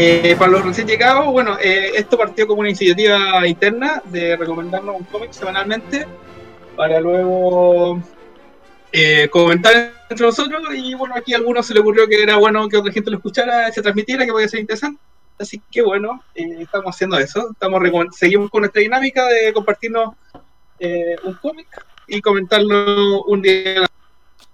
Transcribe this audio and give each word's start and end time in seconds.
Eh, 0.00 0.36
para 0.38 0.52
los 0.52 0.64
recién 0.64 0.86
llegados, 0.86 1.26
bueno, 1.26 1.58
eh, 1.60 1.90
esto 1.96 2.16
partió 2.16 2.46
como 2.46 2.60
una 2.60 2.68
iniciativa 2.68 3.44
interna 3.48 4.00
de 4.04 4.36
recomendarnos 4.36 4.94
un 4.94 5.02
cómic 5.02 5.32
semanalmente 5.32 6.06
para 6.76 7.00
luego 7.00 8.00
eh, 8.92 9.28
comentar 9.28 9.92
entre 10.08 10.24
nosotros 10.24 10.62
y 10.72 10.94
bueno, 10.94 11.16
aquí 11.16 11.34
a 11.34 11.38
algunos 11.38 11.66
se 11.66 11.74
le 11.74 11.80
ocurrió 11.80 12.06
que 12.06 12.22
era 12.22 12.36
bueno 12.36 12.68
que 12.68 12.76
otra 12.76 12.92
gente 12.92 13.10
lo 13.10 13.16
escuchara, 13.16 13.72
se 13.72 13.82
transmitiera, 13.82 14.24
que 14.24 14.30
podía 14.30 14.46
ser 14.46 14.60
interesante. 14.60 15.00
Así 15.36 15.60
que 15.68 15.82
bueno, 15.82 16.22
estamos 16.32 16.94
haciendo 16.94 17.18
eso. 17.18 17.50
Estamos 17.50 17.82
seguimos 18.16 18.50
con 18.50 18.60
nuestra 18.60 18.80
dinámica 18.80 19.26
de 19.26 19.52
compartirnos 19.52 20.14
un 21.24 21.34
cómic 21.42 21.66
y 22.06 22.20
comentarlo 22.20 23.24
un 23.24 23.42
día 23.42 23.84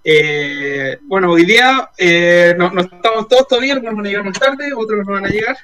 eh, 0.07 0.99
bueno, 1.01 1.31
hoy 1.31 1.45
día 1.45 1.89
eh, 1.97 2.53
no, 2.55 2.67
estamos 2.79 3.27
todos 3.27 3.47
todavía, 3.47 3.73
algunos 3.73 3.95
van 3.95 4.05
a 4.05 4.09
llegar 4.09 4.23
más 4.23 4.39
tarde, 4.39 4.71
otros 4.75 5.03
no 5.03 5.13
van 5.13 5.25
a 5.25 5.29
llegar. 5.29 5.57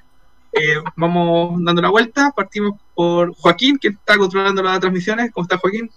Eh, 0.52 0.82
vamos 0.96 1.64
dando 1.64 1.80
la 1.80 1.90
vuelta, 1.90 2.34
partimos 2.36 2.80
por 2.96 3.36
Joaquín, 3.36 3.78
que 3.78 3.90
está 3.90 4.18
controlando 4.18 4.64
las 4.64 4.80
transmisiones. 4.80 5.32
¿Cómo 5.32 5.46
está 5.46 5.60
Joaquín? 5.60 5.92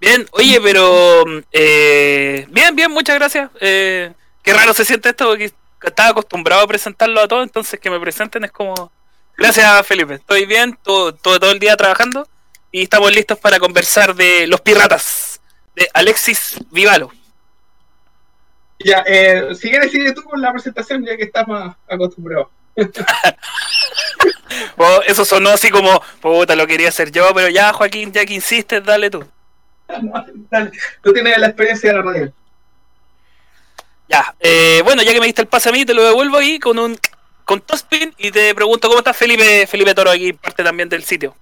Bien, 0.00 0.26
oye, 0.30 0.60
pero 0.62 1.24
eh, 1.50 2.46
bien, 2.50 2.76
bien, 2.76 2.90
muchas 2.92 3.16
gracias. 3.16 3.50
qué 3.58 4.14
raro 4.46 4.72
se 4.74 4.84
siente 4.84 5.08
esto, 5.08 5.26
porque 5.26 5.52
estaba 5.82 6.10
acostumbrado 6.10 6.62
a 6.62 6.68
presentarlo 6.68 7.20
a 7.20 7.26
todos, 7.26 7.42
entonces 7.42 7.80
que 7.80 7.90
me 7.90 7.98
presenten 7.98 8.44
es 8.44 8.52
como... 8.52 8.92
Gracias, 9.36 9.84
Felipe. 9.88 10.14
Estoy 10.14 10.46
bien, 10.46 10.78
todo, 10.84 11.12
todo 11.14 11.50
el 11.50 11.58
día 11.58 11.76
trabajando 11.76 12.28
y 12.70 12.82
estamos 12.82 13.12
listos 13.12 13.40
para 13.40 13.58
conversar 13.58 14.14
de 14.14 14.46
los 14.46 14.60
piratas 14.60 15.33
de 15.74 15.88
Alexis 15.92 16.56
Vivalo. 16.70 17.10
Ya, 18.78 19.04
eh, 19.06 19.54
si 19.54 19.70
quieres 19.70 19.92
sigue 19.92 20.12
tú 20.12 20.22
con 20.22 20.40
la 20.40 20.52
presentación 20.52 21.04
ya 21.04 21.16
que 21.16 21.24
estás 21.24 21.46
más 21.48 21.76
acostumbrado. 21.88 22.50
oh, 24.76 25.00
eso 25.06 25.24
sonó 25.24 25.50
así 25.50 25.70
como, 25.70 26.02
puta, 26.20 26.56
lo 26.56 26.66
quería 26.66 26.88
hacer 26.88 27.10
yo, 27.10 27.28
pero 27.34 27.48
ya 27.48 27.72
Joaquín, 27.72 28.12
ya 28.12 28.26
que 28.26 28.34
insistes, 28.34 28.84
dale 28.84 29.10
tú. 29.10 29.24
dale, 30.50 30.72
tú 31.02 31.12
tienes 31.12 31.38
la 31.38 31.46
experiencia 31.46 31.90
de 31.90 31.96
la 31.96 32.02
radio. 32.02 32.32
Ya, 34.08 34.34
eh, 34.40 34.82
bueno, 34.84 35.02
ya 35.02 35.12
que 35.12 35.20
me 35.20 35.26
diste 35.26 35.42
el 35.42 35.48
pase 35.48 35.70
a 35.70 35.72
mí, 35.72 35.84
te 35.84 35.94
lo 35.94 36.04
devuelvo 36.04 36.36
ahí 36.36 36.58
con 36.58 36.78
un 36.78 36.98
con 37.44 37.60
Tospin 37.60 38.14
y 38.16 38.30
te 38.30 38.54
pregunto 38.54 38.88
cómo 38.88 39.00
está 39.00 39.12
Felipe 39.12 39.66
Felipe 39.66 39.94
Toro 39.94 40.10
aquí, 40.10 40.32
parte 40.32 40.64
también 40.64 40.88
del 40.88 41.04
sitio. 41.04 41.36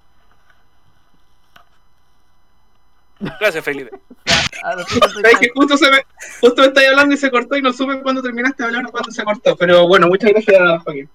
Gracias, 3.40 3.64
Felipe. 3.64 3.90
que 5.40 5.48
justo, 5.54 5.76
se 5.76 5.90
me, 5.90 6.04
justo 6.40 6.64
estáis 6.64 6.88
hablando 6.88 7.14
y 7.14 7.18
se 7.18 7.30
cortó 7.30 7.56
y 7.56 7.62
no 7.62 7.72
supe 7.72 8.00
cuándo 8.00 8.22
terminaste 8.22 8.62
de 8.62 8.68
hablar 8.68 8.86
o 8.86 8.90
cuándo 8.90 9.10
se 9.10 9.24
cortó. 9.24 9.56
Pero 9.56 9.86
bueno, 9.86 10.08
muchas 10.08 10.30
gracias, 10.30 10.82
Joaquín. 10.82 11.08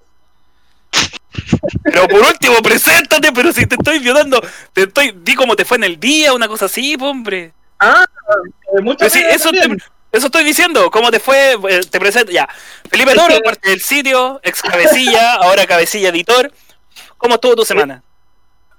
Pero 1.84 2.08
por 2.08 2.22
último, 2.22 2.56
preséntate, 2.64 3.32
pero 3.32 3.52
si 3.52 3.66
te 3.66 3.76
estoy 3.76 4.00
violando, 4.00 4.42
te 4.74 4.84
estoy, 4.84 5.14
di 5.24 5.36
cómo 5.36 5.56
te 5.56 5.66
fue 5.66 5.78
en 5.78 5.84
el 5.84 6.00
día, 6.00 6.34
una 6.34 6.48
cosa 6.48 6.66
así, 6.66 6.96
hombre. 7.00 7.54
Ah, 7.80 8.06
eh, 8.78 8.82
muchas 8.82 9.14
gracias. 9.14 9.36
eso, 9.36 9.52
eso 10.12 10.26
estoy 10.26 10.44
diciendo, 10.44 10.90
cómo 10.90 11.12
te 11.12 11.20
fue, 11.20 11.54
eh, 11.70 11.82
te 11.90 12.00
presento, 12.00 12.32
ya. 12.32 12.48
Felipe 12.90 13.14
Toro, 13.14 13.40
parte 13.42 13.70
del 13.70 13.82
sitio, 13.82 14.40
ex 14.44 14.62
cabecilla, 14.62 15.36
ahora 15.36 15.66
cabecilla 15.66 16.10
editor. 16.10 16.52
¿Cómo 17.18 17.36
estuvo 17.36 17.56
tu 17.56 17.66
semana? 17.66 18.04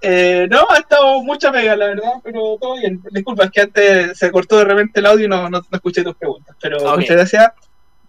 Eh, 0.01 0.47
no, 0.51 0.67
ha 0.71 0.79
estado 0.79 1.23
mucha 1.23 1.51
pega, 1.51 1.75
la 1.75 1.87
verdad, 1.87 2.13
pero 2.23 2.57
todo 2.61 2.77
bien. 2.77 3.03
Disculpa, 3.11 3.45
es 3.45 3.51
que 3.51 3.61
antes 3.63 4.19
se 4.19 4.31
cortó 4.31 4.59
de 4.59 4.65
repente 4.65 5.01
el 5.01 5.07
audio 5.07 5.27
y 5.27 5.29
no, 5.29 5.51
no, 5.51 5.61
escuché 5.73 6.05
tus 6.05 6.17
preguntas, 6.17 6.57
pero 6.61 6.97
muchas 6.97 7.17
gracias. 7.17 7.53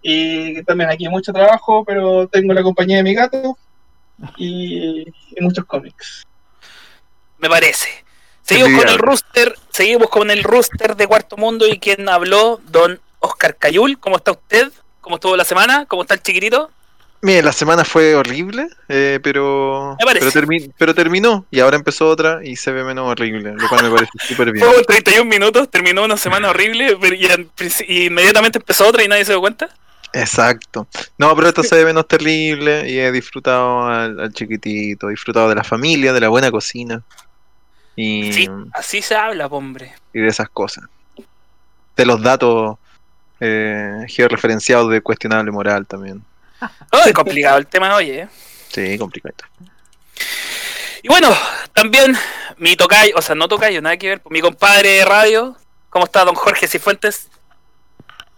Y 0.02 0.64
también 0.64 0.90
aquí 0.90 1.10
mucho 1.10 1.34
trabajo, 1.34 1.84
pero 1.84 2.28
tengo 2.28 2.54
la 2.54 2.64
compañía 2.64 2.98
de 2.98 3.04
mi 3.04 3.14
gato 3.16 3.58
y, 4.38 5.06
muchos 5.42 5.66
cómics. 5.66 6.26
Me 7.38 7.50
parece. 7.50 7.90
Seguimos 8.42 8.84
con 8.84 8.90
el 8.90 8.98
rooster, 8.98 9.56
seguimos 9.70 10.10
con 10.10 10.32
el 10.32 10.44
rooster 10.44 10.96
de 10.96 11.08
Cuarto 11.08 11.38
Mundo 11.38 11.68
y 11.68 11.80
quien 11.80 12.10
habló, 12.10 12.60
don 12.68 13.00
Oscar 13.20 13.58
Cayul. 13.58 14.00
¿Cómo 14.00 14.18
está 14.18 14.32
usted? 14.32 14.72
¿Cómo 15.02 15.16
estuvo 15.18 15.36
la 15.36 15.46
semana? 15.46 15.86
¿Cómo 15.86 16.02
está 16.04 16.16
el 16.16 16.22
chiquitito? 16.22 16.72
Mire, 17.22 17.44
la 17.44 17.52
semana 17.52 17.84
fue 17.84 18.16
horrible, 18.16 18.70
eh, 18.88 19.20
pero, 19.22 19.98
pero, 20.78 20.94
terminó 20.96 21.46
y 21.52 21.60
ahora 21.60 21.76
empezó 21.76 22.08
otra 22.08 22.40
y 22.46 22.56
se 22.56 22.72
ve 22.72 22.86
menos 22.86 23.10
horrible, 23.10 23.56
lo 23.56 23.68
cual 23.68 23.84
me 23.84 23.92
parece 23.92 24.12
súper 24.26 24.54
bien. 24.54 24.66
Fue 24.66 24.84
31 24.84 25.26
minutos, 25.26 25.70
terminó 25.70 26.06
una 26.06 26.16
semana 26.16 26.50
horrible 26.50 26.98
y, 27.88 28.06
inmediatamente 28.06 28.60
empezó 28.60 28.88
otra 28.88 29.04
y 29.04 29.10
nadie 29.10 29.26
se 29.26 29.34
dio 29.34 29.42
cuenta. 29.42 29.70
Exacto. 30.14 30.88
No, 31.18 31.36
pero 31.36 31.50
esto 31.50 31.62
se 31.62 31.76
ve 31.76 31.86
menos 31.86 32.08
terrible 32.08 32.90
y 32.90 32.98
he 32.98 33.12
disfrutado 33.12 33.86
al, 33.86 34.32
chiquitito, 34.32 35.08
he 35.08 35.12
disfrutado 35.12 35.50
de 35.50 35.56
la 35.56 35.64
familia, 35.66 36.14
de 36.14 36.22
la 36.22 36.30
buena 36.30 36.50
cocina. 36.52 37.04
Y, 37.98 38.32
sí, 38.32 38.50
así 38.74 39.02
se 39.02 39.16
habla, 39.16 39.48
hombre. 39.48 39.94
Y 40.14 40.20
de 40.22 40.28
esas 40.30 40.50
cosas. 40.50 40.86
De 41.98 42.06
los 42.06 42.22
datos 42.22 42.78
eh, 43.42 44.06
georreferenciados 44.08 44.90
de 44.90 45.02
cuestionable 45.02 45.52
moral 45.52 45.86
también. 45.86 46.24
Oh, 46.92 47.02
es 47.06 47.14
complicado 47.14 47.58
el 47.58 47.68
tema 47.68 47.96
hoy, 47.96 48.12
¿eh? 48.12 48.28
Sí, 48.70 48.98
complicado. 48.98 49.36
Y 51.02 51.08
bueno, 51.08 51.30
también 51.74 52.16
mi 52.58 52.76
tocayo, 52.76 53.14
o 53.16 53.22
sea, 53.22 53.36
no 53.36 53.48
tocayo, 53.48 53.82
nada 53.82 53.98
que 53.98 54.10
ver, 54.10 54.22
mi 54.30 54.42
compadre 54.42 54.90
de 54.90 55.06
radio, 55.06 55.56
¿cómo 55.90 56.06
está 56.06 56.26
don 56.26 56.36
Jorge 56.36 56.68
Cifuentes? 56.68 57.30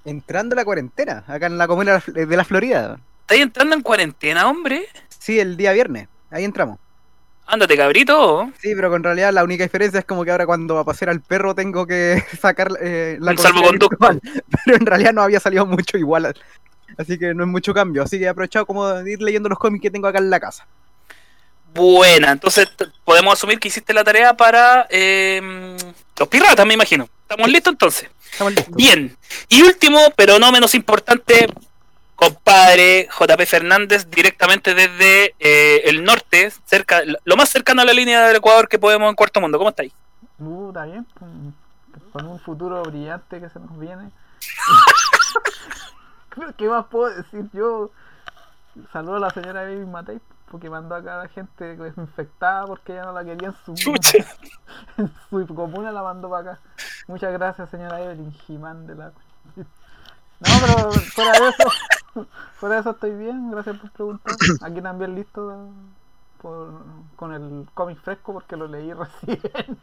Entrando 0.06 0.54
a 0.54 0.58
la 0.58 0.66
cuarentena, 0.66 1.24
acá 1.28 1.48
en 1.48 1.58
la 1.58 1.68
comuna 1.68 2.04
de 2.06 2.38
la 2.38 2.44
Florida. 2.44 3.00
¿Estáis 3.22 3.42
entrando 3.42 3.76
en 3.76 3.82
cuarentena, 3.82 4.48
hombre? 4.48 4.88
Sí, 5.10 5.40
el 5.40 5.58
día 5.58 5.74
viernes, 5.74 6.08
ahí 6.30 6.44
entramos. 6.44 6.78
Ándate, 7.48 7.76
cabrito. 7.76 8.50
Sí, 8.62 8.74
pero 8.76 8.90
con 8.90 9.04
realidad 9.04 9.34
la 9.34 9.44
única 9.44 9.64
diferencia 9.64 10.00
es 10.00 10.06
como 10.06 10.24
que 10.24 10.32
ahora 10.32 10.46
cuando 10.46 10.76
va 10.76 10.82
a 10.82 10.86
pasear 10.86 11.10
al 11.10 11.22
perro 11.22 11.54
tengo 11.54 11.86
que 11.86 12.24
sacar 12.42 12.70
eh, 12.80 13.18
la 13.20 13.32
Un 13.32 13.38
salvoconducto. 13.38 13.98
Pero 14.66 14.78
en 14.78 14.86
realidad 14.86 15.12
no 15.12 15.22
había 15.22 15.40
salido 15.42 15.66
mucho 15.66 15.98
igual 15.98 16.34
Así 16.98 17.18
que 17.18 17.34
no 17.34 17.44
es 17.44 17.50
mucho 17.50 17.74
cambio. 17.74 18.04
Así 18.04 18.18
que 18.18 18.26
he 18.26 18.30
aprovechado 18.30 18.66
como 18.66 18.88
de 18.88 19.12
ir 19.12 19.22
leyendo 19.22 19.50
los 19.50 19.60
cómics 19.60 19.82
que 19.82 19.92
tengo 19.92 20.08
acá 20.08 20.20
en 20.20 20.30
la 20.30 20.40
casa. 20.40 20.66
Buena, 21.74 22.32
entonces 22.32 22.68
podemos 23.06 23.34
asumir 23.34 23.60
que 23.60 23.70
hiciste 23.70 23.94
la 23.94 24.04
tarea 24.04 24.36
para 24.36 24.88
em, 24.90 25.78
los 26.18 26.28
piratas, 26.28 26.66
me 26.66 26.74
imagino. 26.74 27.08
¿Estamos 27.22 27.50
listos 27.50 27.72
entonces? 27.72 28.10
Estamos 28.30 28.54
listos. 28.54 28.76
Bien. 28.76 29.16
Y 29.48 29.62
último, 29.62 30.00
pero 30.18 30.38
no 30.38 30.52
menos 30.52 30.76
importante, 30.76 31.48
compadre 32.16 33.08
JP 33.18 33.42
Fernández, 33.46 34.10
directamente 34.10 34.74
desde 34.74 35.34
eh, 35.40 35.84
el 35.86 36.04
norte, 36.04 36.52
cerca, 36.66 37.04
lo 37.24 37.38
más 37.38 37.50
cercano 37.50 37.84
a 37.84 37.86
la 37.86 37.94
línea 37.94 38.28
del 38.28 38.36
Ecuador 38.36 38.68
que 38.68 38.78
podemos 38.78 39.10
en 39.10 39.16
Cuarto 39.16 39.40
Mundo. 39.40 39.58
¿Cómo 39.58 39.70
estáis? 39.70 39.94
Uh, 40.40 40.70
está 40.70 40.86
bien, 40.86 41.06
con 42.12 42.28
un 42.28 42.40
futuro 42.40 42.84
brillante 42.84 43.40
que 43.40 43.50
se 43.50 43.60
nos 43.60 43.80
viene. 43.80 44.10
¿Qué 46.58 46.70
más 46.70 46.86
puedo 46.88 47.14
decir 47.14 47.50
yo? 47.54 47.92
Saludo 48.92 49.16
a 49.16 49.20
la 49.20 49.30
señora 49.32 49.64
Baby 49.64 49.86
Matei 49.86 50.22
porque 50.50 50.70
mandó 50.70 50.96
acá 50.96 51.16
a 51.16 51.24
la 51.24 51.30
gente 51.30 51.78
infectada 51.96 52.68
porque 52.68 52.94
ya 52.94 53.06
no 53.06 53.14
la 53.14 53.24
querían 53.24 53.56
su 53.66 53.74
en 54.98 55.12
su 55.30 55.56
comuna 55.56 55.92
la 55.92 56.04
mandó 56.04 56.30
para 56.30 56.54
acá. 56.54 56.62
Muchas 57.08 57.32
gracias 57.34 57.70
señora 57.70 58.02
Evelyn 58.02 58.32
Jimán 58.32 58.88
de 58.88 58.96
la 58.96 59.06
No, 59.06 59.14
pero 60.40 60.92
fuera 60.92 61.32
de 61.32 61.50
eso, 61.50 61.70
fuera 62.56 62.76
de 62.76 62.82
eso 62.82 62.90
estoy 62.92 63.16
bien, 63.16 63.52
gracias 63.52 63.78
por 63.78 63.92
preguntar. 63.92 64.36
Aquí 64.62 64.82
también 64.82 65.16
listo 65.16 65.70
con 66.42 67.34
el 67.34 67.68
cómic 67.74 68.00
fresco 68.00 68.34
porque 68.34 68.56
lo 68.56 68.68
leí 68.68 68.94
recién. 68.94 69.78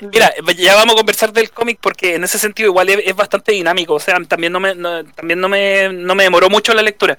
Mira, 0.12 0.32
ya 0.56 0.74
vamos 0.74 0.94
a 0.94 0.98
conversar 0.98 1.32
del 1.32 1.50
cómic 1.50 1.78
porque 1.80 2.16
en 2.16 2.24
ese 2.24 2.38
sentido 2.38 2.68
igual 2.68 2.88
es, 2.88 3.14
bastante 3.16 3.52
dinámico, 3.52 3.94
o 3.94 4.00
sea, 4.00 4.16
también 4.26 4.52
no 4.52 4.60
me, 4.60 4.74
también 5.14 5.40
no 5.40 5.48
me, 5.48 5.92
no 5.92 6.14
me 6.14 6.24
demoró 6.24 6.50
mucho 6.50 6.74
la 6.74 6.82
lectura. 6.82 7.16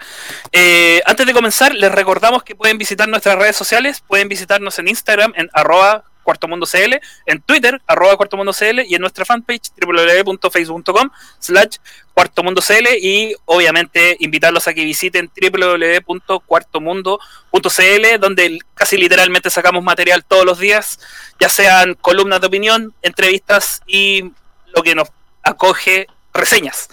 Eh, 0.51 1.01
antes 1.05 1.25
de 1.25 1.33
comenzar, 1.33 1.73
les 1.73 1.91
recordamos 1.91 2.43
que 2.43 2.55
pueden 2.55 2.77
visitar 2.77 3.07
nuestras 3.07 3.37
redes 3.37 3.55
sociales, 3.55 4.03
pueden 4.07 4.27
visitarnos 4.27 4.79
en 4.79 4.87
Instagram 4.87 5.33
en 5.35 5.49
arroba 5.53 6.05
Cuarto 6.23 6.47
Mundo 6.47 6.65
CL, 6.65 6.99
en 7.25 7.41
Twitter, 7.41 7.81
arroba 7.85 8.15
Cuarto 8.17 8.37
Mundo 8.37 8.53
CL, 8.53 8.81
y 8.87 8.95
en 8.95 9.01
nuestra 9.01 9.25
fanpage, 9.25 9.71
www.facebook.com, 9.79 11.09
slash 11.39 11.77
Cuarto 12.13 12.43
Mundo 12.43 12.61
CL, 12.61 12.87
y 13.01 13.35
obviamente 13.45 14.17
invitarlos 14.19 14.67
a 14.67 14.73
que 14.73 14.83
visiten 14.83 15.31
www.cuartomundo.cl, 15.39 18.19
donde 18.19 18.59
casi 18.73 18.97
literalmente 18.97 19.49
sacamos 19.49 19.83
material 19.83 20.25
todos 20.25 20.45
los 20.45 20.59
días, 20.59 20.99
ya 21.39 21.49
sean 21.49 21.95
columnas 21.95 22.41
de 22.41 22.47
opinión, 22.47 22.93
entrevistas 23.01 23.81
y 23.85 24.31
lo 24.75 24.83
que 24.83 24.95
nos 24.95 25.09
acoge, 25.43 26.07
reseñas. 26.33 26.89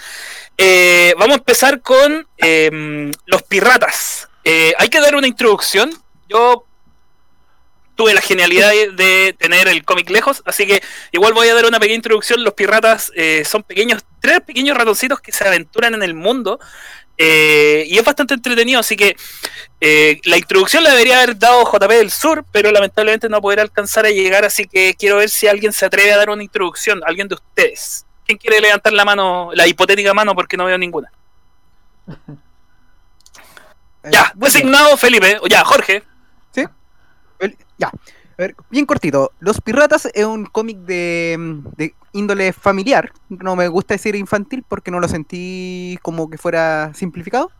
Eh, 0.58 1.14
vamos 1.18 1.36
a 1.36 1.38
empezar 1.38 1.80
con 1.80 2.26
em, 2.36 3.10
los 3.26 3.42
piratas. 3.44 4.28
Eh, 4.44 4.74
hay 4.78 4.88
que 4.88 5.00
dar 5.00 5.14
una 5.14 5.26
introducción. 5.26 5.90
Yo 6.28 6.66
tuve 8.00 8.14
la 8.14 8.22
genialidad 8.22 8.70
de 8.70 9.36
tener 9.38 9.68
el 9.68 9.84
cómic 9.84 10.08
lejos, 10.08 10.42
así 10.46 10.66
que 10.66 10.82
igual 11.12 11.34
voy 11.34 11.48
a 11.48 11.54
dar 11.54 11.66
una 11.66 11.78
pequeña 11.78 11.96
introducción. 11.96 12.42
Los 12.42 12.54
piratas 12.54 13.12
eh, 13.14 13.42
son 13.44 13.62
pequeños 13.62 14.02
tres 14.22 14.40
pequeños 14.40 14.74
ratoncitos 14.74 15.20
que 15.20 15.32
se 15.32 15.46
aventuran 15.46 15.92
en 15.92 16.02
el 16.02 16.14
mundo 16.14 16.58
eh, 17.18 17.84
y 17.86 17.98
es 17.98 18.02
bastante 18.02 18.32
entretenido, 18.32 18.80
así 18.80 18.96
que 18.96 19.18
eh, 19.82 20.18
la 20.24 20.38
introducción 20.38 20.82
la 20.82 20.92
debería 20.92 21.18
haber 21.18 21.38
dado 21.38 21.62
JP 21.70 21.90
del 21.90 22.10
Sur, 22.10 22.42
pero 22.50 22.72
lamentablemente 22.72 23.28
no 23.28 23.42
poder 23.42 23.60
alcanzar 23.60 24.06
a 24.06 24.10
llegar, 24.10 24.46
así 24.46 24.66
que 24.66 24.94
quiero 24.98 25.16
ver 25.16 25.28
si 25.28 25.46
alguien 25.46 25.74
se 25.74 25.84
atreve 25.84 26.14
a 26.14 26.16
dar 26.16 26.30
una 26.30 26.42
introducción, 26.42 27.02
alguien 27.04 27.28
de 27.28 27.34
ustedes. 27.34 28.06
¿Quién 28.24 28.38
quiere 28.38 28.62
levantar 28.62 28.94
la 28.94 29.04
mano, 29.04 29.50
la 29.52 29.66
hipotética 29.66 30.14
mano, 30.14 30.34
porque 30.34 30.56
no 30.56 30.64
veo 30.64 30.78
ninguna? 30.78 31.12
Ya, 34.02 34.22
Eh, 34.22 34.32
designado 34.36 34.96
Felipe, 34.96 35.38
o 35.42 35.46
ya, 35.46 35.62
Jorge. 35.62 36.02
Ya. 37.80 37.88
A 37.88 38.42
ver, 38.42 38.54
bien 38.70 38.86
cortito. 38.86 39.32
Los 39.40 39.60
Piratas 39.60 40.06
es 40.14 40.24
un 40.24 40.44
cómic 40.46 40.78
de, 40.78 41.36
de 41.76 41.94
índole 42.12 42.52
familiar. 42.52 43.10
No 43.28 43.56
me 43.56 43.68
gusta 43.68 43.94
decir 43.94 44.14
infantil 44.14 44.64
porque 44.68 44.90
no 44.90 45.00
lo 45.00 45.08
sentí 45.08 45.98
como 46.02 46.28
que 46.30 46.38
fuera 46.38 46.92
simplificado. 46.94 47.50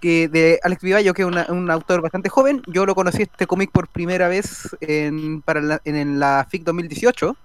Que 0.00 0.28
de 0.28 0.60
Alex 0.62 0.82
Vivallo, 0.82 1.14
que 1.14 1.22
es 1.22 1.28
una- 1.28 1.46
un 1.48 1.70
autor 1.70 2.00
bastante 2.00 2.28
joven. 2.28 2.62
Yo 2.66 2.86
lo 2.86 2.94
conocí 2.94 3.22
este 3.22 3.46
cómic 3.46 3.70
por 3.72 3.88
primera 3.88 4.28
vez 4.28 4.76
en, 4.80 5.40
para 5.42 5.60
la, 5.60 5.80
en, 5.84 5.96
en 5.96 6.18
la 6.20 6.46
FIC 6.48 6.62
2018. 6.64 7.36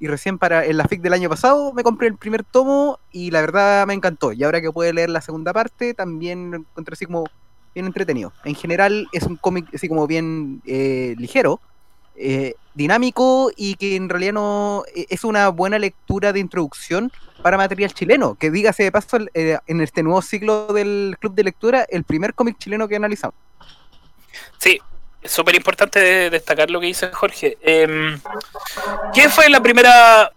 Y 0.00 0.08
recién 0.08 0.36
para 0.38 0.64
en 0.66 0.76
la 0.76 0.84
FIC 0.88 1.00
del 1.00 1.12
año 1.12 1.28
pasado 1.28 1.72
me 1.72 1.84
compré 1.84 2.08
el 2.08 2.16
primer 2.16 2.42
tomo 2.42 2.98
y 3.12 3.30
la 3.30 3.40
verdad 3.40 3.86
me 3.86 3.94
encantó. 3.94 4.32
Y 4.32 4.42
ahora 4.44 4.60
que 4.60 4.70
pude 4.72 4.92
leer 4.92 5.10
la 5.10 5.20
segunda 5.20 5.52
parte, 5.52 5.94
también 5.94 6.52
encontré 6.54 6.94
así 6.94 7.06
como 7.06 7.24
bien 7.74 7.86
entretenido. 7.86 8.32
En 8.44 8.54
general 8.54 9.08
es 9.12 9.22
un 9.24 9.36
cómic 9.36 9.66
así 9.74 9.88
como 9.88 10.06
bien 10.06 10.62
eh, 10.66 11.14
ligero, 11.18 11.60
eh, 12.16 12.54
dinámico 12.74 13.50
y 13.56 13.74
que 13.76 13.96
en 13.96 14.08
realidad 14.08 14.34
no 14.34 14.84
eh, 14.94 15.06
es 15.08 15.24
una 15.24 15.48
buena 15.48 15.78
lectura 15.78 16.32
de 16.32 16.40
introducción 16.40 17.10
para 17.42 17.56
material 17.56 17.92
chileno. 17.92 18.34
Que 18.34 18.50
dígase 18.50 18.82
de 18.84 18.92
paso 18.92 19.18
eh, 19.34 19.58
en 19.66 19.80
este 19.80 20.02
nuevo 20.02 20.22
ciclo 20.22 20.66
del 20.68 21.16
club 21.20 21.34
de 21.34 21.44
lectura, 21.44 21.86
el 21.88 22.04
primer 22.04 22.34
cómic 22.34 22.58
chileno 22.58 22.86
que 22.88 22.96
analizamos. 22.96 23.34
Sí, 24.58 24.80
súper 25.24 25.54
importante 25.54 25.98
de- 26.00 26.30
destacar 26.30 26.70
lo 26.70 26.80
que 26.80 26.86
dice 26.86 27.10
Jorge. 27.12 27.58
Em, 27.62 28.20
¿Qué 29.14 29.28
fue 29.28 29.48
la 29.48 29.60
primera... 29.62 30.32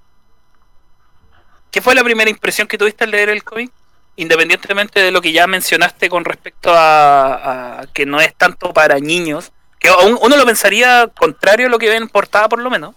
¿Qué 1.72 1.81
fue 1.81 1.94
la 1.94 2.04
primera 2.06 2.30
impresión 2.30 2.68
que 2.70 2.78
tuviste 2.78 3.04
al 3.04 3.12
leer 3.12 3.28
el 3.30 3.44
cómic? 3.44 3.70
Independientemente 4.18 5.02
de 5.02 5.12
lo 5.12 5.22
que 5.22 5.34
ya 5.34 5.46
mencionaste 5.46 6.10
con 6.10 6.24
respecto 6.24 6.72
a, 6.74 7.86
que 7.94 8.06
no 8.06 8.22
es 8.22 8.34
tanto 8.36 8.72
para 8.74 9.00
niños, 9.00 9.52
que 9.80 9.90
aún 9.90 10.18
uno 10.22 10.38
lo 10.38 10.46
pensaría 10.46 11.10
contrario 11.18 11.68
a 11.68 11.70
lo 11.70 11.80
que 11.80 11.90
ven 11.90 12.04
en 12.04 12.10
portada 12.10 12.48
por 12.48 12.62
lo 12.62 12.70
menos. 12.70 12.96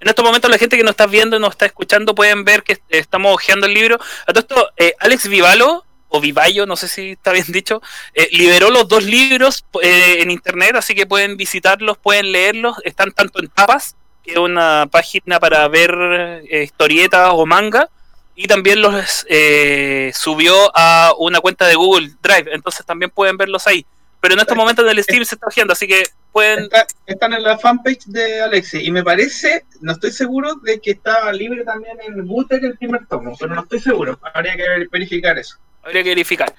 En 0.00 0.08
estos 0.08 0.24
momentos 0.24 0.50
la 0.50 0.58
gente 0.58 0.76
que 0.76 0.82
nos 0.82 0.90
está 0.90 1.06
viendo 1.06 1.36
y 1.36 1.40
nos 1.40 1.50
está 1.50 1.66
escuchando 1.66 2.14
pueden 2.14 2.44
ver 2.44 2.62
que 2.62 2.78
estamos 2.88 3.32
hojeando 3.32 3.66
el 3.66 3.74
libro. 3.74 3.98
A 4.26 4.32
todo 4.32 4.40
esto, 4.40 4.68
eh, 4.76 4.94
Alex 4.98 5.28
Vivalo, 5.28 5.84
o 6.08 6.20
Vivallo, 6.20 6.66
no 6.66 6.76
sé 6.76 6.88
si 6.88 7.12
está 7.12 7.32
bien 7.32 7.46
dicho, 7.48 7.82
eh, 8.14 8.28
liberó 8.32 8.70
los 8.70 8.86
dos 8.88 9.04
libros 9.04 9.64
eh, 9.82 10.18
en 10.20 10.30
internet, 10.30 10.76
así 10.76 10.94
que 10.94 11.06
pueden 11.06 11.36
visitarlos, 11.36 11.98
pueden 11.98 12.32
leerlos. 12.32 12.76
Están 12.84 13.12
tanto 13.12 13.40
en 13.40 13.48
Tapas, 13.48 13.96
que 14.22 14.32
es 14.32 14.38
una 14.38 14.88
página 14.90 15.38
para 15.40 15.66
ver 15.68 16.42
historietas 16.50 17.30
o 17.32 17.46
manga, 17.46 17.88
y 18.36 18.46
también 18.46 18.80
los 18.82 19.26
eh, 19.28 20.12
subió 20.14 20.70
a 20.74 21.12
una 21.18 21.40
cuenta 21.40 21.66
de 21.66 21.74
Google 21.74 22.10
Drive, 22.22 22.52
entonces 22.54 22.84
también 22.86 23.10
pueden 23.10 23.36
verlos 23.36 23.66
ahí. 23.66 23.84
Pero 24.20 24.34
en 24.34 24.40
estos 24.40 24.56
momentos 24.56 24.84
en 24.84 24.90
el 24.90 25.02
Steam 25.02 25.24
se 25.24 25.34
está 25.36 25.46
hojeando, 25.46 25.72
así 25.72 25.86
que 25.86 26.02
pueden... 26.32 26.64
Está- 26.64 26.86
están 27.06 27.32
en 27.32 27.42
la 27.42 27.58
fanpage 27.58 28.04
de 28.06 28.40
Alexi 28.42 28.78
y 28.84 28.90
me 28.90 29.02
parece, 29.04 29.64
no 29.80 29.92
estoy 29.92 30.10
seguro 30.12 30.54
de 30.56 30.80
que 30.80 30.92
está 30.92 31.32
libre 31.32 31.64
también 31.64 31.96
en 32.06 32.26
Guter 32.26 32.64
el 32.64 32.76
primer 32.76 33.06
tomo, 33.06 33.36
pero 33.38 33.54
no 33.54 33.62
estoy 33.62 33.80
seguro. 33.80 34.18
Habría 34.34 34.56
que 34.56 34.62
ver- 34.68 34.88
verificar 34.90 35.38
eso. 35.38 35.56
Habría 35.82 36.02
que 36.02 36.08
verificar. 36.10 36.52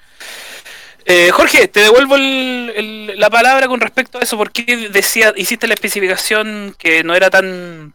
Eh, 1.04 1.30
Jorge, 1.30 1.68
te 1.68 1.80
devuelvo 1.80 2.16
el- 2.16 2.72
el- 2.76 3.20
la 3.20 3.30
palabra 3.30 3.66
con 3.66 3.80
respecto 3.80 4.18
a 4.18 4.22
eso. 4.22 4.36
¿Por 4.36 4.50
qué 4.52 4.88
decía, 4.90 5.32
hiciste 5.36 5.66
la 5.66 5.74
especificación 5.74 6.74
que 6.78 7.02
no 7.04 7.14
era 7.14 7.30
tan 7.30 7.92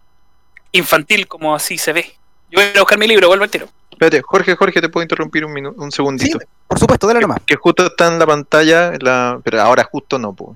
infantil 0.71 1.27
como 1.27 1.56
así 1.56 1.77
se 1.77 1.94
ve? 1.94 2.13
Yo 2.53 2.59
voy 2.61 2.71
a 2.75 2.79
buscar 2.79 2.97
mi 3.00 3.07
libro, 3.07 3.27
vuelvo 3.27 3.44
al 3.44 3.50
tiro. 3.50 3.67
Espérate, 3.91 4.21
Jorge, 4.21 4.55
Jorge, 4.55 4.81
te 4.81 4.89
puedo 4.89 5.03
interrumpir 5.03 5.45
un, 5.45 5.53
minu- 5.53 5.73
un 5.77 5.91
Sí, 5.91 5.95
segundito. 5.97 6.39
por 6.67 6.79
supuesto, 6.79 7.07
dale 7.07 7.19
nomás. 7.19 7.39
Que 7.45 7.55
justo 7.55 7.85
está 7.88 8.07
en 8.07 8.19
la 8.19 8.25
pantalla, 8.25 8.91
la... 9.00 9.39
pero 9.44 9.61
ahora 9.61 9.83
justo 9.83 10.17
no, 10.19 10.33
po. 10.33 10.55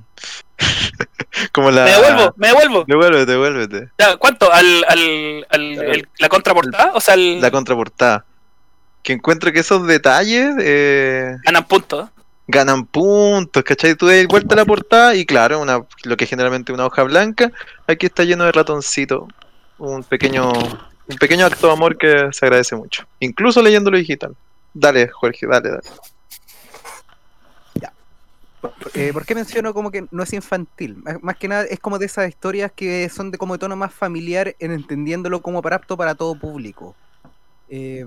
Como 1.51 1.71
la... 1.71 1.85
Me 1.85 1.91
devuelvo, 1.91 2.33
me 2.37 2.47
devuelvo. 2.47 2.83
Devuélvete, 2.87 3.31
devuélvete. 3.31 3.89
Ya, 3.99 4.17
¿Cuánto? 4.17 4.51
¿Al, 4.51 4.83
al, 4.87 5.45
al- 5.49 5.79
el- 5.83 6.07
la 6.19 6.29
contraportada? 6.29 6.91
O 6.93 6.99
sea, 6.99 7.13
el, 7.13 7.39
La 7.41 7.51
contraportada. 7.51 8.25
Que 9.03 9.13
encuentro 9.13 9.51
que 9.53 9.59
esos 9.59 9.85
detalles 9.87 10.55
eh, 10.59 11.35
ganan 11.45 11.65
puntos. 11.67 12.09
ganan 12.47 12.85
puntos, 12.85 13.63
¿cachai? 13.63 13.95
Tú 13.95 14.07
das 14.07 14.25
vuelta 14.27 14.55
a 14.55 14.57
la 14.57 14.65
portada 14.65 15.15
y 15.15 15.25
claro, 15.25 15.59
una, 15.61 15.81
lo 16.03 16.17
que 16.17 16.23
es 16.25 16.29
generalmente 16.29 16.73
una 16.73 16.85
hoja 16.87 17.03
blanca, 17.03 17.51
aquí 17.87 18.07
está 18.07 18.23
lleno 18.23 18.43
de 18.45 18.51
ratoncito. 18.51 19.27
Un 19.77 20.03
pequeño, 20.03 20.51
un 21.07 21.17
pequeño 21.17 21.45
acto 21.45 21.67
de 21.67 21.73
amor 21.73 21.97
que 21.97 22.29
se 22.31 22.45
agradece 22.45 22.75
mucho. 22.75 23.05
Incluso 23.19 23.61
leyéndolo 23.61 23.97
digital. 23.97 24.35
Dale, 24.73 25.07
Jorge, 25.07 25.47
dale, 25.47 25.69
dale. 25.69 25.89
Eh, 28.93 29.13
¿Por 29.13 29.25
qué 29.25 29.35
menciono 29.35 29.73
como 29.73 29.91
que 29.91 30.07
no 30.11 30.23
es 30.23 30.33
infantil? 30.33 31.03
Más, 31.21 31.37
que 31.37 31.47
nada 31.47 31.63
es 31.63 31.79
como 31.79 31.99
de 31.99 32.07
esas 32.07 32.27
historias 32.27 32.71
que 32.71 33.07
son 33.09 33.31
de 33.31 33.37
como 33.37 33.53
de 33.53 33.59
tono 33.59 33.75
más 33.75 33.93
familiar 33.93 34.55
en 34.59 34.71
entendiéndolo 34.71 35.41
como 35.41 35.61
para 35.61 35.77
apto 35.77 35.95
para 35.95 36.15
todo 36.15 36.37
público. 36.37 36.95
Eh, 37.69 38.05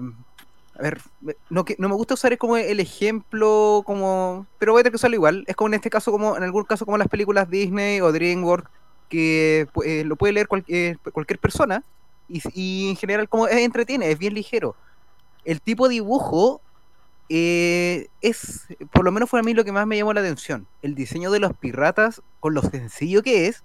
a 0.78 0.82
ver, 0.82 1.00
no, 1.48 1.64
que, 1.64 1.76
no 1.78 1.88
me 1.88 1.94
gusta 1.94 2.14
usar 2.14 2.36
como 2.38 2.56
el 2.56 2.80
ejemplo 2.80 3.82
como... 3.86 4.46
Pero 4.58 4.72
voy 4.72 4.80
a 4.80 4.82
tener 4.82 4.92
que 4.92 4.96
usarlo 4.96 5.16
igual. 5.16 5.44
Es 5.46 5.54
como 5.54 5.68
en 5.68 5.74
este 5.74 5.90
caso, 5.90 6.10
como 6.10 6.36
en 6.36 6.42
algún 6.42 6.64
caso 6.64 6.84
como 6.84 6.98
las 6.98 7.08
películas 7.08 7.48
Disney 7.48 8.00
o 8.00 8.12
DreamWorks, 8.12 8.70
que 9.08 9.68
eh, 9.84 10.04
lo 10.04 10.16
puede 10.16 10.32
leer 10.32 10.48
cual- 10.48 10.64
eh, 10.68 10.96
cualquier 11.12 11.38
persona 11.38 11.84
y, 12.54 12.90
en 12.90 12.96
general 12.96 13.28
como 13.28 13.48
es 13.48 13.56
entretiene, 13.58 14.10
es 14.10 14.18
bien 14.18 14.34
ligero. 14.34 14.76
El 15.44 15.60
tipo 15.62 15.88
de 15.88 15.94
dibujo 15.94 16.62
eh, 17.28 18.08
es, 18.20 18.66
por 18.92 19.04
lo 19.04 19.12
menos 19.12 19.30
fue 19.30 19.40
a 19.40 19.42
mí 19.42 19.54
lo 19.54 19.64
que 19.64 19.72
más 19.72 19.86
me 19.86 19.96
llamó 19.96 20.12
la 20.14 20.20
atención. 20.20 20.68
El 20.82 20.94
diseño 20.94 21.30
de 21.30 21.40
los 21.40 21.52
piratas, 21.58 22.22
con 22.40 22.54
lo 22.54 22.62
sencillo 22.62 23.22
que 23.22 23.46
es, 23.48 23.64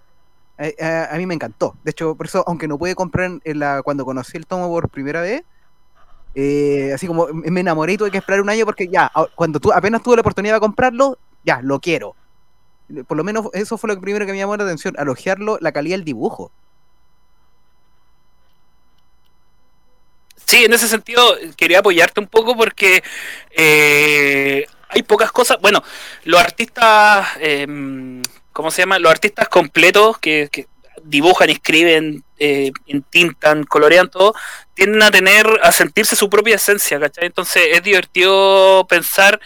eh, 0.59 0.75
a, 0.81 1.15
a 1.15 1.17
mí 1.17 1.25
me 1.27 1.35
encantó. 1.35 1.77
De 1.83 1.91
hecho, 1.91 2.15
por 2.15 2.27
eso, 2.27 2.44
aunque 2.47 2.67
no 2.67 2.77
pude 2.79 2.95
comprar 2.95 3.31
la, 3.45 3.81
cuando 3.84 4.05
conocí 4.05 4.38
el 4.38 4.48
tomo 4.48 4.69
por 4.69 4.89
primera 4.89 5.22
vez, 5.22 5.43
eh, 6.36 6.91
así 6.93 7.07
como 7.07 7.27
me 7.34 7.62
enamoré 7.62 7.93
y 7.93 7.98
tuve 7.98 8.12
que 8.12 8.17
esperar 8.17 8.41
un 8.41 8.50
año 8.50 8.65
porque 8.65 8.88
ya, 8.89 9.10
a- 9.13 9.27
cuando 9.36 9.60
tu, 9.60 9.72
apenas 9.72 10.03
tuve 10.03 10.15
la 10.17 10.22
oportunidad 10.22 10.55
de 10.55 10.60
comprarlo, 10.60 11.17
ya, 11.43 11.62
lo 11.62 11.79
quiero. 11.79 12.17
Por 13.07 13.17
lo 13.17 13.24
menos 13.24 13.48
eso 13.53 13.77
fue 13.77 13.88
lo 13.93 14.00
primero 14.00 14.25
que 14.25 14.31
me 14.31 14.38
llamó 14.38 14.55
la 14.57 14.63
atención, 14.63 14.93
alojearlo, 14.98 15.57
la 15.62 15.72
calidad 15.72 15.95
del 15.98 16.05
dibujo. 16.05 16.51
Sí, 20.46 20.66
en 20.66 20.74
ese 20.74 20.88
sentido 20.88 21.38
quería 21.58 21.80
apoyarte 21.80 22.20
un 22.20 22.28
poco 22.28 22.56
porque 22.56 23.04
eh, 23.52 24.66
hay 24.90 25.04
pocas 25.04 25.32
cosas. 25.32 25.58
Bueno, 25.62 25.84
los 26.24 26.40
artistas, 26.40 27.28
eh, 27.40 27.66
¿cómo 28.54 28.72
se 28.72 28.82
llama? 28.84 29.00
Los 29.00 29.12
artistas 29.12 29.50
completos 29.50 30.18
que, 30.20 30.50
que 30.52 30.68
dibujan, 31.04 31.50
escriben, 31.50 32.24
eh, 32.38 32.72
entintan, 32.88 33.64
colorean 33.64 34.10
todo, 34.10 34.34
tienden 34.74 35.04
a 35.04 35.12
tener, 35.12 35.48
a 35.64 35.72
sentirse 35.72 36.16
su 36.16 36.30
propia 36.30 36.56
esencia, 36.56 37.00
¿cachai? 37.00 37.25
Entonces 37.28 37.64
es 37.72 37.84
divertido 37.84 38.86
pensar 38.88 39.40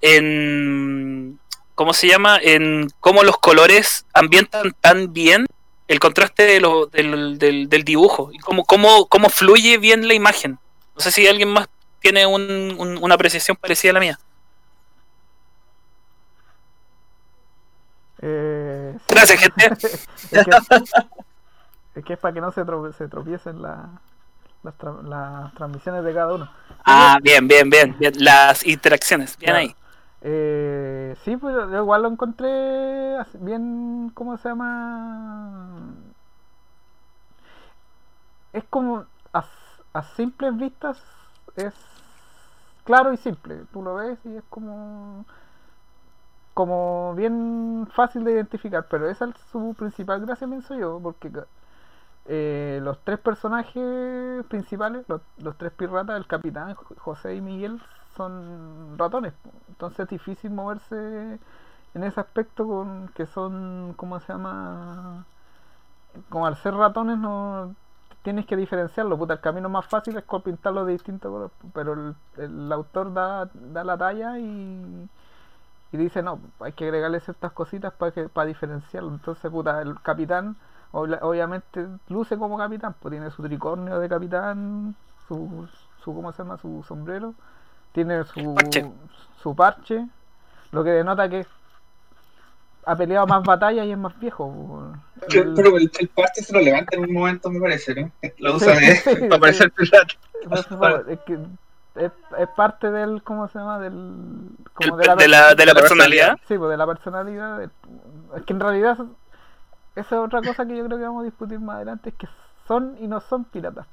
en, 0.00 1.38
¿cómo 1.74 1.92
se 1.92 2.08
llama? 2.08 2.38
En 2.42 2.88
cómo 3.00 3.22
los 3.22 3.38
colores 3.38 4.06
ambientan 4.12 4.72
tan 4.80 5.12
bien 5.12 5.46
el 5.88 5.98
contraste 5.98 6.44
de 6.44 6.60
lo- 6.60 6.86
del, 6.86 7.38
del- 7.38 7.68
del 7.68 7.82
dibujo 7.84 8.30
y 8.32 8.38
cómo, 8.38 8.64
cómo, 8.64 9.06
cómo 9.08 9.28
fluye 9.30 9.78
bien 9.78 10.06
la 10.06 10.14
imagen. 10.14 10.58
No 10.94 11.00
sé 11.00 11.10
si 11.10 11.26
alguien 11.26 11.48
más 11.48 11.68
tiene 12.00 12.26
un- 12.26 12.76
un- 12.78 12.98
una 13.02 13.14
apreciación 13.14 13.56
parecida 13.56 13.90
a 13.90 13.94
la 13.94 14.00
mía. 14.00 14.18
Eh. 18.20 18.96
Gracias, 19.08 19.40
gente. 19.40 19.66
es, 19.82 20.08
que, 20.30 20.50
es 21.94 22.04
que 22.04 22.12
es 22.14 22.18
para 22.18 22.34
que 22.34 22.40
no 22.40 22.52
se, 22.52 22.62
tro- 22.64 22.92
se 22.92 23.08
tropiecen 23.08 23.62
la- 23.62 23.88
las, 24.62 24.74
tra- 24.76 25.02
las 25.02 25.54
transmisiones 25.54 26.04
de 26.04 26.12
cada 26.14 26.34
uno. 26.34 26.50
Ah, 26.84 27.18
bien, 27.22 27.46
bien, 27.46 27.70
bien, 27.70 27.96
bien. 27.98 28.12
Las 28.18 28.66
interacciones, 28.66 29.36
bien 29.38 29.52
Claro. 29.52 29.58
ahí. 29.60 29.74
Eh, 30.20 31.14
sí, 31.24 31.36
pues 31.36 31.54
igual 31.72 32.02
lo 32.02 32.08
encontré 32.08 32.48
bien, 33.40 34.10
¿cómo 34.14 34.36
se 34.36 34.48
llama? 34.48 35.94
Es 38.52 38.64
como 38.64 39.06
a, 39.32 39.44
a 39.94 40.02
simples 40.02 40.54
vistas 40.58 40.98
es 41.56 41.72
claro 42.84 43.12
y 43.12 43.16
simple. 43.16 43.62
Tú 43.72 43.82
lo 43.82 43.94
ves 43.96 44.18
y 44.24 44.36
es 44.36 44.44
como 44.50 45.24
como 46.54 47.14
bien 47.14 47.88
fácil 47.94 48.24
de 48.24 48.32
identificar, 48.32 48.86
pero 48.90 49.08
esa 49.08 49.26
es 49.26 49.34
su 49.52 49.74
principal 49.78 50.20
gracia, 50.24 50.46
pienso 50.48 50.74
yo, 50.74 50.98
porque 51.02 51.30
eh, 52.26 52.80
los 52.82 52.98
tres 53.04 53.18
personajes 53.20 54.44
principales, 54.48 55.04
los, 55.08 55.22
los 55.38 55.56
tres 55.58 55.72
piratas, 55.72 56.16
el 56.18 56.26
capitán, 56.26 56.74
José 56.98 57.36
y 57.36 57.40
Miguel, 57.40 57.80
son 58.18 58.98
ratones. 58.98 59.34
Entonces 59.68 60.00
es 60.00 60.08
difícil 60.08 60.50
moverse 60.50 61.38
en 61.94 62.04
ese 62.04 62.20
aspecto 62.20 62.66
con 62.66 63.08
que 63.14 63.26
son, 63.26 63.94
¿cómo 63.96 64.20
se 64.20 64.32
llama? 64.32 65.24
Como 66.28 66.46
al 66.46 66.56
ser 66.56 66.74
ratones 66.74 67.18
no 67.18 67.74
tienes 68.22 68.46
que 68.46 68.56
diferenciarlo. 68.56 69.16
Puta, 69.18 69.34
el 69.34 69.40
camino 69.40 69.68
más 69.68 69.86
fácil 69.86 70.16
es 70.16 70.24
pintarlo 70.44 70.84
de 70.84 70.92
distinto 70.92 71.30
color, 71.30 71.50
pero 71.72 71.92
el, 71.94 72.14
el 72.36 72.72
autor 72.72 73.12
da, 73.14 73.48
da 73.54 73.84
la 73.84 73.96
talla 73.96 74.38
y, 74.38 75.08
y 75.92 75.96
dice, 75.96 76.22
no, 76.22 76.40
hay 76.60 76.72
que 76.72 76.84
agregarle 76.84 77.20
ciertas 77.20 77.52
cositas 77.52 77.92
para 77.94 78.12
que 78.12 78.28
para 78.28 78.46
diferenciarlo. 78.46 79.10
Entonces, 79.10 79.50
puta, 79.50 79.80
el 79.82 80.00
capitán 80.02 80.56
obviamente 80.92 81.86
luce 82.08 82.38
como 82.38 82.56
capitán, 82.58 82.94
pues 83.00 83.12
tiene 83.12 83.30
su 83.30 83.42
tricornio 83.42 83.98
de 83.98 84.08
capitán, 84.08 84.94
su, 85.26 85.68
su 86.02 86.14
¿cómo 86.14 86.32
se 86.32 86.42
llama? 86.42 86.56
su 86.58 86.82
sombrero, 86.86 87.34
tiene 87.92 88.24
su 88.24 88.54
Parche. 88.54 88.90
su 89.42 89.54
parche, 89.56 90.06
lo 90.72 90.84
que 90.84 90.90
denota 90.90 91.28
que 91.28 91.46
ha 92.86 92.96
peleado 92.96 93.26
más 93.26 93.42
batallas 93.42 93.86
y 93.86 93.92
es 93.92 93.98
más 93.98 94.18
viejo. 94.18 94.92
Pero 95.28 95.76
el, 95.76 95.90
el 95.98 96.08
parte 96.08 96.42
se 96.42 96.52
lo 96.52 96.60
levanta 96.60 96.96
en 96.96 97.04
un 97.04 97.12
momento, 97.12 97.50
me 97.50 97.60
parece, 97.60 97.94
¿no? 97.94 98.10
Lo 98.38 98.56
usa 98.56 98.74
Sí, 98.76 98.86
de- 98.86 98.96
sí, 98.96 99.14
para 99.28 99.40
parecer 99.40 99.70
pirata. 99.72 100.14
Es 101.08 101.18
que 101.26 101.38
es, 101.96 102.12
es 102.38 102.48
parte 102.56 102.90
del, 102.90 103.22
¿cómo 103.22 103.48
se 103.48 103.58
llama? 103.58 103.78
Del, 103.80 103.92
como 104.74 104.98
El- 104.98 105.18
de, 105.18 105.28
la, 105.28 105.54
de 105.54 105.66
la 105.66 105.74
personalidad. 105.74 106.38
Sí, 106.48 106.56
pues 106.56 106.70
de 106.70 106.76
la 106.76 106.86
personalidad. 106.86 107.62
es 107.62 108.42
que 108.46 108.52
en 108.54 108.60
realidad 108.60 108.96
esa 109.96 110.14
es 110.16 110.20
otra 110.22 110.40
cosa 110.42 110.64
que 110.64 110.76
yo 110.76 110.84
creo 110.86 110.96
que 110.96 111.04
vamos 111.04 111.22
a 111.22 111.24
discutir 111.26 111.58
más 111.58 111.76
adelante, 111.76 112.10
es 112.10 112.14
que 112.14 112.28
son 112.66 112.96
y 113.00 113.08
no 113.08 113.20
son 113.20 113.44
piratas. 113.44 113.86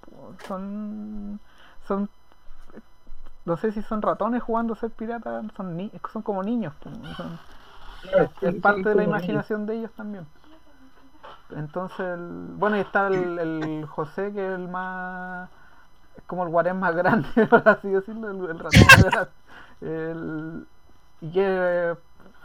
Son, 0.48 1.40
son, 1.88 2.10
no 3.46 3.58
sé 3.58 3.72
si 3.72 3.82
son 3.84 4.02
ratones 4.02 4.44
jugando 4.44 4.74
a 4.74 4.78
ser 4.78 4.92
piratas, 4.92 5.46
son, 5.56 5.78
ni, 5.78 5.92
son 6.12 6.22
como 6.24 6.44
niños. 6.44 6.74
Son- 6.84 7.40
es, 8.14 8.30
es 8.42 8.56
parte 8.56 8.90
de 8.90 8.96
la 8.96 9.04
imaginación 9.04 9.66
de 9.66 9.78
ellos 9.78 9.92
también. 9.96 10.28
Entonces, 11.52 12.00
el- 12.00 12.54
bueno, 12.58 12.78
y 12.78 12.82
está 12.82 13.08
el, 13.08 13.40
el 13.40 13.86
José, 13.88 14.32
que 14.34 14.46
es 14.48 14.54
el 14.60 14.68
más. 14.68 15.50
Es 16.18 16.24
como 16.26 16.44
el 16.44 16.50
guarén 16.50 16.80
más 16.80 16.96
grande, 16.98 17.48
por 17.48 17.68
así 17.70 17.90
decirlo, 17.90 18.30
el, 18.32 18.50
el 18.52 18.60
ratón 18.60 18.88
más 18.90 19.04
grande. 19.04 19.32
El- 19.82 20.68
y 21.22 21.32
que 21.32 21.96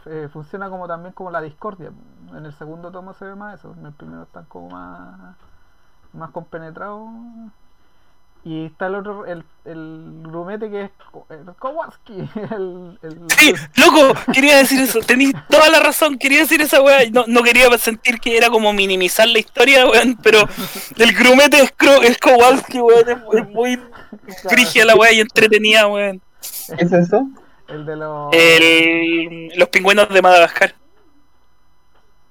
eh, 0.05 0.29
funciona 0.33 0.69
como 0.69 0.87
también 0.87 1.13
como 1.13 1.31
la 1.31 1.41
discordia. 1.41 1.91
En 2.35 2.45
el 2.45 2.53
segundo 2.53 2.91
tomo 2.91 3.13
se 3.13 3.25
ve 3.25 3.35
más 3.35 3.59
eso, 3.59 3.73
en 3.79 3.85
el 3.87 3.93
primero 3.93 4.23
están 4.23 4.45
como 4.45 4.69
más, 4.71 5.35
más 6.13 6.31
compenetrados. 6.31 7.09
Y 8.43 8.65
está 8.65 8.87
el 8.87 8.95
otro, 8.95 9.25
el, 9.27 9.43
el 9.65 10.23
grumete 10.23 10.69
que 10.71 10.85
es 10.85 10.91
el 11.29 11.53
Kowalski. 11.59 12.13
El, 12.51 12.97
el- 13.03 13.21
Sí, 13.37 13.53
loco, 13.75 14.19
quería 14.33 14.57
decir 14.57 14.81
eso, 14.81 14.99
tenéis 15.01 15.33
toda 15.47 15.69
la 15.69 15.79
razón, 15.79 16.17
quería 16.17 16.39
decir 16.39 16.59
esa 16.61 16.81
weá, 16.81 17.07
no, 17.11 17.25
no 17.27 17.43
quería 17.43 17.69
sentir 17.77 18.19
que 18.19 18.37
era 18.37 18.49
como 18.49 18.73
minimizar 18.73 19.27
la 19.27 19.37
historia, 19.39 19.85
weón, 19.87 20.17
pero 20.23 20.39
el 20.97 21.13
grumete 21.13 21.57
es, 21.61 21.73
es 22.03 22.17
Kowalski, 22.17 22.81
weón, 22.81 23.09
es, 23.09 23.49
muy 23.49 23.79
frigia 24.49 24.85
la 24.85 24.95
weá 24.95 25.11
y 25.11 25.19
entretenida, 25.19 25.87
weón. 25.87 26.19
¿Qué 26.77 26.85
es 26.85 26.91
eso? 26.91 27.27
el 27.71 27.85
de 27.85 27.95
los. 27.95 28.33
El, 28.33 29.51
los 29.55 29.69
pingüinos 29.69 30.09
de 30.09 30.21
Madagascar. 30.21 30.75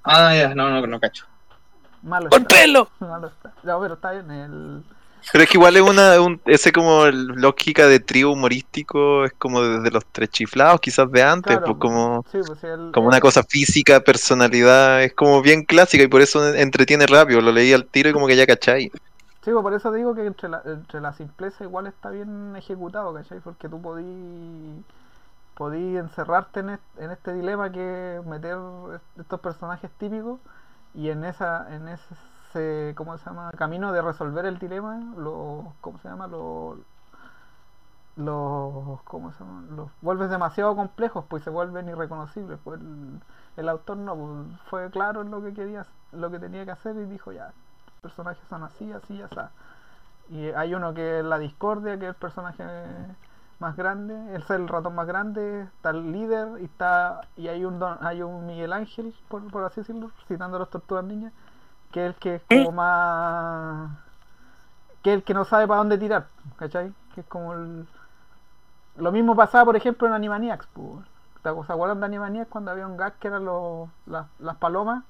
Ah, 0.05 0.35
ya, 0.35 0.55
no, 0.55 0.71
no, 0.71 0.87
no 0.87 1.00
cacho. 1.00 1.26
Malo 2.02 2.26
está. 2.26 2.38
¡Golpéelo! 2.38 2.90
Malo 3.00 3.29
está. 3.29 3.52
No, 3.62 3.81
pero 3.81 3.95
está 3.95 4.12
bien. 4.12 4.31
El, 4.31 4.85
Pero 5.33 5.45
es 5.45 5.50
que 5.50 5.59
igual 5.59 5.77
es 5.77 5.83
una, 5.83 6.21
un- 6.21 6.41
ese 6.47 6.73
como 6.73 7.07
lógica 7.07 7.87
de 7.87 8.00
trío 8.00 8.31
humorístico, 8.33 9.25
es 9.25 9.33
como 9.39 9.62
desde 9.62 9.91
los 9.91 10.05
tres 10.11 10.31
chiflados, 10.31 10.81
quizás 10.81 11.11
de 11.11 11.23
antes, 11.23 11.59
Claro, 11.59 11.65
pues 11.65 11.77
como, 11.79 12.25
sí, 12.31 12.43
pues, 12.43 12.62
el- 12.65 12.93
como 12.93 13.09
una 13.09 13.21
cosa 13.21 13.43
física, 13.49 14.00
personalidad, 14.00 15.03
es 15.05 15.15
como 15.15 15.43
bien 15.43 15.65
clásica 15.65 16.05
y 16.05 16.09
por 16.09 16.23
eso 16.23 16.55
entretiene 16.55 17.07
rápido, 17.07 17.41
lo 17.41 17.53
leí 17.53 17.73
al 17.73 17.89
tiro 17.89 18.11
y 18.11 18.12
como 18.12 18.27
que 18.29 18.37
ya 18.37 18.47
cachai. 18.47 18.91
Sí, 19.43 19.50
pues 19.53 19.62
por 19.62 19.73
eso 19.75 19.91
digo 19.93 20.15
que 20.15 20.27
entre 20.27 20.49
la, 20.50 20.62
entre 20.67 21.00
la 21.00 21.12
simpleza 21.15 21.65
igual 21.65 21.87
está 21.87 22.11
bien 22.11 22.55
ejecutado, 22.57 23.15
¿cachai? 23.15 23.41
Porque 23.41 23.69
tú 23.71 23.81
podí, 23.81 24.85
podí 25.57 25.97
encerrarte 25.97 26.61
en, 26.61 26.71
est- 26.71 26.99
en 26.99 27.11
este 27.12 27.35
dilema 27.35 27.73
que 27.73 28.23
meter 28.27 28.59
est- 28.95 29.21
estos 29.21 29.41
personajes 29.41 29.91
típicos 29.99 30.41
y 30.95 31.11
en 31.11 31.25
esa 31.25 31.75
en 31.75 31.89
ese 31.89 32.15
¿cómo 32.97 33.16
se 33.19 33.25
llama? 33.26 33.50
camino 33.57 33.92
de 33.92 34.02
resolver 34.02 34.47
el 34.47 34.59
dilema, 34.59 34.99
los 35.16 35.64
¿cómo 35.80 35.99
se 35.99 36.09
llama? 36.09 36.26
Los 36.26 36.78
los 38.16 39.00
¿cómo 39.04 39.33
se 39.33 39.38
llama? 39.45 39.62
Los 39.75 39.90
vuelves 40.02 40.30
demasiado 40.30 40.76
complejos, 40.76 41.25
pues 41.28 41.42
se 41.45 41.50
vuelven 41.50 41.88
irreconocibles, 41.88 42.59
pues 42.62 42.80
el, 42.80 43.21
el 43.57 43.69
autor 43.69 43.97
no 43.97 44.16
pues, 44.16 44.61
fue 44.69 44.90
claro 44.90 45.23
en 45.23 45.30
lo 45.30 45.42
que 45.42 45.54
quería 45.54 45.87
lo 46.12 46.30
que 46.30 46.38
tenía 46.38 46.64
que 46.64 46.73
hacer 46.73 46.97
y 46.97 47.04
dijo 47.04 47.33
ya 47.33 47.52
personajes 48.02 48.42
son 48.49 48.62
así, 48.64 48.90
así, 48.92 49.21
está. 49.21 49.50
Y 50.30 50.47
hay 50.50 50.75
uno 50.75 50.95
que 50.95 51.21
es 51.21 51.25
la 51.25 51.38
discordia, 51.38 51.99
que 51.99 52.07
es 52.07 52.11
el 52.11 52.14
personaje 52.16 52.64
más 53.59 53.76
grande, 53.76 54.37
es 54.37 54.49
el 54.50 54.69
ratón 54.69 54.95
más 54.95 55.07
grande, 55.07 55.62
está 55.62 55.90
el 55.90 56.12
líder 56.12 56.61
y 56.61 56.64
está 56.64 57.21
y 57.37 57.49
hay 57.49 57.64
un 57.64 57.78
don- 57.78 57.99
hay 58.00 58.23
un 58.23 58.47
Miguel 58.47 58.73
Ángel, 58.73 59.14
por, 59.28 59.50
por 59.50 59.64
así 59.64 59.80
decirlo, 59.83 60.11
citando 60.28 60.57
a 60.57 60.61
las 60.61 60.71
tortugas 60.71 61.04
niñas, 61.04 61.33
que 61.92 62.00
es 62.06 62.09
el 62.09 62.14
que 62.16 62.35
es 62.37 62.42
como 62.44 62.73
más 62.73 63.90
que 65.02 65.11
es 65.11 65.16
el 65.16 65.25
que 65.25 65.35
no 65.35 65.44
sabe 65.44 65.66
para 65.66 65.78
dónde 65.78 65.99
tirar, 65.99 66.26
¿cachai? 66.56 66.92
Que 67.14 67.20
es 67.23 67.26
como 67.26 67.54
el 67.54 67.87
lo 68.97 69.12
mismo 69.12 69.35
pasaba, 69.37 69.64
por 69.64 69.76
ejemplo, 69.76 70.06
en 70.06 70.14
Animaniacs, 70.14 70.66
pues. 70.73 71.06
¿Te 71.42 71.49
acuerdan 71.49 72.00
de 72.00 72.06
Animaniacs 72.06 72.50
cuando 72.50 72.70
había 72.70 72.87
un 72.87 72.97
gag 72.99 73.14
que 73.18 73.28
eran 73.28 73.44
los, 73.44 73.88
las, 74.06 74.26
las 74.38 74.56
palomas? 74.56 75.04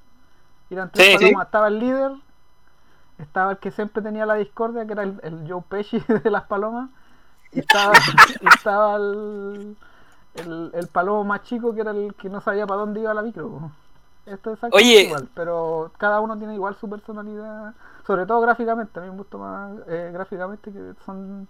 Y 0.70 0.74
eran 0.74 0.90
tres 0.90 1.06
Sí, 1.06 1.16
sí. 1.18 1.32
palomas, 1.32 1.46
estaba 1.46 1.68
el 1.68 1.78
líder, 1.80 2.12
estaba 3.18 3.52
el 3.52 3.58
que 3.58 3.70
siempre 3.70 4.02
tenía 4.02 4.26
la 4.26 4.34
discordia, 4.34 4.86
que 4.86 4.92
era 4.92 5.02
el, 5.02 5.20
el 5.22 5.50
Joe 5.50 5.62
Pesci 5.68 6.00
de 6.24 6.30
las 6.30 6.44
palomas, 6.44 6.90
y 7.52 7.60
estaba, 7.60 8.06
y 8.40 8.48
estaba 8.48 8.96
el, 8.96 9.76
el, 10.34 10.72
el 10.74 10.88
palomo 10.88 11.24
más 11.24 11.42
chico, 11.44 11.74
que 11.74 11.82
era 11.82 11.92
el 11.92 12.14
que 12.16 12.30
no 12.30 12.40
sabía 12.40 12.66
para 12.66 12.80
dónde 12.80 13.00
iba 13.00 13.14
la 13.14 13.22
micro. 13.22 13.72
Esto 14.32 14.50
es 14.50 14.54
exactamente 14.54 14.76
Oye. 14.76 15.00
igual, 15.02 15.28
pero 15.34 15.90
cada 15.98 16.20
uno 16.20 16.36
tiene 16.38 16.54
igual 16.54 16.76
su 16.80 16.88
personalidad, 16.88 17.74
sobre 18.06 18.26
todo 18.26 18.40
gráficamente, 18.40 18.98
a 18.98 19.02
mí 19.02 19.10
me 19.10 19.16
gusta 19.16 19.36
más 19.38 19.72
eh, 19.88 20.10
gráficamente 20.12 20.70
que 20.70 20.92
son, 21.04 21.48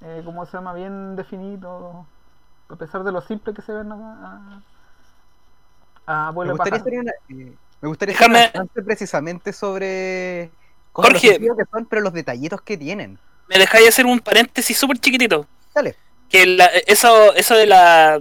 eh, 0.00 0.22
como 0.24 0.46
se 0.46 0.52
llama, 0.52 0.72
bien 0.72 1.14
definidos, 1.16 2.06
a 2.68 2.76
pesar 2.76 3.04
de 3.04 3.12
lo 3.12 3.20
simple 3.20 3.52
que 3.54 3.62
se 3.62 3.72
ven 3.72 3.92
a, 3.92 4.40
a, 6.06 6.28
a 6.28 6.32
Me 6.32 6.34
vuelo 6.34 6.52
de 6.52 6.58
gustaría 6.58 6.78
pájaro. 6.82 7.00
hacer 7.00 7.00
una, 7.00 7.42
eh, 7.42 7.54
me 7.82 7.88
gustaría 7.88 8.14
Déjame- 8.14 8.68
precisamente 8.84 9.52
sobre 9.52 10.50
Jorge. 10.92 11.38
que 11.38 11.64
son, 11.70 11.84
pero 11.86 12.02
los 12.02 12.12
detallitos 12.12 12.60
que 12.62 12.76
tienen. 12.78 13.18
Me 13.48 13.58
dejáis 13.58 13.88
hacer 13.88 14.06
un 14.06 14.18
paréntesis 14.20 14.76
súper 14.78 14.98
chiquitito. 14.98 15.46
Dale. 15.74 15.94
Que 16.28 16.46
la- 16.46 16.66
eso, 16.86 17.32
eso 17.34 17.54
de 17.54 17.66
la. 17.66 18.20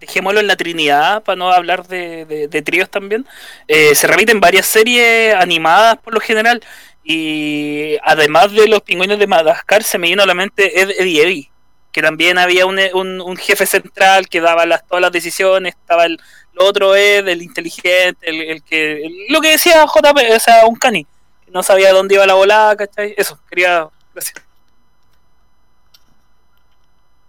Dejémoslo 0.00 0.40
en 0.40 0.46
la 0.46 0.56
Trinidad, 0.56 1.22
para 1.22 1.36
no 1.36 1.50
hablar 1.50 1.86
de, 1.88 2.48
de- 2.48 2.62
tríos 2.62 2.90
también. 2.90 3.26
eh, 3.68 3.94
se 3.94 4.06
repite 4.06 4.32
en 4.32 4.40
varias 4.40 4.66
series 4.66 5.34
animadas 5.34 5.96
por 5.98 6.12
lo 6.14 6.20
general. 6.20 6.62
Y 7.04 7.96
además 8.02 8.52
de 8.52 8.68
los 8.68 8.82
pingüinos 8.82 9.18
de 9.18 9.26
Madagascar, 9.26 9.82
se 9.82 9.98
me 9.98 10.08
vino 10.08 10.22
a 10.22 10.26
la 10.26 10.34
mente 10.34 10.80
Ed, 10.82 10.90
Eddie 10.98 11.22
Eddie. 11.22 11.50
Que 11.92 12.02
también 12.02 12.36
había 12.38 12.66
un, 12.66 12.78
un- 12.94 13.20
un 13.22 13.36
jefe 13.38 13.64
central 13.66 14.28
que 14.28 14.40
daba 14.42 14.66
las, 14.66 14.86
todas 14.86 15.00
las 15.02 15.12
decisiones. 15.12 15.74
Estaba 15.74 16.04
el, 16.06 16.12
el 16.52 16.58
otro 16.60 16.94
Ed, 16.94 17.26
el 17.28 17.42
inteligente, 17.42 18.18
el, 18.50 18.62
que. 18.64 19.02
lo 19.30 19.40
que 19.40 19.50
decía 19.52 19.84
JP, 19.86 20.18
o 20.36 20.40
sea, 20.40 20.66
un 20.66 20.76
cani. 20.76 21.06
No 21.48 21.62
sabía 21.62 21.92
dónde 21.92 22.16
iba 22.16 22.26
la 22.26 22.34
volada, 22.34 22.76
¿cachai? 22.76 23.14
Eso, 23.16 23.38
quería. 23.48 23.88
Gracias. 24.12 24.42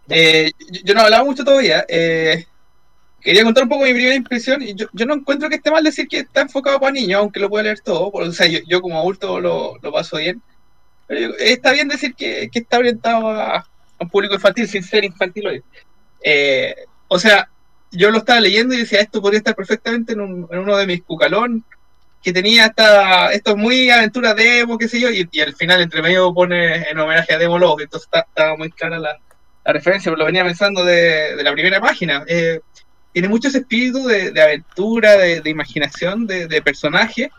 Eh, 0.10 0.52
yo 0.84 0.94
no 0.94 1.02
hablaba 1.02 1.24
mucho 1.24 1.44
todavía. 1.44 1.86
eh, 1.90 2.46
quería 3.22 3.44
contar 3.44 3.64
un 3.64 3.70
poco 3.70 3.84
mi 3.86 3.94
primera 3.94 4.16
impresión. 4.16 4.62
Y 4.62 4.76
yo, 4.76 4.88
yo 4.94 5.06
no 5.06 5.14
encuentro 5.16 5.50
que 5.50 5.56
esté 5.56 5.72
mal 5.72 5.84
decir 5.84 6.08
que 6.08 6.20
está 6.20 6.42
enfocado 6.42 6.80
para 6.80 6.92
niños, 6.94 7.20
aunque 7.22 7.40
lo 7.40 7.50
pueda 7.50 7.64
leer 7.64 7.80
todo. 7.82 8.10
O 8.14 8.32
sea, 8.32 8.48
yo, 8.48 8.60
yo 8.68 8.82
como 8.82 9.00
adulto 9.00 9.40
lo, 9.40 9.78
lo 9.82 9.92
paso 9.92 10.18
bien. 10.18 10.42
Pero 11.08 11.22
yo- 11.22 11.36
está 11.40 11.72
bien 11.74 11.88
decir 11.88 12.16
que, 12.16 12.50
que 12.52 12.60
está 12.60 12.78
orientado 12.80 13.30
a, 13.30 13.58
a 13.60 13.66
un 14.00 14.10
público 14.10 14.36
infantil, 14.36 14.68
sin 14.68 14.84
ser 14.84 15.04
infantil 15.06 15.48
hoy. 15.48 15.64
Eh, 16.24 16.76
o 17.08 17.20
sea, 17.20 17.50
yo 17.92 18.12
lo 18.12 18.20
estaba 18.20 18.40
leyendo 18.42 18.74
y 18.74 18.80
decía, 18.80 19.00
esto 19.02 19.22
podría 19.22 19.40
estar 19.40 19.56
perfectamente 19.56 20.14
en, 20.14 20.22
un- 20.22 20.48
en 20.52 20.60
uno 20.60 20.78
de 20.78 20.88
mis 20.88 21.04
cucalón, 21.04 21.64
que 22.24 22.34
tenía 22.34 22.66
esta, 22.66 23.32
esto 23.32 23.52
es 23.52 23.58
muy 23.58 23.90
aventura 23.90 24.34
Demo, 24.34 24.78
qué 24.78 24.88
sé 24.90 25.00
yo, 25.00 25.10
y, 25.10 25.28
y 25.32 25.40
al 25.42 25.56
final 25.56 25.82
entre 25.82 26.02
medio 26.02 26.34
pone 26.34 26.90
en 26.90 27.00
homenaje 27.00 27.34
a 27.34 27.38
Demo 27.38 27.58
Lobo, 27.60 27.80
entonces 27.80 28.10
estaba 28.14 28.58
muy 28.58 28.70
clara 28.72 29.00
la, 29.00 29.18
la 29.64 29.74
referencia, 29.74 30.12
pero 30.12 30.18
lo 30.20 30.26
venía 30.26 30.44
pensando 30.44 30.84
de, 30.84 31.36
de 31.36 31.44
la 31.44 31.54
primera 31.54 31.80
página. 31.80 32.24
Eh, 32.28 32.60
tiene 33.18 33.30
mucho 33.30 33.48
ese 33.48 33.58
espíritu 33.58 34.06
de, 34.06 34.40
aventura, 34.40 35.14
de, 35.14 35.50
imaginación, 35.50 36.28
de, 36.28 36.48
de 36.48 36.62
personaje, 36.62 37.32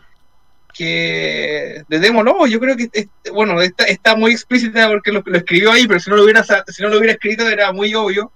que 0.73 1.85
de 1.87 1.99
Demo 1.99 2.21
no, 2.21 2.45
yo 2.47 2.59
creo 2.59 2.75
que 2.75 3.07
bueno, 3.31 3.61
está, 3.61 3.85
está 3.85 4.13
muy 4.17 4.33
explícita 4.33 4.89
porque 4.89 5.13
lo, 5.13 5.23
escribió 5.33 5.71
ahí, 5.71 5.87
pero 5.87 6.01
si 6.01 6.09
no 6.09 6.17
lo 6.17 6.25
hubiera, 6.25 6.43
si 6.43 6.83
no 6.83 6.89
lo 6.89 6.97
hubiera 6.97 7.13
escrito 7.13 7.47
era 7.47 7.71
muy 7.71 7.95
obvio, 7.95 8.29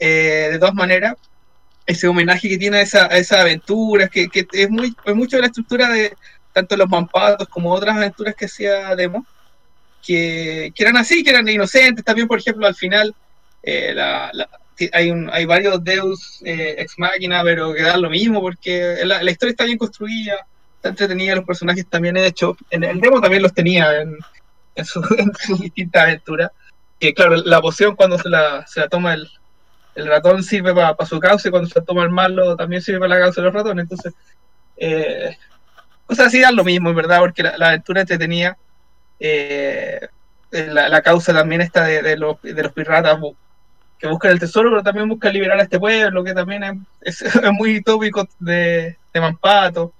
eh, 0.00 0.48
de 0.50 0.58
todas 0.58 0.74
maneras, 0.74 1.14
ese 1.86 2.08
homenaje 2.08 2.48
que 2.48 2.58
tiene 2.58 2.78
a 2.78 2.82
esa, 2.82 3.06
a 3.06 3.40
aventura, 3.40 4.08
que, 4.08 4.28
es, 4.52 4.68
muy, 4.68 4.92
es 5.04 5.14
mucho 5.14 5.36
de 5.36 5.42
la 5.42 5.46
estructura 5.46 5.88
de 5.88 6.16
tanto 6.52 6.76
los 6.76 6.88
mampatos 6.88 7.46
como 7.46 7.72
otras 7.72 7.96
aventuras 7.96 8.34
que 8.34 8.46
hacía 8.46 8.96
Demo, 8.96 9.24
que, 10.04 10.72
que 10.74 10.82
eran 10.82 10.96
así, 10.96 11.22
que 11.22 11.30
eran 11.30 11.48
inocentes, 11.48 12.04
también 12.04 12.26
por 12.26 12.40
ejemplo 12.40 12.66
al 12.66 12.74
final 12.74 13.14
eh, 13.62 13.92
la, 13.94 14.32
hay, 14.92 15.10
un, 15.10 15.30
hay 15.32 15.44
varios 15.44 15.82
Deus 15.82 16.40
eh, 16.44 16.76
ex 16.78 16.98
máquina, 16.98 17.42
pero 17.42 17.74
que 17.74 17.82
dan 17.82 18.02
lo 18.02 18.10
mismo 18.10 18.40
porque 18.40 18.96
la, 19.04 19.22
la, 19.22 19.30
historia 19.30 19.52
está 19.52 19.64
bien 19.64 19.78
construida, 19.78 20.46
está 20.76 20.90
entretenida, 20.90 21.36
los 21.36 21.44
personajes 21.44 21.86
también 21.86 22.16
hechos. 22.16 22.56
En 22.70 22.84
el 22.84 23.00
demo 23.00 23.20
también 23.20 23.42
los 23.42 23.52
tenía 23.52 24.00
en, 24.00 24.18
en, 24.74 24.84
su, 24.84 25.02
sus 25.46 25.60
distintas 25.60 26.04
aventuras. 26.04 26.50
Que 26.98 27.12
claro, 27.14 27.36
la 27.36 27.60
poción 27.60 27.96
cuando 27.96 28.18
se 28.18 28.28
la, 28.28 28.66
se 28.66 28.80
la 28.80 28.88
toma 28.88 29.14
el, 29.14 29.28
el 29.94 30.06
ratón 30.06 30.42
sirve 30.42 30.74
para 30.74 30.94
pa 30.94 31.04
su 31.06 31.18
causa 31.20 31.48
y 31.48 31.50
cuando 31.50 31.68
se 31.68 31.80
toma 31.82 32.02
el 32.02 32.10
malo 32.10 32.56
también 32.56 32.80
sirve 32.80 33.00
para 33.00 33.16
la 33.16 33.20
causa 33.24 33.40
de 33.40 33.44
los 33.46 33.54
ratones. 33.54 33.82
Entonces, 33.82 34.14
eh, 34.76 35.36
cosas 36.06 36.26
así 36.26 36.40
dan 36.40 36.56
lo 36.56 36.64
mismo, 36.64 36.90
en 36.90 36.96
verdad, 36.96 37.20
porque 37.20 37.42
la, 37.42 37.58
la 37.58 37.68
aventura 37.68 38.00
entretenía. 38.00 38.56
Eh, 39.20 40.00
la, 40.50 40.88
la, 40.88 41.02
causa 41.02 41.32
también 41.32 41.60
está 41.62 41.84
de, 41.84 42.02
de, 42.02 42.16
los, 42.16 42.40
de 42.42 42.62
los 42.62 42.72
piratas 42.72 43.18
que 44.02 44.08
buscan 44.08 44.32
el 44.32 44.40
tesoro, 44.40 44.68
pero 44.68 44.82
también 44.82 45.08
buscan 45.08 45.32
liberar 45.32 45.60
a 45.60 45.62
este 45.62 45.78
pueblo, 45.78 46.24
que 46.24 46.34
también 46.34 46.84
es, 47.00 47.22
es, 47.22 47.52
muy 47.52 47.80
tópico 47.82 48.28
de, 48.40 48.96
de 49.12 49.20
Mampato. 49.20 49.92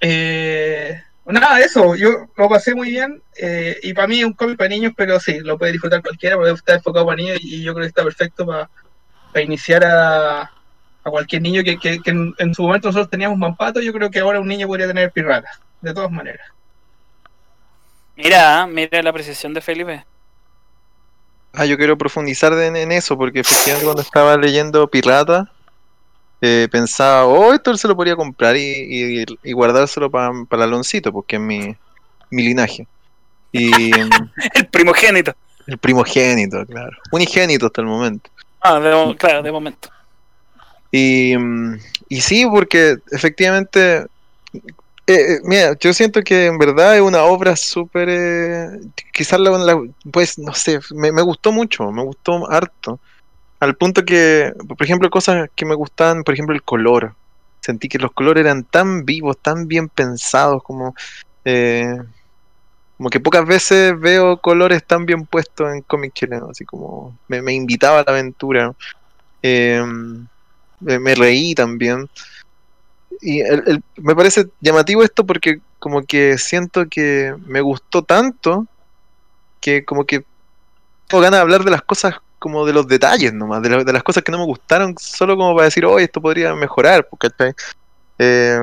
Eh, 0.00 1.00
nada, 1.24 1.60
eso, 1.60 1.94
yo 1.94 2.26
lo 2.36 2.48
pasé 2.48 2.74
muy 2.74 2.90
bien 2.90 3.22
eh, 3.36 3.78
y 3.84 3.94
para 3.94 4.08
mí 4.08 4.18
es 4.18 4.24
un 4.24 4.32
cómic 4.32 4.58
para 4.58 4.70
niños, 4.70 4.92
pero 4.96 5.20
sí, 5.20 5.38
lo 5.38 5.56
puede 5.56 5.70
disfrutar 5.70 6.02
cualquiera 6.02 6.34
porque 6.34 6.50
está 6.50 6.74
enfocado 6.74 7.06
para 7.06 7.16
niños 7.16 7.38
y 7.40 7.62
yo 7.62 7.74
creo 7.74 7.84
que 7.84 7.88
está 7.90 8.02
perfecto 8.02 8.44
para, 8.44 8.68
para 9.32 9.44
iniciar 9.44 9.84
a, 9.84 10.40
a, 10.42 10.50
cualquier 11.04 11.42
niño 11.42 11.62
que, 11.62 11.78
que, 11.78 12.00
en, 12.06 12.54
su 12.54 12.62
momento 12.62 12.88
nosotros 12.88 13.08
teníamos 13.08 13.38
Mampato, 13.38 13.80
yo 13.80 13.92
creo 13.92 14.10
que 14.10 14.18
ahora 14.18 14.40
un 14.40 14.48
niño 14.48 14.66
podría 14.66 14.88
tener 14.88 15.12
piratas, 15.12 15.60
de 15.80 15.94
todas 15.94 16.10
maneras. 16.10 16.48
Mira, 18.16 18.66
mira 18.66 19.00
la 19.00 19.10
apreciación 19.10 19.54
de 19.54 19.60
Felipe. 19.60 20.04
Ah, 21.56 21.66
yo 21.66 21.76
quiero 21.76 21.96
profundizar 21.96 22.52
en, 22.54 22.76
en 22.76 22.90
eso, 22.90 23.16
porque 23.16 23.40
efectivamente 23.40 23.84
cuando 23.84 24.02
estaba 24.02 24.36
leyendo 24.36 24.88
Pirata, 24.88 25.50
eh, 26.40 26.68
pensaba, 26.70 27.26
oh, 27.26 27.54
esto 27.54 27.76
se 27.76 27.86
lo 27.86 27.94
podría 27.94 28.16
comprar 28.16 28.56
y, 28.56 28.60
y, 28.60 29.24
y 29.42 29.52
guardárselo 29.52 30.10
para 30.10 30.32
pa 30.48 30.56
el 30.56 30.62
Aloncito, 30.62 31.12
porque 31.12 31.36
es 31.36 31.42
mi, 31.42 31.76
mi 32.30 32.42
linaje. 32.42 32.86
Y, 33.52 33.92
el 34.54 34.66
primogénito. 34.70 35.32
El 35.66 35.78
primogénito, 35.78 36.66
claro. 36.66 36.96
Unigénito 37.12 37.66
hasta 37.66 37.80
el 37.80 37.86
momento. 37.86 38.30
Ah, 38.60 38.80
de, 38.80 39.16
claro, 39.16 39.42
de 39.42 39.52
momento. 39.52 39.88
Y, 40.90 41.34
y 42.08 42.20
sí, 42.20 42.46
porque 42.46 42.96
efectivamente 43.10 44.06
eh, 45.06 45.40
mira, 45.44 45.76
yo 45.78 45.92
siento 45.92 46.22
que 46.22 46.46
en 46.46 46.58
verdad 46.58 46.96
es 46.96 47.02
una 47.02 47.24
obra 47.24 47.56
súper. 47.56 48.08
Eh, 48.10 48.68
quizás 49.12 49.38
la, 49.38 49.78
Pues 50.10 50.38
no 50.38 50.54
sé, 50.54 50.80
me, 50.94 51.10
gustó 51.22 51.52
mucho, 51.52 51.90
me 51.92 52.02
gustó 52.02 52.50
harto. 52.50 52.98
Al 53.60 53.76
punto 53.76 54.04
que, 54.04 54.52
por 54.66 54.82
ejemplo, 54.82 55.10
cosas 55.10 55.48
que 55.54 55.66
me 55.66 55.74
gustaban, 55.74 56.24
por 56.24 56.34
ejemplo, 56.34 56.54
el 56.54 56.62
color. 56.62 57.14
Sentí 57.60 57.88
que 57.88 57.98
los 57.98 58.12
colores 58.12 58.42
eran 58.42 58.64
tan 58.64 59.04
vivos, 59.04 59.38
tan 59.38 59.68
bien 59.68 59.88
pensados, 59.88 60.62
como. 60.62 60.94
Eh, 61.44 61.98
como 62.96 63.10
que 63.10 63.20
pocas 63.20 63.44
veces 63.44 63.98
veo 63.98 64.38
colores 64.38 64.84
tan 64.86 65.04
bien 65.04 65.26
puestos 65.26 65.70
en 65.72 65.82
cómics 65.82 66.14
chilenos, 66.14 66.50
así 66.50 66.64
como 66.64 67.18
me, 67.28 67.42
me, 67.42 67.52
invitaba 67.52 68.00
a 68.00 68.04
la 68.04 68.12
aventura. 68.12 68.72
Eh, 69.42 69.82
me, 70.80 70.98
me 70.98 71.14
reí 71.14 71.54
también 71.54 72.08
y 73.20 73.40
el, 73.40 73.82
me 73.96 74.14
parece 74.14 74.46
llamativo 74.60 75.02
esto 75.02 75.24
porque 75.24 75.60
como 75.78 76.02
que 76.02 76.38
siento 76.38 76.86
que 76.88 77.34
me 77.46 77.60
gustó 77.60 78.02
tanto 78.02 78.66
que 79.60 79.84
como 79.84 80.04
que 80.04 80.24
tengo 81.08 81.22
ganas 81.22 81.38
de 81.38 81.42
hablar 81.42 81.64
de 81.64 81.70
las 81.70 81.82
cosas 81.82 82.14
como 82.38 82.66
de 82.66 82.74
los 82.74 82.86
detalles 82.86 83.32
nomás, 83.32 83.62
de, 83.62 83.84
de 83.84 83.92
las 83.92 84.02
cosas 84.02 84.22
que 84.22 84.30
no 84.30 84.38
me 84.38 84.44
gustaron, 84.44 84.94
solo 84.98 85.36
como 85.36 85.54
para 85.54 85.64
decir, 85.64 85.86
oh, 85.86 85.98
esto 85.98 86.20
podría 86.20 86.54
mejorar, 86.54 87.08
¿cachai? 87.18 87.54
Eh, 88.18 88.60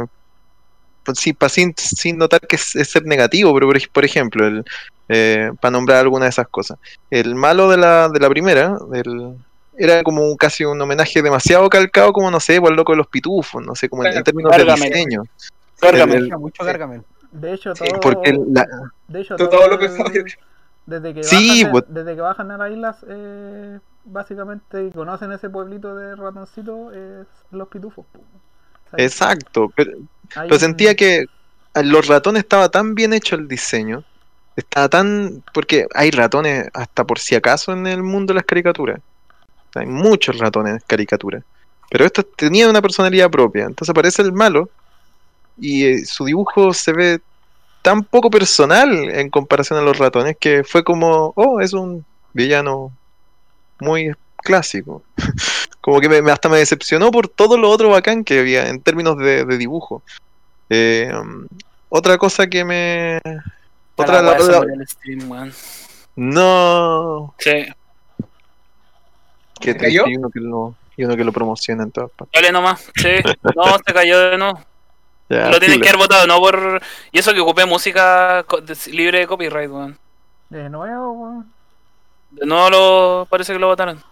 pues 1.03 1.17
sí, 1.17 1.33
para 1.33 1.49
sin, 1.49 1.73
sin 1.75 2.17
notar 2.17 2.41
que 2.41 2.57
es, 2.57 2.63
ser 2.63 3.05
negativo, 3.05 3.53
pero 3.53 3.71
por, 3.91 4.05
ejemplo, 4.05 4.45
el, 4.45 4.63
eh, 5.09 5.51
para 5.59 5.71
nombrar 5.71 5.97
alguna 5.97 6.25
de 6.25 6.29
esas 6.29 6.47
cosas. 6.47 6.77
El 7.09 7.33
malo 7.33 7.69
de 7.69 7.77
la, 7.77 8.09
de 8.09 8.19
la 8.19 8.29
primera, 8.29 8.77
el, 8.93 9.35
era 9.77 10.03
como 10.03 10.23
un, 10.23 10.37
casi 10.37 10.65
un 10.65 10.79
homenaje 10.81 11.21
demasiado 11.21 11.69
calcado, 11.69 12.13
como 12.13 12.29
no 12.29 12.39
sé, 12.39 12.59
por 12.59 12.71
el 12.71 12.75
loco 12.75 12.91
de 12.91 12.97
los 12.97 13.07
pitufos, 13.07 13.63
no 13.63 13.75
sé, 13.75 13.89
como 13.89 14.05
en, 14.05 14.17
en 14.17 14.23
términos 14.23 14.51
Gargamel. 14.51 14.79
de 14.79 14.89
diseño. 14.89 15.23
Gargamel, 15.81 16.25
el, 16.25 16.37
mucho 16.37 16.63
Gargamel. 16.63 17.03
De 17.31 17.53
hecho, 17.53 17.73
todo, 17.73 17.99
porque 18.01 18.37
la, 18.51 18.67
de 19.07 19.21
hecho, 19.21 19.35
todo, 19.37 19.49
todo 19.49 19.67
lo 19.69 19.79
que 19.79 19.87
desde 20.85 21.13
que, 21.13 21.23
sí, 21.23 21.63
bajan, 21.63 21.71
pues, 21.71 21.83
desde 21.87 22.15
que 22.15 22.21
bajan 22.21 22.51
a 22.51 22.57
las 22.57 22.71
islas, 22.71 22.97
eh, 23.07 23.79
básicamente, 24.03 24.85
y 24.85 24.91
conocen 24.91 25.31
ese 25.31 25.49
pueblito 25.49 25.95
de 25.95 26.15
ratoncito, 26.15 26.91
es 26.91 27.27
los 27.51 27.67
pitufos. 27.69 28.05
¿sabes? 28.89 29.05
Exacto, 29.05 29.71
pero, 29.75 29.91
pero 30.33 30.59
sentía 30.59 30.95
que 30.95 31.25
los 31.81 32.07
ratones 32.07 32.43
estaba 32.43 32.69
tan 32.69 32.95
bien 32.95 33.13
hecho 33.13 33.35
el 33.35 33.47
diseño, 33.47 34.03
estaba 34.55 34.89
tan... 34.89 35.43
porque 35.53 35.87
hay 35.93 36.11
ratones 36.11 36.67
hasta 36.73 37.05
por 37.05 37.19
si 37.19 37.35
acaso 37.35 37.71
en 37.71 37.87
el 37.87 38.03
mundo 38.03 38.33
de 38.33 38.35
las 38.35 38.45
caricaturas. 38.45 38.99
Hay 39.75 39.85
muchos 39.85 40.37
ratones 40.37 40.73
en 40.73 40.79
caricatura. 40.85 41.43
Pero 41.89 42.05
estos 42.05 42.25
tenían 42.35 42.69
una 42.69 42.81
personalidad 42.81 43.29
propia. 43.29 43.65
Entonces 43.65 43.89
aparece 43.89 44.21
el 44.21 44.33
malo 44.33 44.69
y 45.57 45.85
eh, 45.85 46.05
su 46.05 46.25
dibujo 46.25 46.73
se 46.73 46.93
ve 46.93 47.19
tan 47.81 48.03
poco 48.03 48.29
personal 48.29 49.09
en 49.09 49.29
comparación 49.29 49.79
a 49.79 49.81
los 49.81 49.97
ratones 49.97 50.37
que 50.39 50.63
fue 50.63 50.83
como, 50.83 51.33
oh, 51.35 51.59
es 51.61 51.73
un 51.73 52.05
villano 52.33 52.91
muy 53.79 54.13
clásico. 54.37 55.03
como 55.81 55.99
que 55.99 56.07
me, 56.07 56.31
hasta 56.31 56.47
me 56.47 56.57
decepcionó 56.57 57.11
por 57.11 57.27
todo 57.27 57.57
lo 57.57 57.69
otro 57.69 57.89
bacán 57.89 58.23
que 58.23 58.39
había 58.39 58.69
en 58.69 58.81
términos 58.81 59.17
de, 59.17 59.45
de 59.45 59.57
dibujo. 59.57 60.03
Eh, 60.69 61.11
um, 61.13 61.45
otra 61.89 62.17
cosa 62.17 62.47
que 62.47 62.63
me... 62.63 63.19
Otra 63.95 64.21
la, 64.21 64.39
la, 64.39 64.85
stream, 64.85 65.51
no. 66.15 67.33
Sí. 67.37 67.65
Que 69.61 69.77
cayó? 69.77 70.07
Y 70.07 70.17
uno 70.17 70.29
que 70.29 70.39
lo, 70.39 70.75
y 70.97 71.05
uno 71.05 71.15
que 71.15 71.23
lo 71.23 71.31
promociona 71.31 71.83
en 71.83 71.91
todas 71.91 72.11
partes. 72.11 72.33
Dale 72.33 72.51
nomás, 72.51 72.91
sí. 72.95 73.09
No, 73.55 73.77
se 73.85 73.93
cayó 73.93 74.19
de 74.19 74.37
nuevo. 74.37 74.59
Ya, 75.29 75.49
lo 75.49 75.59
tienen 75.59 75.79
que 75.79 75.87
haber 75.87 75.97
votado, 75.97 76.27
no 76.27 76.39
por. 76.39 76.81
Y 77.13 77.17
eso 77.17 77.33
que 77.33 77.39
ocupé 77.39 77.65
música 77.65 78.45
libre 78.91 79.19
de 79.19 79.27
copyright, 79.27 79.71
weón. 79.71 79.97
De 80.49 80.69
nuevo, 80.69 81.13
weón. 81.13 81.49
De 82.31 82.45
nuevo 82.45 82.69
lo... 82.69 83.27
parece 83.29 83.53
que 83.53 83.59
lo 83.59 83.67
votaron. 83.67 84.03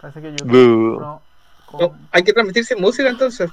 Parece 0.00 0.20
que 0.20 0.32
YouTube. 0.32 0.98
No, 1.00 1.22
no, 1.78 1.96
hay 2.10 2.24
que 2.24 2.32
transmitir 2.32 2.64
sin 2.64 2.80
música 2.80 3.08
entonces. 3.08 3.48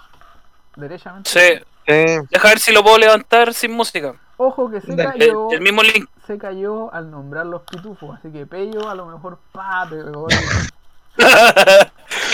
Derechamente. 0.76 1.30
Sí. 1.30 1.64
sí. 1.86 2.28
Deja 2.32 2.48
ver 2.48 2.58
si 2.58 2.72
lo 2.72 2.82
puedo 2.82 2.98
levantar 2.98 3.54
sin 3.54 3.74
música. 3.74 4.16
Ojo 4.38 4.72
que 4.72 4.82
se 4.82 4.96
cayó. 4.96 5.50
El, 5.52 5.58
el, 5.58 5.62
mismo 5.62 5.84
link. 5.84 6.10
Se 6.26 6.40
cayó 6.40 6.92
al 6.92 7.12
nombrar 7.12 7.46
los 7.46 7.62
pitufos. 7.62 8.18
Así 8.18 8.32
que 8.32 8.48
Pello 8.48 8.90
a 8.90 8.96
lo 8.96 9.06
mejor 9.06 9.38
pa, 9.52 9.88
te 9.88 9.98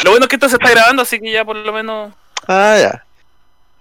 lo 0.04 0.12
bueno 0.12 0.26
es 0.26 0.30
que 0.30 0.36
esto 0.36 0.50
se 0.50 0.56
está 0.56 0.72
grabando, 0.72 1.02
así 1.02 1.20
que 1.20 1.32
ya 1.32 1.46
por 1.46 1.56
lo 1.56 1.74
menos. 1.74 2.14
Ah, 2.48 2.78
ya. 2.80 3.04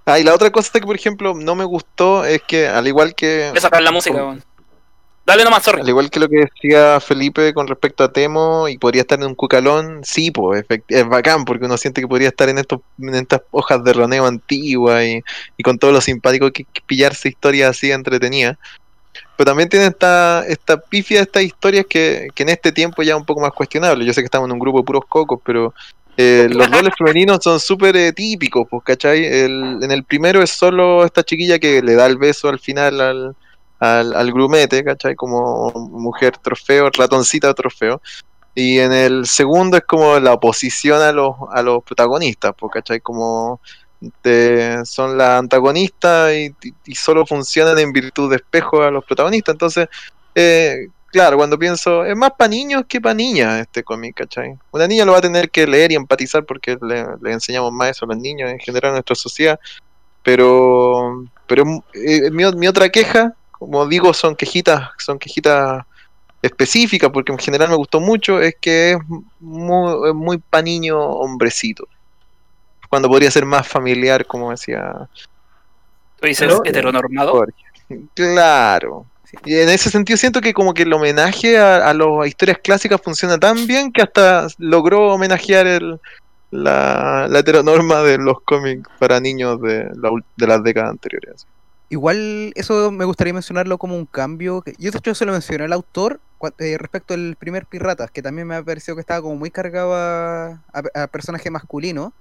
Ah, 0.04 0.18
y 0.18 0.24
la 0.24 0.34
otra 0.34 0.50
cosa 0.50 0.70
que, 0.72 0.86
por 0.86 0.96
ejemplo, 0.96 1.34
no 1.34 1.54
me 1.54 1.64
gustó 1.64 2.24
es 2.24 2.42
que, 2.42 2.66
al 2.66 2.86
igual 2.86 3.14
que. 3.14 3.48
Voy 3.50 3.58
a 3.58 3.60
sacar 3.60 3.82
la 3.82 3.92
música, 3.92 4.18
con... 4.18 4.42
Dale 5.24 5.44
nomás, 5.44 5.62
sorry. 5.62 5.82
Al 5.82 5.88
igual 5.88 6.10
que 6.10 6.18
lo 6.18 6.28
que 6.28 6.48
decía 6.52 6.98
Felipe 6.98 7.54
con 7.54 7.68
respecto 7.68 8.02
a 8.02 8.12
Temo 8.12 8.68
y 8.68 8.76
podría 8.76 9.02
estar 9.02 9.20
en 9.20 9.26
un 9.26 9.34
cucalón, 9.36 10.00
sí, 10.02 10.32
pues 10.32 10.64
es 10.88 11.08
bacán 11.08 11.44
porque 11.44 11.66
uno 11.66 11.76
siente 11.76 12.00
que 12.00 12.08
podría 12.08 12.28
estar 12.28 12.48
en 12.48 12.58
estos 12.58 12.80
en 12.98 13.14
estas 13.14 13.42
hojas 13.52 13.84
de 13.84 13.92
roneo 13.92 14.26
antigua 14.26 15.04
y, 15.04 15.22
y 15.56 15.62
con 15.62 15.78
todo 15.78 15.92
lo 15.92 16.00
simpático 16.00 16.50
que, 16.50 16.64
que 16.64 16.80
pillarse 16.84 17.28
historias 17.28 17.70
así 17.70 17.92
entretenidas. 17.92 18.58
Pero 19.42 19.50
también 19.50 19.68
tiene 19.68 19.86
esta, 19.86 20.46
esta 20.46 20.80
pifia 20.80 21.16
de 21.16 21.22
estas 21.24 21.42
historias 21.42 21.84
que, 21.88 22.28
que 22.32 22.44
en 22.44 22.50
este 22.50 22.70
tiempo 22.70 23.02
ya 23.02 23.14
es 23.14 23.18
un 23.18 23.24
poco 23.24 23.40
más 23.40 23.50
cuestionable. 23.50 24.04
Yo 24.04 24.14
sé 24.14 24.20
que 24.20 24.26
estamos 24.26 24.46
en 24.46 24.52
un 24.52 24.60
grupo 24.60 24.78
de 24.78 24.84
puros 24.84 25.02
cocos, 25.08 25.40
pero 25.44 25.74
eh, 26.16 26.48
los 26.48 26.70
roles 26.70 26.94
femeninos 26.96 27.40
son 27.42 27.58
súper 27.58 27.96
eh, 27.96 28.12
típicos, 28.12 28.68
pues, 28.70 28.84
¿cachai? 28.84 29.24
El, 29.24 29.80
en 29.82 29.90
el 29.90 30.04
primero 30.04 30.40
es 30.44 30.50
solo 30.50 31.04
esta 31.04 31.24
chiquilla 31.24 31.58
que 31.58 31.82
le 31.82 31.96
da 31.96 32.06
el 32.06 32.18
beso 32.18 32.50
al 32.50 32.60
final 32.60 33.00
al, 33.00 33.36
al, 33.80 34.14
al 34.14 34.32
grumete, 34.32 34.84
¿cachai? 34.84 35.16
Como 35.16 35.72
mujer 35.72 36.38
trofeo, 36.38 36.88
ratoncita 36.96 37.52
trofeo. 37.52 38.00
Y 38.54 38.78
en 38.78 38.92
el 38.92 39.26
segundo 39.26 39.76
es 39.76 39.82
como 39.82 40.20
la 40.20 40.34
oposición 40.34 41.02
a 41.02 41.10
los, 41.10 41.34
a 41.52 41.62
los 41.62 41.82
protagonistas, 41.82 42.52
pues, 42.56 42.74
¿cachai? 42.74 43.00
Como 43.00 43.60
son 44.84 45.18
las 45.18 45.38
antagonistas 45.38 46.32
y, 46.34 46.94
solo 46.94 47.26
funcionan 47.26 47.78
en 47.78 47.92
virtud 47.92 48.30
de 48.30 48.36
espejo 48.36 48.82
a 48.82 48.90
los 48.90 49.04
protagonistas. 49.04 49.54
Entonces, 49.54 49.88
eh, 50.34 50.88
claro, 51.06 51.36
cuando 51.36 51.58
pienso, 51.58 52.04
es 52.04 52.16
más 52.16 52.32
para 52.36 52.48
niños 52.48 52.84
que 52.88 53.00
para 53.00 53.14
niñas 53.14 53.60
este 53.60 53.82
cómic, 53.82 54.16
¿cachai? 54.16 54.58
Una 54.70 54.86
niña 54.86 55.04
lo 55.04 55.12
va 55.12 55.18
a 55.18 55.22
tener 55.22 55.50
que 55.50 55.66
leer 55.66 55.92
y 55.92 55.94
empatizar 55.94 56.44
porque 56.44 56.76
le, 56.80 57.06
le 57.20 57.32
enseñamos 57.32 57.72
más 57.72 57.90
eso 57.90 58.04
a 58.04 58.08
los 58.08 58.18
niños 58.18 58.50
en 58.50 58.58
general 58.58 58.90
en 58.90 58.94
nuestra 58.94 59.14
sociedad. 59.14 59.58
Pero, 60.22 61.24
pero 61.46 61.84
eh, 61.94 62.30
mi, 62.30 62.66
otra 62.66 62.88
queja, 62.88 63.34
como 63.50 63.86
digo, 63.86 64.14
son 64.14 64.36
quejitas, 64.36 64.90
son 64.98 65.18
quejitas 65.18 65.84
específicas, 66.40 67.10
porque 67.12 67.32
en 67.32 67.38
general 67.38 67.70
me 67.70 67.76
gustó 67.76 68.00
mucho, 68.00 68.40
es 68.40 68.56
que 68.60 68.92
es 68.92 68.98
muy, 69.40 70.12
muy 70.12 70.38
pa' 70.38 70.62
niño 70.62 70.98
hombrecito. 70.98 71.88
Cuando 72.92 73.08
podría 73.08 73.30
ser 73.30 73.46
más 73.46 73.66
familiar, 73.66 74.26
como 74.26 74.50
decía 74.50 75.08
Tú 76.20 76.26
dices 76.26 76.46
Pero- 76.46 76.60
heteronormado. 76.62 77.32
Jorge. 77.32 77.64
Claro. 78.14 79.06
Y 79.46 79.54
en 79.54 79.70
ese 79.70 79.88
sentido 79.88 80.18
siento 80.18 80.42
que 80.42 80.52
como 80.52 80.74
que 80.74 80.82
el 80.82 80.92
homenaje 80.92 81.56
a, 81.58 81.88
a 81.88 81.94
las 81.94 82.26
historias 82.26 82.58
clásicas 82.62 83.00
funciona 83.00 83.38
tan 83.38 83.66
bien 83.66 83.90
que 83.92 84.02
hasta 84.02 84.46
logró 84.58 85.14
homenajear 85.14 85.66
el, 85.66 85.98
la, 86.50 87.28
la 87.30 87.38
heteronorma 87.38 88.02
de 88.02 88.18
los 88.18 88.42
cómics 88.42 88.86
para 88.98 89.20
niños 89.20 89.58
de, 89.62 89.88
la 89.96 90.10
de 90.36 90.46
las 90.46 90.62
décadas 90.62 90.90
anteriores. 90.90 91.46
Igual 91.88 92.52
eso 92.56 92.90
me 92.92 93.06
gustaría 93.06 93.32
mencionarlo 93.32 93.78
como 93.78 93.96
un 93.96 94.04
cambio. 94.04 94.60
que- 94.60 94.74
Yo 94.78 94.90
de 94.90 94.98
hecho 94.98 95.14
se 95.14 95.24
lo 95.24 95.32
mencioné 95.32 95.64
al 95.64 95.72
autor 95.72 96.20
eh, 96.58 96.76
respecto 96.76 97.14
al 97.14 97.36
primer 97.38 97.64
Piratas, 97.64 98.10
que 98.10 98.20
también 98.20 98.46
me 98.46 98.56
ha 98.56 98.62
parecido 98.62 98.96
que 98.96 99.00
estaba 99.00 99.22
como 99.22 99.36
muy 99.36 99.50
cargado 99.50 99.94
a, 99.94 100.60
a- 100.74 101.02
a 101.04 101.06
personaje 101.06 101.50
masculino. 101.50 102.12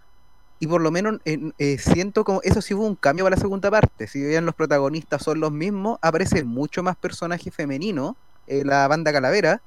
Y 0.62 0.68
por 0.68 0.82
lo 0.82 0.92
menos 0.92 1.20
en- 1.26 1.54
eh, 1.58 1.80
siento 1.80 2.24
como 2.24 2.42
eso 2.44 2.62
sí 2.62 2.76
hubo 2.76 2.86
un 2.86 2.96
cambio 2.96 3.26
para 3.26 3.36
la 3.36 3.42
segunda 3.42 3.72
parte. 3.72 4.08
Si 4.08 4.22
bien 4.24 4.46
los 4.46 4.54
protagonistas 4.56 5.24
son 5.24 5.40
los 5.40 5.52
mismos, 5.52 5.98
aparece 6.04 6.44
mucho 6.44 6.84
más 6.84 6.96
personaje 6.98 7.50
femenino, 7.52 8.16
eh, 8.46 8.64
la 8.64 8.88
banda 8.88 9.12
Calavera, 9.12 9.64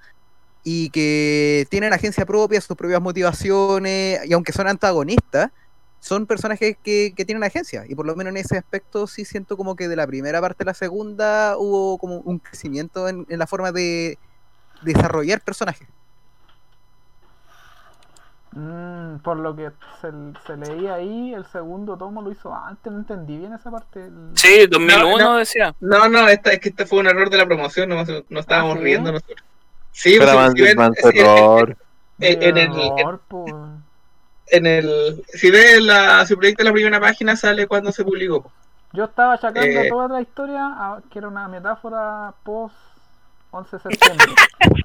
y 0.64 0.90
que 0.90 1.66
tienen 1.70 1.92
agencia 1.92 2.26
propia, 2.26 2.60
sus 2.60 2.76
propias 2.76 3.02
motivaciones, 3.02 4.20
y 4.26 4.32
aunque 4.34 4.52
son 4.52 4.68
antagonistas, 4.68 5.50
son 6.00 6.26
personajes 6.26 6.76
que, 6.82 7.12
que 7.16 7.24
tienen 7.24 7.44
agencia. 7.44 7.84
Y 7.88 7.94
por 7.96 8.06
lo 8.06 8.16
menos 8.16 8.30
en 8.32 8.38
ese 8.38 8.58
aspecto 8.58 9.06
sí 9.08 9.24
siento 9.24 9.56
como 9.56 9.76
que 9.76 9.88
de 9.88 9.96
la 9.96 10.06
primera 10.06 10.40
parte 10.40 10.64
a 10.64 10.66
la 10.66 10.74
segunda 10.74 11.56
hubo 11.58 11.98
como 11.98 12.18
un 12.20 12.38
crecimiento 12.38 13.08
en, 13.08 13.26
en 13.28 13.38
la 13.40 13.46
forma 13.48 13.72
de 13.72 14.18
desarrollar 14.82 15.42
personajes. 15.42 15.88
Mm, 18.56 19.18
por 19.18 19.36
lo 19.38 19.56
que 19.56 19.70
se, 20.00 20.12
se 20.46 20.56
leía 20.56 20.94
ahí, 20.94 21.34
el 21.34 21.44
segundo 21.46 21.96
tomo 21.96 22.22
lo 22.22 22.30
hizo 22.30 22.54
antes, 22.54 22.92
no 22.92 22.98
entendí 23.00 23.36
bien 23.36 23.52
esa 23.52 23.70
parte. 23.70 24.06
el- 24.06 24.30
Sí, 24.34 24.66
2001 24.68 25.18
No, 25.18 25.32
no. 25.32 25.36
decía. 25.38 25.74
No, 25.80 26.08
no, 26.08 26.28
esta, 26.28 26.52
es 26.52 26.60
que 26.60 26.68
este 26.68 26.86
fue 26.86 27.00
un 27.00 27.08
error 27.08 27.30
de 27.30 27.38
la 27.38 27.46
promoción, 27.46 27.88
no, 27.88 27.96
no 28.28 28.40
estábamos 28.40 28.74
¿Ah, 28.76 28.78
sí? 28.78 28.84
riendo 28.84 29.10
nosotros. 29.12 29.38
Sí, 29.90 30.16
Pero 30.18 30.32
pues, 30.32 30.36
man- 30.44 30.52
si 30.56 30.62
ven- 30.62 30.76
man- 30.76 30.92
si- 30.94 31.08
en, 31.18 31.26
error. 31.26 31.76
en- 32.20 32.42
en 32.42 32.56
el, 32.58 32.72
Error, 32.98 33.20
po. 33.26 33.44
en 34.46 34.66
el, 34.66 35.24
si 35.32 35.50
ves 35.50 35.82
la, 35.82 36.24
si 36.26 36.36
proyecta 36.36 36.62
la 36.64 36.72
primera 36.72 37.00
página 37.00 37.34
sale 37.36 37.66
cuando 37.66 37.90
se 37.90 38.04
publicó. 38.04 38.52
Yo 38.92 39.04
estaba 39.06 39.32
achacando 39.34 39.80
Eh. 39.80 39.88
toda 39.88 40.06
la 40.08 40.20
historia 40.20 40.64
a 40.66 40.98
que 41.10 41.18
era 41.18 41.26
una 41.26 41.48
metáfora 41.48 42.32
post 42.44 42.76
11 43.50 43.76
de 43.76 43.82
septiembre. 43.82 44.26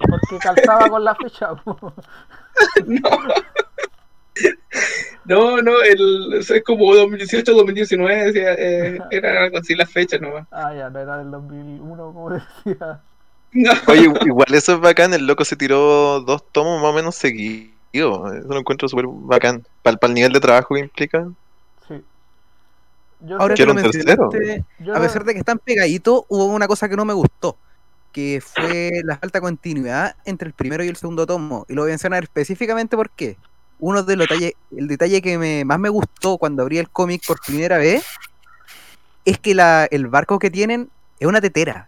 porque 0.10 0.40
calzaba 0.40 0.90
con 0.90 1.04
la 1.04 1.14
fecha. 1.14 1.54
po. 1.54 1.94
No. 2.86 3.10
No, 5.26 5.62
no, 5.62 5.82
el, 5.82 6.34
eso 6.40 6.56
es 6.56 6.64
como 6.64 6.96
2018, 6.96 7.54
2019, 7.54 8.26
decía, 8.32 8.54
eh, 8.58 8.98
era 9.12 9.44
algo 9.44 9.58
así 9.60 9.76
la 9.76 9.86
fecha 9.86 10.18
nomás. 10.18 10.48
Ah, 10.52 10.74
ya, 10.76 10.90
no 10.90 11.00
era 11.00 11.18
del 11.18 11.30
2001, 11.32 12.14
como 12.14 12.30
decía. 12.66 13.02
No. 13.52 13.72
Oye, 13.88 14.12
igual 14.26 14.54
eso 14.54 14.74
es 14.74 14.80
bacán, 14.80 15.14
el 15.14 15.28
loco 15.28 15.44
se 15.46 15.56
tiró 15.56 16.22
dos 16.22 16.44
tomos 16.52 16.82
más 16.82 16.92
o 16.92 16.96
menos 16.96 17.16
seguidos. 17.16 17.74
Eso 17.94 18.48
lo 18.48 18.60
encuentro 18.60 18.88
súper 18.88 19.06
bacán. 19.08 19.64
Para 19.82 19.98
el 20.02 20.14
nivel 20.14 20.32
de 20.34 20.40
trabajo 20.40 20.76
que 20.76 20.82
implica. 20.82 21.28
Sí. 21.88 21.96
Yo 23.22 23.40
Ahora 23.40 23.54
que 23.56 23.64
Quiero 23.64 23.74
lo 23.74 23.80
un 23.80 23.92
tercero. 23.92 24.30
mencionaste, 24.32 24.66
yo 24.80 24.96
a 24.96 25.00
pesar 25.00 25.24
de 25.26 25.34
que 25.34 25.40
están 25.40 25.60
pegaditos, 25.60 26.24
hubo 26.28 26.46
una 26.46 26.68
cosa 26.68 26.88
que 26.88 26.96
no 26.96 27.06
me 27.06 27.14
gustó, 27.14 27.58
que 28.12 28.42
fue 28.44 29.02
la 29.04 29.18
falta 29.18 29.40
de 29.40 29.44
continuidad 29.44 30.16
entre 30.26 30.48
el 30.48 30.54
primero 30.54 30.84
y 30.84 30.88
el 30.88 30.96
segundo 30.96 31.26
tomo. 31.26 31.66
Y 31.70 31.74
lo 31.74 31.84
voy 31.84 31.92
a 31.92 31.94
mencionar 31.94 32.24
específicamente 32.24 32.96
porque 32.96 33.38
uno 33.80 34.04
de 34.04 34.16
los 34.16 34.28
detalles, 34.28 34.54
el 34.76 34.88
detalle 34.88 35.22
que 35.22 35.38
me, 35.38 35.66
más 35.66 35.80
me 35.80 35.90
gustó 35.90 36.38
cuando 36.38 36.64
abrí 36.64 36.78
el 36.78 36.90
cómic 36.90 37.26
por 37.26 37.40
primera 37.46 37.78
vez, 37.78 38.06
es 39.26 39.40
que 39.40 39.52
el 39.92 40.08
barco 40.08 40.40
que 40.40 40.50
tienen 40.50 40.90
es 41.20 41.28
una 41.28 41.42
tetera. 41.42 41.88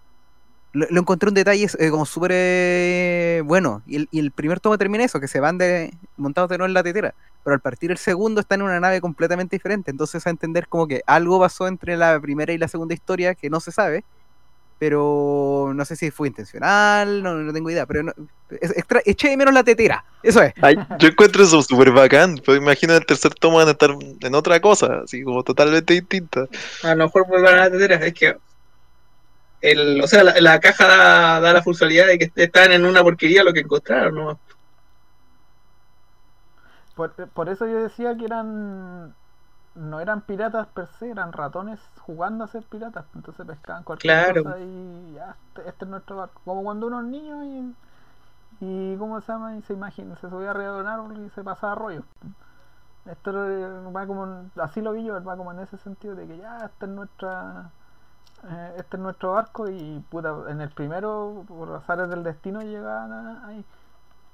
Lo, 0.74 0.88
lo 0.90 1.02
encontré 1.02 1.28
un 1.28 1.34
detalle 1.36 1.68
eh, 1.80 1.90
como 1.90 2.06
súper 2.06 2.32
eh, 2.34 3.42
bueno. 3.46 3.82
Y 3.86 3.98
el, 3.98 4.10
y 4.12 4.20
el 4.20 4.32
primer 4.32 4.60
tomo 4.62 4.78
termina 4.78 5.04
eso, 5.04 5.20
que 5.20 5.28
se 5.28 5.42
van 5.42 5.58
de, 5.58 5.94
montados 6.16 6.50
de 6.50 6.58
nuevo 6.58 6.68
en 6.70 6.74
la 6.74 6.84
tetera. 6.84 7.14
Pero 7.44 7.56
al 7.56 7.60
partir 7.60 7.92
el 7.92 7.98
segundo 7.98 8.40
están 8.40 8.62
en 8.62 8.68
una 8.68 8.80
nave 8.80 9.02
completamente 9.02 9.56
diferente. 9.56 9.92
Entonces 9.92 10.26
a 10.26 10.30
entender 10.30 10.68
como 10.68 10.88
que 10.88 11.02
algo 11.06 11.40
pasó 11.40 11.68
entre 11.68 11.98
la 11.98 12.20
primera 12.22 12.54
y 12.54 12.58
la 12.58 12.70
segunda 12.70 12.94
historia 12.94 13.36
que 13.36 13.50
no 13.50 13.60
se 13.60 13.72
sabe. 13.72 14.06
Pero 14.82 15.74
no 15.76 15.86
sé 15.86 15.96
si 15.96 16.10
fue 16.10 16.28
intencional, 16.28 17.22
no, 17.22 17.36
no 17.36 17.54
tengo 17.54 17.70
idea. 17.70 17.86
Pero 17.86 18.02
no, 18.02 18.14
es- 18.60 18.76
extra- 18.76 19.04
eché 19.06 19.30
de 19.30 19.38
menos 19.38 19.54
la 19.54 19.64
tetera. 19.64 20.04
Eso 20.24 20.42
es. 20.42 20.56
Ay, 20.60 20.76
yo 20.98 21.10
encuentro 21.10 21.44
eso 21.44 21.62
súper 21.62 21.92
bacán. 21.92 22.42
Pues 22.44 22.58
imagino 22.58 22.96
el 22.96 23.06
tercer 23.06 23.32
tomo 23.36 23.58
van 23.58 23.68
a 23.68 23.72
estar 23.74 23.92
en 23.92 24.34
otra 24.34 24.60
cosa, 24.60 25.02
así 25.04 25.22
como 25.24 25.44
totalmente 25.44 25.94
distinta. 25.94 26.48
A 26.82 26.96
lo 26.96 27.06
mejor 27.06 27.28
vuelvan 27.28 27.54
a 27.54 27.58
la 27.58 27.70
tetera, 27.70 27.98
es 27.98 28.12
que 28.16 28.36
el, 29.62 30.02
o 30.02 30.08
sea, 30.08 30.24
la, 30.24 30.34
la 30.42 30.60
caja 30.60 30.88
da, 30.88 31.40
da 31.42 31.54
la 31.54 31.62
funcionalidad 31.62 32.08
de 32.08 32.18
que 32.18 32.32
están 32.38 32.72
en 32.72 32.84
una 32.84 33.04
porquería 33.04 33.44
lo 33.44 33.54
que 33.54 33.60
encontraron, 33.60 34.16
¿no? 34.16 34.40
Por, 36.96 37.14
por 37.30 37.50
eso 37.50 37.68
yo 37.68 37.84
decía 37.84 38.18
que 38.18 38.26
eran. 38.26 39.14
No 39.76 40.00
eran 40.00 40.22
piratas 40.22 40.68
per 40.68 40.88
se, 40.88 41.12
eran 41.12 41.32
ratones 41.34 41.80
jugando 42.02 42.44
a 42.44 42.48
ser 42.48 42.64
piratas. 42.66 43.06
Entonces 43.16 43.46
pescaban 43.46 43.84
cualquier 43.84 44.14
Claro. 44.14 44.44
cosa 44.44 44.60
y 44.60 45.14
ya, 45.16 45.36
este, 45.50 45.70
este 45.70 45.86
es 45.86 45.92
nuestro 45.92 46.18
barco. 46.18 46.42
Como 46.46 46.64
cuando 46.64 46.88
uno 46.88 47.00
es 47.02 47.08
niño 47.08 47.44
y. 47.46 47.76
Y 48.62 48.98
¿cómo 48.98 49.22
se 49.22 49.32
llama? 49.32 49.58
Y 49.58 49.62
se 49.64 49.74
imagina, 49.74 50.16
se 50.18 50.30
subía 50.30 50.52
arriba 50.52 50.74
de 50.76 50.82
un 50.82 50.88
árbol 50.88 51.18
y 51.26 51.30
se 51.32 51.44
pasaba 51.44 51.76
rollo. 51.76 52.04
Esto 53.06 53.32
va 53.96 54.06
como. 54.08 54.46
Así 54.58 54.82
lo 54.82 54.92
vi 54.92 55.04
yo, 55.04 55.24
va 55.24 55.36
como 55.36 55.52
en 55.52 55.60
ese 55.60 55.78
sentido 55.78 56.16
de 56.16 56.28
que 56.28 56.38
ya, 56.38 56.66
este 56.66 56.86
es 56.86 56.92
nuestra. 56.92 57.72
eh, 58.50 58.76
este 58.78 58.98
es 58.98 59.04
nuestro 59.04 59.34
barco 59.34 59.70
y 59.70 60.04
puta, 60.10 60.36
en 60.50 60.62
el 60.62 60.70
primero, 60.72 61.44
por 61.48 61.72
azares 61.76 62.10
del 62.10 62.24
destino, 62.24 62.62
llegaban 62.62 63.44
ahí. 63.46 63.66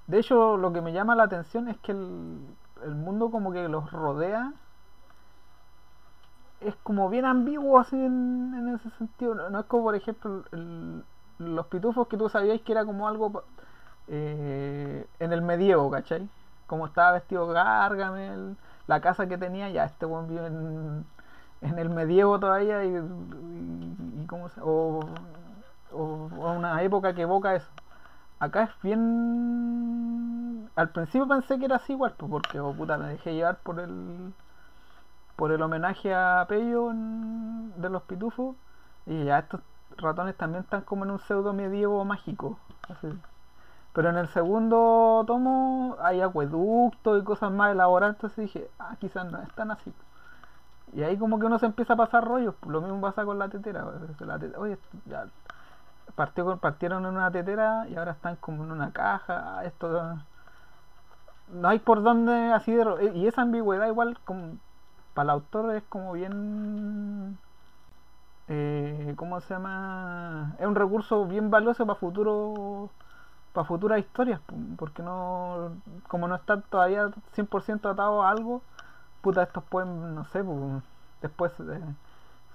De 0.07 0.19
hecho, 0.19 0.57
lo 0.57 0.73
que 0.73 0.81
me 0.81 0.93
llama 0.93 1.15
la 1.15 1.23
atención 1.23 1.67
es 1.69 1.77
que 1.79 1.91
el, 1.93 2.39
el 2.85 2.95
mundo 2.95 3.31
como 3.31 3.51
que 3.53 3.67
los 3.69 3.91
rodea 3.91 4.53
es 6.61 6.75
como 6.83 7.09
bien 7.09 7.25
ambiguo 7.25 7.79
así 7.79 7.95
en, 7.95 8.53
en 8.55 8.75
ese 8.75 8.89
sentido. 8.91 9.35
No, 9.35 9.59
es 9.59 9.65
como, 9.67 9.83
por 9.83 9.95
ejemplo, 9.95 10.43
los 11.39 11.67
pitufos 11.67 12.07
que 12.07 12.17
tú 12.17 12.29
sabías 12.29 12.61
que 12.61 12.71
era 12.71 12.85
como 12.85 13.07
algo 13.07 13.43
eh, 14.07 15.07
en 15.19 15.33
el 15.33 15.41
medievo, 15.41 15.89
¿cachai? 15.91 16.29
Como 16.67 16.87
estaba 16.87 17.13
vestido 17.13 17.47
Gargamel, 17.47 18.57
la 18.87 19.01
casa 19.01 19.27
que 19.27 19.37
tenía, 19.37 19.69
ya 19.69 19.85
este 19.85 20.05
buen 20.05 20.27
vive 20.27 20.47
en, 20.47 21.05
el 21.79 21.89
medievo 21.89 22.39
todavía 22.39 22.83
y, 22.85 22.89
y- 22.95 24.25
cómo 24.27 24.49
se- 24.49 24.61
o, 24.63 24.99
o- 25.91 26.29
o 26.41 26.51
una 26.53 26.81
época 26.83 27.13
que 27.13 27.23
evoca 27.23 27.55
eso. 27.55 27.69
Acá 28.39 28.63
es 28.63 28.71
bien. 28.83 30.69
Al 30.75 30.91
principio 30.91 31.27
pensé 31.27 31.59
que 31.59 31.65
era 31.65 31.77
así 31.77 31.93
igual, 31.93 32.13
pues, 32.17 32.31
porque 32.31 32.59
oh, 32.59 32.73
puta, 32.73 32.97
me 32.97 33.09
dejé 33.09 33.33
llevar 33.35 33.59
por 33.61 33.79
el 33.79 34.33
por 35.37 35.51
el 35.53 35.61
homenaje 35.61 36.13
a 36.13 36.45
Pello 36.49 36.91
de 36.93 37.89
los 37.89 38.03
pitufos. 38.03 38.55
Y 39.05 39.23
ya 39.25 39.39
estos 39.39 39.61
ratones 39.97 40.35
también 40.35 40.63
están 40.63 40.81
como 40.81 41.05
en 41.05 41.11
un 41.11 41.19
pseudo 41.19 41.53
medievo 41.53 42.03
mágico. 42.05 42.59
Pero 43.93 44.09
en 44.09 44.17
el 44.17 44.27
segundo 44.27 45.23
tomo 45.25 45.97
hay 46.01 46.21
acueductos 46.21 47.21
y 47.21 47.23
cosas 47.25 47.51
más 47.51 47.71
elaboradas, 47.71 48.15
entonces 48.15 48.37
dije, 48.45 48.69
ah, 48.79 48.95
quizás 48.99 49.31
no 49.31 49.41
es 49.41 49.49
tan 49.55 49.71
así. 49.71 49.91
Y 50.93 51.03
ahí 51.03 51.17
como 51.17 51.39
que 51.39 51.45
uno 51.45 51.59
se 51.59 51.65
empieza 51.65 51.93
a 51.93 51.97
pasar 51.97 52.23
rollos, 52.25 52.55
pues, 52.59 52.71
lo 52.71 52.81
mismo 52.81 53.01
pasa 53.01 53.25
con 53.25 53.39
la 53.39 53.49
tetera. 53.49 53.83
pues, 53.85 54.57
Oye, 54.57 54.77
ya 55.05 55.25
partió 56.15 56.57
partieron 56.57 57.05
en 57.05 57.15
una 57.15 57.31
tetera 57.31 57.87
y 57.89 57.95
ahora 57.95 58.13
están 58.13 58.37
como 58.37 58.63
en 58.63 58.71
una 58.71 58.91
caja. 58.91 59.59
ah, 59.59 59.65
Esto 59.65 60.17
no 61.53 61.67
hay 61.67 61.79
por 61.79 62.03
dónde 62.03 62.51
así 62.53 62.73
de 62.73 62.83
ro- 62.83 63.01
y 63.01 63.27
esa 63.27 63.41
ambigüedad 63.41 63.87
igual 63.87 64.17
como 64.25 64.57
para 65.17 65.25
el 65.25 65.29
autor 65.31 65.75
es 65.75 65.83
como 65.89 66.13
bien 66.13 67.37
eh, 68.47 69.13
¿cómo 69.17 69.39
se 69.41 69.53
llama? 69.53 70.55
Es 70.59 70.65
un 70.67 70.75
recurso 70.75 71.25
bien 71.25 71.49
valioso 71.49 71.85
para 71.85 71.99
futuro 71.99 72.91
para 73.53 73.65
futuras 73.67 73.99
historias, 73.99 74.41
porque 74.77 75.03
no 75.03 75.77
como 76.09 76.27
no 76.27 76.35
está 76.35 76.61
todavía 76.61 77.11
100% 77.33 77.89
atado 77.89 78.23
a 78.23 78.31
algo, 78.31 78.63
puta, 79.21 79.43
estos 79.43 79.63
pueden, 79.65 80.15
no 80.15 80.25
sé, 80.25 80.43
pu, 80.43 80.81
después 81.21 81.53
eh, 81.61 81.81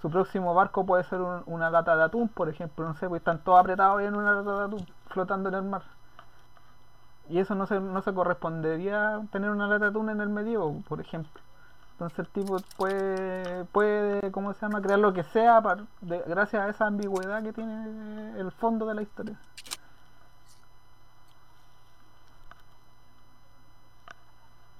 su 0.02 0.10
próximo 0.10 0.54
barco 0.54 0.86
puede 0.86 1.04
ser 1.04 1.20
un- 1.22 1.42
una 1.46 1.70
lata 1.70 1.96
de 1.96 2.04
atún, 2.04 2.28
por 2.28 2.48
ejemplo, 2.50 2.86
no 2.86 2.94
sé, 2.96 3.08
pues 3.08 3.20
están 3.22 3.44
todos 3.44 3.60
apretados 3.60 4.02
en 4.02 4.14
una 4.16 4.34
lata 4.34 4.58
de 4.60 4.64
atún, 4.66 4.86
flotando 5.08 5.48
en 5.50 5.56
el 5.56 5.64
mar. 5.64 5.82
Y 7.28 7.40
eso 7.40 7.56
no 7.56 7.66
se, 7.66 7.80
no 7.80 8.00
se 8.02 8.14
correspondería 8.14 9.20
tener 9.32 9.50
una 9.50 9.66
lata 9.66 9.86
de 9.86 9.90
atún 9.90 10.10
en 10.10 10.20
el 10.20 10.28
medievo, 10.28 10.82
por 10.82 11.00
ejemplo. 11.00 11.41
Entonces 12.02 12.18
el 12.18 12.26
tipo 12.32 12.56
puede, 12.76 13.64
puede 13.66 14.32
¿cómo 14.32 14.52
se 14.54 14.60
llama?, 14.62 14.82
crear 14.82 14.98
lo 14.98 15.14
que 15.14 15.22
sea 15.22 15.62
de- 16.00 16.22
gracias 16.26 16.66
a 16.66 16.68
esa 16.68 16.86
ambigüedad 16.88 17.40
que 17.44 17.52
tiene 17.52 18.40
el 18.40 18.50
fondo 18.50 18.86
de 18.86 18.94
la 18.94 19.02
historia. 19.02 19.36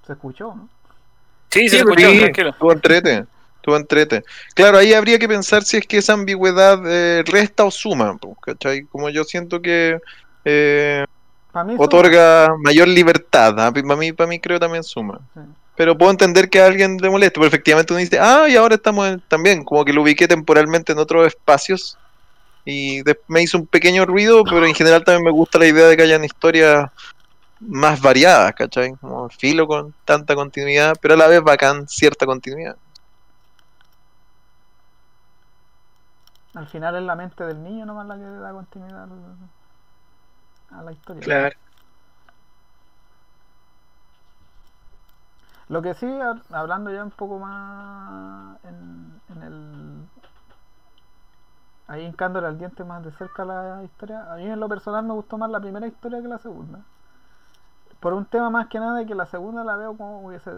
Se 0.05 0.11
escuchó, 0.11 0.53
¿no? 0.53 0.67
Sí, 1.49 1.69
se 1.69 1.77
Sí, 1.77 1.77
escuchó, 1.77 2.09
sí, 2.09 2.19
tranquilo. 2.19 2.49
Estuvo 2.49 2.73
entrete. 2.73 3.25
Estuvo 3.55 3.77
entrete. 3.77 4.25
Claro, 4.53 4.77
ahí 4.79 4.93
habría 4.93 5.17
que 5.17 5.29
pensar 5.29 5.63
si 5.63 5.77
es 5.77 5.87
que 5.87 5.99
esa 5.99 6.11
ambigüedad 6.11 6.81
eh, 6.85 7.23
resta 7.25 7.63
o 7.63 7.71
suma, 7.71 8.17
¿cachai? 8.41 8.85
Como 8.87 9.09
yo 9.09 9.23
siento 9.23 9.61
que 9.61 9.97
eh, 10.43 11.05
suma. 11.53 11.75
otorga 11.77 12.49
mayor 12.59 12.89
libertad. 12.89 13.55
Para 13.55 13.71
mí, 13.95 14.11
para 14.11 14.27
mí 14.27 14.41
creo 14.41 14.59
también 14.59 14.83
suma. 14.83 15.21
Sí. 15.33 15.39
Pero 15.75 15.97
puedo 15.97 16.11
entender 16.11 16.49
que 16.49 16.61
a 16.61 16.67
alguien 16.67 16.97
le 16.97 17.09
moleste, 17.09 17.35
pero 17.39 17.47
efectivamente 17.47 17.93
uno 17.93 17.99
dice, 17.99 18.19
ah, 18.19 18.47
y 18.47 18.55
ahora 18.55 18.75
estamos 18.75 19.07
en- 19.07 19.21
también, 19.21 19.63
como 19.63 19.83
que 19.83 19.93
lo 19.93 20.03
ubiqué 20.03 20.27
temporalmente 20.27 20.91
en 20.91 20.99
otros 20.99 21.25
espacios 21.27 21.97
y 22.65 23.01
de- 23.03 23.19
me 23.27 23.41
hizo 23.41 23.57
un 23.57 23.67
pequeño 23.67 24.05
ruido, 24.05 24.43
pero 24.43 24.65
en 24.65 24.75
general 24.75 25.03
también 25.03 25.23
me 25.23 25.31
gusta 25.31 25.57
la 25.59 25.65
idea 25.67 25.87
de 25.87 25.97
que 25.97 26.03
hayan 26.03 26.23
historias 26.23 26.89
más 27.59 27.99
variadas, 28.01 28.53
¿cachai? 28.53 28.93
Como 29.01 29.29
filo 29.29 29.65
con 29.67 29.93
tanta 30.05 30.35
continuidad, 30.35 30.95
pero 31.01 31.15
a 31.15 31.17
la 31.17 31.27
vez 31.27 31.41
bacán 31.41 31.87
cierta 31.87 32.25
continuidad. 32.25 32.75
Al 36.53 36.67
final 36.67 36.95
es 36.95 37.03
la 37.03 37.15
mente 37.15 37.43
del 37.45 37.63
niño 37.63 37.85
nomás 37.85 38.05
la 38.07 38.15
que 38.15 38.21
da 38.23 38.51
continuidad 38.51 39.07
a 40.71 40.83
la 40.83 40.91
historia. 40.91 41.21
Claro. 41.23 41.55
Lo 45.73 45.81
que 45.81 45.93
sí, 45.93 46.05
hab- 46.05 46.43
hablando 46.51 46.91
ya 46.91 47.03
un 47.03 47.11
poco 47.11 47.39
más 47.39 48.59
en, 48.63 49.21
en 49.29 49.43
el. 49.43 50.09
Ahí 51.87 52.03
hincándole 52.03 52.47
al 52.47 52.57
diente 52.57 52.83
más 52.83 53.01
de 53.05 53.11
cerca 53.13 53.45
la 53.45 53.81
historia. 53.85 54.29
A 54.33 54.35
mí 54.35 54.45
en 54.47 54.59
lo 54.59 54.67
personal 54.67 55.05
me 55.05 55.13
gustó 55.13 55.37
más 55.37 55.49
la 55.49 55.61
primera 55.61 55.87
historia 55.87 56.21
que 56.21 56.27
la 56.27 56.37
segunda. 56.37 56.83
Por 57.99 58.13
un 58.13 58.25
tema 58.25 58.49
más 58.51 58.67
que 58.67 58.79
nada 58.79 58.99
de 58.99 59.05
que 59.07 59.15
la 59.15 59.25
segunda 59.25 59.63
la 59.63 59.77
veo 59.77 59.97
como 59.97 60.29
que 60.29 60.39
se. 60.39 60.51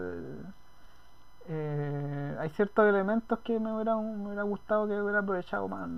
eh, 1.48 2.36
hay 2.40 2.50
ciertos 2.50 2.86
elementos 2.88 3.38
que 3.40 3.58
me 3.60 3.72
hubiera, 3.72 3.94
me 3.96 4.26
hubiera 4.26 4.42
gustado 4.42 4.86
que 4.88 5.00
hubiera 5.00 5.20
aprovechado 5.20 5.68
más. 5.68 5.88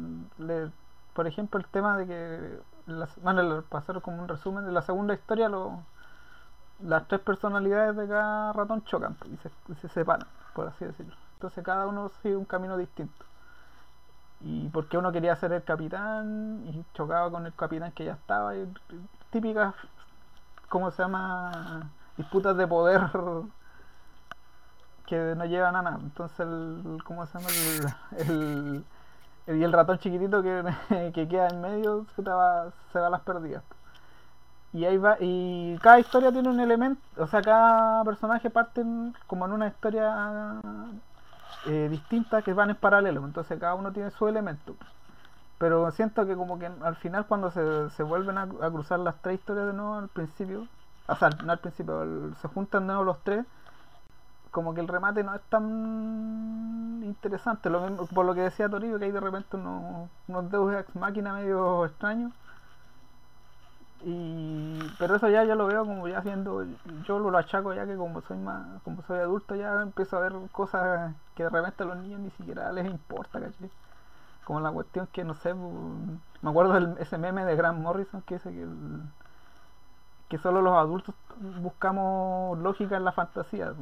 Por 1.14 1.26
ejemplo, 1.26 1.58
el 1.60 1.66
tema 1.66 1.96
de 1.98 2.06
que. 2.06 2.58
Las, 2.86 3.20
bueno, 3.20 3.62
para 3.68 3.80
hacer 3.82 4.00
como 4.00 4.22
un 4.22 4.28
resumen 4.28 4.64
de 4.64 4.72
la 4.72 4.80
segunda 4.82 5.12
historia, 5.14 5.48
lo, 5.50 5.84
las 6.80 7.06
tres 7.08 7.20
personalidades 7.20 7.96
de 7.96 8.08
cada 8.08 8.52
ratón 8.52 8.84
chocan 8.84 9.16
y 9.26 9.36
se, 9.38 9.50
se 9.80 9.88
separan, 9.88 10.28
por 10.54 10.68
así 10.68 10.84
decirlo. 10.84 11.14
Entonces 11.34 11.64
cada 11.64 11.86
uno 11.86 12.10
sigue 12.22 12.36
un 12.36 12.44
camino 12.44 12.76
distinto. 12.76 13.24
Y 14.40 14.68
porque 14.68 14.96
uno 14.98 15.10
quería 15.12 15.34
ser 15.36 15.52
el 15.52 15.64
capitán 15.64 16.62
y 16.66 16.84
chocaba 16.94 17.30
con 17.30 17.46
el 17.46 17.54
capitán 17.54 17.92
que 17.92 18.04
ya 18.04 18.12
estaba. 18.12 18.54
Y, 18.56 18.72
típicas, 19.30 19.74
¿cómo 20.68 20.90
se 20.90 21.02
llama? 21.02 21.90
Disputas 22.16 22.56
de 22.56 22.66
poder 22.68 23.02
que 25.06 25.34
no 25.36 25.44
llevan 25.46 25.76
a 25.76 25.82
nada. 25.82 25.98
Entonces, 26.02 26.40
el, 26.40 26.98
¿cómo 27.04 27.26
se 27.26 27.38
llama? 27.38 27.48
El, 28.18 28.24
el- 29.46 29.62
el- 29.64 29.72
ratón 29.72 29.98
chiquitito 29.98 30.42
que, 30.42 30.64
que 31.14 31.28
queda 31.28 31.48
en 31.48 31.60
medio 31.60 32.06
se, 32.16 32.22
va, 32.22 32.70
se 32.92 33.00
va 33.00 33.06
a 33.08 33.10
las 33.10 33.22
perdidas. 33.22 33.62
Y 34.72 34.84
ahí 34.84 34.98
va, 34.98 35.16
y 35.18 35.78
cada 35.78 35.98
historia 35.98 36.30
tiene 36.30 36.50
un 36.50 36.60
elemento, 36.60 37.00
o 37.16 37.26
sea, 37.26 37.40
cada 37.40 38.04
personaje 38.04 38.50
parte 38.50 38.84
como 39.26 39.46
en 39.46 39.52
una 39.52 39.68
historia 39.68 40.60
eh, 41.66 41.88
distinta 41.90 42.42
que 42.42 42.52
van 42.52 42.70
en 42.70 42.76
paralelo, 42.76 43.24
entonces 43.24 43.58
cada 43.58 43.74
uno 43.74 43.92
tiene 43.92 44.10
su 44.10 44.28
elemento. 44.28 44.76
Pero 45.58 45.90
siento 45.92 46.26
que 46.26 46.36
como 46.36 46.58
que 46.58 46.66
al 46.66 46.96
final 46.96 47.26
cuando 47.26 47.50
se, 47.50 47.90
se 47.90 48.02
vuelven 48.02 48.38
a, 48.38 48.46
cruzar 48.46 49.00
las 49.00 49.16
tres 49.22 49.40
historias 49.40 49.66
de 49.68 49.72
nuevo 49.72 49.94
al 49.94 50.08
principio, 50.08 50.68
o 51.06 51.16
sea, 51.16 51.30
no 51.30 51.50
al 51.52 51.58
principio, 51.58 52.34
se 52.40 52.48
juntan 52.48 52.82
de 52.82 52.86
nuevo 52.88 53.04
los 53.04 53.18
tres, 53.24 53.46
como 54.50 54.74
que 54.74 54.80
el 54.80 54.88
remate 54.88 55.24
no 55.24 55.34
es 55.34 55.42
tan 55.48 57.02
interesante, 57.04 57.70
lo 57.70 57.80
mismo, 57.88 58.06
por 58.06 58.26
lo 58.26 58.34
que 58.34 58.42
decía 58.42 58.68
Toribio, 58.68 58.98
que 58.98 59.06
hay 59.06 59.12
de 59.12 59.20
repente 59.20 59.56
unos, 59.56 60.08
unos 60.28 60.50
Deus 60.50 60.74
Ex 60.74 60.94
Máquina 60.94 61.32
medio 61.32 61.86
extraños. 61.86 62.32
Y, 64.04 64.78
pero 64.98 65.16
eso 65.16 65.28
ya 65.28 65.42
yo 65.44 65.56
lo 65.56 65.66
veo 65.66 65.84
como 65.84 66.06
ya 66.06 66.22
siendo, 66.22 66.64
yo 67.04 67.18
lo 67.18 67.36
achaco 67.36 67.74
ya 67.74 67.84
que 67.84 67.96
como 67.96 68.20
soy 68.22 68.36
más, 68.38 68.80
como 68.84 69.02
soy 69.02 69.18
adulto 69.18 69.56
ya 69.56 69.82
empiezo 69.82 70.16
a 70.16 70.20
ver 70.20 70.34
cosas 70.52 71.14
que 71.34 71.42
de 71.44 71.50
repente 71.50 71.82
a 71.82 71.86
los 71.86 71.96
niños 71.98 72.20
ni 72.20 72.30
siquiera 72.30 72.70
les 72.72 72.86
importa, 72.86 73.40
¿cachai? 73.40 73.70
Como 74.44 74.60
la 74.60 74.70
cuestión 74.70 75.08
que 75.12 75.24
no 75.24 75.34
sé, 75.34 75.54
pu- 75.54 76.18
me 76.42 76.50
acuerdo 76.50 76.74
del 76.74 76.96
ese 76.98 77.18
meme 77.18 77.44
de 77.44 77.56
Grant 77.56 77.80
Morrison 77.80 78.22
que 78.22 78.34
dice 78.34 78.52
que 80.28 80.38
solo 80.38 80.60
los 80.62 80.74
adultos 80.74 81.14
buscamos 81.60 82.58
lógica 82.58 82.96
en 82.96 83.04
la 83.04 83.12
fantasía. 83.12 83.72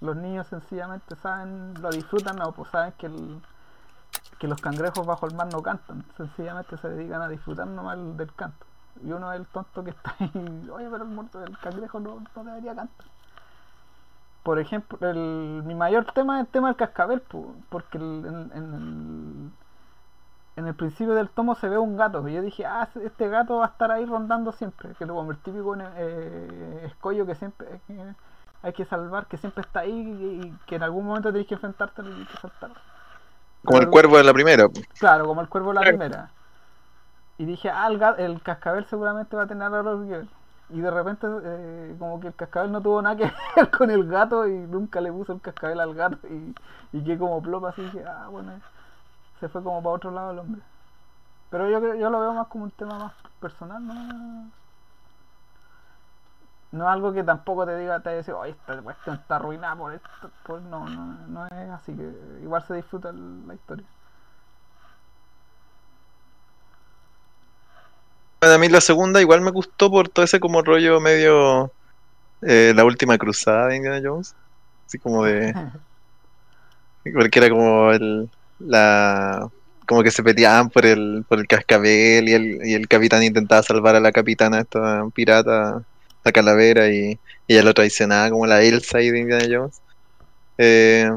Los 0.00 0.16
niños 0.16 0.46
sencillamente 0.48 1.14
saben, 1.16 1.74
lo 1.80 1.90
disfrutan 1.90 2.40
o 2.42 2.52
pues 2.52 2.68
saben 2.70 2.92
que 2.98 3.10
que 4.38 4.48
los 4.48 4.58
cangrejos 4.60 5.06
bajo 5.06 5.26
el 5.26 5.34
mar 5.34 5.46
no 5.52 5.62
cantan, 5.62 6.04
sencillamente 6.16 6.76
se 6.76 6.88
dedican 6.88 7.22
a 7.22 7.28
disfrutar 7.28 7.66
nomás 7.66 7.96
el- 7.96 8.16
del 8.16 8.32
canto. 8.34 8.66
Y 9.04 9.10
uno 9.12 9.32
es 9.32 9.40
el 9.40 9.46
tonto 9.46 9.82
que 9.84 9.90
está 9.90 10.14
ahí, 10.18 10.30
oye, 10.72 10.88
pero 10.90 11.04
el, 11.04 11.10
muerto, 11.10 11.42
el 11.42 11.58
cangrejo 11.58 12.00
no, 12.00 12.22
no 12.34 12.44
debería 12.44 12.74
cantar. 12.74 13.06
Por 14.42 14.58
ejemplo, 14.58 14.98
el, 15.08 15.62
mi 15.64 15.74
mayor 15.74 16.04
tema 16.12 16.40
es 16.40 16.46
el 16.46 16.52
tema 16.52 16.68
del 16.68 16.76
cascabel, 16.76 17.22
porque 17.70 17.98
el- 17.98 18.24
en, 18.26 18.50
en 18.54 18.74
el, 18.74 19.50
en 20.56 20.66
el 20.66 20.74
principio 20.74 21.14
del 21.14 21.28
tomo 21.30 21.54
se 21.54 21.68
ve 21.68 21.78
un 21.78 21.96
gato, 21.96 22.26
y 22.28 22.34
yo 22.34 22.42
dije, 22.42 22.66
ah, 22.66 22.88
este 23.02 23.28
gato 23.28 23.56
va 23.58 23.66
a 23.66 23.68
estar 23.68 23.90
ahí 23.90 24.04
rondando 24.04 24.52
siempre, 24.52 24.90
que 24.98 25.06
como 25.06 25.30
el 25.30 25.38
típico 25.38 25.74
eh, 25.78 26.82
escollo 26.86 27.24
que 27.24 27.34
siempre 27.34 27.80
eh, 27.88 28.14
hay 28.62 28.72
que 28.72 28.84
salvar, 28.84 29.26
que 29.26 29.38
siempre 29.38 29.62
está 29.62 29.80
ahí 29.80 29.90
y, 29.92 30.46
y 30.46 30.52
que 30.66 30.76
en 30.76 30.82
algún 30.82 31.06
momento 31.06 31.32
tenés 31.32 31.46
que 31.46 31.54
enfrentarte 31.54 32.02
y 32.02 32.24
que 32.26 32.36
saltar. 32.36 32.70
Como 33.64 33.78
el 33.78 33.88
cuervo 33.90 34.18
de 34.18 34.24
la 34.24 34.34
primera. 34.34 34.66
Claro, 34.98 35.26
como 35.26 35.40
el 35.40 35.48
cuervo 35.48 35.70
de 35.70 35.74
la 35.76 35.84
primera. 35.84 36.30
Y 37.38 37.44
dije, 37.44 37.70
ah, 37.70 37.88
el, 37.88 38.02
el 38.18 38.42
cascabel 38.42 38.84
seguramente 38.86 39.36
va 39.36 39.42
a 39.44 39.46
tener 39.46 39.70
ver. 39.70 40.26
Y 40.70 40.80
de 40.80 40.90
repente, 40.90 41.26
eh, 41.44 41.96
como 41.98 42.20
que 42.20 42.28
el 42.28 42.34
cascabel 42.34 42.72
no 42.72 42.80
tuvo 42.80 43.02
nada 43.02 43.16
que 43.16 43.30
ver 43.56 43.70
con 43.70 43.90
el 43.90 44.06
gato 44.08 44.46
y 44.46 44.54
nunca 44.54 45.00
le 45.00 45.12
puso 45.12 45.32
el 45.32 45.40
cascabel 45.40 45.80
al 45.80 45.94
gato. 45.94 46.18
Y, 46.28 46.54
y 46.92 47.04
que 47.04 47.18
como 47.18 47.42
plopa 47.42 47.70
así, 47.70 47.82
dije, 47.82 48.04
ah, 48.06 48.28
bueno, 48.30 48.52
se 49.40 49.48
fue 49.48 49.62
como 49.62 49.82
para 49.82 49.96
otro 49.96 50.10
lado 50.10 50.32
el 50.32 50.38
hombre. 50.38 50.62
Pero 51.50 51.68
yo, 51.68 51.94
yo 51.94 52.10
lo 52.10 52.20
veo 52.20 52.32
más 52.32 52.46
como 52.48 52.64
un 52.64 52.70
tema 52.70 52.98
más 52.98 53.12
personal, 53.40 53.86
¿no? 53.86 54.50
No 56.72 56.88
algo 56.88 57.12
que 57.12 57.22
tampoco 57.22 57.66
te 57.66 57.76
diga, 57.76 58.00
te 58.00 58.16
dice, 58.16 58.32
oye, 58.32 58.52
esta 58.52 58.80
cuestión 58.80 59.16
está 59.16 59.36
arruinada 59.36 59.76
por 59.76 59.92
esto. 59.92 60.08
Pues 60.44 60.62
no, 60.62 60.88
no, 60.88 61.04
no 61.28 61.46
es 61.46 61.70
así, 61.70 61.94
que 61.94 62.40
igual 62.42 62.62
se 62.62 62.74
disfruta 62.74 63.12
la 63.12 63.54
historia. 63.54 63.86
Bueno, 68.42 68.56
a 68.56 68.58
mí 68.58 68.68
la 68.68 68.80
segunda 68.80 69.20
igual 69.20 69.40
me 69.40 69.52
gustó 69.52 69.88
por 69.88 70.08
todo 70.08 70.24
ese 70.24 70.40
como 70.40 70.62
rollo 70.62 71.00
medio 71.00 71.70
eh, 72.42 72.72
la 72.74 72.84
última 72.84 73.16
cruzada 73.16 73.68
de 73.68 73.76
Indiana 73.76 74.00
Jones. 74.02 74.34
Así 74.84 74.98
como 74.98 75.24
de. 75.24 75.54
Porque 77.14 77.38
era 77.38 77.48
como 77.50 77.92
el. 77.92 78.28
La. 78.58 79.48
Como 79.86 80.02
que 80.02 80.10
se 80.10 80.24
peleaban 80.24 80.70
por 80.70 80.84
el, 80.86 81.24
por 81.28 81.38
el 81.38 81.46
cascabel 81.46 82.28
y 82.28 82.32
el, 82.32 82.66
y 82.66 82.74
el 82.74 82.88
capitán 82.88 83.22
intentaba 83.22 83.62
salvar 83.62 83.94
a 83.94 84.00
la 84.00 84.10
capitana, 84.10 84.58
esta 84.58 85.04
pirata, 85.14 85.84
la 86.24 86.32
calavera, 86.32 86.88
y, 86.88 87.20
y 87.46 87.54
ella 87.54 87.62
lo 87.62 87.74
traicionaba 87.74 88.28
como 88.30 88.48
la 88.48 88.60
Elsa 88.62 88.98
ahí 88.98 89.12
de 89.12 89.20
Indiana 89.20 89.46
Jones. 89.48 89.80
Eh, 90.58 91.08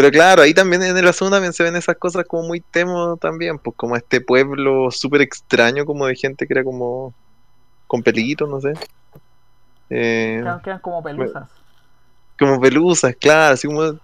pero 0.00 0.10
claro, 0.12 0.40
ahí 0.40 0.54
también 0.54 0.82
en 0.82 1.04
la 1.04 1.12
segunda 1.12 1.36
también 1.36 1.52
se 1.52 1.62
ven 1.62 1.76
esas 1.76 1.94
cosas 1.98 2.24
como 2.26 2.44
muy 2.48 2.60
temo 2.60 3.18
también, 3.18 3.58
pues 3.58 3.76
como 3.76 3.96
este 3.96 4.22
pueblo 4.22 4.90
súper 4.90 5.20
extraño, 5.20 5.84
como 5.84 6.06
de 6.06 6.16
gente 6.16 6.46
que 6.46 6.54
era 6.54 6.64
como 6.64 7.12
con 7.86 8.02
pelitos, 8.02 8.48
no 8.48 8.62
sé. 8.62 8.72
Eh, 9.90 10.42
Quedan, 10.64 10.78
como 10.78 11.02
pelusas. 11.02 11.50
como 12.38 12.58
pelusas, 12.58 13.14
claro, 13.20 13.52
así 13.52 13.66
como, 13.68 13.98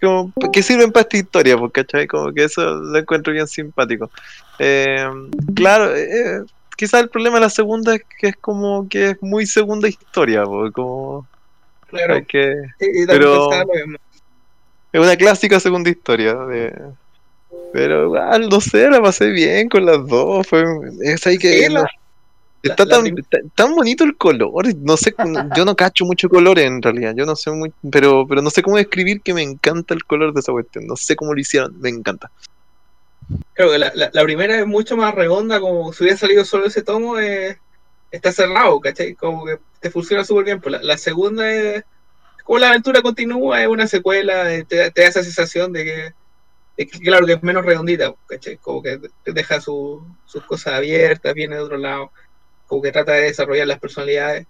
como 0.00 0.32
que 0.50 0.62
sirven 0.62 0.90
para 0.90 1.02
esta 1.02 1.18
historia, 1.18 1.58
pues, 1.58 1.72
¿cachai? 1.72 2.06
Como 2.06 2.32
que 2.32 2.44
eso 2.44 2.62
lo 2.64 2.98
encuentro 2.98 3.30
bien 3.34 3.46
simpático. 3.46 4.10
Eh, 4.58 5.06
claro, 5.54 5.94
eh, 5.94 6.42
quizás 6.74 7.02
el 7.02 7.10
problema 7.10 7.34
de 7.36 7.42
la 7.42 7.50
segunda 7.50 7.94
es 7.96 8.02
que 8.18 8.28
es 8.28 8.36
como 8.36 8.88
que 8.88 9.10
es 9.10 9.22
muy 9.22 9.44
segunda 9.44 9.88
historia, 9.88 10.44
pues, 10.44 10.72
como 10.72 11.26
Claro. 11.88 12.14
hay 12.14 12.24
que 12.24 12.54
Y, 12.80 13.02
y 13.02 13.06
también 13.06 13.08
Pero- 13.08 13.48
pensaba 13.50 13.64
lo 13.74 13.86
mismo. 13.86 13.98
Es 14.94 15.00
una 15.00 15.16
clásica 15.16 15.58
segunda 15.58 15.90
historia. 15.90 16.34
de- 16.34 16.72
Pero 17.72 18.04
igual, 18.04 18.48
no 18.48 18.60
sé, 18.60 18.88
la 18.88 19.02
pasé 19.02 19.30
bien 19.30 19.68
con 19.68 19.84
las 19.84 20.06
dos. 20.06 20.46
Fue... 20.46 20.62
Es 21.02 21.26
ahí 21.26 21.36
que. 21.36 21.66
Sí, 21.66 21.68
la- 21.72 21.88
Está 22.62 22.84
la- 22.86 22.98
la 23.02 23.02
tan, 23.28 23.50
tan 23.56 23.74
bonito 23.74 24.04
el 24.04 24.16
color. 24.16 24.66
No 24.78 24.96
sé, 24.96 25.12
yo 25.58 25.64
no 25.64 25.74
cacho 25.74 26.04
mucho 26.04 26.28
color 26.28 26.60
en 26.60 26.80
realidad. 26.80 27.12
Yo 27.16 27.26
no 27.26 27.34
sé 27.34 27.50
muy. 27.50 27.72
Pero, 27.90 28.24
pero 28.28 28.40
no 28.40 28.50
sé 28.50 28.62
cómo 28.62 28.76
describir 28.76 29.20
que 29.20 29.34
me 29.34 29.42
encanta 29.42 29.94
el 29.94 30.04
color 30.04 30.32
de 30.32 30.38
esa 30.40 30.52
cuestión. 30.52 30.86
No 30.86 30.94
sé 30.94 31.16
cómo 31.16 31.34
lo 31.34 31.40
hicieron. 31.40 31.76
Me 31.80 31.88
encanta. 31.88 32.30
Creo 33.54 33.72
que 33.72 33.78
la, 33.78 33.92
la- 33.94 34.22
primera 34.22 34.60
es 34.60 34.66
mucho 34.66 34.96
más 34.96 35.12
redonda, 35.14 35.58
como 35.58 35.92
si 35.92 36.04
hubiera 36.04 36.16
salido 36.18 36.44
solo 36.44 36.66
ese 36.66 36.82
tomo, 36.82 37.18
eh, 37.18 37.58
está 38.12 38.30
cerrado, 38.30 38.80
¿cachai? 38.80 39.14
Como 39.16 39.44
que 39.44 39.58
te 39.80 39.90
funciona 39.90 40.24
súper 40.24 40.44
bien. 40.44 40.60
Pues 40.60 40.72
la, 40.72 40.82
la 40.82 40.96
segunda 40.98 41.50
es 41.52 41.82
como 42.44 42.58
la 42.60 42.70
aventura 42.70 43.02
continúa, 43.02 43.62
es 43.62 43.68
una 43.68 43.86
secuela, 43.88 44.54
eh, 44.54 44.64
te, 44.64 44.76
da 44.78 44.92
esa 44.96 45.22
sensación 45.24 45.72
de 45.72 46.14
que, 46.76 46.86
claro, 47.00 47.26
que 47.26 47.34
es 47.34 47.42
menos 47.42 47.64
redondita. 47.64 48.14
Como 48.62 48.82
que 48.82 49.00
te 49.24 49.32
deja 49.32 49.60
su- 49.60 50.06
sus 50.26 50.44
cosas 50.46 50.74
abiertas, 50.74 51.34
viene 51.34 51.56
de 51.56 51.62
otro 51.62 51.78
lado, 51.78 52.12
como 52.66 52.82
que 52.82 52.92
trata 52.92 53.12
de 53.12 53.22
desarrollar 53.24 53.66
las 53.68 53.80
personalidades, 53.80 54.46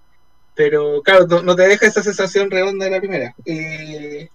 pero 0.54 1.02
claro, 1.02 1.26
no, 1.42 1.56
te 1.56 1.62
deja 1.68 1.86
esa 1.86 2.02
sensación 2.02 2.50
redonda 2.50 2.86
de 2.86 2.92
la 2.92 3.00
primera. 3.00 3.34
Y- 3.44 4.28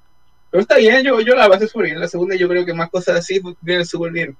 pero 0.52 0.62
está 0.62 0.78
bien, 0.78 1.04
yo, 1.04 1.22
yo 1.22 1.36
la 1.36 1.50
pasé 1.50 1.68
súper 1.68 1.88
bien. 1.88 2.00
La 2.00 2.08
segunda 2.08 2.36
yo 2.36 2.48
creo 2.50 2.66
que 2.66 2.74
más 2.74 2.90
cosas 2.90 3.18
así 3.20 3.42
vienen 3.62 3.86
súper 3.86 4.12
bien. 4.14 4.38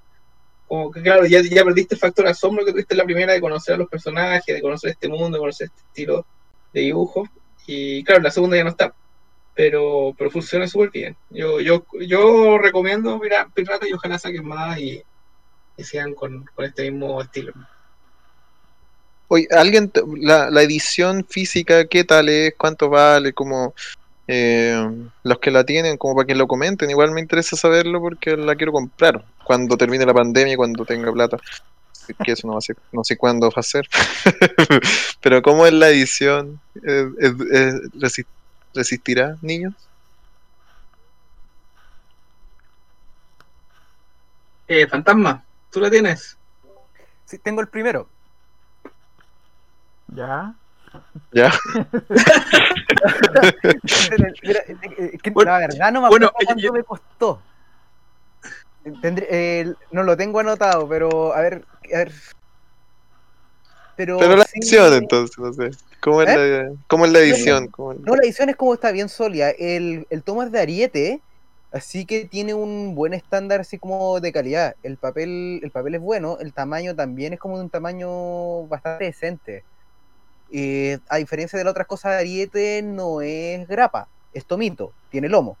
Como 0.66 0.90
que 0.90 1.02
claro, 1.02 1.26
ya, 1.26 1.40
ya 1.42 1.64
perdiste 1.64 1.94
el 1.96 2.00
factor 2.00 2.26
asombro 2.28 2.64
que 2.64 2.72
tuviste 2.72 2.94
en 2.94 2.98
la 2.98 3.04
primera 3.04 3.32
de 3.32 3.40
conocer 3.40 3.74
a 3.74 3.78
los 3.78 3.88
personajes, 3.88 4.54
de 4.54 4.62
conocer 4.62 4.90
este 4.92 5.08
mundo, 5.08 5.36
de 5.36 5.40
conocer 5.40 5.66
este 5.68 5.82
estilo 5.88 6.26
de 6.72 6.80
dibujo. 6.82 7.28
Y 7.66 8.04
claro, 8.04 8.22
la 8.22 8.30
segunda 8.30 8.56
ya 8.56 8.64
no 8.64 8.70
está. 8.70 8.94
Pero, 9.54 10.14
pero 10.16 10.30
funciona 10.30 10.66
súper 10.66 10.90
bien. 10.90 11.16
Yo, 11.30 11.60
yo, 11.60 11.84
yo 12.00 12.56
recomiendo 12.58 13.18
mira, 13.18 13.48
Pirata 13.52 13.86
y 13.88 13.92
ojalá 13.92 14.18
saquen 14.18 14.46
más 14.46 14.78
y, 14.78 15.02
y 15.76 15.84
sigan 15.84 16.14
con, 16.14 16.44
con 16.54 16.64
este 16.64 16.90
mismo 16.90 17.20
estilo. 17.20 17.52
Oye, 19.28 19.46
¿alguien, 19.52 19.92
la, 20.18 20.50
la 20.50 20.62
edición 20.62 21.24
física, 21.28 21.84
qué 21.86 22.04
tal 22.04 22.28
es? 22.28 22.54
¿Cuánto 22.58 22.88
vale? 22.88 23.32
Como 23.32 23.74
eh, 24.26 24.88
los 25.22 25.38
que 25.38 25.50
la 25.50 25.64
tienen, 25.64 25.96
como 25.98 26.16
para 26.16 26.26
que 26.26 26.34
lo 26.34 26.48
comenten. 26.48 26.90
Igual 26.90 27.12
me 27.12 27.20
interesa 27.20 27.56
saberlo 27.56 28.00
porque 28.00 28.36
la 28.36 28.56
quiero 28.56 28.72
comprar 28.72 29.24
cuando 29.44 29.76
termine 29.76 30.06
la 30.06 30.14
pandemia, 30.14 30.54
y 30.54 30.56
cuando 30.56 30.84
tenga 30.84 31.12
plata. 31.12 31.36
Que 32.24 32.32
eso 32.32 32.46
no, 32.48 32.54
va 32.54 32.58
a 32.58 32.62
ser, 32.62 32.76
no 32.90 33.04
sé 33.04 33.16
cuándo 33.16 33.48
va 33.50 33.60
a 33.60 33.62
ser. 33.62 33.88
Pero 35.20 35.42
¿cómo 35.42 35.64
es 35.64 35.72
la 35.72 35.90
edición? 35.90 36.60
¿Es- 36.74 37.06
es- 37.18 37.50
es- 37.52 38.22
¿Resistirá, 38.74 39.36
niños? 39.42 39.74
Eh, 44.68 44.86
Fantasma, 44.86 45.44
¿tú 45.70 45.80
la 45.80 45.90
tienes? 45.90 46.36
Sí, 47.24 47.38
tengo 47.38 47.60
el 47.60 47.68
primero. 47.68 48.08
Ya. 50.14 50.54
Ya. 51.32 51.52
Mira, 54.42 54.60
eh, 54.66 54.76
eh, 54.98 55.18
que 55.22 55.30
Bueno, 55.30 55.52
la 55.52 55.58
verdad 55.58 55.92
no 55.92 56.02
me 56.02 56.08
bueno, 56.08 56.26
acuerdo 56.26 56.46
cuánto 56.46 56.62
yo- 56.62 56.72
me 56.72 56.82
costó. 56.84 57.42
Tendré- 59.02 59.26
eh, 59.30 59.74
no 59.92 60.02
lo 60.02 60.16
tengo 60.16 60.40
anotado, 60.40 60.88
pero 60.88 61.34
a 61.34 61.40
ver, 61.42 61.64
a 61.94 61.98
ver. 61.98 62.12
Pero, 64.00 64.16
Pero 64.16 64.34
la 64.34 64.44
sí- 64.44 64.58
edición, 64.60 64.94
entonces, 64.94 65.36
no 65.36 65.52
sé. 65.52 65.72
¿Cómo 66.00 66.22
es, 66.22 66.34
la, 66.34 66.72
cómo 66.86 67.04
es 67.04 67.12
la 67.12 67.18
edición? 67.18 67.66
¿Cómo 67.68 67.92
es- 67.92 68.00
No, 68.00 68.16
la 68.16 68.22
edición 68.24 68.48
es 68.48 68.56
como 68.56 68.72
está 68.72 68.92
bien 68.92 69.10
sólida. 69.10 69.50
El, 69.50 70.06
el 70.08 70.22
tomo 70.22 70.42
es 70.42 70.50
de 70.50 70.58
Ariete, 70.58 71.20
así 71.70 72.06
que 72.06 72.24
tiene 72.24 72.54
un 72.54 72.94
buen 72.94 73.12
estándar 73.12 73.60
así 73.60 73.76
como 73.76 74.18
de 74.20 74.32
calidad. 74.32 74.74
El 74.82 74.96
papel, 74.96 75.60
el 75.62 75.70
papel 75.70 75.96
es 75.96 76.00
bueno, 76.00 76.38
el 76.40 76.54
tamaño 76.54 76.96
también 76.96 77.34
es 77.34 77.38
como 77.38 77.58
de 77.58 77.64
un 77.64 77.68
tamaño 77.68 78.62
bastante 78.68 79.04
decente. 79.04 79.64
Eh, 80.50 80.96
a 81.10 81.18
diferencia 81.18 81.58
de 81.58 81.64
las 81.66 81.72
otras 81.72 81.86
cosas 81.86 82.12
de 82.12 82.18
Ariete, 82.20 82.80
no 82.82 83.20
es 83.20 83.68
grapa, 83.68 84.08
es 84.32 84.46
tomito, 84.46 84.92
tiene 85.10 85.28
lomo. 85.28 85.58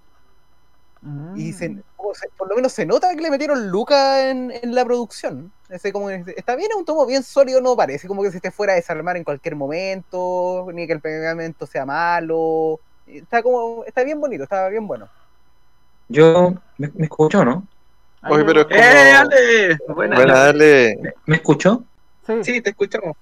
Y 1.34 1.52
se- 1.54 1.76
o 1.96 2.14
sea, 2.14 2.28
por 2.36 2.48
lo 2.48 2.56
menos 2.56 2.72
se 2.72 2.84
nota 2.84 3.14
que 3.14 3.22
le 3.22 3.30
metieron 3.30 3.70
Luca 3.70 4.28
en, 4.28 4.50
en 4.50 4.74
la 4.74 4.84
producción. 4.84 5.50
Ese 5.68 5.92
como, 5.92 6.10
está 6.10 6.56
bien, 6.56 6.70
es 6.70 6.76
un 6.76 6.84
tomo 6.84 7.06
bien 7.06 7.22
sólido, 7.22 7.60
no 7.60 7.76
parece 7.76 8.06
como 8.08 8.22
que 8.22 8.30
se 8.30 8.36
esté 8.36 8.50
fuera 8.50 8.72
a 8.74 8.76
desarmar 8.76 9.16
en 9.16 9.24
cualquier 9.24 9.56
momento, 9.56 10.66
ni 10.74 10.86
que 10.86 10.92
el 10.92 11.00
pegamento 11.00 11.66
sea 11.66 11.86
malo. 11.86 12.80
Está 13.06 13.42
como, 13.42 13.84
está 13.84 14.02
bien 14.04 14.20
bonito, 14.20 14.42
está 14.44 14.68
bien 14.68 14.86
bueno. 14.86 15.08
Yo, 16.08 16.54
¿me, 16.78 16.90
me 16.94 17.04
escuchó, 17.04 17.44
no? 17.44 17.66
Oye, 18.28 18.44
pero 18.44 18.60
es 18.62 18.66
como- 18.66 18.78
¡Eh, 18.80 19.12
Ale! 19.12 19.78
Buena. 19.88 20.16
Bueno, 20.16 20.34
dale. 20.34 20.98
¿Me, 21.00 21.14
me 21.26 21.36
escuchó? 21.36 21.84
Sí, 22.26 22.44
Sí, 22.44 22.60
te 22.60 22.70
escuchamos. 22.70 23.16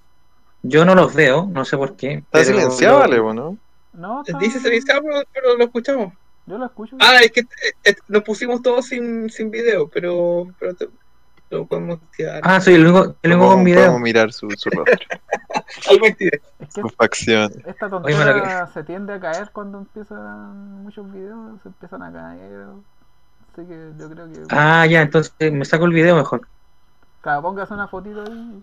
Yo 0.62 0.84
no 0.84 0.94
los 0.94 1.14
veo, 1.14 1.46
no 1.52 1.64
sé 1.64 1.76
por 1.76 1.94
qué. 1.96 2.14
Está 2.14 2.44
silenciado, 2.44 2.94
lo- 2.94 3.00
vale, 3.00 3.34
¿no? 3.34 3.56
no, 3.92 4.22
está- 4.26 4.38
Dice 4.38 4.58
silenciado, 4.58 5.02
pero, 5.02 5.22
pero 5.32 5.56
lo 5.56 5.64
escuchamos. 5.64 6.12
Yo 6.48 6.58
lo 6.58 6.66
escucho. 6.66 6.96
Ah, 7.00 7.18
es 7.22 7.30
que 7.30 7.40
eh, 7.40 7.46
eh, 7.84 7.94
nos 8.08 8.22
pusimos 8.22 8.62
todos 8.62 8.86
sin, 8.86 9.28
sin 9.30 9.50
video, 9.50 9.88
pero, 9.88 10.46
pero 10.58 10.74
te- 10.74 10.88
lo 11.50 11.64
podemos 11.66 11.98
tirar. 12.16 12.40
Ah, 12.44 12.58
el 12.66 12.86
único 12.86 13.14
Podemos- 13.22 13.54
con 13.54 13.64
video. 13.64 13.80
podemos 13.80 14.00
mirar 14.00 14.32
su, 14.32 14.50
su 14.56 14.68
rostro, 14.70 14.96
Ahí 15.90 15.98
me 16.00 16.12
tiré. 16.12 16.40
es 16.58 16.74
que 16.74 16.80
sus 16.82 16.94
facciones. 16.94 17.56
esta 17.66 17.86
Oye, 17.86 18.14
la 18.18 18.32
tontería 18.32 18.66
se 18.72 18.84
tiende 18.84 19.14
a 19.14 19.20
caer 19.20 19.50
cuando 19.52 19.78
empiezan 19.78 20.82
muchos 20.82 21.10
videos, 21.12 21.60
se 21.62 21.68
empiezan 21.68 22.02
a 22.02 22.12
caer. 22.12 22.66
Así 23.52 23.66
que 23.66 23.90
yo 23.98 24.10
creo 24.10 24.26
que. 24.32 24.42
Ah, 24.50 24.86
ya, 24.86 25.02
entonces 25.02 25.32
me 25.52 25.64
saco 25.64 25.84
el 25.86 25.92
video 25.92 26.16
mejor. 26.16 26.46
Claro, 27.22 27.42
póngase 27.42 27.72
una 27.74 27.88
fotito 27.88 28.22
ahí. 28.22 28.62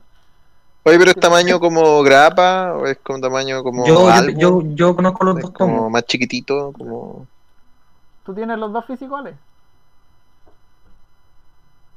Oye, 0.83 0.99
pero 0.99 1.09
es 1.11 1.17
tamaño 1.17 1.59
como 1.59 2.03
grapa 2.03 2.73
o 2.73 2.85
es 2.85 2.99
como 2.99 3.19
tamaño 3.19 3.63
como 3.63 3.87
Yo, 3.87 4.01
yo, 4.01 4.09
álbum? 4.11 4.37
yo, 4.37 4.61
yo 4.75 4.95
conozco 4.95 5.23
los 5.25 5.37
es 5.37 5.41
dos 5.41 5.51
como 5.51 5.75
tomos. 5.77 5.91
más 5.91 6.05
chiquitito, 6.05 6.71
como 6.71 7.25
¿Tú 8.25 8.33
tienes 8.33 8.57
los 8.57 8.73
dos 8.73 8.85
fisicales? 8.85 9.35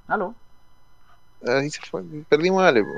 ¿Aló? 0.07 0.35
ahí 1.47 1.71
se 1.71 1.81
fue, 1.89 2.03
perdimos 2.29 2.63
a 2.63 2.69
Ale, 2.69 2.83
po. 2.83 2.91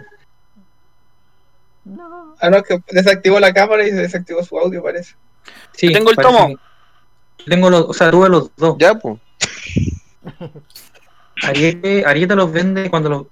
No. 1.84 2.34
Ah, 2.40 2.50
no, 2.50 2.56
es 2.58 2.62
que 2.64 2.78
desactivó 2.90 3.38
la 3.40 3.52
cámara 3.52 3.86
y 3.86 3.90
se 3.90 3.96
desactivó 3.96 4.42
su 4.42 4.58
audio, 4.58 4.82
parece. 4.82 5.14
Sí, 5.72 5.88
Yo 5.88 5.92
tengo 5.94 6.10
el 6.10 6.16
tomo. 6.16 6.48
que- 6.48 7.44
tengo 7.46 7.70
los, 7.70 7.82
o 7.88 7.92
sea, 7.94 8.10
tuve 8.10 8.28
los 8.28 8.50
dos. 8.56 8.76
Ya, 8.78 8.94
pues. 8.94 9.18
Ariete, 11.42 12.04
Ariete 12.04 12.34
los 12.36 12.52
vende 12.52 12.90
cuando 12.90 13.08
los. 13.08 13.26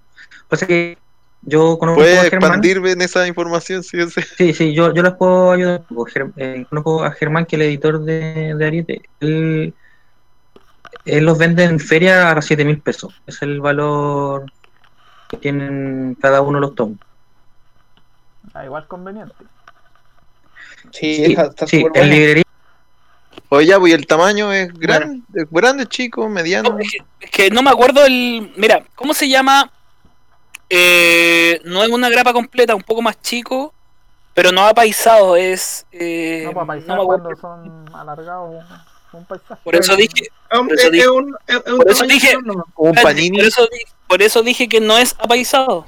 Pasa 0.48 0.66
que 0.66 0.98
yo 1.42 1.78
conozco 1.78 2.00
Puedes 2.00 2.18
a 2.18 2.22
Germán. 2.30 2.50
expandirme 2.50 2.92
en 2.92 3.02
esa 3.02 3.26
información, 3.26 3.82
sí, 3.82 3.98
sí. 4.10 4.20
Sí, 4.36 4.54
sí, 4.54 4.74
yo, 4.74 4.92
yo 4.94 5.02
les 5.02 5.12
puedo 5.14 5.52
ayudar. 5.52 5.84
eh, 6.36 6.66
conozco 6.68 7.04
a 7.04 7.12
Germán, 7.12 7.44
que 7.46 7.56
es 7.56 7.60
el 7.62 7.68
editor 7.68 8.00
de, 8.02 8.54
de 8.54 8.66
Ariete. 8.66 9.02
Él, 9.20 9.74
él 11.04 11.24
los 11.24 11.38
vende 11.38 11.64
en 11.64 11.80
feria 11.80 12.30
a 12.32 12.42
7 12.42 12.64
mil 12.64 12.80
pesos. 12.80 13.20
Es 13.26 13.42
el 13.42 13.60
valor 13.60 14.44
que 15.28 15.36
tienen 15.36 16.16
cada 16.20 16.40
uno 16.42 16.58
de 16.58 16.62
los 16.62 16.74
tomos. 16.74 16.98
Ah, 18.54 18.64
igual 18.64 18.86
conveniente. 18.86 19.34
Sí, 20.92 21.16
Sí, 21.16 21.24
está, 21.32 21.46
está 21.46 21.66
sí, 21.66 21.82
bueno. 21.82 22.04
librería. 22.06 22.44
Oye, 23.50 23.78
pues, 23.78 23.90
¿y 23.92 23.94
el 23.94 24.06
tamaño 24.06 24.52
es 24.52 24.72
grande, 24.74 25.22
grande, 25.50 25.86
chico, 25.86 26.28
mediano. 26.28 26.70
No, 26.70 26.78
es, 26.78 26.90
que, 26.90 26.98
es 27.20 27.30
que 27.30 27.50
no 27.50 27.62
me 27.62 27.70
acuerdo 27.70 28.04
el. 28.04 28.52
Mira, 28.56 28.84
¿cómo 28.94 29.14
se 29.14 29.28
llama? 29.28 29.70
Eh, 30.70 31.60
no 31.64 31.82
es 31.82 31.88
una 31.88 32.10
grapa 32.10 32.32
completa, 32.34 32.74
un 32.74 32.82
poco 32.82 33.00
más 33.00 33.20
chico, 33.22 33.72
pero 34.34 34.52
no 34.52 34.62
apaisado, 34.66 35.34
es. 35.36 35.86
Eh, 35.92 36.42
no, 36.44 36.52
para 36.52 36.62
no 36.64 36.66
paisar 36.66 36.96
me 36.96 37.02
acuerdo. 37.02 37.22
cuando 37.24 37.40
son 37.40 37.94
alargados 37.94 38.64
un 39.12 39.24
paisaje. 39.24 39.60
Por 39.64 39.74
eso 39.76 39.96
dije, 39.96 40.28
por 40.50 40.72
es, 40.72 40.78
eso 40.78 40.86
es 40.86 40.92
dije- 40.92 42.36
por 44.06 44.22
eso 44.22 44.42
dije- 44.42 44.68
que 44.68 44.80
no 44.80 44.96
es 44.98 45.14
apaisado. 45.18 45.86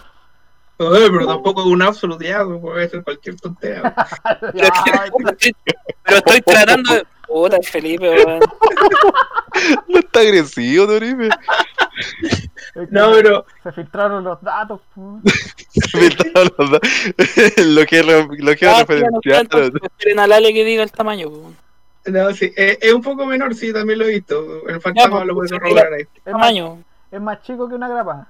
Oye, 0.78 1.10
pero 1.10 1.26
tampoco 1.26 1.60
es 1.60 1.66
un 1.66 1.82
absoluto 1.82 2.24
ya, 2.24 2.42
puede 2.44 2.88
ser 2.88 3.02
cualquier 3.04 3.36
tontería. 3.36 3.94
Pero, 4.40 4.66
es 4.66 5.36
que- 5.38 5.52
pero 6.02 6.16
estoy 6.18 6.40
tratando 6.40 6.94
de. 6.94 7.04
Puta, 7.26 7.58
Felipe, 7.62 8.08
weón. 8.10 8.40
No 9.88 9.98
está 9.98 10.20
agresivo, 10.20 10.86
Doribe. 10.86 11.28
No, 12.90 13.12
pero 13.12 13.46
Se 13.62 13.72
filtraron 13.72 14.24
los 14.24 14.40
datos. 14.42 14.80
Me 14.96 15.20
estaba 16.06 16.44
los 16.56 16.70
da- 16.70 16.80
lo 17.64 17.86
que 17.86 18.02
lo 18.02 18.56
que 18.56 18.66
Ah, 18.66 18.80
referenciar. 18.80 19.46
ya, 19.48 19.58
no, 19.58 19.64
esperen 19.82 20.18
al 20.18 20.32
Ale 20.32 20.52
que 20.52 20.64
diga 20.64 20.82
el 20.82 20.90
tamaño. 20.92 21.28
weón. 21.28 21.56
No, 22.06 22.32
sí, 22.32 22.52
es, 22.56 22.78
es 22.80 22.92
un 22.92 23.02
poco 23.02 23.26
menor, 23.26 23.54
sí, 23.54 23.72
también 23.72 23.98
lo 23.98 24.06
he 24.06 24.14
visto. 24.14 24.66
El 24.68 24.80
fantasma 24.80 25.18
pues, 25.18 25.26
lo 25.26 25.34
puede 25.34 25.48
sí, 25.48 25.54
corroborar 25.58 25.92
ahí. 25.92 26.02
Es 26.02 26.32
más, 26.32 26.32
Tamaño. 26.32 26.82
es 27.10 27.20
más 27.20 27.42
chico 27.42 27.68
que 27.68 27.74
una 27.74 27.88
grapa. 27.88 28.28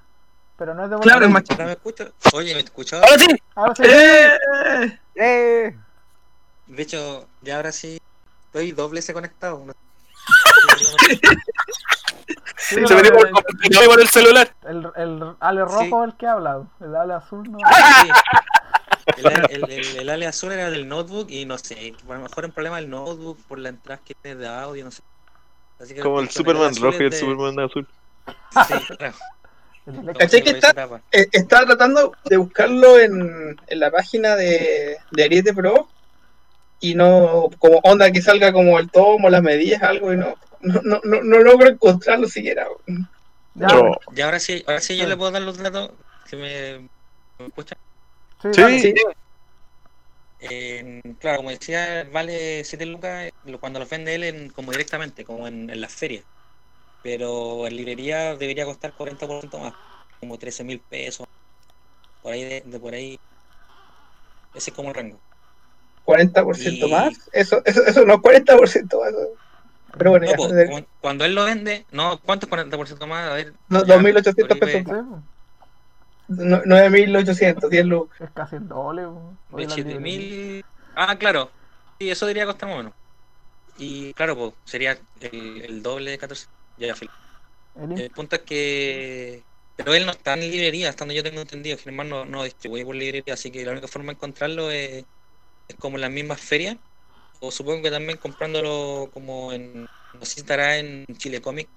Pero 0.57 0.73
no 0.75 0.83
es 0.83 0.89
de 0.89 0.95
buena 0.95 1.11
Claro, 1.11 1.25
es 1.25 1.31
más 1.31 1.43
chico. 1.43 1.53
¿Ahora 1.61 1.65
me 1.65 1.71
escucha? 1.73 2.11
Oye, 2.33 2.53
¿me 2.53 2.59
escuchaba? 2.59 3.05
Ahora 3.05 3.19
sí. 3.19 3.27
Ahora 3.55 3.75
sí. 3.75 3.83
¡Eh! 3.85 4.99
¡Eh! 5.15 5.75
De 6.67 6.83
hecho, 6.83 7.27
ya 7.41 7.55
ahora 7.57 7.71
sí 7.71 7.99
estoy 8.45 8.71
doble 8.71 9.01
se 9.01 9.13
conectado. 9.13 9.63
¿no? 9.65 9.73
Sí, 12.57 12.75
Se 12.87 12.95
pero 12.95 13.89
por 13.89 14.01
el 14.01 14.07
celular. 14.07 14.53
El, 14.63 14.87
el 14.95 15.35
ale 15.39 15.65
rojo 15.65 16.03
es 16.03 16.11
el 16.11 16.17
que 16.17 16.27
habla, 16.27 16.63
el 16.79 16.95
ale 16.95 17.13
azul 17.15 17.51
no. 17.51 17.57
Sí. 17.57 18.09
El, 19.17 19.63
el, 19.63 19.71
el, 19.71 19.97
el 19.97 20.09
ale 20.09 20.27
azul 20.27 20.51
era 20.51 20.69
del 20.69 20.87
notebook 20.87 21.29
y 21.29 21.45
no 21.45 21.57
sé, 21.57 21.93
a 22.09 22.13
lo 22.13 22.19
mejor 22.21 22.45
un 22.45 22.51
problema 22.51 22.77
del 22.77 22.89
notebook 22.89 23.37
por 23.47 23.59
la 23.59 23.69
entrada 23.69 24.01
que 24.05 24.13
tiene 24.21 24.39
de 24.39 24.47
audio, 24.47 24.85
no 24.85 24.91
sé. 24.91 25.01
Así 25.79 25.93
que 25.95 26.01
Como 26.01 26.19
el 26.19 26.29
Superman 26.29 26.75
rojo 26.75 26.97
y 26.99 27.03
el 27.05 27.09
de- 27.09 27.17
Superman 27.17 27.59
azul. 27.59 27.87
Sí, 28.67 28.95
claro. 28.97 29.15
El 29.87 29.93
electro- 29.95 30.13
¿Cachai 30.19 30.43
que 30.43 30.49
está? 30.51 31.01
Eh, 31.11 31.27
estaba 31.31 31.65
tratando 31.65 32.13
de 32.25 32.37
buscarlo 32.37 32.99
en, 32.99 33.59
en 33.67 33.79
la 33.79 33.89
página 33.91 34.35
de, 34.35 34.97
de 35.11 35.23
Ariete 35.23 35.53
Pro 35.53 35.87
y 36.79 36.93
no, 36.95 37.49
como 37.59 37.79
onda 37.83 38.11
que 38.11 38.21
salga 38.21 38.51
como 38.53 38.79
el 38.79 38.89
tomo, 38.89 39.29
las 39.29 39.41
medidas, 39.43 39.81
algo, 39.83 40.13
y 40.13 40.17
no, 40.17 40.35
no, 40.61 40.81
no, 40.83 41.01
no, 41.03 41.21
no 41.23 41.39
logro 41.39 41.69
encontrarlo 41.69 42.27
siquiera. 42.27 42.67
Ya, 43.55 43.67
Yo- 43.69 43.95
Y 44.15 44.21
ahora 44.21 44.39
sí, 44.39 44.63
ahora 44.67 44.81
sí 44.81 44.95
yo 44.97 45.07
le 45.07 45.17
puedo 45.17 45.31
dar 45.31 45.41
los 45.41 45.57
datos 45.57 45.91
que 46.29 46.35
me, 46.35 46.89
me 47.39 47.47
escuchan. 47.47 47.77
Sí, 48.41 48.93
Eh, 50.43 51.01
claro, 51.19 51.37
como 51.37 51.51
decía, 51.51 52.07
vale 52.11 52.63
7 52.63 52.85
lucas 52.87 53.29
lo- 53.45 53.59
cuando 53.59 53.79
los 53.79 53.87
vende 53.89 54.15
él 54.15 54.23
en- 54.23 54.49
como 54.49 54.71
directamente, 54.71 55.23
como 55.23 55.47
en, 55.47 55.69
en 55.69 55.79
las 55.81 55.93
ferias. 55.93 56.23
Pero 57.03 57.67
en 57.67 57.75
librería 57.75 58.35
debería 58.35 58.65
costar 58.65 58.93
40% 58.93 59.59
más, 59.59 59.73
como 60.19 60.37
13 60.39 60.63
mil 60.63 60.79
pesos. 60.79 61.27
Por 62.23 62.33
ahí, 62.33 62.43
de, 62.43 62.61
de 62.65 62.79
por 62.79 62.93
ahí. 62.93 63.19
Ese 64.55 64.71
es 64.71 64.75
como 64.75 64.89
el 64.89 64.95
rango. 64.95 65.19
40% 66.05 66.87
Y- 66.87 66.91
más. 66.91 67.13
Eso, 67.31 67.61
eso, 67.65 67.85
eso 67.85 68.05
no 68.05 68.15
es 68.15 68.19
40% 68.21 68.99
más. 68.99 69.13
Pero 69.97 70.11
bueno, 70.11 70.25
No, 70.25 70.31
ya, 70.31 70.37
po, 70.37 70.47
de- 70.47 70.69
cu- 70.69 70.85
cuando 71.01 71.25
él 71.25 71.35
lo 71.35 71.43
vende, 71.45 71.85
no, 71.91 72.19
¿cuánto 72.21 72.45
es 72.45 72.49
40% 72.49 73.05
más? 73.07 73.29
A 73.29 73.33
ver. 73.35 73.53
No, 73.69 73.85
ya, 73.85 73.95
2.800 73.97 74.47
por 74.47 74.57
eBay, 74.57 74.83
pesos. 74.83 74.91
No- 75.03 75.23
9.800, 76.37 77.69
10 77.69 77.85
lucas. 77.85 78.21
es 78.21 78.31
casi 78.31 78.55
el 78.57 78.67
doble. 78.67 79.03
pues. 79.07 79.37
Oye, 79.49 79.67
la 79.67 79.75
27 79.75 79.89
librería. 79.89 79.99
mil. 79.99 80.65
Ah, 80.95 81.17
claro. 81.17 81.55
Sí, 81.99 82.09
eso 82.09 82.25
debería 82.25 82.45
costar 82.45 82.69
más 82.69 82.75
o 82.75 82.77
menos. 82.79 82.93
Y 83.75 84.13
claro, 84.13 84.35
pues 84.37 84.53
sería 84.65 84.93
el, 85.19 85.61
el 85.61 85.83
doble 85.83 86.11
de 86.11 86.17
14. 86.19 86.47
Ya. 86.77 86.95
El 87.75 88.01
El 88.05 88.11
punto 88.11 88.35
es 88.37 88.43
que. 88.43 89.47
Pero 89.75 89.93
él 89.95 90.05
no 90.05 90.11
está 90.11 90.33
en 90.35 90.41
librería, 90.41 90.89
hasta 90.89 91.03
donde 91.05 91.15
yo 91.15 91.23
tengo 91.23 91.41
entendido. 91.41 91.77
Germán 91.77 92.09
no, 92.09 92.25
no 92.25 92.43
distribuye 92.43 92.85
por 92.85 92.95
librería, 92.95 93.33
así 93.33 93.51
que 93.51 93.65
la 93.65 93.71
única 93.71 93.87
forma 93.87 94.07
de 94.11 94.15
encontrarlo 94.15 94.71
es, 94.71 95.05
es 95.67 95.77
como 95.77 95.97
en 95.97 96.01
las 96.01 96.11
mismas 96.11 96.41
ferias. 96.41 96.77
O 97.39 97.51
supongo 97.51 97.83
que 97.83 97.91
también 97.91 98.19
comprándolo 98.19 99.09
como 99.13 99.53
en. 99.53 99.83
No 100.13 100.25
sé 100.25 100.35
si 100.35 100.39
estará 100.41 100.77
en 100.79 101.05
Chile 101.17 101.41
Comic, 101.41 101.71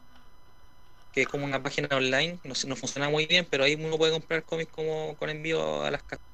que 1.14 1.22
es 1.22 1.28
como 1.28 1.44
una 1.44 1.62
página 1.62 1.88
online. 1.96 2.38
No 2.42 2.54
no 2.66 2.76
funciona 2.76 3.08
muy 3.08 3.26
bien, 3.26 3.46
pero 3.48 3.62
ahí 3.64 3.76
uno 3.76 3.96
puede 3.96 4.12
comprar 4.12 4.42
cómics 4.42 4.72
como 4.72 5.14
con 5.16 5.30
envío 5.30 5.82
a 5.84 5.90
las 5.90 6.02
casas. 6.02 6.24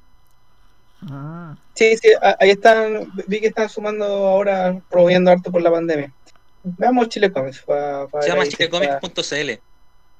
Mm, 1.02 1.52
Sí, 1.74 1.96
sí, 1.98 2.08
ahí 2.38 2.50
están, 2.50 3.10
vi 3.26 3.40
que 3.40 3.48
están 3.48 3.68
sumando 3.68 4.04
ahora, 4.06 4.80
promoviendo 4.90 5.30
harto 5.30 5.50
por 5.52 5.62
la 5.62 5.70
pandemia. 5.70 6.12
Veamos 6.62 7.08
Chile 7.08 7.30
Comics. 7.32 7.60
pa- 7.62 8.06
pa 8.08 8.22
Se 8.22 8.28
llama 8.30 8.46
chilecomics.cl. 8.46 9.60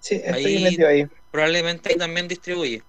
Sí, 0.01 0.15
estoy 0.25 0.45
Ahí- 0.57 0.63
metido 0.65 0.89
ahí. 0.89 1.07
Probablemente 1.31 1.91
ahí 1.91 1.97
también 1.99 2.29
distribuye. 2.29 2.83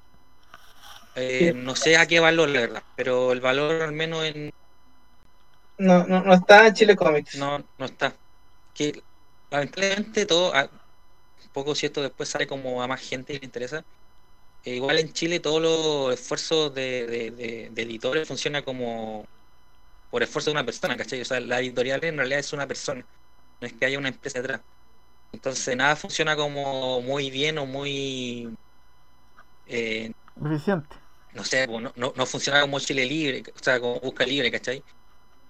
Eh, 1.15 1.51
Sí. 1.53 1.57
No 1.59 1.75
sé 1.75 1.97
a 1.97 2.05
qué 2.05 2.19
valor, 2.21 2.47
la 2.49 2.61
verdad, 2.61 2.83
pero 2.95 3.31
el 3.33 3.41
valor 3.41 3.81
al 3.81 3.91
menos 3.91 4.23
en, 4.25 4.51
No, 5.77 6.05
no, 6.07 6.21
no 6.21 6.33
está 6.33 6.67
en 6.67 6.73
Chile 6.73 6.95
Comics. 6.95 7.35
no, 7.35 7.63
no 7.77 7.85
está. 7.85 8.13
Que 8.73 9.01
lamentablemente 9.49 10.25
todo, 10.25 10.53
a- 10.55 10.63
un 10.65 10.80
poco 11.51 11.75
si 11.75 11.85
esto 11.87 12.01
después 12.01 12.29
sale 12.29 12.47
como 12.47 12.81
a 12.83 12.87
más 12.87 13.01
gente 13.01 13.33
y 13.33 13.39
le 13.39 13.45
interesa. 13.45 13.85
eh, 14.63 14.75
igual 14.75 14.99
en 14.99 15.13
Chile 15.13 15.39
todos 15.39 15.61
los 15.61 16.13
esfuerzos 16.13 16.73
de, 16.75 17.07
de, 17.07 17.31
de- 17.31 17.69
de 17.71 17.81
editores 17.83 18.27
funciona 18.27 18.63
como 18.63 19.25
por 20.09 20.23
esfuerzo 20.23 20.49
de 20.51 20.53
una 20.57 20.65
persona, 20.65 20.97
¿cachai? 20.97 21.21
O 21.21 21.25
sea, 21.25 21.39
la 21.41 21.59
editorial 21.61 22.03
en 22.05 22.17
realidad 22.17 22.39
es 22.39 22.53
una 22.53 22.67
persona, 22.67 23.07
no 23.61 23.67
es 23.67 23.73
que 23.73 23.85
haya 23.85 23.99
una 23.99 24.09
empresa 24.09 24.41
detrás. 24.41 24.61
Entonces 25.33 25.75
nada 25.77 25.95
funciona 25.97 26.35
como 26.37 27.01
muy 27.01 27.31
bien 27.31 27.57
o 27.59 27.65
muy 27.67 28.55
eh, 29.65 30.11
eficiente. 30.43 30.97
no 31.33 31.43
sé, 31.45 31.67
no, 31.67 31.79
no, 31.95 32.13
no 32.15 32.25
funciona 32.25 32.61
como 32.61 32.79
Chile 32.79 33.05
Libre, 33.05 33.43
o 33.55 33.59
sea, 33.63 33.79
como 33.79 33.99
Busca 33.99 34.25
Libre, 34.25 34.51
¿cachai? 34.51 34.83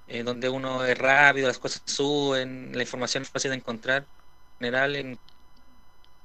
Eh, 0.08 0.24
donde 0.24 0.50
uno 0.50 0.86
es 0.86 0.98
rápido, 0.98 1.48
las 1.48 1.60
cosas 1.60 1.84
suben, 1.88 2.72
la 2.76 2.84
información 2.84 3.24
es 3.24 3.32
fácil 3.32 3.52
de 3.52 3.58
encontrar. 3.58 4.10
En 4.60 4.68
general, 4.68 4.96
en 4.96 5.20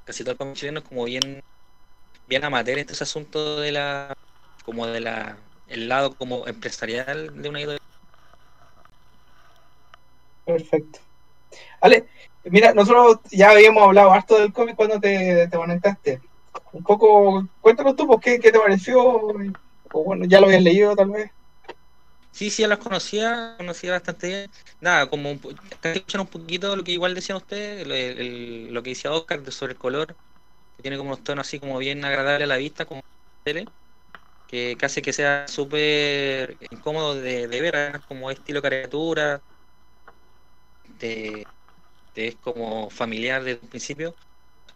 casi 0.06 0.22
todo 0.22 0.32
el 0.32 0.38
cómic 0.38 0.62
es 0.62 0.80
como 0.82 1.04
bien, 1.04 1.42
bien 2.28 2.44
amateur 2.44 2.78
este 2.78 3.02
asunto 3.02 3.60
de 3.60 3.72
la, 3.72 4.14
como 4.64 4.86
de 4.86 5.00
la, 5.00 5.36
el 5.66 5.88
lado 5.88 6.14
como 6.16 6.46
empresarial 6.46 7.42
de 7.42 7.48
una 7.48 7.58
editorial. 7.58 7.80
Perfecto. 10.44 11.00
Ale, 11.80 12.06
mira, 12.44 12.72
nosotros 12.72 13.18
ya 13.32 13.50
habíamos 13.50 13.82
hablado 13.82 14.12
harto 14.12 14.38
del 14.38 14.52
cómic 14.52 14.76
cuando 14.76 15.00
te, 15.00 15.48
te 15.48 15.56
conectaste. 15.56 16.20
Un 16.72 16.84
poco, 16.84 17.44
cuéntanos 17.60 17.96
tú, 17.96 18.06
pues, 18.06 18.20
¿qué, 18.22 18.38
qué 18.38 18.52
te 18.52 18.60
pareció? 18.60 19.02
O 19.02 20.04
bueno, 20.04 20.24
ya 20.26 20.40
lo 20.40 20.46
habías 20.46 20.62
leído 20.62 20.94
tal 20.94 21.10
vez. 21.10 21.30
Sí, 22.36 22.50
sí, 22.50 22.66
los 22.66 22.78
conocía, 22.78 23.54
conocía 23.56 23.92
bastante 23.92 24.28
bien. 24.28 24.50
Nada, 24.80 25.08
como 25.08 25.30
un, 25.30 25.40
un 26.20 26.26
poquito 26.26 26.76
lo 26.76 26.84
que 26.84 26.92
igual 26.92 27.14
decían 27.14 27.38
ustedes, 27.38 27.86
lo, 27.86 28.82
que 28.82 28.90
decía 28.90 29.12
Oscar 29.12 29.50
sobre 29.52 29.72
el 29.72 29.78
color, 29.78 30.08
que 30.76 30.82
tiene 30.82 30.98
como 30.98 31.10
unos 31.10 31.24
tonos 31.24 31.46
así 31.46 31.60
como 31.60 31.78
bien 31.78 32.04
agradables 32.04 32.44
a 32.44 32.48
la 32.48 32.56
vista, 32.58 32.86
como 32.86 33.02
tele, 33.44 33.72
que 34.46 34.76
casi 34.78 35.02
que 35.02 35.12
sea 35.12 35.48
súper 35.48 36.58
incómodo 36.70 37.14
de, 37.16 37.48
de 37.48 37.60
ver, 37.62 38.02
como 38.08 38.30
estilo 38.30 38.62
caricatura, 38.62 39.42
de- 40.84 41.48
es 42.14 42.36
como 42.38 42.90
familiar 42.90 43.44
desde 43.44 43.62
un 43.62 43.70
principio. 43.70 44.16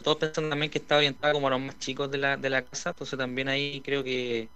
Todos 0.03 0.19
pensando 0.19 0.51
también 0.51 0.71
que 0.73 0.79
está 0.79 0.97
orientada 0.99 1.33
como 1.35 1.49
a 1.49 1.51
los 1.53 1.61
más 1.61 1.79
chicos 1.79 2.11
de 2.11 2.19
la, 2.19 2.37
de 2.37 2.51
la 2.51 2.67
casa, 2.67 2.91
entonces 2.91 3.19
también 3.19 3.49
ahí 3.49 3.83
creo 3.83 4.05
que 4.05 4.53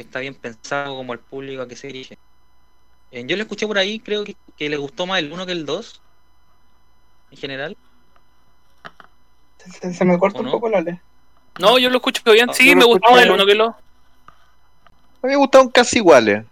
que 0.00 0.06
está 0.06 0.20
bien 0.20 0.34
pensado 0.34 0.96
como 0.96 1.12
el 1.12 1.18
público 1.18 1.60
a 1.62 1.68
que 1.68 1.76
se 1.76 1.88
dirige. 1.88 2.16
Eh, 3.10 3.24
yo 3.26 3.36
lo 3.36 3.42
escuché 3.42 3.66
por 3.66 3.76
ahí, 3.76 4.00
creo 4.00 4.24
que, 4.24 4.34
que 4.56 4.70
le 4.70 4.78
gustó 4.78 5.06
más 5.06 5.18
el 5.18 5.30
1 5.30 5.44
que 5.44 5.52
el 5.52 5.66
2, 5.66 6.00
en 7.30 7.36
general. 7.38 7.76
Se, 9.58 9.92
se 9.92 10.04
me 10.06 10.18
corta 10.18 10.38
¿O 10.38 10.40
un 10.40 10.46
no? 10.46 10.52
poco, 10.52 10.74
Ale. 10.74 11.02
No, 11.58 11.78
yo 11.78 11.90
lo 11.90 11.96
escucho 11.96 12.22
bien. 12.32 12.48
Ah, 12.48 12.54
Sí, 12.54 12.74
me 12.74 12.84
gustó 12.84 13.10
más 13.10 13.20
el 13.22 13.28
bien. 13.28 13.34
uno 13.34 13.46
que 13.46 13.54
lo. 13.54 13.66
A 13.66 15.26
mí 15.26 15.32
me 15.32 15.36
gustaron 15.36 15.68
casi 15.68 15.98
iguales. 15.98 16.46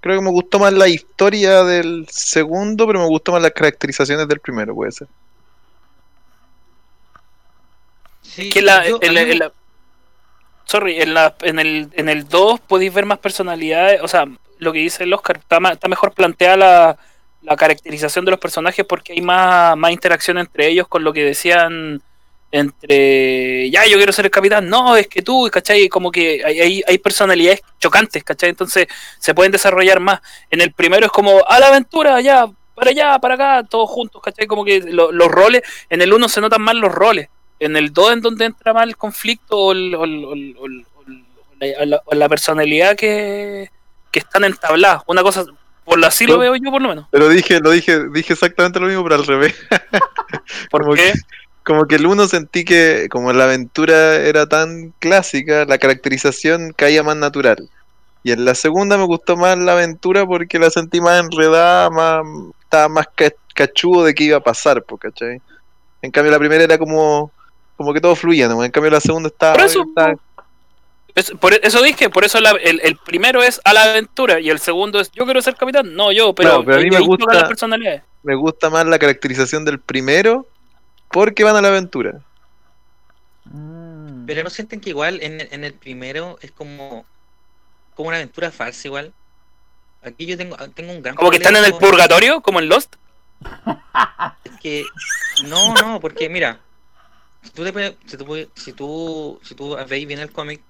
Creo 0.00 0.16
que 0.20 0.24
me 0.24 0.30
gustó 0.30 0.58
más 0.58 0.72
la 0.72 0.88
historia 0.88 1.64
del 1.64 2.06
segundo, 2.10 2.86
pero 2.86 3.00
me 3.00 3.08
gustó 3.08 3.32
más 3.32 3.42
las 3.42 3.50
caracterizaciones 3.50 4.26
del 4.26 4.40
primero, 4.40 4.74
puede 4.74 4.92
ser. 4.92 5.08
Sí, 8.22 8.48
que 8.48 8.62
la, 8.62 8.88
yo- 8.88 8.98
la- 9.02 9.24
la- 9.34 9.52
sorry, 10.68 11.00
en, 11.00 11.14
la, 11.14 11.34
en, 11.42 11.58
el, 11.58 11.88
en 11.94 12.08
el 12.10 12.28
2 12.28 12.60
podéis 12.60 12.92
ver 12.92 13.06
más 13.06 13.18
personalidades, 13.18 14.02
o 14.02 14.08
sea, 14.08 14.26
lo 14.58 14.72
que 14.72 14.80
dice 14.80 15.04
el 15.04 15.14
Oscar, 15.14 15.38
está, 15.38 15.60
ma- 15.60 15.72
está 15.72 15.88
mejor 15.88 16.12
planteada 16.12 16.56
la, 17.42 17.56
caracterización 17.56 18.24
de 18.26 18.32
los 18.32 18.40
personajes 18.40 18.84
porque 18.84 19.14
hay 19.14 19.22
más, 19.22 19.76
más 19.78 19.90
interacción 19.92 20.36
entre 20.36 20.66
ellos 20.68 20.86
con 20.86 21.02
lo 21.04 21.12
que 21.14 21.24
decían 21.24 22.02
entre, 22.50 23.70
ya, 23.70 23.86
yo 23.86 23.96
quiero 23.96 24.12
ser 24.12 24.26
el 24.26 24.30
capitán, 24.30 24.68
no, 24.68 24.96
es 24.96 25.06
que 25.06 25.22
tú, 25.22 25.48
¿cachai? 25.50 25.88
Como 25.88 26.10
que 26.10 26.42
hay, 26.44 26.82
hay, 26.86 26.98
personalidades 26.98 27.62
chocantes, 27.78 28.22
¿cachai? 28.24 28.50
Entonces 28.50 28.86
se 29.18 29.34
pueden 29.34 29.52
desarrollar 29.52 30.00
más. 30.00 30.20
En 30.50 30.60
el 30.60 30.72
primero 30.72 31.06
es 31.06 31.12
como, 31.12 31.42
a 31.46 31.58
la 31.60 31.68
aventura, 31.68 32.20
ya, 32.20 32.46
para 32.74 32.90
allá, 32.90 33.18
para 33.18 33.34
acá, 33.34 33.66
todos 33.68 33.88
juntos, 33.90 34.20
¿cachai? 34.22 34.46
Como 34.46 34.64
que 34.64 34.80
lo- 34.80 35.12
los 35.12 35.28
roles, 35.28 35.62
en 35.88 36.02
el 36.02 36.12
1 36.12 36.28
se 36.28 36.40
notan 36.40 36.62
más 36.62 36.74
los 36.74 36.92
roles 36.92 37.28
en 37.60 37.76
el 37.76 37.92
2 37.92 38.12
en 38.12 38.20
donde 38.20 38.44
entra 38.46 38.72
más 38.72 38.84
el 38.84 38.96
conflicto 38.96 39.56
o, 39.58 39.72
el- 39.72 39.94
o 39.94 40.04
el- 40.04 40.24
o 40.24 40.34
el- 40.34 40.56
o 40.58 40.66
el- 40.66 40.86
o 41.78 41.82
el- 41.82 42.00
o 42.04 42.14
la, 42.14 42.28
personalidad 42.28 42.96
que, 42.96 43.68
que 44.10 44.18
están 44.20 44.44
entabladas. 44.44 45.02
Una 45.06 45.22
cosa, 45.22 45.44
por 45.84 46.04
así 46.04 46.26
lo 46.26 46.38
veo 46.38 46.54
yo 46.56 46.70
por 46.70 46.82
lo 46.82 46.88
menos. 46.90 47.06
Pero 47.10 47.28
dije, 47.28 47.60
lo 47.60 47.70
dije, 47.70 48.08
dije 48.12 48.32
exactamente 48.34 48.78
lo 48.80 48.86
mismo, 48.86 49.02
pero 49.02 49.16
al 49.16 49.26
revés. 49.26 49.54
¿Por 50.70 50.82
Como 50.82 50.94
qué? 50.94 51.12
que- 51.12 51.20
Como 51.64 51.84
que 51.86 51.96
el 51.96 52.06
uno 52.06 52.26
sentí 52.28 52.64
que, 52.64 53.08
como 53.10 53.32
la 53.32 53.44
aventura 53.44 54.16
era 54.16 54.46
tan 54.46 54.94
clásica, 55.00 55.64
la 55.66 55.76
caracterización 55.78 56.72
caía 56.74 57.02
más 57.02 57.16
natural. 57.16 57.68
Y 58.22 58.32
en 58.32 58.44
la 58.46 58.54
segunda 58.54 58.96
me 58.96 59.04
gustó 59.04 59.36
más 59.36 59.56
la 59.58 59.72
aventura 59.72 60.24
porque 60.26 60.58
la 60.58 60.70
sentí 60.70 61.00
más 61.00 61.20
enredada, 61.22 61.90
más, 61.90 62.22
estaba 62.62 62.88
más 62.88 63.06
ca- 63.14 63.32
cachudo 63.54 64.04
de 64.04 64.14
qué 64.14 64.24
iba 64.24 64.38
a 64.38 64.42
pasar, 64.42 64.82
¿cachai? 64.98 65.40
En 66.00 66.10
cambio 66.10 66.32
la 66.32 66.38
primera 66.38 66.64
era 66.64 66.78
como, 66.78 67.30
como 67.78 67.94
que 67.94 68.00
todo 68.02 68.14
fluía, 68.14 68.46
¿no? 68.48 68.62
En 68.62 68.70
cambio 68.70 68.90
la 68.90 69.00
segunda 69.00 69.28
estaba... 69.28 69.54
Por 69.54 69.62
eso, 69.64 69.84
Es- 71.14 71.30
por 71.40 71.54
eso 71.54 71.80
dije, 71.82 72.10
por 72.10 72.24
eso 72.24 72.38
la- 72.40 72.50
el, 72.62 72.80
el 72.84 72.96
primero 72.96 73.42
es 73.42 73.60
a 73.64 73.72
la 73.72 73.84
aventura 73.84 74.38
y 74.40 74.50
el 74.50 74.58
segundo 74.58 75.00
es 75.00 75.10
yo 75.12 75.24
quiero 75.24 75.40
ser 75.40 75.54
capitán. 75.56 75.94
No, 75.94 76.12
yo, 76.12 76.34
pero, 76.34 76.50
Claro, 76.50 76.64
pero 76.64 76.76
a 76.78 76.82
mí 76.82 76.90
me 76.90 77.00
gusta- 77.00 77.32
las 77.34 77.44
personalidades. 77.44 78.02
me 78.22 78.34
gusta 78.34 78.68
más 78.68 78.84
la 78.86 78.98
caracterización 78.98 79.64
del 79.64 79.80
primero 79.80 80.46
porque 81.10 81.42
van 81.44 81.56
a 81.56 81.62
la 81.62 81.68
aventura. 81.68 82.20
Mm. 83.44 84.26
Pero 84.26 84.42
no 84.44 84.50
sienten 84.50 84.80
que 84.80 84.90
igual 84.90 85.20
en, 85.22 85.40
el- 85.40 85.48
en 85.50 85.64
el 85.64 85.72
primero 85.72 86.38
es 86.42 86.52
como, 86.52 87.04
como 87.94 88.08
una 88.08 88.18
aventura 88.18 88.50
falsa 88.50 88.86
igual. 88.88 89.12
Aquí 90.02 90.26
yo 90.26 90.36
tengo, 90.36 90.56
tengo 90.74 90.92
un 90.92 91.02
gran 91.02 91.14
Como 91.16 91.30
que 91.30 91.38
están 91.38 91.56
en 91.56 91.64
el 91.64 91.74
purgatorio, 91.74 92.40
como 92.42 92.60
en 92.60 92.68
Lost. 92.68 92.94
Es 94.44 94.52
que 94.60 94.84
no, 95.46 95.74
no, 95.74 95.98
porque 96.00 96.28
mira, 96.28 96.60
si 97.42 97.50
tú, 97.52 97.64
te 97.64 97.98
si 98.06 98.16
tú, 98.16 98.52
si 98.56 98.72
tú, 98.72 99.40
si 99.42 99.54
tú 99.54 99.76
veis 99.88 100.06
bien 100.06 100.20
el 100.20 100.32
cómic, 100.32 100.66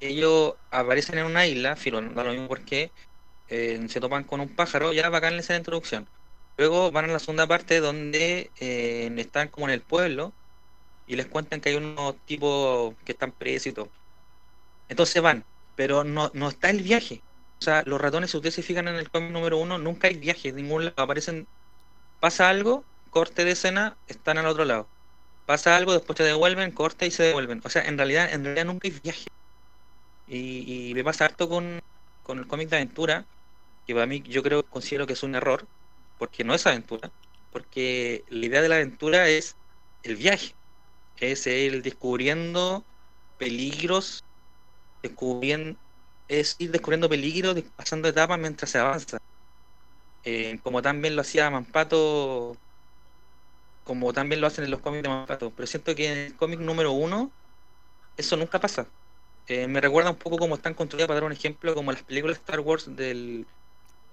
ellos 0.00 0.56
aparecen 0.70 1.18
en 1.18 1.26
una 1.26 1.46
isla, 1.46 1.76
filo, 1.76 2.00
no 2.02 2.14
da 2.14 2.24
lo 2.24 2.32
mismo 2.32 2.48
porque 2.48 2.92
eh, 3.48 3.88
se 3.88 4.00
topan 4.00 4.24
con 4.24 4.40
un 4.40 4.54
pájaro, 4.56 4.92
ya 4.92 5.10
bacán 5.10 5.34
esa 5.36 5.56
introducción. 5.56 6.10
Luego 6.58 6.92
van 6.92 7.06
a 7.06 7.14
la 7.14 7.20
segunda 7.20 7.46
parte 7.48 7.80
donde 7.80 8.52
eh, 8.56 9.12
están 9.18 9.48
como 9.48 9.68
en 9.68 9.74
el 9.74 9.84
pueblo 9.84 10.36
y 11.06 11.16
les 11.16 11.26
cuentan 11.28 11.60
que 11.60 11.70
hay 11.70 11.76
unos 11.76 12.20
tipos 12.24 12.96
que 13.04 13.12
están 13.12 13.32
presos 13.32 13.68
y 13.68 13.72
todo. 13.74 13.92
Entonces 14.88 15.22
van, 15.22 15.46
pero 15.74 16.04
no, 16.04 16.30
no 16.34 16.48
está 16.48 16.70
el 16.70 16.82
viaje. 16.82 17.24
O 17.60 17.64
sea, 17.64 17.82
los 17.86 18.00
ratones, 18.00 18.30
si 18.30 18.36
ustedes 18.36 18.54
se 18.54 18.62
fijan 18.62 18.88
en 18.88 18.96
el 18.96 19.10
cómic 19.10 19.30
número 19.30 19.58
uno, 19.58 19.78
nunca 19.78 20.08
hay 20.08 20.16
viaje, 20.18 20.52
ningún 20.52 20.86
lado. 20.86 20.94
Aparecen, 21.02 21.48
pasa 22.20 22.50
algo, 22.50 22.88
corte 23.10 23.44
de 23.46 23.52
escena, 23.52 24.00
están 24.06 24.38
al 24.38 24.46
otro 24.48 24.66
lado. 24.66 24.93
Pasa 25.46 25.76
algo, 25.76 25.92
después 25.92 26.16
se 26.16 26.24
devuelven, 26.24 26.72
corte 26.72 27.06
y 27.06 27.10
se 27.10 27.24
devuelven. 27.24 27.60
O 27.64 27.68
sea, 27.68 27.82
en 27.84 27.98
realidad, 27.98 28.32
en 28.32 28.44
realidad 28.44 28.64
nunca 28.66 28.88
hay 28.88 28.98
viaje. 29.02 29.26
Y, 30.26 30.90
y 30.90 30.94
me 30.94 31.04
pasa 31.04 31.26
harto 31.26 31.48
con, 31.48 31.80
con 32.22 32.38
el 32.38 32.46
cómic 32.46 32.68
de 32.68 32.76
aventura, 32.76 33.26
que 33.86 33.94
para 33.94 34.06
mí 34.06 34.22
yo 34.22 34.42
creo, 34.42 34.64
considero 34.68 35.06
que 35.06 35.14
es 35.14 35.22
un 35.22 35.34
error, 35.34 35.68
porque 36.18 36.44
no 36.44 36.54
es 36.54 36.66
aventura, 36.66 37.12
porque 37.50 38.24
la 38.28 38.46
idea 38.46 38.62
de 38.62 38.68
la 38.68 38.76
aventura 38.76 39.28
es 39.28 39.56
el 40.02 40.16
viaje, 40.16 40.54
es 41.16 41.46
el 41.46 41.82
descubriendo 41.82 42.86
peligros, 43.38 44.24
descubriendo, 45.02 45.78
es 46.28 46.56
ir 46.58 46.70
descubriendo 46.70 47.08
peligros, 47.08 47.62
pasando 47.76 48.08
etapas 48.08 48.38
mientras 48.38 48.70
se 48.70 48.78
avanza. 48.78 49.18
Eh, 50.22 50.58
como 50.62 50.80
también 50.80 51.16
lo 51.16 51.20
hacía 51.22 51.50
Mampato, 51.50 52.56
como 53.94 54.12
también 54.12 54.40
lo 54.40 54.48
hacen 54.48 54.64
en 54.64 54.72
los 54.72 54.80
cómics 54.80 55.04
de 55.04 55.08
Mampato, 55.08 55.52
pero 55.54 55.68
siento 55.68 55.94
que 55.94 56.10
en 56.10 56.18
el 56.18 56.36
cómic 56.36 56.58
número 56.58 56.90
uno 56.90 57.30
eso 58.16 58.36
nunca 58.36 58.58
pasa. 58.58 58.88
Eh, 59.46 59.68
me 59.68 59.80
recuerda 59.80 60.10
un 60.10 60.16
poco 60.16 60.36
cómo 60.36 60.56
están 60.56 60.74
construidas, 60.74 61.06
para 61.06 61.20
dar 61.20 61.24
un 61.24 61.32
ejemplo, 61.32 61.74
como 61.76 61.92
las 61.92 62.02
películas 62.02 62.38
Star 62.38 62.58
Wars 62.58 62.96
del, 62.96 63.46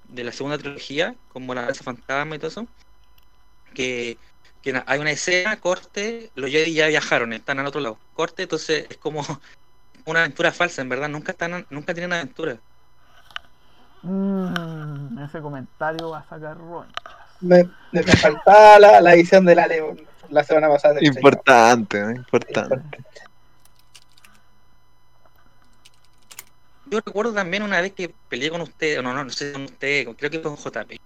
de 0.08 0.24
la 0.24 0.32
segunda 0.32 0.60
trilogía, 0.60 1.16
como 1.30 1.56
la 1.56 1.66
Casa 1.66 1.84
Fantasma 1.84 2.36
y 2.36 2.38
todo 2.38 2.50
eso, 2.50 2.68
que, 3.74 4.20
que 4.62 4.84
hay 4.86 5.00
una 5.00 5.12
escena, 5.12 5.60
corte, 5.60 6.30
los 6.36 6.52
Jedi 6.52 6.76
ya 6.76 6.88
viajaron, 6.88 7.34
están 7.34 7.58
al 7.58 7.66
otro 7.66 7.82
lado, 7.82 7.98
corte, 8.14 8.44
entonces 8.44 8.86
es 8.88 8.98
como 8.98 9.26
una 10.06 10.20
aventura 10.20 10.52
falsa, 10.52 10.84
en 10.84 10.90
verdad, 10.90 11.10
nunca 11.10 11.32
están, 11.32 11.66
nunca 11.72 11.96
tienen 11.96 12.14
aventura. 12.14 12.60
Mm, 14.04 15.18
ese 15.26 15.42
comentario 15.42 16.12
va 16.12 16.20
a 16.20 16.30
sacar 16.30 16.56
ronchas. 16.56 17.21
Me, 17.42 17.68
me 17.92 18.04
faltaba 18.04 18.80
la, 18.80 19.02
la 19.02 19.14
edición 19.14 19.46
de 19.46 19.56
la 19.56 19.68
León 19.68 20.12
la 20.32 20.44
semana 20.44 20.70
pasada. 20.70 20.98
Importante, 21.02 22.00
¿no? 22.00 22.12
importante. 22.12 23.00
Yo 26.86 27.00
recuerdo 27.06 27.34
también 27.34 27.64
una 27.64 27.80
vez 27.80 27.94
que 27.94 28.14
peleé 28.28 28.50
con 28.50 28.62
usted, 28.62 29.02
no, 29.02 29.14
no, 29.14 29.24
no 29.24 29.30
sé 29.30 29.54
con 29.54 29.64
usted, 29.64 30.08
creo 30.18 30.30
que 30.30 30.42
con 30.42 30.58
JP, 30.58 31.00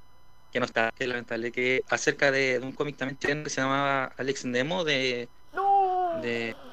que 0.51 0.59
no 0.59 0.65
está, 0.65 0.91
que 0.97 1.03
es 1.03 1.07
lamentable, 1.07 1.51
que 1.51 1.83
acerca 1.89 2.31
de, 2.31 2.59
de 2.59 2.65
un 2.65 2.71
cómic 2.71 2.97
también 2.97 3.19
chileno 3.19 3.43
que 3.43 3.49
se 3.51 3.61
llamaba 3.61 4.11
Alex 4.17 4.43
Demo 4.51 4.83
de... 4.83 5.29
¡No! 5.53 6.19
de 6.21 6.55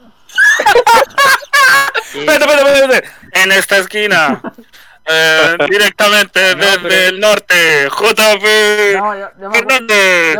Espérate, 2.14 2.44
espérate, 2.44 2.84
espérate. 2.84 3.08
En 3.32 3.52
esta 3.52 3.78
esquina. 3.78 4.42
eh, 5.06 5.56
directamente 5.70 6.40
No, 6.56 6.64
desde 6.64 6.78
pero- 6.82 6.94
el 7.08 7.20
norte. 7.20 7.54
JP 7.88 8.44
No, 8.96 9.12
me 9.12 9.24
acuerdo. 9.24 9.52
Fernández. 9.52 10.36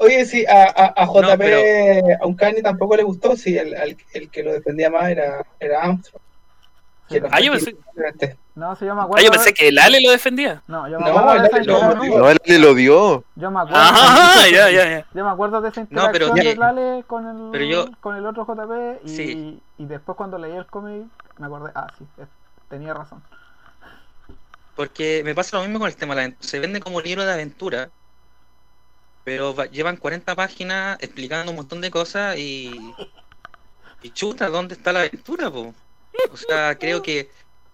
Oye, 0.00 0.24
sí, 0.26 0.44
a, 0.46 0.62
a, 0.64 1.02
a 1.02 1.06
JP, 1.06 1.38
pero- 1.38 2.16
a 2.22 2.26
Uncanny 2.26 2.62
tampoco 2.62 2.96
le 2.96 3.02
gustó, 3.02 3.36
sí, 3.36 3.56
el, 3.58 3.74
el, 3.74 3.96
el 4.12 4.30
que 4.30 4.42
lo 4.42 4.52
defendía 4.52 4.90
más 4.90 5.08
era, 5.10 5.44
era 5.60 5.82
Armstrong. 5.82 6.22
Ah, 7.30 7.40
yo 7.40 7.52
pensé, 7.52 7.66
simplemente. 7.72 8.36
No, 8.56 8.76
sí, 8.76 8.84
yo 8.86 8.94
me 8.94 9.00
ah, 9.00 9.04
acuerdo. 9.04 9.24
yo 9.24 9.30
pensé 9.32 9.52
que 9.52 9.68
el 9.68 9.78
Ale 9.78 10.00
lo 10.00 10.10
defendía. 10.10 10.62
No, 10.68 10.88
yo 10.88 11.00
me 11.00 11.10
No, 11.10 11.18
acuerdo 11.18 11.42
de 11.42 11.48
esa 11.48 11.56
el 11.58 11.62
Ale 11.62 11.72
no, 11.72 11.78
interacción. 11.92 12.20
No, 12.20 12.30
él 12.30 12.38
le 12.44 12.58
lo 12.58 12.74
dio. 12.74 13.24
Yo 13.34 13.50
me 13.50 13.60
acuerdo. 13.60 13.78
Ajá, 13.78 14.48
ya, 14.48 14.70
ya, 14.70 14.88
ya. 14.90 15.06
Yo 15.12 15.24
me 15.24 15.30
acuerdo 15.30 15.60
de 15.60 15.68
esa 15.70 15.80
No, 15.80 15.84
interacción 15.86 16.12
pero 16.12 16.34
de 16.34 16.44
ya- 16.44 16.60
Lale 16.60 17.04
con 17.06 17.26
el, 17.26 17.50
pero 17.50 17.64
yo- 17.64 17.90
con 18.00 18.16
el 18.16 18.24
otro 18.26 18.44
JP 18.46 19.00
y, 19.04 19.08
Sí. 19.08 19.60
y 19.78 19.84
después 19.86 20.16
cuando 20.16 20.38
leí 20.38 20.52
el 20.56 20.66
cómic 20.66 21.04
me 21.38 21.46
acordé, 21.46 21.72
ah, 21.74 21.86
sí, 21.98 22.04
es- 22.22 22.28
tenía 22.68 22.94
razón. 22.94 23.22
Porque 24.76 25.22
me 25.24 25.34
pasa 25.34 25.56
lo 25.56 25.62
mismo 25.64 25.78
con 25.78 25.88
el 25.88 25.96
tema 25.96 26.14
de 26.14 26.16
la 26.16 26.22
aventura. 26.24 26.48
Se 26.48 26.58
vende 26.58 26.80
como 26.80 27.00
libro 27.00 27.24
de 27.24 27.32
aventura, 27.32 27.90
pero 29.24 29.54
va- 29.54 29.66
llevan 29.66 29.96
40 29.96 30.34
páginas 30.34 30.96
explicando 31.00 31.50
un 31.50 31.56
montón 31.56 31.80
de 31.80 31.90
cosas 31.90 32.36
y. 32.38 32.94
Y 34.02 34.10
chuta, 34.10 34.48
¿dónde 34.48 34.74
está 34.74 34.92
la 34.92 35.00
aventura, 35.00 35.50
po? 35.50 35.72
O 36.30 36.36
sea, 36.36 36.76
creo 36.78 37.02
que 37.02 37.30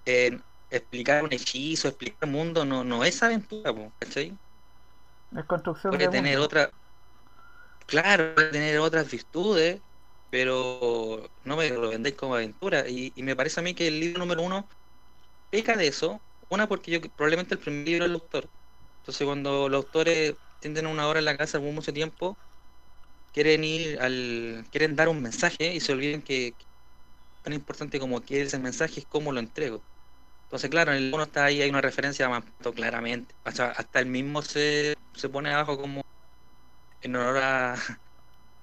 eh, 0.07 0.39
explicar 0.71 1.25
un 1.25 1.33
hechizo, 1.33 1.89
explicar 1.89 2.29
un 2.29 2.33
mundo, 2.35 2.65
no, 2.65 2.85
no 2.85 3.05
es 3.05 3.23
aventura, 3.23 3.75
¿cachai? 3.99 4.39
Es 5.33 5.45
construcción 5.45 5.99
Puede 5.99 6.05
de 6.05 6.09
tener 6.09 6.39
mundo. 6.39 6.39
otra. 6.39 6.71
Claro, 7.87 8.35
puede 8.35 8.53
tener 8.53 8.79
otras 8.79 9.11
virtudes, 9.11 9.83
pero 10.29 11.29
no 11.43 11.57
me 11.57 11.69
lo 11.71 11.89
vendéis 11.89 12.15
como 12.17 12.35
aventura. 12.37 12.89
Y, 12.89 13.13
y 13.17 13.23
me 13.25 13.35
parece 13.35 13.59
a 13.61 13.63
mí 13.65 13.75
que 13.75 13.89
el 13.89 13.99
libro 13.99 14.21
número 14.21 14.43
uno 14.43 14.69
peca 15.51 15.77
de 15.77 15.89
eso. 15.89 16.25
Una, 16.51 16.69
porque 16.69 16.93
yo 16.93 17.01
probablemente 17.15 17.55
el 17.55 17.61
primer 17.61 17.87
libro 17.87 18.05
es 18.07 18.11
el 18.11 18.15
autor. 18.17 18.51
Entonces, 19.03 19.27
cuando 19.27 19.69
los 19.69 19.85
autores 19.85 20.37
tienden 20.61 20.87
una 20.89 21.09
hora 21.09 21.21
en 21.21 21.27
la 21.27 21.37
casa 21.39 21.61
por 21.61 21.73
mucho 21.73 21.93
tiempo, 21.93 22.41
quieren 23.33 23.65
ir 23.65 24.01
al. 24.01 24.67
quieren 24.71 24.97
dar 24.97 25.09
un 25.09 25.23
mensaje 25.23 25.75
y 25.75 25.81
se 25.81 25.93
olviden 25.93 26.23
que, 26.23 26.57
que 26.57 26.67
tan 27.43 27.53
importante 27.55 28.01
como 28.01 28.23
que 28.23 28.43
es 28.43 28.49
ese 28.49 28.59
mensaje 28.61 29.01
es 29.01 29.07
cómo 29.07 29.33
lo 29.33 29.41
entrego. 29.41 29.87
Entonces, 30.51 30.71
claro, 30.71 30.93
en 30.93 30.99
el 30.99 31.15
uno 31.15 31.23
está 31.25 31.45
ahí, 31.45 31.63
hay 31.63 31.71
una 31.71 31.81
referencia 31.81 32.27
a 32.27 32.43
claramente. 32.75 33.37
O 33.45 33.53
sea, 33.53 33.67
hasta 33.71 34.01
el 34.01 34.07
mismo 34.07 34.43
se, 34.43 34.97
se 35.15 35.29
pone 35.29 35.53
abajo 35.53 35.79
como 35.81 36.03
en 37.01 37.17
honor 37.17 37.39
a, 37.39 37.77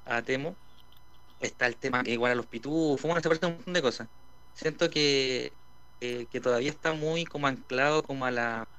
a 0.05 0.21
Temo. 0.23 0.59
Está 1.39 1.67
el 1.67 1.77
tema 1.77 2.03
igual 2.05 2.33
a 2.33 2.35
los 2.35 2.47
pitufos, 2.47 3.01
bueno, 3.03 3.21
se 3.21 3.29
parece 3.29 3.45
un 3.47 3.53
montón 3.57 3.73
de 3.73 3.81
cosas. 3.81 4.09
Siento 4.53 4.89
que, 4.89 5.57
que, 5.99 6.27
que 6.27 6.41
todavía 6.41 6.69
está 6.71 6.93
muy 6.93 7.25
como 7.25 7.47
anclado 7.47 8.03
como 8.03 8.25
a 8.25 8.31
la 8.31 8.69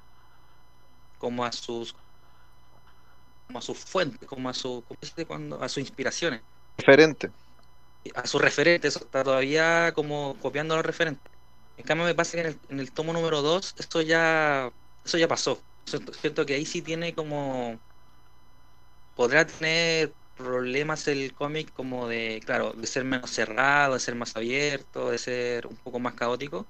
como 1.17 1.45
a 1.45 1.51
sus 1.51 1.95
como 3.47 3.59
a 3.59 3.61
sus 3.61 3.77
fuentes, 3.79 4.27
como 4.27 4.49
a 4.49 4.53
su 4.53 4.83
¿cómo 4.87 4.97
se 5.01 5.07
dice 5.07 5.25
cuando? 5.27 5.61
a 5.61 5.69
sus 5.69 5.79
inspiraciones, 5.81 6.43
Diferente. 6.77 7.31
a 8.15 8.27
sus 8.27 8.41
referentes, 8.41 8.95
está 8.95 9.23
todavía 9.23 9.93
como 9.93 10.37
copiando 10.39 10.73
a 10.73 10.77
los 10.77 10.85
referentes. 10.85 11.28
En 11.79 11.85
cambio 11.85 12.05
me 12.05 12.13
pasa 12.15 12.33
que 12.33 12.41
en 12.41 12.47
el, 12.47 12.61
en 12.69 12.79
el 12.79 12.91
tomo 12.93 13.13
número 13.13 13.41
2 13.41 13.73
esto 13.77 14.01
ya 14.01 14.71
eso 15.03 15.17
ya 15.17 15.27
pasó. 15.27 15.65
Siento, 16.21 16.45
que 16.45 16.53
ahí 16.55 16.65
sí 16.65 16.81
tiene 16.81 17.15
como 17.15 17.81
podrá 19.13 19.45
tener 19.45 20.15
problemas 20.33 21.07
el 21.07 21.33
cómic 21.33 21.71
como 21.73 22.07
de, 22.07 22.41
claro, 22.45 22.71
de 22.73 22.87
ser 22.87 23.03
menos 23.05 23.29
cerrado, 23.31 23.93
de 23.95 23.99
ser 23.99 24.15
más 24.15 24.35
abierto, 24.35 25.09
de 25.11 25.17
ser 25.17 25.67
un 25.67 25.75
poco 25.77 25.99
más 25.99 26.13
caótico, 26.15 26.69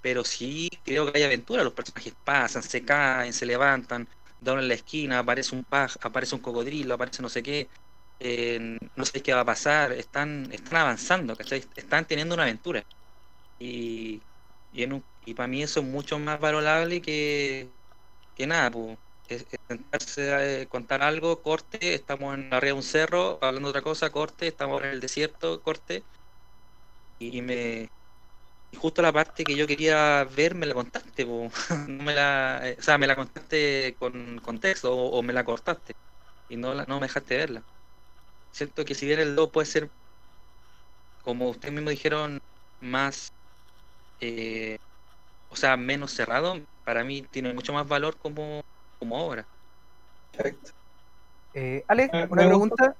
pero 0.00 0.24
sí 0.24 0.70
creo 0.84 1.12
que 1.12 1.18
hay 1.18 1.24
aventura, 1.24 1.64
los 1.64 1.74
personajes 1.74 2.16
pasan, 2.24 2.62
se 2.62 2.84
caen, 2.84 3.32
se 3.34 3.46
levantan, 3.46 4.08
doblan 4.40 4.68
la 4.68 4.74
esquina, 4.74 5.20
aparece 5.20 5.56
un 5.56 5.64
paj, 5.64 5.96
aparece 6.02 6.34
un 6.36 6.42
cocodrilo, 6.42 6.94
aparece 6.94 7.22
no 7.22 7.28
sé 7.30 7.42
qué, 7.42 7.70
eh, 8.20 8.78
no 8.96 9.04
sé 9.06 9.22
qué 9.22 9.34
va 9.34 9.40
a 9.42 9.46
pasar, 9.46 9.92
están, 9.92 10.50
están 10.52 10.76
avanzando, 10.82 11.36
¿cachai? 11.36 11.64
Están 11.76 12.06
teniendo 12.06 12.34
una 12.34 12.44
aventura. 12.44 12.84
Y, 13.58 14.26
y, 14.72 14.84
en 14.84 14.94
un- 14.94 15.06
y 15.22 15.34
para 15.34 15.48
mí 15.48 15.62
eso 15.64 15.80
es 15.80 15.86
mucho 15.86 16.18
más 16.20 16.40
valorable 16.40 17.02
que, 17.02 17.76
que 18.34 18.46
nada, 18.48 18.70
pues 18.72 18.98
es, 19.28 19.46
es 19.92 20.64
a 20.64 20.66
contar 20.68 21.02
algo, 21.02 21.42
corte, 21.42 21.94
estamos 21.94 22.34
en 22.36 22.52
arriba 22.54 22.68
de 22.68 22.72
un 22.74 22.82
cerro, 22.84 23.38
hablando 23.42 23.68
de 23.68 23.70
otra 23.72 23.82
cosa, 23.82 24.10
corte, 24.12 24.48
estamos 24.48 24.82
en 24.84 24.90
el 24.90 25.00
desierto, 25.00 25.62
corte, 25.62 26.08
y, 27.18 27.38
y 27.38 27.42
me 27.42 27.88
y 28.72 28.76
justo 28.78 29.02
la 29.02 29.12
parte 29.12 29.46
que 29.46 29.56
yo 29.56 29.66
quería 29.66 30.24
ver 30.24 30.54
me 30.54 30.66
la 30.66 30.74
contaste, 30.74 31.26
po. 31.26 31.50
no 31.88 32.04
me 32.04 32.14
la, 32.14 32.60
eh, 32.70 32.76
o 32.78 32.82
sea, 32.82 32.98
me 32.98 33.06
la 33.08 33.16
contaste 33.16 33.96
con 33.98 34.38
contexto 34.40 34.94
o, 34.96 35.18
o 35.18 35.22
me 35.24 35.32
la 35.34 35.44
cortaste 35.44 35.94
y 36.48 36.56
no, 36.58 36.74
la, 36.74 36.84
no 36.86 37.00
me 37.00 37.06
dejaste 37.08 37.36
verla. 37.38 37.66
Siento 38.52 38.84
que 38.84 38.94
si 38.96 39.06
bien 39.06 39.20
el 39.20 39.36
2 39.36 39.50
puede 39.52 39.66
ser, 39.66 39.92
como 41.22 41.48
ustedes 41.50 41.72
mismos 41.74 41.90
dijeron, 41.92 42.38
más, 42.80 43.32
eh, 44.22 44.78
o 45.48 45.56
sea, 45.56 45.76
menos 45.76 46.12
cerrado, 46.12 46.56
para 46.84 47.04
mí 47.04 47.22
tiene 47.30 47.52
mucho 47.52 47.72
más 47.72 47.86
valor 47.86 48.16
como, 48.18 48.62
como 48.98 49.26
obra. 49.26 49.46
Perfecto. 50.30 50.70
Eh, 51.52 51.84
Ale, 51.88 52.04
Eh, 52.04 52.26
una 52.30 52.42
me 52.42 52.48
pregunta. 52.48 52.96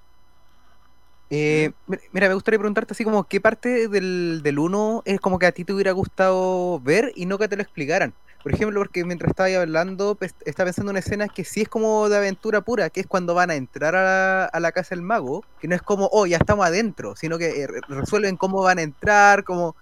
Eh, 1.31 1.73
mi- 1.87 1.97
mira, 2.13 2.29
me 2.29 2.35
gustaría 2.35 2.59
preguntarte 2.59 2.93
así 2.93 3.05
como 3.05 3.25
qué 3.25 3.41
parte 3.41 3.89
del, 3.89 4.41
del 4.43 4.59
1 4.59 5.03
es 5.07 5.19
como 5.19 5.39
que 5.39 5.47
a 5.47 5.53
ti 5.53 5.65
te 5.65 5.73
hubiera 5.73 5.93
gustado 5.93 6.79
ver 6.81 7.11
y 7.15 7.25
no 7.25 7.39
que 7.39 7.49
te 7.49 7.57
lo 7.57 7.63
explicaran. 7.63 8.15
Por 8.43 8.53
ejemplo, 8.53 8.81
porque 8.81 9.05
mientras 9.05 9.31
estaba 9.31 9.47
ahí 9.47 9.55
hablando, 9.55 10.17
pues, 10.17 10.35
estaba 10.45 10.67
pensando 10.67 10.91
en 10.91 10.95
una 10.95 10.99
escena 10.99 11.29
que 11.29 11.45
sí 11.45 11.63
es 11.63 11.69
como 11.69 12.09
de 12.09 12.17
aventura 12.19 12.61
pura, 12.61 12.91
que 12.91 13.01
es 13.01 13.07
cuando 13.07 13.35
van 13.35 13.51
a 13.51 13.55
entrar 13.55 13.95
a 13.95 14.03
la, 14.03 14.45
a 14.47 14.61
la 14.61 14.73
casa 14.73 14.95
del 14.95 15.03
mago, 15.03 15.47
que 15.59 15.69
no 15.69 15.77
es 15.77 15.81
como, 15.83 16.09
oh, 16.13 16.27
ya 16.27 16.37
estamos 16.39 16.67
adentro, 16.67 17.15
sino 17.17 17.39
que 17.39 17.63
eh, 17.63 17.67
re- 17.69 17.85
resuelven 17.87 18.37
cómo 18.37 18.61
van 18.63 18.79
a 18.81 18.83
entrar, 18.83 19.45
cómo 19.45 19.77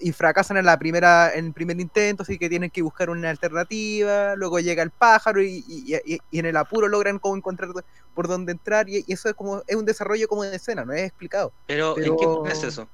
y, 0.00 0.12
fracasan 0.12 0.56
en 0.58 0.66
la 0.66 0.78
primera, 0.78 1.32
en 1.34 1.46
el 1.46 1.52
primer 1.52 1.80
intento, 1.80 2.22
así 2.22 2.38
que 2.38 2.48
tienen 2.48 2.70
que 2.70 2.82
buscar 2.82 3.08
una 3.10 3.30
alternativa, 3.30 4.34
luego 4.36 4.60
llega 4.60 4.82
el 4.82 4.90
pájaro 4.90 5.42
y, 5.42 5.64
y- 5.66 5.94
y- 6.04 6.18
y 6.30 6.38
en 6.38 6.46
el 6.46 6.56
apuro 6.56 6.88
logran 6.88 7.18
como 7.18 7.36
encontrar 7.36 7.70
por 8.14 8.28
dónde 8.28 8.52
entrar, 8.52 8.88
y, 8.88 9.04
y 9.06 9.12
eso 9.12 9.28
es 9.28 9.34
como, 9.34 9.62
es 9.66 9.76
un 9.76 9.84
desarrollo 9.84 10.28
como 10.28 10.42
de 10.44 10.56
escena, 10.56 10.84
no 10.84 10.92
es 10.92 11.02
explicado. 11.04 11.52
Pero, 11.66 11.96
¿en 11.98 12.16
qué 12.16 12.26
página 12.26 12.52
es 12.52 12.62
eso? 12.64 12.88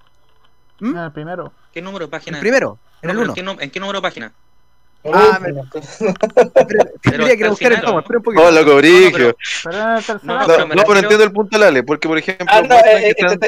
¿Mm? 0.80 0.90
En 0.90 0.98
el 0.98 1.12
primero. 1.12 1.52
¿Qué 1.72 1.82
número 1.82 2.00
de 2.00 2.04
El 2.06 2.10
página? 2.10 2.40
primero, 2.40 2.78
en 3.02 3.10
el 3.10 3.18
1. 3.18 3.26
¿en, 3.28 3.34
qué, 3.34 3.42
nu- 3.42 3.56
en 3.60 3.70
qué 3.70 3.80
número 3.80 3.98
de 3.98 4.02
página? 4.02 4.32
Ah, 5.04 5.40
me-. 5.40 5.52
Tendría 7.02 7.36
que 7.36 7.48
buscar 7.48 7.72
el 7.72 7.78
espera 7.78 7.96
un 7.96 8.22
poquito. 8.22 8.42
Oh, 8.46 8.50
loco, 8.52 8.74
No, 8.76 8.80
pero 8.80 10.66
no, 10.66 10.96
entiendo 11.00 11.24
el 11.24 11.32
punto 11.32 11.58
de 11.58 11.64
Lale, 11.64 11.82
porque 11.82 12.06
por 12.06 12.18
ejemplo, 12.18 12.46
Ah, 12.48 12.62
no, 12.62 12.76
eh, 12.76 13.08
eh, 13.08 13.14
están- 13.16 13.40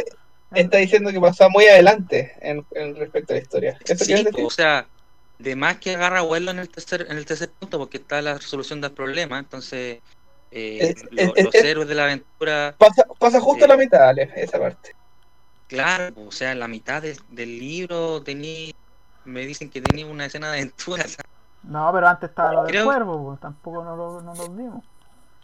está, 0.54 0.78
diciendo 0.78 1.10
que 1.10 1.20
pasaba 1.20 1.50
muy 1.50 1.66
adelante 1.66 2.32
en, 2.40 2.64
en 2.72 2.96
respecto 2.96 3.32
a 3.32 3.36
la 3.36 3.42
historia. 3.42 3.78
¿Eso 3.84 4.04
Sí, 4.04 4.06
quieres 4.12 4.24
decir? 4.26 4.44
o 4.44 4.50
sea, 4.50 4.86
de 5.38 5.56
más 5.56 5.76
que 5.78 5.94
agarra 5.94 6.20
vuelo 6.22 6.50
en 6.50 6.58
el 6.60 6.68
tercer, 6.68 7.06
en 7.10 7.16
el 7.18 7.26
tercer 7.26 7.50
punto, 7.50 7.78
porque 7.78 7.96
está 7.98 8.22
la 8.22 8.34
resolución 8.34 8.80
del 8.80 8.92
problema, 8.92 9.38
entonces 9.38 10.00
eh, 10.50 10.78
Es- 10.96 11.02
lo- 11.10 11.20
es- 11.22 11.32
es- 11.36 11.44
los 11.46 11.54
es- 11.54 11.64
héroes 11.64 11.88
de 11.88 11.94
la 11.96 12.04
aventura, 12.04 12.74
Pasa, 12.78 13.04
pasa 13.18 13.40
justo 13.40 13.64
Eh. 13.64 13.66
a 13.66 13.68
la 13.68 13.76
mitad, 13.76 14.08
Ale, 14.08 14.30
esa 14.36 14.58
parte. 14.60 14.94
claro, 15.66 16.14
o 16.26 16.30
sea, 16.32 16.54
la 16.54 16.68
mitad 16.68 17.02
del, 17.02 17.18
del 17.30 17.58
libro 17.58 18.22
tení, 18.22 18.72
me 19.24 19.44
dicen 19.46 19.70
que 19.70 19.80
tenía 19.80 20.06
una 20.06 20.26
escena 20.26 20.52
de 20.52 20.58
aventura, 20.60 21.04
No, 21.64 21.90
pero 21.94 22.06
antes 22.06 22.28
estaba 22.30 22.52
lo 22.52 22.62
del 22.64 22.70
Creo- 22.72 22.84
cuervo, 22.84 23.24
pues, 23.30 23.40
tampoco 23.40 23.82
no 23.82 23.96
lo, 23.96 24.20
no 24.20 24.34
lo 24.34 24.48
vimos. 24.50 24.84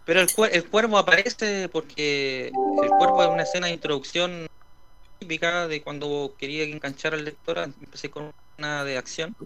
pero 0.05 0.21
el, 0.21 0.29
cuer- 0.29 0.51
el 0.53 0.69
cuervo 0.69 0.99
aparece 0.99 1.69
porque 1.71 2.49
el 2.49 2.89
cuervo 2.91 3.23
es 3.25 3.29
una 3.31 3.43
escena 3.43 3.67
de 3.69 3.73
introducción 3.73 4.47
típica 5.31 5.69
de 5.69 5.81
cuando 5.81 6.33
quería 6.37 6.65
enganchar 6.65 7.15
al 7.15 7.25
lector, 7.25 7.59
empecé 7.59 8.11
con 8.11 8.33
una 8.59 8.83
de 8.83 8.99
acción. 8.99 9.37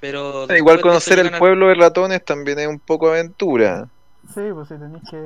Pero 0.00 0.46
Ah, 0.48 0.56
Igual 0.56 0.80
conocer 0.80 1.18
el 1.18 1.26
al- 1.34 1.38
pueblo 1.38 1.68
de 1.68 1.74
ratones 1.74 2.24
también 2.24 2.58
es 2.58 2.66
un 2.68 2.78
poco 2.78 3.10
aventura. 3.10 3.86
Sí, 4.34 4.40
pues 4.54 4.68
si 4.68 4.74
tenéis 4.78 5.02
que. 5.10 5.18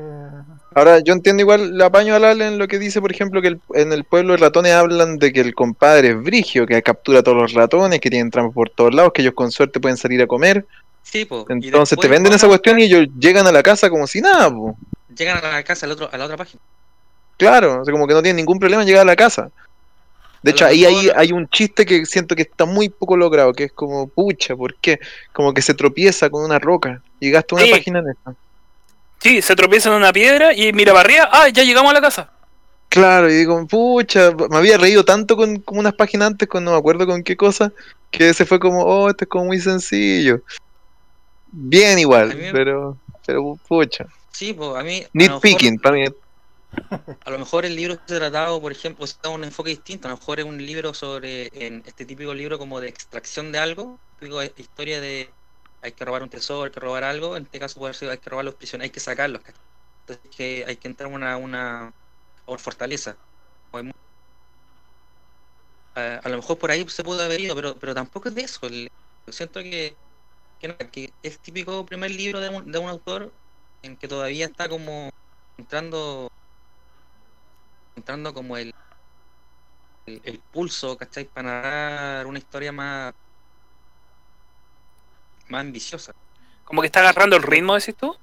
Ahora, 0.74 0.98
yo 0.98 1.12
entiendo 1.12 1.42
igual, 1.42 1.76
le 1.78 1.84
apaño 1.84 2.16
a 2.16 2.18
Lale 2.18 2.48
en 2.48 2.58
lo 2.58 2.66
que 2.66 2.80
dice, 2.80 3.00
por 3.00 3.12
ejemplo, 3.12 3.40
que 3.40 3.48
el- 3.48 3.60
en 3.74 3.92
el 3.92 4.02
pueblo 4.02 4.32
de 4.32 4.38
ratones 4.38 4.72
hablan 4.72 5.16
de 5.18 5.32
que 5.32 5.40
el 5.40 5.54
compadre 5.54 6.08
es 6.08 6.20
brigio, 6.20 6.66
que 6.66 6.82
captura 6.82 7.20
a 7.20 7.22
todos 7.22 7.36
los 7.40 7.52
ratones, 7.52 8.00
que 8.00 8.10
tienen 8.10 8.30
trampas 8.32 8.54
por 8.54 8.70
todos 8.70 8.92
lados, 8.94 9.12
que 9.14 9.22
ellos 9.22 9.34
con 9.34 9.52
suerte 9.52 9.78
pueden 9.78 9.96
salir 9.96 10.20
a 10.22 10.26
comer. 10.26 10.66
Sí, 11.02 11.28
y 11.30 11.52
Entonces 11.52 11.96
te 11.98 12.08
venden 12.08 12.32
esa 12.32 12.46
a- 12.46 12.48
cuestión 12.48 12.80
y 12.80 12.84
ellos 12.84 13.06
llegan 13.16 13.46
a 13.46 13.52
la 13.52 13.62
casa 13.62 13.90
como 13.90 14.08
si 14.08 14.20
nada, 14.20 14.50
po. 14.50 14.76
Llegan 15.16 15.44
a 15.44 15.52
la 15.52 15.62
casa 15.62 15.86
al 15.86 15.92
otro, 15.92 16.08
a 16.10 16.16
la 16.18 16.24
otra 16.24 16.36
página. 16.36 16.60
Claro, 17.36 17.80
o 17.80 17.84
sea, 17.84 17.92
como 17.92 18.06
que 18.06 18.14
no 18.14 18.22
tienen 18.22 18.36
ningún 18.36 18.58
problema 18.58 18.82
en 18.82 18.88
llegar 18.88 19.02
a 19.02 19.06
la 19.06 19.16
casa. 19.16 19.50
De 20.42 20.50
hecho, 20.50 20.66
ahí 20.66 20.84
hay, 20.84 21.10
hay 21.16 21.32
un 21.32 21.48
chiste 21.48 21.86
que 21.86 22.04
siento 22.04 22.36
que 22.36 22.42
está 22.42 22.66
muy 22.66 22.90
poco 22.90 23.16
logrado, 23.16 23.52
que 23.54 23.64
es 23.64 23.72
como, 23.72 24.08
pucha, 24.08 24.54
¿por 24.54 24.74
qué? 24.76 24.98
Como 25.32 25.54
que 25.54 25.62
se 25.62 25.72
tropieza 25.72 26.28
con 26.28 26.44
una 26.44 26.58
roca 26.58 27.00
y 27.18 27.30
gasta 27.30 27.54
una 27.54 27.64
Sí. 27.64 27.70
página 27.70 28.00
en 28.00 28.10
esta. 28.10 28.34
Sí, 29.20 29.40
se 29.40 29.56
tropieza 29.56 29.88
en 29.88 29.94
una 29.96 30.12
piedra 30.12 30.52
y 30.52 30.70
mira 30.74 30.92
para 30.92 31.06
arriba. 31.08 31.28
Ah, 31.32 31.48
ya 31.48 31.62
llegamos 31.64 31.90
a 31.90 31.94
la 31.94 32.00
casa. 32.02 32.30
Claro, 32.90 33.30
y 33.30 33.34
digo, 33.36 33.66
pucha, 33.66 34.32
me 34.50 34.58
había 34.58 34.76
reído 34.76 35.02
tanto 35.04 35.34
con, 35.34 35.56
con 35.60 35.78
unas 35.78 35.94
páginas 35.94 36.28
antes, 36.28 36.46
con 36.46 36.62
no 36.62 36.72
me 36.72 36.76
acuerdo 36.76 37.06
con 37.06 37.22
qué 37.22 37.36
cosa, 37.36 37.72
que 38.10 38.34
se 38.34 38.44
fue 38.44 38.60
como, 38.60 38.82
oh, 38.84 39.08
esto 39.08 39.24
es 39.24 39.28
como 39.30 39.46
muy 39.46 39.58
sencillo. 39.60 40.42
Bien 41.50 41.98
igual, 41.98 42.36
pero, 42.52 42.98
pero 43.26 43.58
pucha. 43.66 44.04
Sí, 44.30 44.52
pues 44.52 44.76
a 44.76 44.82
mí. 44.82 45.04
Nitpicking, 45.12 45.74
mejor- 45.76 45.82
para 45.82 45.96
mí. 45.96 46.04
A 47.24 47.30
lo 47.30 47.38
mejor 47.38 47.64
el 47.64 47.74
libro 47.76 47.94
se 48.06 48.16
tratado, 48.18 48.60
por 48.60 48.70
ejemplo, 48.72 49.06
da 49.22 49.30
un 49.30 49.44
enfoque 49.44 49.70
distinto. 49.70 50.08
A 50.08 50.10
lo 50.10 50.16
mejor 50.18 50.40
es 50.40 50.46
un 50.46 50.58
libro 50.64 50.92
sobre, 50.94 51.48
en 51.66 51.82
este 51.86 52.04
típico 52.04 52.34
libro 52.34 52.58
como 52.58 52.80
de 52.80 52.88
extracción 52.88 53.50
de 53.52 53.58
algo, 53.58 54.00
de- 54.20 54.52
historia 54.56 55.00
de 55.00 55.34
hay 55.80 55.92
que 55.92 56.04
robar 56.04 56.22
un 56.22 56.30
tesoro, 56.30 56.64
hay 56.64 56.70
que 56.70 56.80
robar 56.80 57.04
algo. 57.04 57.36
En 57.36 57.44
este 57.44 57.58
caso 57.60 57.80
puede 57.80 57.94
ser 57.94 58.10
hay 58.10 58.18
que 58.18 58.30
robar 58.30 58.44
los 58.44 58.56
prisioneros, 58.56 58.88
hay 58.88 58.92
que 58.92 59.00
sacarlos. 59.00 59.42
Entonces 60.06 60.30
que 60.36 60.64
hay 60.66 60.76
que 60.76 60.88
entrar 60.88 61.10
a 61.10 61.14
una, 61.14 61.36
una, 61.38 61.86
a 61.88 61.94
una 62.46 62.58
fortaleza. 62.58 63.18
O 63.72 63.78
hay 63.78 63.84
mu- 63.84 63.92
a, 65.94 66.16
a 66.16 66.28
lo 66.28 66.36
mejor 66.36 66.58
por 66.58 66.70
ahí 66.70 66.86
se 66.88 67.04
pudo 67.04 67.22
haber 67.22 67.40
ido, 67.40 67.54
pero, 67.54 67.78
pero 67.78 67.94
tampoco 67.94 68.28
es 68.28 68.34
de 68.34 68.42
eso. 68.42 68.68
Yo 68.68 69.32
siento 69.32 69.60
que, 69.62 69.98
que, 70.58 70.76
que 70.92 71.14
es 71.22 71.40
típico 71.40 71.86
primer 71.86 72.10
libro 72.12 72.40
de 72.40 72.48
un, 72.50 72.70
de 72.70 72.78
un 72.78 72.88
autor 72.88 73.34
en 73.82 73.96
que 73.96 74.08
todavía 74.08 74.46
está 74.46 74.68
como 74.68 75.10
entrando 75.58 76.28
entrando 77.96 78.34
como 78.34 78.56
el, 78.56 78.72
el, 80.06 80.20
el 80.24 80.42
pulso, 80.50 80.96
¿cachai? 80.96 81.26
Para 81.26 81.60
narrar 81.62 82.26
una 82.26 82.38
historia 82.38 82.72
más 82.72 83.12
más 85.48 85.60
ambiciosa. 85.62 86.12
Como 86.64 86.80
que 86.80 86.86
está 86.86 87.00
agarrando 87.00 87.36
el 87.36 87.42
ritmo, 87.42 87.74
decís 87.74 87.96
tú. 87.96 88.14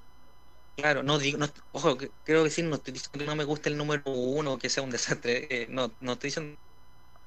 Claro, 0.76 1.04
no 1.04 1.20
digo, 1.20 1.38
no, 1.38 1.48
ojo, 1.72 1.98
que- 1.98 2.12
creo 2.24 2.44
que 2.44 2.50
sí, 2.50 2.64
no 2.64 2.76
estoy 2.76 2.94
diciendo 2.94 3.20
que 3.20 3.26
no 3.26 3.36
me 3.36 3.44
guste 3.44 3.70
el 3.70 3.78
número 3.78 4.04
uno, 4.06 4.58
que 4.58 4.70
sea 4.70 4.84
un 4.84 4.90
desastre, 4.90 5.48
eh, 5.50 5.68
no, 5.70 5.96
no 6.00 6.14
estoy 6.14 6.30
diciendo, 6.30 6.56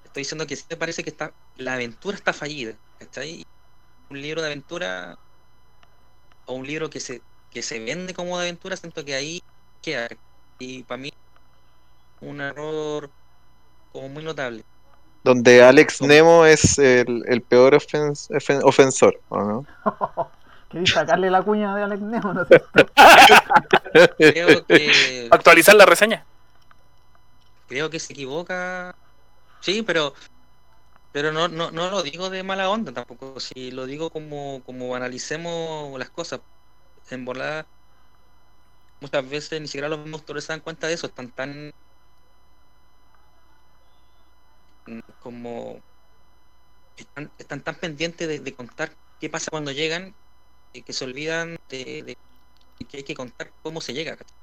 estoy 0.04 0.22
diciendo 0.22 0.46
que 0.46 0.56
sí 0.56 0.66
me 0.70 0.76
parece 0.76 1.04
que 1.04 1.10
está, 1.10 1.36
la 1.56 1.74
aventura 1.74 2.16
está 2.16 2.32
fallida, 2.32 2.78
¿cachai? 2.98 3.44
Un 4.10 4.22
libro 4.22 4.42
de 4.42 4.48
aventura 4.48 5.16
o 6.46 6.54
un 6.54 6.66
libro 6.66 6.90
que 6.90 7.00
se, 7.00 7.24
que 7.50 7.62
se 7.62 7.78
vende 7.80 8.14
como 8.14 8.36
de 8.38 8.44
aventura, 8.44 8.76
siento 8.76 9.04
que 9.04 9.14
ahí 9.14 9.40
queda, 9.82 10.08
y 10.58 10.84
para 10.84 10.98
mí 11.02 11.10
un 12.24 12.40
error 12.40 13.10
como 13.92 14.08
muy 14.08 14.24
notable. 14.24 14.64
Donde 15.22 15.62
Alex 15.62 16.02
Nemo 16.02 16.44
es 16.44 16.78
el, 16.78 17.22
el 17.26 17.40
peor 17.42 17.74
ofens- 17.74 18.28
ofen- 18.30 18.60
ofensor, 18.62 19.20
¿o 19.28 19.40
no? 19.42 19.66
Sacarle 20.86 21.30
la 21.30 21.40
cuña 21.42 21.74
de 21.76 21.82
Alex 21.84 22.02
Nemo, 22.02 22.34
no 22.34 22.44
sé. 22.44 22.62
Creo 24.18 24.66
que 24.66 25.28
Actualizar 25.30 25.74
la 25.76 25.86
reseña. 25.86 26.24
creo 27.68 27.88
que 27.90 28.00
se 28.00 28.12
equivoca. 28.12 28.94
Sí, 29.60 29.82
pero 29.82 30.12
pero 31.12 31.30
no, 31.30 31.46
no, 31.46 31.70
no 31.70 31.90
lo 31.90 32.02
digo 32.02 32.28
de 32.28 32.42
mala 32.42 32.68
onda 32.68 32.92
tampoco. 32.92 33.38
Si 33.38 33.70
lo 33.70 33.86
digo 33.86 34.10
como, 34.10 34.62
como 34.66 34.94
analicemos 34.96 35.96
las 35.98 36.10
cosas. 36.10 36.40
En 37.10 37.24
volada, 37.24 37.66
muchas 39.00 39.28
veces 39.28 39.60
ni 39.60 39.68
siquiera 39.68 39.88
los 39.88 40.00
autores 40.12 40.44
se 40.44 40.52
dan 40.52 40.60
cuenta 40.60 40.88
de 40.88 40.94
eso. 40.94 41.06
Están 41.06 41.30
tan 41.30 41.68
mm, 41.68 41.72
como 45.20 45.80
están, 46.96 47.30
están 47.38 47.60
tan 47.62 47.74
pendientes 47.76 48.28
de, 48.28 48.38
de 48.38 48.54
contar 48.54 48.90
qué 49.20 49.28
pasa 49.30 49.50
cuando 49.50 49.72
llegan 49.72 50.14
eh, 50.74 50.82
que 50.82 50.92
se 50.92 51.04
olvidan 51.04 51.58
de, 51.68 52.02
de 52.02 52.16
que 52.86 52.98
hay 52.98 53.02
que 53.04 53.14
contar 53.14 53.50
cómo 53.62 53.80
se 53.80 53.94
llega. 53.94 54.16
¿cachai? 54.16 54.36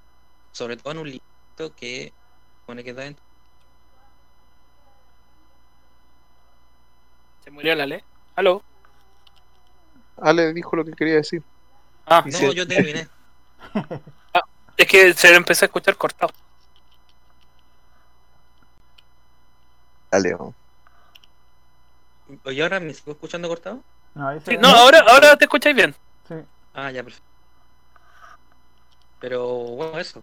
Sobre 0.52 0.78
todo 0.78 0.92
en 0.94 1.00
un 1.00 1.10
libro 1.10 1.76
que 1.76 2.12
pone 2.66 2.84
que 2.84 2.90
está 2.92 3.04
dentro. 3.04 3.24
Se 7.44 7.52
murió 7.52 7.76
la 7.76 7.86
ley. 7.86 8.02
¿Aló? 8.36 8.64
Ale 10.18 10.54
dijo 10.54 10.76
lo 10.76 10.86
que 10.86 10.94
quería 10.94 11.16
decir. 11.16 11.44
Ah, 12.06 12.24
No, 12.26 12.32
sí. 12.38 12.54
yo 12.54 12.68
terminé. 12.68 13.08
es 14.78 14.88
que 14.88 15.14
se 15.14 15.30
lo 15.32 15.38
empecé 15.38 15.66
a 15.66 15.68
escuchar 15.68 15.96
cortado. 15.98 16.34
Ale, 20.12 20.32
¿no? 20.32 20.56
¿Y 22.46 22.62
ahora 22.62 22.80
me 22.80 22.94
sigo 22.94 23.12
escuchando 23.12 23.48
cortado? 23.48 23.84
No, 24.16 24.28
ahí 24.28 24.40
se 24.40 24.52
Sí, 24.52 24.58
ve. 24.58 24.62
no, 24.62 24.70
ahora, 24.70 25.00
ahora 25.08 25.38
te 25.38 25.46
escucháis 25.46 25.76
bien. 25.76 25.96
Sí. 26.28 26.36
Ah, 26.74 26.92
ya, 26.92 27.04
perfecto. 27.04 27.28
Pero 29.20 29.48
bueno, 29.76 30.00
eso. 30.00 30.22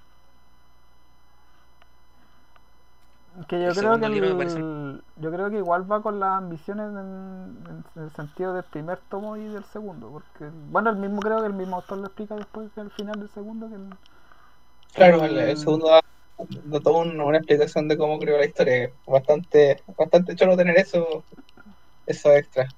Que 3.48 3.62
yo 3.64 3.70
El 3.70 3.74
creo 3.74 3.98
que 4.00 4.08
yo 5.22 5.30
creo 5.32 5.48
igual 5.58 5.90
va 5.90 6.02
con 6.02 6.18
las 6.20 6.38
ambiciones 6.38 6.88
en, 6.90 7.84
en 7.96 8.02
el 8.02 8.10
sentido 8.10 8.52
del 8.52 8.64
primer 8.64 8.98
tomo 9.08 9.36
y 9.36 9.44
del 9.44 9.64
segundo, 9.64 10.10
porque 10.10 10.50
bueno 10.70 10.90
el 10.90 10.96
mismo 10.96 11.22
creo 11.22 11.40
que 11.40 11.46
el 11.46 11.52
mismo 11.54 11.76
autor 11.76 11.98
lo 11.98 12.06
explica 12.06 12.34
después 12.36 12.70
que 12.72 12.80
al 12.80 12.90
final 12.90 13.18
del 13.20 13.28
segundo 13.30 13.68
que 13.68 13.76
el- 13.76 13.96
Claro, 14.92 15.24
el, 15.24 15.38
el 15.38 15.56
segundo 15.56 15.98
da, 16.38 16.60
da 16.64 16.80
toda 16.80 17.00
un- 17.00 17.20
una 17.20 17.38
explicación 17.38 17.88
de 17.88 17.96
cómo 17.96 18.18
creó 18.18 18.38
la 18.38 18.46
historia. 18.46 18.92
Bastante, 19.06 19.82
bastante 19.96 20.34
chulo 20.36 20.56
tener 20.56 20.76
eso, 20.78 21.26
eso 22.06 22.34
extra. 22.34 22.68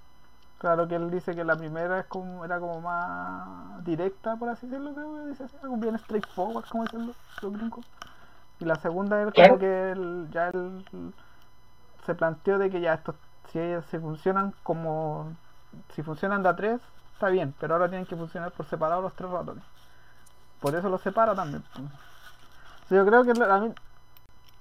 Claro 0.58 0.86
que 0.88 0.94
él 0.96 1.11
dice 1.11 1.34
que 1.34 1.42
la 1.44 1.56
primera 1.56 2.00
es 2.00 2.06
como, 2.06 2.44
era 2.44 2.61
como 2.61 2.80
más 2.82 3.82
directa, 3.84 4.36
por 4.36 4.48
así 4.50 4.66
decirlo, 4.66 4.94
creo 4.94 5.16
que 5.24 5.30
dice 5.30 5.44
así, 5.44 5.56
algo 5.62 5.76
bien 5.78 5.98
straightforward, 5.98 6.66
como 6.68 6.84
dicen 6.84 7.06
los, 7.06 7.16
gringos. 7.52 7.86
Y 8.61 8.66
la 8.66 8.76
segunda 8.78 9.22
es 9.22 9.34
Claro. 9.34 9.54
como 9.54 9.58
que 9.58 9.92
él, 9.92 10.28
ya 10.32 10.48
él 10.50 10.84
se 12.04 12.14
planteó 12.14 12.58
de 12.58 12.70
que 12.70 12.80
ya 12.80 12.94
estos, 12.94 13.16
si 13.50 13.58
ellas 13.58 13.84
se 13.86 14.00
funcionan 14.00 14.52
como, 14.62 15.36
si 15.94 16.02
funcionan 16.02 16.42
de 16.42 16.48
a 16.50 16.56
tres, 16.56 16.80
está 17.12 17.28
bien, 17.28 17.54
pero 17.61 17.74
ahora 17.74 17.88
tienen 17.88 18.06
que 18.06 18.16
funcionar 18.16 18.52
por 18.52 18.66
separado 18.66 19.02
los 19.02 19.14
tres 19.14 19.30
ratones. 19.30 19.64
Por 20.61 20.74
eso 20.76 20.88
los 20.90 21.02
separa 21.02 21.34
también. 21.34 21.64
Yo 22.91 23.07
creo 23.07 23.24
que 23.24 23.30
a 23.30 23.61
mí, 23.61 23.72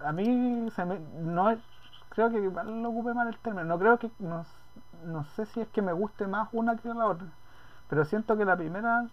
a 0.01 0.11
mí 0.11 0.69
se 0.75 0.85
me, 0.85 0.99
no 1.19 1.49
es, 1.49 1.59
creo 2.09 2.29
que 2.29 2.39
igual 2.39 2.83
lo 2.83 2.89
ocupé 2.89 3.13
mal 3.13 3.27
el 3.27 3.37
término. 3.39 3.65
No 3.65 3.79
creo 3.79 3.97
que, 3.97 4.11
no, 4.19 4.45
no 5.05 5.23
sé 5.35 5.45
si 5.47 5.61
es 5.61 5.67
que 5.69 5.81
me 5.81 5.93
guste 5.93 6.27
más 6.27 6.49
una 6.51 6.77
que 6.77 6.93
la 6.93 7.07
otra, 7.07 7.27
pero 7.89 8.05
siento 8.05 8.37
que 8.37 8.45
la 8.45 8.55
primera 8.55 9.07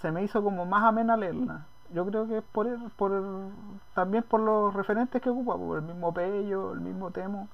se 0.00 0.10
me 0.10 0.22
hizo 0.22 0.42
como 0.42 0.64
más 0.64 0.84
amena 0.84 1.16
leerla. 1.16 1.66
Yo 1.92 2.06
creo 2.06 2.26
que 2.26 2.38
es 2.38 2.44
por, 2.44 2.66
por 2.92 3.12
también 3.94 4.22
por 4.22 4.40
los 4.40 4.72
referentes 4.72 5.20
que 5.20 5.28
ocupa, 5.28 5.56
por 5.56 5.78
el 5.78 5.84
mismo 5.84 6.14
Pello, 6.14 6.72
el 6.72 6.80
mismo 6.80 7.10
Temo. 7.10 7.48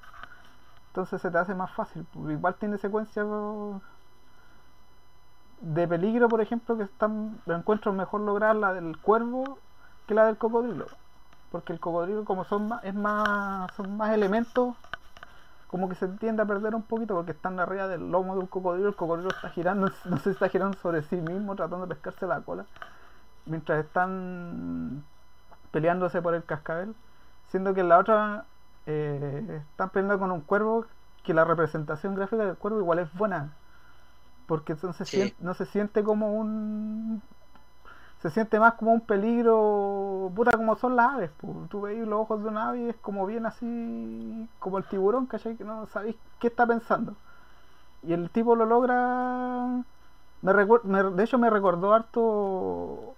Entonces 0.89 1.21
se 1.21 1.31
te 1.31 1.39
hace 1.39 1.55
más 1.55 1.71
fácil. 1.73 2.07
pues, 2.13 2.37
Igual 2.37 2.55
tiene 2.55 2.79
secuencias 2.79 3.27
de 5.61 5.89
peligro, 5.89 6.29
por 6.29 6.41
ejemplo, 6.41 6.77
que 6.77 6.85
están, 6.85 7.39
encuentro 7.47 7.93
mejor 7.93 8.21
lograr 8.21 8.55
la 8.55 8.73
del 8.73 8.97
cuervo 8.99 9.59
que 10.09 10.15
la 10.15 10.27
del 10.27 10.39
cocodrilo. 10.39 10.87
Porque 11.53 11.75
el 11.75 11.81
cocodrilo, 11.81 12.25
como 12.27 12.45
son 12.45 12.69
más, 12.69 12.85
es 12.85 12.95
más, 12.95 13.73
son 13.77 13.97
más 13.99 14.13
elementos, 14.15 14.77
como 15.69 15.89
que 15.89 15.95
se 15.97 16.09
tiende 16.09 16.43
a 16.43 16.47
perder 16.47 16.75
un 16.75 16.83
poquito 16.83 17.15
porque 17.15 17.33
están 17.33 17.61
arriba 17.61 17.89
del 17.89 18.11
lomo 18.11 18.35
de 18.35 18.41
un 18.41 18.47
cocodrilo, 18.49 18.89
el 18.89 18.97
cocodrilo 18.97 19.31
está 19.31 19.51
girando, 19.51 19.91
no 20.07 20.17
sé 20.19 20.25
si 20.25 20.31
está 20.31 20.49
girando 20.49 20.77
sobre 20.79 21.03
sí 21.03 21.17
mismo, 21.17 21.57
tratando 21.57 21.87
de 21.87 21.95
pescarse 21.95 22.27
la 22.27 22.41
cola, 22.43 22.67
mientras 23.47 23.85
están 23.85 25.05
peleándose 25.73 26.23
por 26.23 26.35
el 26.35 26.45
cascabel, 26.45 26.95
siendo 27.51 27.75
que 27.75 27.81
en 27.83 27.89
la 27.89 27.99
otra 27.99 28.47
eh, 28.87 29.63
están 29.73 29.91
peleando 29.91 30.19
con 30.19 30.33
un 30.33 30.41
cuervo 30.43 30.87
que 31.25 31.35
la 31.35 31.45
representación 31.45 32.15
gráfica 32.15 32.45
del 32.47 32.57
cuervo 32.57 32.81
igual 32.81 33.01
es 33.01 33.13
buena, 33.15 33.53
porque 34.47 34.73
entonces 34.73 35.09
Sí. 35.11 35.35
no 35.41 35.55
se 35.55 35.67
siente 35.67 36.03
como 36.03 36.33
un 36.35 37.23
se 38.21 38.31
siente 38.31 38.59
más 38.61 38.75
como 38.75 38.93
un 38.93 39.01
peligro, 39.03 40.33
puta 40.35 40.53
como 40.57 40.77
son 40.77 40.97
las 40.97 41.13
aves, 41.15 41.31
tú 41.71 41.83
veis 41.83 42.01
los 42.07 42.21
ojos 42.21 42.43
de 42.43 42.49
una 42.49 42.69
ave 42.71 42.81
y 42.81 42.89
es 42.91 42.97
como 42.97 43.27
bien 43.27 43.47
así, 43.47 44.49
como 44.59 44.79
el 44.79 44.85
tiburón, 44.85 45.27
¿cachai? 45.27 45.57
Que 45.57 45.65
no 45.65 45.87
sabéis 45.89 46.17
qué 46.41 46.49
está 46.49 46.67
pensando. 46.67 47.17
Y 48.03 48.13
el 48.15 48.31
tipo 48.31 48.57
lo 48.57 48.67
logra, 48.67 48.97
me 50.43 50.53
recuer- 50.53 50.85
me- 50.85 51.05
de 51.05 51.25
hecho 51.25 51.39
me 51.39 51.51
recordó 51.51 51.95
harto 51.95 53.17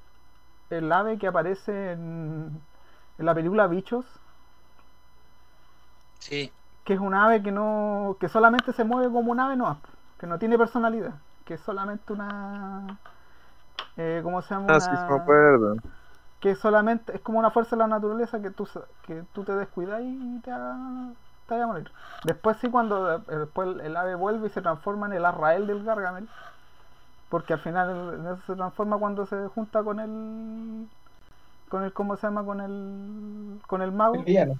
el 0.70 0.92
ave 0.92 1.18
que 1.18 1.28
aparece 1.28 1.92
en, 1.92 2.60
en 3.18 3.26
la 3.26 3.34
película 3.34 3.66
Bichos, 3.68 4.06
Sí, 6.18 6.52
que 6.84 6.94
es 6.94 7.00
un 7.00 7.14
ave 7.14 7.42
que 7.42 7.52
no, 7.52 8.16
que 8.20 8.28
solamente 8.28 8.72
se 8.72 8.84
mueve 8.84 9.12
como 9.12 9.30
un 9.32 9.40
ave 9.40 9.56
no, 9.56 9.80
que 10.18 10.26
no 10.26 10.38
tiene 10.38 10.58
personalidad, 10.58 11.14
que 11.44 11.54
es 11.54 11.60
solamente 11.60 12.12
una, 12.12 12.98
eh, 14.00 14.20
¿cómo 14.22 14.42
se 14.42 14.54
llama? 14.54 14.68
Ah, 14.68 14.80
sí, 14.80 14.96
Una- 14.96 14.96
se 14.96 15.12
me 15.12 15.16
acuerdo. 15.18 15.76
que 16.40 16.54
solamente 16.54 17.14
es 17.14 17.20
como 17.20 17.38
una 17.38 17.50
fuerza 17.50 17.76
de 17.76 17.80
la 17.80 17.86
naturaleza 17.86 18.40
que 18.40 18.50
tú 18.50 18.64
sa- 18.66 18.86
que 19.02 19.24
tú 19.32 19.44
te 19.44 19.54
descuidas 19.54 20.00
y 20.02 20.40
te, 20.40 20.50
va- 20.50 21.12
te 21.46 21.54
vaya 21.54 21.64
a 21.64 21.66
morir. 21.66 21.90
Después 22.24 22.56
sí 22.58 22.70
cuando 22.70 23.16
eh, 23.16 23.20
después 23.28 23.68
el, 23.82 23.96
ave 23.96 24.14
vuelve 24.14 24.46
y 24.46 24.50
se 24.50 24.62
transforma 24.62 25.06
en 25.06 25.12
el 25.14 25.24
Arrael 25.26 25.66
del 25.66 25.84
Gargamel, 25.84 26.28
porque 27.28 27.52
al 27.54 27.60
final 27.60 28.26
eso 28.26 28.42
se 28.46 28.54
transforma 28.56 28.98
cuando 28.98 29.26
se 29.26 29.46
junta 29.48 29.82
con 29.82 30.00
el 30.00 30.88
con 31.70 31.84
el 31.84 31.92
cómo 31.92 32.16
se 32.16 32.26
llama 32.26 32.44
con 32.44 32.60
el 32.60 33.60
con 33.66 33.82
el 33.82 33.92
mago. 33.92 34.16
El 34.16 34.24
villano. 34.24 34.54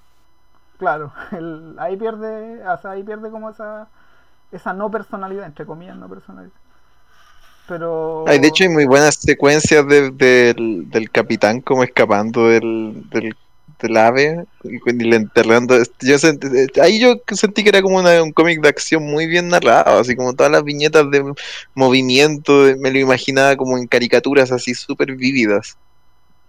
Claro, 0.79 1.13
el, 1.33 1.77
ahí 1.79 1.97
pierde, 1.97 2.67
o 2.67 2.77
sea, 2.79 2.93
ahí 2.93 3.03
pierde 3.05 3.31
como 3.31 3.51
esa 3.51 3.89
esa 4.53 4.73
no 4.75 4.91
personalidad, 4.91 5.47
entre 5.47 5.67
comillas, 5.67 5.97
no 5.97 6.09
personalidad. 6.09 6.53
Pero 7.69 8.25
Ay, 8.27 8.39
de 8.41 8.49
hecho, 8.49 8.65
hay 8.65 8.71
muy 8.71 8.85
buenas 8.87 9.17
secuencias 9.17 9.87
de- 9.87 10.11
del, 10.11 10.91
del 10.91 11.11
capitán 11.11 11.61
como 11.61 11.85
escapando 11.85 12.49
del, 12.49 13.05
del, 13.11 13.35
del 13.81 13.97
ave 13.97 14.45
y, 14.65 14.93
le 14.93 15.17
enterrando. 15.17 15.77
Yo 16.01 16.19
sentí- 16.19 16.81
ahí 16.81 16.99
yo 16.99 17.15
sentí 17.33 17.63
que 17.63 17.69
era 17.71 17.83
como 17.83 17.99
una- 17.99 18.23
un 18.23 18.33
cómic 18.33 18.61
de 18.61 18.69
acción 18.69 19.05
muy 19.05 19.27
bien 19.27 19.49
narrado, 19.49 20.01
así 20.01 20.17
como 20.17 20.35
todas 20.35 20.51
las 20.51 20.65
viñetas 20.65 21.11
de 21.11 21.33
movimiento, 21.75 22.65
de- 22.65 22.77
me 22.77 22.91
lo 22.91 22.99
imaginaba 22.99 23.57
como 23.57 23.79
en 23.79 23.87
caricaturas 23.87 24.51
así 24.53 24.75
súper 24.75 25.15
vívidas. 25.15 25.77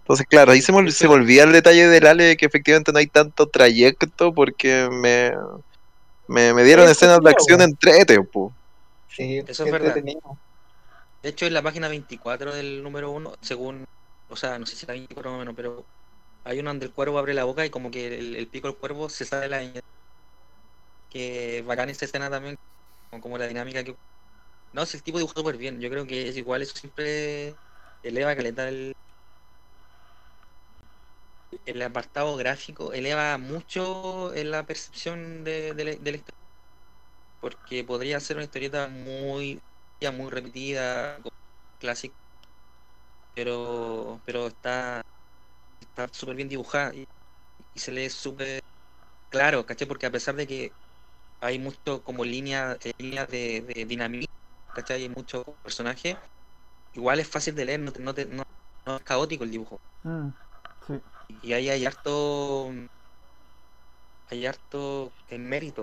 Entonces, 0.02 0.26
claro, 0.28 0.50
ahí 0.50 0.60
se 0.60 0.72
me, 0.72 0.90
se 0.90 1.06
me 1.06 1.14
olvida 1.14 1.44
el 1.44 1.52
detalle 1.52 1.86
del 1.86 2.06
Ale 2.06 2.36
que 2.36 2.44
efectivamente 2.46 2.92
no 2.92 2.98
hay 2.98 3.06
tanto 3.06 3.46
trayecto 3.46 4.34
porque 4.34 4.88
me, 4.90 5.32
me, 6.26 6.52
me 6.52 6.64
dieron 6.64 6.86
Es 6.86 6.92
escenas 6.92 7.20
de 7.22 7.30
acción 7.30 7.60
entretenido, 7.62 8.00
entrete, 8.02 8.28
po. 8.30 8.52
Sí, 9.08 9.42
Eso 9.46 9.64
es 9.64 9.70
verdad. 9.70 9.88
entretenido. 9.96 10.36
De 11.22 11.28
hecho 11.30 11.46
en 11.46 11.54
la 11.54 11.62
página 11.62 11.88
24 11.88 12.54
del 12.54 12.82
número 12.82 13.10
1, 13.12 13.34
según, 13.40 13.84
o 14.28 14.36
sea, 14.36 14.58
no 14.58 14.66
sé 14.66 14.76
si 14.76 14.86
la 14.86 14.94
24 14.94 15.34
o 15.34 15.38
menos, 15.38 15.54
pero 15.54 15.86
hay 16.44 16.60
uno 16.60 16.70
donde 16.70 16.86
el 16.86 16.92
cuervo 16.94 17.18
abre 17.18 17.34
la 17.34 17.44
boca 17.44 17.64
y 17.66 17.70
como 17.70 17.90
que 17.90 18.18
el, 18.18 18.48
pico 18.50 18.68
del 18.68 18.78
cuervo 18.78 19.08
se 19.08 19.24
sale 19.24 19.48
la. 19.48 19.82
Que 21.08 21.62
bacán 21.66 21.90
esa 21.90 22.06
escena 22.06 22.30
también, 22.30 22.56
como, 23.10 23.22
como 23.22 23.38
la 23.38 23.46
dinámica 23.46 23.84
que... 23.84 23.94
No, 24.72 24.86
si 24.86 24.96
el 24.98 25.02
tipo 25.02 25.18
dibujó 25.18 25.34
súper 25.40 25.58
bien, 25.58 25.80
yo 25.80 25.90
creo 25.90 26.06
que 26.06 26.28
es 26.28 26.36
igual, 26.36 26.62
eso 26.62 26.74
siempre 26.76 27.56
eleva 28.02 28.36
caleta 28.36 28.68
el... 28.68 28.94
El 31.64 31.82
apartado 31.82 32.36
gráfico 32.36 32.92
eleva 32.92 33.36
mucho 33.38 34.34
en 34.34 34.50
la 34.50 34.64
percepción 34.66 35.44
de, 35.44 35.74
de 35.74 35.84
de 35.96 36.10
la 36.10 36.16
historia. 36.16 36.38
Porque 37.40 37.84
podría 37.84 38.20
ser 38.20 38.36
una 38.36 38.44
historieta 38.44 38.88
muy 38.88 39.60
muy 40.10 40.30
repetida, 40.30 41.16
como 41.22 41.30
clásico, 41.78 42.16
pero 43.34 44.20
pero 44.24 44.46
está 44.48 45.02
está 45.80 46.08
súper 46.12 46.36
bien 46.36 46.48
dibujada 46.50 46.94
y, 46.94 47.06
y 47.74 47.80
se 47.80 47.92
lee 47.92 48.10
súper 48.10 48.60
claro, 49.30 49.66
¿cachai? 49.66 49.88
Porque 49.88 50.06
a 50.06 50.12
pesar 50.12 50.36
de 50.36 50.46
que 50.48 50.76
hay 51.40 51.58
mucho 51.60 52.04
como 52.04 52.24
línea, 52.24 52.78
eh, 52.84 52.92
líneas 52.98 53.28
de, 53.28 53.62
de 53.62 53.86
dinamismo, 53.86 54.26
¿cachai? 54.74 55.02
Hay 55.04 55.10
muchos 55.10 55.44
personajes, 55.62 56.18
igual 56.92 57.20
es 57.20 57.28
fácil 57.28 57.54
de 57.56 57.64
leer, 57.66 57.80
no, 57.80 57.92
te- 57.92 58.00
no, 58.02 58.14
te- 58.14 58.26
no- 58.26 58.44
no 58.86 58.96
es 58.96 59.02
caótico 59.04 59.44
el 59.44 59.50
dibujo. 59.52 59.78
Mm, 60.04 60.34
sí. 60.86 61.02
Y 61.28 61.52
ahí 61.52 61.68
hay 61.70 61.84
harto 61.86 62.70
hay 64.26 64.46
harto 64.46 65.12
en 65.28 65.48
mérito, 65.48 65.82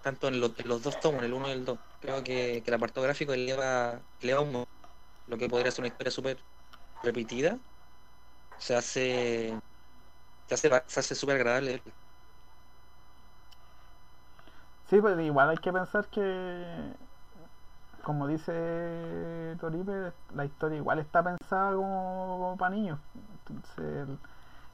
tanto 0.00 0.28
en, 0.28 0.40
los- 0.40 0.58
en 0.58 0.68
los 0.68 0.82
dos 0.82 0.98
tomos, 1.00 1.20
en 1.20 1.26
el 1.26 1.34
uno 1.34 1.48
y 1.48 1.52
el 1.52 1.64
dos. 1.66 1.80
Creo 2.00 2.24
que, 2.24 2.62
que 2.64 2.70
el 2.70 2.74
apartado 2.74 3.04
gráfico 3.04 3.32
eleva, 3.34 4.06
eleva 4.20 4.40
un 4.40 4.64
lo 5.26 5.38
que 5.38 5.48
podría 5.48 5.70
ser 5.72 5.82
una 5.82 5.88
historia 5.88 6.10
súper 6.12 6.46
repetida. 7.02 7.60
Se 8.58 8.74
hace 8.76 9.58
se 10.48 10.54
hace, 10.54 10.68
ba- 10.70 10.84
se 10.88 11.00
hace 11.00 11.14
súper 11.16 11.36
agradable. 11.36 11.82
Sí, 14.88 15.00
pero 15.00 15.20
igual 15.20 15.50
hay 15.50 15.58
que 15.58 15.72
pensar 15.72 16.08
que, 16.08 16.96
como 18.02 18.26
dice 18.26 19.56
Toripe, 19.60 20.12
la 20.34 20.44
historia 20.44 20.78
igual 20.78 20.98
está 20.98 21.22
pensada 21.22 21.74
como, 21.74 22.56
para 22.58 22.74
niños. 22.74 22.98
Entonces, 23.14 23.78
el, 24.08 24.18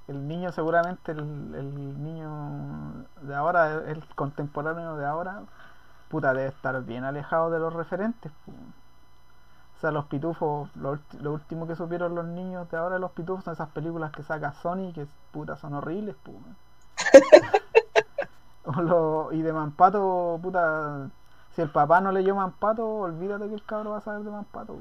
el 0.08 0.28
niño 0.28 0.52
seguramente, 0.52 1.12
el, 1.12 1.20
el 1.20 2.02
niño 2.02 3.06
de 3.22 3.34
ahora, 3.34 3.84
el 3.90 4.06
contemporáneo 4.14 4.96
de 4.96 5.06
ahora, 5.06 5.44
puta, 6.10 6.32
debe 6.34 6.48
estar 6.48 6.80
bien 6.84 7.04
alejado 7.04 7.50
de 7.50 7.58
los 7.58 7.72
referentes. 7.72 8.32
O 9.76 9.80
sea, 9.80 9.90
los 9.90 10.06
pitufos, 10.06 10.74
lo, 10.76 10.98
lo 11.20 11.32
último 11.34 11.66
que 11.66 11.76
supieron 11.76 12.14
los 12.14 12.24
niños 12.24 12.70
de 12.70 12.76
ahora 12.78 12.94
de 12.94 13.00
los 13.00 13.10
pitufos 13.12 13.44
son 13.44 13.52
esas 13.54 13.68
películas 13.70 14.10
que 14.10 14.22
saca 14.22 14.52
Sony 14.54 14.92
que 14.94 15.06
puta 15.32 15.56
son 15.56 15.74
horribles. 15.74 16.16
O 18.64 18.82
lo- 18.82 19.32
y 19.32 19.42
de 19.42 19.52
Mampato, 19.52 20.38
puta, 20.42 21.08
si 21.54 21.62
el 21.62 21.70
papá 21.70 22.00
no 22.00 22.10
leyó 22.10 22.34
Mampato, 22.34 22.84
olvídate 22.86 23.48
que 23.48 23.54
el 23.54 23.64
cabro 23.64 23.90
va 23.92 23.98
a 23.98 24.00
saber 24.00 24.22
de 24.22 24.30
Mampato. 24.30 24.76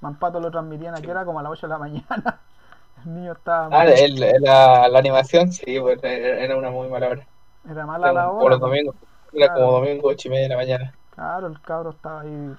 Mampato 0.00 0.40
lo 0.40 0.50
transmitían 0.50 0.94
a 0.94 0.98
Sí. 0.98 1.04
que 1.04 1.10
era 1.10 1.24
como 1.24 1.40
a 1.40 1.42
las 1.42 1.52
8 1.52 1.66
de 1.66 1.72
la 1.72 1.78
mañana. 1.78 2.40
El 3.04 3.14
niño 3.14 3.32
estaba 3.32 3.68
Ah, 3.80 3.86
el- 3.86 4.20
la, 4.42 4.88
la 4.88 4.98
animación, 4.98 5.50
sí, 5.52 5.80
pues, 5.80 5.98
era 6.04 6.54
una 6.56 6.70
muy 6.70 6.86
mala 6.88 7.08
hora. 7.08 7.26
era 7.68 7.86
mala 7.86 8.12
la 8.12 8.30
hora. 8.30 8.50
los 8.50 8.60
domingos. 8.60 8.94
Era 9.32 9.46
Claro. 9.46 9.60
como 9.60 9.72
domingo, 9.80 10.08
ocho 10.08 10.28
y 10.28 10.30
media 10.30 10.42
de 10.44 10.48
la 10.50 10.56
mañana. 10.56 10.94
Claro, 11.14 11.46
el 11.48 11.60
cabro 11.60 11.90
estaba 11.90 12.22
ahí 12.22 12.54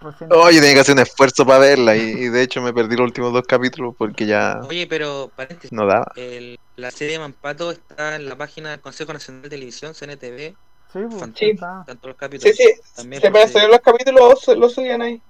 recién. 0.00 0.32
Oye, 0.32 0.60
tenía 0.60 0.74
que 0.74 0.80
hacer 0.80 0.94
un 0.94 1.00
esfuerzo 1.02 1.44
para 1.46 1.58
verla 1.60 1.96
y, 1.96 2.00
y 2.02 2.28
de 2.28 2.42
hecho 2.42 2.60
me 2.60 2.72
perdí 2.72 2.96
los 2.96 3.04
últimos 3.06 3.32
dos 3.32 3.42
capítulos 3.46 3.94
porque 3.96 4.26
ya 4.26 4.60
Oye, 4.68 4.86
pero 4.86 5.30
paréntesis, 5.34 5.72
no 5.72 5.86
daba. 5.86 6.06
el- 6.16 6.58
la 6.76 6.90
serie 6.90 7.18
Mampato 7.18 7.70
está 7.70 8.16
en 8.16 8.28
la 8.28 8.36
página 8.36 8.70
del 8.70 8.80
Consejo 8.80 9.12
Nacional 9.12 9.42
de 9.42 9.48
Televisión, 9.48 9.94
CNTV, 9.94 10.54
Sí, 10.92 11.00
pues, 11.10 11.32
está. 11.40 11.84
Tanto 11.86 12.08
los 12.08 12.16
capítulos. 12.16 12.54
Sí, 12.56 12.62
sí. 12.62 12.80
También 12.96 13.20
Se 13.22 13.30
para 13.30 13.48
subir 13.48 13.68
los 13.68 13.80
capítulos 13.80 14.46
lo 14.56 14.68
subían 14.68 15.02
ahí. 15.02 15.20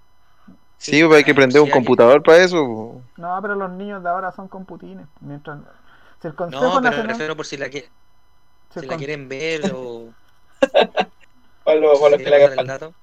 Sí, 0.76 1.03
pues 1.05 1.16
hay 1.18 1.24
que 1.24 1.35
prender 1.35 1.61
un 1.62 1.66
sí, 1.68 1.72
hay- 1.72 1.78
computador 1.78 2.22
para 2.22 2.39
eso. 2.45 2.57
po. 2.66 3.03
No, 3.16 3.39
pero 3.41 3.55
los 3.55 3.70
niños 3.70 4.03
de 4.03 4.09
ahora 4.11 4.30
son 4.32 4.49
computines. 4.49 5.07
Mientras. 5.20 5.59
Si 6.20 6.28
el 6.28 6.35
Consejo 6.35 6.62
No, 6.62 6.68
pero 6.70 6.80
me 6.82 6.89
Nacional. 6.91 7.09
refiero 7.09 7.37
por 7.37 7.47
si 7.47 7.57
la, 7.57 7.70
que- 7.70 7.89
si 8.74 8.80
si 8.80 8.87
la 8.87 8.89
con- 8.89 8.99
quieren 8.99 9.28
ver 9.28 9.72
o 9.74 10.09
Para 11.65 11.81
los, 11.81 11.99
si 12.17 12.23
que 12.23 12.31
el 12.31 12.39
ganan. 12.39 12.67
dato. 12.67 12.95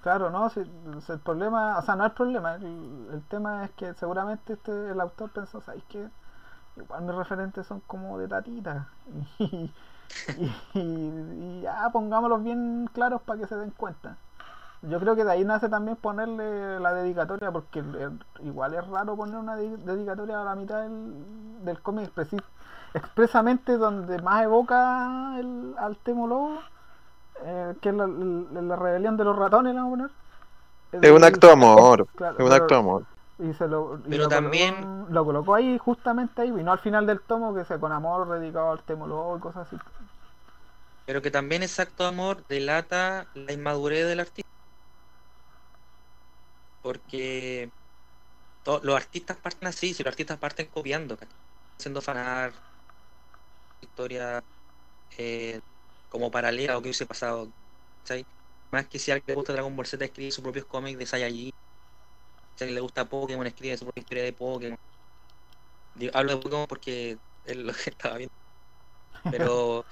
Claro, 0.00 0.30
no, 0.30 0.48
si, 0.50 0.60
si 1.04 1.12
el 1.12 1.18
problema, 1.20 1.78
o 1.78 1.82
sea, 1.82 1.96
no 1.96 2.04
el 2.04 2.12
problema, 2.12 2.54
el, 2.54 3.08
el 3.12 3.22
tema 3.28 3.64
es 3.64 3.72
que 3.72 3.94
seguramente 3.94 4.52
este 4.54 4.90
el 4.90 5.00
autor 5.00 5.30
pensó, 5.30 5.60
¿sabes 5.60 5.82
qué? 5.88 6.08
Igual 6.76 7.02
mis 7.04 7.14
referentes 7.16 7.66
son 7.66 7.80
como 7.82 8.18
de 8.18 8.28
tatita. 8.28 8.88
Y, 10.28 10.80
y- 10.80 11.34
y 11.40 11.60
ya 11.62 11.90
pongámoslos 11.92 12.42
bien 12.44 12.88
claros 12.92 13.22
para 13.22 13.40
que 13.40 13.46
se 13.46 13.56
den 13.56 13.70
cuenta. 13.72 14.16
Yo 14.82 15.00
creo 15.00 15.16
que 15.16 15.24
de 15.24 15.32
ahí 15.32 15.44
nace 15.44 15.68
también 15.68 15.96
ponerle 15.98 16.80
la 16.80 16.94
dedicatoria, 16.94 17.52
porque 17.52 17.80
el- 17.80 17.96
el- 17.96 18.20
igual 18.46 18.74
es 18.74 18.86
raro 18.88 19.16
poner 19.16 19.36
una 19.38 19.56
de- 19.56 19.76
dedicatoria 19.78 20.40
a 20.42 20.44
la 20.44 20.56
mitad 20.56 20.82
del, 20.82 21.64
del 21.64 21.80
cómic 21.82 22.12
expresamente 22.94 23.76
donde 23.76 24.20
más 24.22 24.42
evoca 24.44 25.36
el, 25.38 25.74
al 25.78 25.96
Temo 25.98 26.26
Lobo, 26.26 26.58
eh, 27.44 27.74
que 27.80 27.90
es 27.90 27.94
la, 27.94 28.06
la- 28.06 28.62
la 28.62 28.76
rebelión 28.76 29.16
de 29.16 29.24
los 29.24 29.36
ratones, 29.36 29.74
le 29.74 29.80
vamos 29.80 29.98
a 30.00 30.08
poner. 30.90 31.04
Es 31.04 31.10
un 31.10 31.22
acto 31.24 31.46
de 31.48 31.52
amor. 31.52 32.06
Claro, 32.16 32.38
Es 32.38 32.44
un 32.46 32.52
acto 32.52 32.74
de 32.74 32.80
amor. 32.80 33.04
y 33.38 33.52
se 33.54 33.68
lo, 33.68 33.98
y 33.98 34.08
Pero 34.10 34.22
lo 34.24 34.28
también- 34.28 34.74
colocó, 34.74 35.06
lo 35.12 35.24
colocó 35.24 35.54
ahí, 35.54 35.78
justamente 35.78 36.42
ahí, 36.42 36.48
y 36.48 36.62
no 36.62 36.72
al 36.72 36.78
final 36.78 37.06
del 37.06 37.20
tomo, 37.20 37.54
que 37.54 37.64
sea 37.64 37.78
con 37.78 37.92
amor 37.92 38.28
dedicado 38.28 38.72
al 38.72 38.82
Temo 38.82 39.06
Lobo 39.06 39.36
y 39.36 39.40
cosas 39.40 39.66
así. 39.66 39.76
Pero 41.06 41.22
que 41.22 41.30
también 41.30 41.62
ese 41.62 41.82
acto 41.82 42.02
de 42.04 42.08
amor 42.10 42.44
delata 42.48 43.26
la 43.34 43.52
inmadurez 43.52 44.06
del 44.06 44.20
artista. 44.20 44.48
Porque 46.82 47.70
los 48.82 48.94
artistas 48.96 49.36
parten 49.36 49.68
así, 49.68 49.94
si 49.94 50.02
los 50.02 50.10
artistas 50.12 50.38
parten 50.38 50.66
copiando, 50.66 51.16
haciendo 51.78 52.00
fanar, 52.02 52.52
historia 53.98 54.44
eh, 55.18 55.60
como 56.08 56.30
paralela 56.30 56.72
a 56.72 56.74
lo 56.76 56.82
que 56.82 56.88
hubiese 56.88 57.06
pasado. 57.06 57.52
¿cachai? 58.02 58.24
Más 58.70 58.86
que 58.88 58.98
si 58.98 59.10
a 59.10 59.14
alguien 59.14 59.26
le 59.28 59.34
gusta 59.34 59.52
Dragon 59.52 59.74
Ball 59.74 59.86
Z 59.86 60.04
escribe 60.04 60.30
sus 60.30 60.42
propios 60.42 60.66
cómics 60.66 60.98
de 60.98 61.06
Saiyajin. 61.06 61.52
Si 62.56 62.64
a 62.64 62.66
alguien 62.66 62.74
le 62.76 62.80
gusta 62.80 63.08
Pokémon 63.08 63.46
escribe 63.46 63.76
su 63.76 63.84
propia 63.84 64.00
historia 64.00 64.24
de 64.24 64.32
Pokémon. 64.32 64.78
Hablo 66.14 66.36
de 66.36 66.42
Pokémon 66.42 66.66
porque 66.68 67.18
es 67.44 67.56
lo 67.56 67.72
que 67.72 67.90
estaba 67.90 68.16
viendo. 68.18 68.34
Pero 69.30 69.84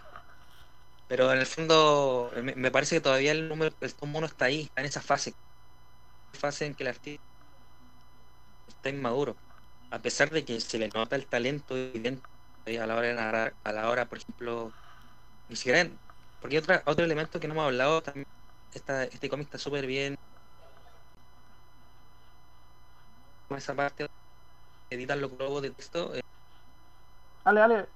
pero 1.09 1.32
en 1.32 1.38
el 1.38 1.46
fondo 1.46 2.32
me, 2.42 2.54
me 2.54 2.70
parece 2.70 2.96
que 2.96 3.00
todavía 3.00 3.32
el 3.32 3.48
número 3.48 3.74
el 3.80 3.94
tomo 3.94 4.20
no 4.20 4.26
está 4.26 4.46
ahí, 4.46 4.62
está 4.62 4.80
en 4.82 4.86
esa 4.88 5.00
fase. 5.02 5.34
Fase 6.32 6.66
en 6.66 6.74
que 6.74 6.84
el 6.84 6.88
artista 6.90 7.22
está 8.68 8.90
inmaduro. 8.90 9.36
A 9.90 10.00
pesar 10.02 10.30
de 10.30 10.44
que 10.44 10.61
se 10.61 10.78
le 10.78 10.88
nota 10.88 11.16
el 11.16 11.26
talento 11.28 11.76
evidente 11.76 12.28
a 12.75 12.87
la 12.87 12.97
hora 12.97 13.07
de 13.07 13.14
narrar, 13.14 13.55
a 13.62 13.73
la 13.73 13.89
hora, 13.89 14.07
por 14.07 14.19
ejemplo, 14.19 14.73
ni 15.49 15.55
siquiera 15.57 15.81
en- 15.83 15.99
porque 16.41 16.57
hay 16.57 16.62
otra, 16.62 16.83
otro 16.87 17.05
elemento 17.05 17.39
que 17.39 17.47
no 17.47 17.55
hemos 17.55 17.67
hablado 17.67 18.03
también, 18.03 18.25
esta, 18.73 19.05
este 19.05 19.29
cómic 19.29 19.47
está 19.47 19.59
súper 19.59 19.87
bien. 19.87 20.17
Esa 23.57 23.75
parte 23.75 24.07
editan 24.91 25.21
los 25.21 25.31
globos 25.37 25.62
de 25.62 25.71
texto. 25.71 26.14
eh, 26.14 26.21
Ale, 27.45 27.61
Ale, 27.61 27.87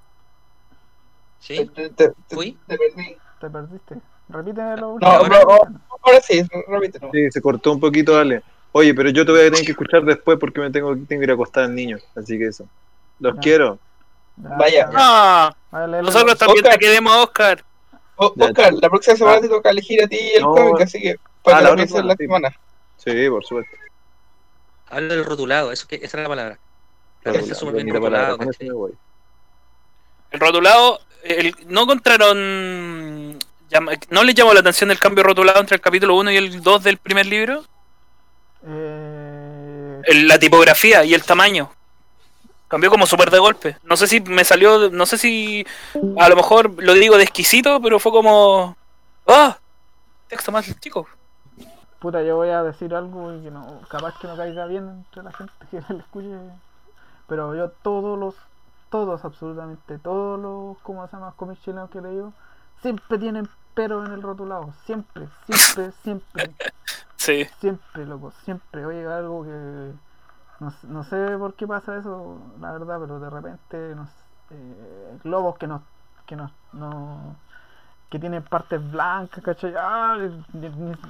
¿Sí? 1.41 1.57
Te, 1.75 1.91
te- 1.91 2.11
te- 2.11 2.35
¿Fui? 2.35 2.61
te 2.69 2.79
perdí. 2.79 3.19
te 3.41 3.51
perdiste. 3.51 3.97
Repíteme 4.29 4.77
lo 4.77 4.91
No, 4.91 4.95
último. 4.95 5.29
no, 5.29 5.85
Ahora 6.03 6.21
sí, 6.23 6.43
repítelo. 6.69 7.11
Sí, 7.13 7.31
se 7.31 7.43
cortó 7.43 7.73
un 7.73 7.81
poquito, 7.81 8.13
dale. 8.15 8.43
Oye, 8.73 8.95
pero 8.95 9.11
yo 9.11 9.27
te 9.27 9.33
voy 9.33 9.41
a 9.41 9.45
tener 9.45 9.65
que 9.65 9.73
escuchar 9.73 10.05
después 10.05 10.39
porque 10.39 10.61
me 10.61 10.71
tengo, 10.71 10.95
tengo 10.95 11.07
que 11.21 11.25
ir 11.25 11.31
a 11.31 11.35
acostar 11.35 11.65
al 11.65 11.75
niño. 11.75 11.97
Así 12.15 12.39
que 12.39 12.47
eso. 12.47 12.69
Los 13.19 13.35
Ya. 13.35 13.41
quiero. 13.41 13.81
Ya, 14.37 14.49
Vaya. 14.57 14.91
Ah, 14.95 15.55
Vale, 15.71 15.87
léelo. 15.89 16.03
nosotros 16.05 16.39
también 16.39 16.65
Oscar. 16.65 16.73
te 16.79 16.79
queremos, 16.87 17.17
Oscar. 17.17 17.65
O- 18.17 18.35
Oscar, 18.39 18.73
la 18.75 18.89
próxima 18.89 19.17
semana 19.17 19.37
Ah. 19.39 19.41
te 19.41 19.49
toca 19.49 19.71
elegir 19.71 20.03
a 20.05 20.07
ti 20.09 20.19
el 20.37 20.43
No. 20.43 20.53
cómic, 20.55 20.81
así 20.83 21.01
que 21.01 21.13
Ah, 21.13 21.29
para 21.43 21.61
la 21.63 21.71
la 21.71 21.77
próxima 21.77 22.03
la 22.03 22.17
semana. 22.17 22.49
Sí, 22.97 23.29
por 23.31 23.45
supuesto. 23.45 23.77
Hablo 24.91 25.15
del 25.15 25.25
rotulado, 25.25 25.73
eso 25.73 25.87
que, 25.87 25.97
esa 25.97 26.17
era 26.19 26.23
la 26.25 26.29
palabra. 26.29 26.59
Está 27.25 27.33
la- 27.41 27.55
súper 27.55 27.75
la. 27.75 27.81
El 30.31 30.41
rotulado, 30.41 31.01
el- 31.23 31.55
¿no 31.67 31.83
encontraron... 31.83 33.39
¿No 34.11 34.25
les 34.25 34.35
llamó 34.35 34.53
la 34.53 34.61
atención 34.61 34.91
el 34.91 34.99
cambio 34.99 35.23
rotulado 35.23 35.61
entre 35.61 35.77
el 35.77 35.81
capítulo 35.81 36.17
1 36.17 36.31
y 36.33 36.37
el 36.37 36.61
2 36.63 36.83
del 36.83 36.97
primer 36.99 37.27
libro? 37.27 37.65
Eh, 38.67 40.01
El- 40.05 40.29
la 40.29 40.39
tipografía 40.39 41.05
y 41.05 41.15
el 41.15 41.23
tamaño. 41.23 41.71
Cambió 42.71 42.89
como 42.89 43.05
súper 43.05 43.31
de 43.31 43.39
golpe. 43.39 43.77
No 43.83 43.97
sé 43.97 44.07
si 44.07 44.21
me 44.21 44.45
salió, 44.45 44.91
no 44.91 45.05
sé 45.05 45.19
si 45.19 45.67
a 46.19 46.29
lo 46.29 46.37
mejor 46.37 46.83
lo 46.83 46.95
digo 46.95 47.17
de 47.17 47.25
exquisito, 47.25 47.81
pero 47.83 47.99
fue 47.99 48.13
como... 48.13 48.77
¡Ah! 49.27 49.59
Texto 50.29 50.53
más 50.53 50.73
chico. 50.81 51.07
puta, 51.99 52.23
yo 52.23 52.37
voy 52.37 52.51
a 52.51 52.63
decir 52.63 52.95
algo 52.95 53.35
y 53.35 53.43
que 53.43 53.51
no, 53.51 53.81
capaz 53.91 54.19
que 54.21 54.29
no 54.29 54.37
caiga 54.37 54.67
bien 54.67 54.89
entre 54.89 55.23
la 55.23 55.33
gente 55.33 55.53
que 55.71 55.83
le 55.93 55.99
escuche. 55.99 56.39
Pero 57.27 57.55
yo 57.57 57.71
todos 57.83 58.19
los, 58.19 58.37
todos 58.89 59.25
absolutamente, 59.25 59.99
todos 59.99 60.41
los, 60.41 60.79
¿cómo 60.85 61.07
se 61.09 61.17
llama? 61.17 61.35
cómics 61.37 61.63
chilenos 61.63 61.91
que 61.91 61.99
he 61.99 62.03
leído, 62.03 62.33
siempre 62.81 63.19
tienen 63.19 63.49
pero 63.75 64.05
en 64.05 64.13
el 64.13 64.23
rotulado. 64.23 64.73
Siempre, 64.85 65.29
siempre, 65.47 65.93
siempre. 66.03 66.51
Sí. 67.17 67.47
Siempre, 67.61 68.07
loco, 68.07 68.33
siempre. 68.45 68.87
Oye, 68.87 69.07
algo 69.07 69.45
que. 69.45 69.93
No, 70.61 70.73
no 70.85 71.05
sé 71.05 71.37
por 71.39 71.55
qué 71.55 71.67
pasa 71.67 71.97
eso, 71.97 72.39
la 72.61 72.73
verdad, 72.73 72.99
pero 73.01 73.19
de 73.19 73.31
repente. 73.31 73.95
No, 73.95 74.07
sé, 74.07 74.13
eh, 74.53 75.19
globos 75.25 75.59
que 75.59 75.67
no. 75.67 75.83
que 76.27 76.37
no. 76.37 76.51
no 76.73 77.37
que 78.11 78.19
tienen 78.19 78.43
partes 78.43 78.91
blancas, 78.91 79.43
¿cachai? 79.43 79.73
Ah, 79.79 80.19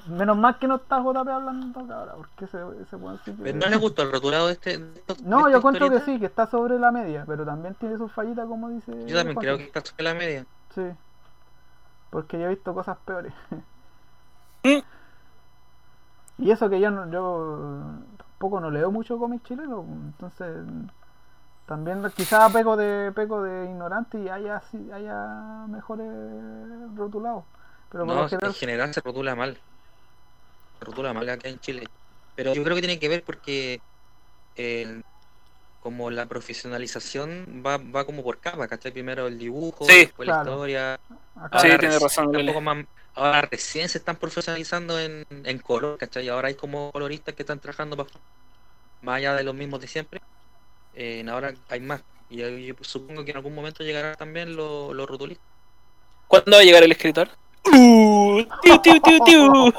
menos 0.07 0.36
mal 0.36 0.59
que 0.59 0.68
no 0.68 0.76
está 0.76 1.01
JP 1.01 1.28
hablando 1.28 1.80
ahora, 1.80 2.12
porque 2.14 2.46
se, 2.46 2.59
se 2.90 2.98
puede 2.98 3.16
decir 3.16 3.34
que. 3.42 3.55
¿No 3.55 3.66
le 3.68 3.76
gustó 3.78 4.03
el 4.03 4.12
rotulado 4.12 4.48
de 4.48 4.53
este? 4.53 4.76
de 4.76 5.03
No, 5.24 5.48
yo 5.48 5.57
encuentro 5.57 5.88
que 5.88 6.01
sí, 6.01 6.20
que 6.20 6.26
está 6.26 6.46
sobre 6.46 6.78
la 6.78 6.92
media, 6.92 7.24
pero 7.26 7.46
también 7.46 7.74
tiene 7.76 7.96
sus 7.96 8.12
fallitas, 8.12 8.46
como 8.46 8.68
dice. 8.68 8.92
Yo 9.07 9.16
también 9.16 9.38
creo 9.38 9.57
que 9.57 9.64
está 9.64 9.80
sobre 9.80 10.05
la 10.05 10.12
media. 10.12 10.44
Sí. 10.74 10.82
Porque 12.11 12.38
yo 12.38 12.44
he 12.44 12.51
visto 12.51 12.74
cosas 12.74 12.98
peores. 13.05 13.32
Mm. 14.62 14.80
y 16.36 16.51
eso 16.51 16.68
que 16.68 16.80
yo 16.80 16.90
no, 16.90 17.11
yo 17.11 17.94
tampoco 18.41 18.59
no 18.59 18.70
leo 18.70 18.91
mucho 18.91 19.18
cómic 19.18 19.43
chileno, 19.47 19.84
entonces 19.86 20.49
también 21.66 22.03
quizás 22.16 22.51
peco 22.51 22.74
de 22.74 23.12
peco 23.12 23.43
de 23.43 23.66
ignorante 23.66 24.18
y 24.18 24.30
haya 24.30 24.62
haya 24.95 25.66
mejores 25.68 26.09
rotulados. 26.97 27.45
Pero 27.93 28.07
No, 28.07 28.26
general 28.26 28.49
en 28.51 28.55
general 28.55 28.95
se 28.95 29.03
rotula 29.03 29.36
mal. 29.36 29.59
Se 30.78 30.84
rotula 30.86 31.12
mal 31.12 31.28
acá 31.28 31.51
en 31.51 31.61
Chile. 31.61 31.86
Pero 32.34 32.55
yo 32.55 32.64
creo 32.64 32.74
que 32.76 32.80
tiene 32.80 32.99
que 32.99 33.11
ver 33.11 33.22
porque 33.24 33.82
el- 34.57 35.05
como 35.82 36.09
la 36.11 36.24
profesionalización 36.24 37.62
va, 37.64 37.76
va 37.76 38.07
como 38.07 38.22
por 38.22 38.38
capa, 38.38 38.68
¿cachai? 38.68 38.91
Primero 38.93 39.26
el 39.26 39.38
dibujo, 39.38 39.84
Sí. 39.84 39.97
después 40.07 40.26
Claro. 40.26 40.45
la 40.45 40.51
historia. 40.51 41.01
acá 41.36 41.59
Sí, 41.59 41.68
tiene 41.78 41.99
razón, 41.99 42.34
un 42.36 42.47
poco 42.47 42.61
más- 42.62 42.84
ahora 43.15 43.43
recién 43.43 43.89
se 43.89 43.99
están 43.99 44.17
profesionalizando 44.17 44.99
en, 44.99 45.27
en 45.31 45.59
color, 45.59 45.99
¿cachai? 45.99 46.29
Ahora 46.29 46.49
hay 46.49 46.55
como 46.55 46.91
coloristas 46.93 47.35
que 47.35 47.43
están 47.43 47.61
trabajando 47.61 47.97
pa- 47.97 48.07
más 49.03 49.17
allá 49.17 49.35
de 49.35 49.45
los 49.45 49.55
mismos 49.55 49.81
de 49.81 49.89
siempre. 49.89 50.21
Eh, 50.95 51.25
ahora 51.29 51.55
hay 51.69 51.81
más. 51.81 52.03
Y 52.29 52.37
yo, 52.39 52.49
yo 52.49 52.75
supongo 52.81 53.25
que 53.25 53.33
en 53.33 53.37
algún 53.39 53.55
momento 53.55 53.83
llegarán 53.83 54.17
también 54.17 54.55
los, 54.57 54.95
los 54.95 55.09
rotulistas. 55.09 55.47
¿Cuándo 56.29 56.53
va 56.53 56.59
a 56.59 56.65
llegar 56.65 56.83
el 56.83 56.93
escritor? 56.93 57.29
Uh, 57.65 58.43
tiu, 58.63 58.79
tiu, 58.81 59.01
tiu, 59.01 59.25
tiu. 59.25 59.73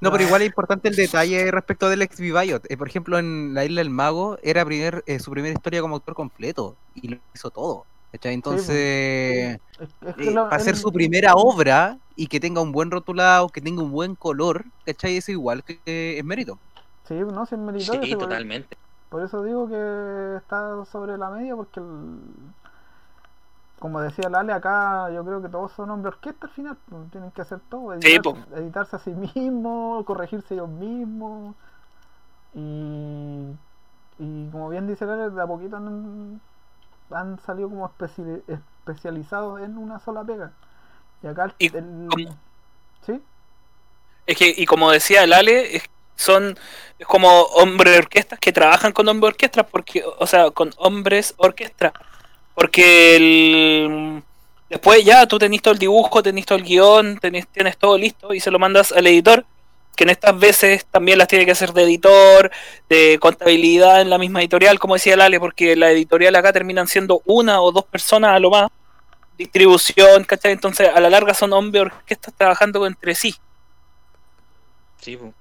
No, 0.00 0.10
pero 0.10 0.24
igual 0.24 0.42
es 0.42 0.48
importante 0.48 0.88
el 0.88 0.96
detalle 0.96 1.50
respecto 1.50 1.88
del 1.88 2.02
ex 2.02 2.20
Vivayot. 2.20 2.70
Eh, 2.70 2.76
por 2.76 2.88
ejemplo, 2.88 3.18
en 3.18 3.52
La 3.52 3.64
Isla 3.64 3.80
del 3.80 3.90
Mago 3.90 4.38
era 4.42 4.64
primer, 4.64 5.02
eh, 5.06 5.18
su 5.18 5.30
primera 5.30 5.52
historia 5.52 5.82
como 5.82 5.96
autor 5.96 6.14
completo 6.14 6.76
y 6.94 7.08
lo 7.08 7.18
hizo 7.34 7.50
todo. 7.50 7.84
¿Cachai? 8.12 8.34
Entonces, 8.34 9.58
es, 9.78 9.90
es 10.02 10.16
que 10.18 10.30
eh, 10.30 10.40
hacer 10.50 10.76
el- 10.76 10.78
su 10.78 10.92
primera 10.92 11.34
obra 11.34 11.98
y 12.16 12.26
que 12.28 12.40
tenga 12.40 12.60
un 12.62 12.72
buen 12.72 12.90
rotulado, 12.90 13.48
que 13.48 13.60
tenga 13.62 13.82
un 13.82 13.92
buen 13.92 14.16
color, 14.16 14.64
¿cachai? 14.84 15.16
Es 15.18 15.28
igual 15.28 15.64
que, 15.64 15.82
que 15.82 16.18
es 16.18 16.24
mérito. 16.24 16.60
Sí, 17.06 17.14
no, 17.14 17.46
si 17.46 17.54
es 17.54 17.60
meritorio, 17.60 18.02
Sí, 18.02 18.16
por- 18.16 18.18
totalmente. 18.20 18.76
Por 19.10 19.22
eso 19.24 19.42
digo 19.44 19.68
que 19.68 20.36
está 20.38 20.84
sobre 20.86 21.18
la 21.18 21.30
media, 21.30 21.56
porque 21.56 21.80
el- 21.80 22.20
como 23.78 24.00
decía 24.00 24.28
Lale, 24.28 24.52
acá 24.52 25.10
yo 25.10 25.24
creo 25.24 25.40
que 25.42 25.48
todos 25.48 25.72
son 25.72 25.90
hombres 25.90 26.14
orquesta 26.14 26.46
al 26.46 26.52
final, 26.52 26.76
pues, 26.88 27.10
tienen 27.10 27.30
que 27.30 27.40
hacer 27.42 27.60
todo, 27.70 27.94
Sí, 28.00 28.18
editarse, 28.18 28.36
editarse 28.54 28.96
a 28.96 28.98
sí 28.98 29.10
mismos, 29.14 30.04
corregirse 30.04 30.54
ellos 30.54 30.68
mismos, 30.68 31.54
y, 32.54 33.46
y 34.18 34.48
como 34.50 34.68
bien 34.68 34.86
dice 34.86 35.06
Lale, 35.06 35.30
de 35.30 35.42
a 35.42 35.46
poquito 35.46 35.76
han, 35.76 36.40
han 37.12 37.38
salido 37.44 37.68
como 37.68 37.88
especi- 37.90 38.42
especializados 38.48 39.60
en 39.62 39.78
una 39.78 39.98
sola 40.00 40.24
pega. 40.24 40.52
Y 41.22 41.26
acá 41.26 41.44
el, 41.44 41.52
Y 41.58 41.66
el- 41.76 42.08
como- 42.08 42.36
¿Sí? 43.06 43.20
Es 44.26 44.36
que, 44.36 44.54
y 44.56 44.66
como 44.66 44.90
decía 44.90 45.24
el 45.24 45.32
Ale, 45.32 45.76
es- 45.76 45.84
son 46.16 46.56
es 46.98 47.06
como 47.06 47.28
hombres 47.44 47.96
orquestas 47.98 48.38
que 48.38 48.52
trabajan 48.52 48.92
con 48.92 49.08
hombres 49.08 49.32
orquestas, 49.32 49.66
porque, 49.70 50.04
o 50.18 50.26
sea, 50.26 50.50
con 50.50 50.70
hombres 50.76 51.34
orquesta. 51.38 51.92
Porque 52.54 53.16
el, 53.16 54.22
después 54.68 55.02
ya 55.04 55.26
tú 55.26 55.38
tenés 55.38 55.62
todo 55.62 55.72
el 55.72 55.78
dibujo, 55.80 56.22
tenés 56.22 56.44
todo 56.44 56.58
el 56.58 56.64
guion, 56.64 57.18
tenés, 57.18 57.48
tienes 57.48 57.78
todo 57.78 57.96
listo 57.96 58.34
y 58.34 58.40
se 58.40 58.50
lo 58.50 58.58
mandas 58.58 58.92
al 58.92 59.06
editor, 59.06 59.46
que 60.00 60.04
en 60.04 60.10
estas 60.10 60.40
veces 60.40 60.86
también 60.86 61.18
las 61.18 61.28
tiene 61.28 61.44
que 61.44 61.50
hacer 61.50 61.74
de 61.74 61.82
editor, 61.82 62.50
de 62.88 63.18
contabilidad 63.20 64.00
en 64.00 64.08
la 64.08 64.16
misma 64.16 64.40
editorial, 64.40 64.78
como 64.78 64.94
decía 64.94 65.12
el 65.12 65.20
Ale, 65.20 65.38
porque 65.38 65.76
la 65.76 65.90
editorial 65.90 66.34
acá 66.36 66.54
terminan 66.54 66.86
siendo 66.86 67.20
una 67.26 67.60
o 67.60 67.70
dos 67.70 67.84
personas 67.84 68.30
a 68.30 68.38
lo 68.38 68.48
más. 68.48 68.70
Distribución, 69.36 70.24
¿cachai? 70.24 70.52
Entonces 70.52 70.88
a 70.88 70.98
la 71.00 71.10
larga 71.10 71.34
son 71.34 71.52
hombres 71.52 71.82
orquestas 71.82 72.32
trabajando 72.32 72.86
entre 72.86 73.14
sí. 73.14 73.34
Sí, 75.02 75.18
po. 75.18 75.34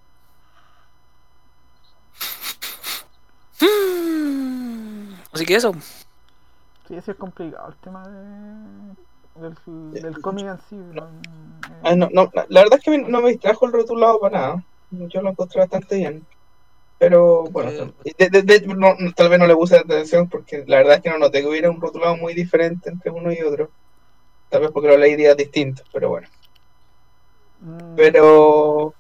Así 5.32 5.46
que 5.46 5.56
eso. 5.56 5.74
Sí, 6.86 6.96
ese 6.96 7.12
es 7.12 7.18
complicado 7.18 7.70
el 7.70 7.76
tema 7.76 8.06
de, 8.10 8.94
del, 9.42 9.56
del 10.02 10.22
cómic 10.22 10.46
en 10.48 10.58
sí. 10.70 10.76
¿no? 10.76 11.04
Eh, 11.04 11.08
Ah, 11.84 11.96
no, 11.96 12.10
no, 12.12 12.30
la 12.50 12.62
verdad 12.64 12.80
es 12.80 12.84
que 12.84 12.98
no 12.98 13.22
me 13.22 13.30
distrajo 13.30 13.66
el 13.66 13.74
rotulado 13.74 14.20
para 14.20 14.40
nada. 14.40 14.64
Yo 14.92 15.22
lo 15.22 15.30
encontré 15.30 15.60
bastante 15.62 15.96
bien. 15.98 16.26
Pero 16.98 17.44
bueno, 17.46 17.72
Sí. 17.72 18.14
de- 18.18 18.30
de- 18.30 18.42
de- 18.42 18.68
no- 18.68 18.96
no- 19.00 19.12
tal 19.16 19.30
vez 19.30 19.40
no 19.40 19.48
le 19.48 19.56
puse 19.56 19.78
atención 19.78 20.28
porque 20.28 20.66
la 20.68 20.78
verdad 20.78 20.96
es 20.96 21.02
que 21.02 21.10
no 21.10 21.18
noté 21.18 21.42
que 21.42 21.48
hubiera 21.48 21.70
un 21.70 21.80
rotulado 21.80 22.18
muy 22.18 22.34
diferente 22.34 22.90
entre 22.90 23.10
uno 23.12 23.32
y 23.32 23.42
otro. 23.42 23.70
Tal 24.50 24.62
vez 24.62 24.72
porque 24.72 24.90
lo 24.90 24.98
leí 24.98 25.16
días 25.16 25.38
distintos, 25.38 25.86
pero 25.94 26.10
bueno. 26.10 26.28
mm, 27.62 27.96
Pero 27.96 28.94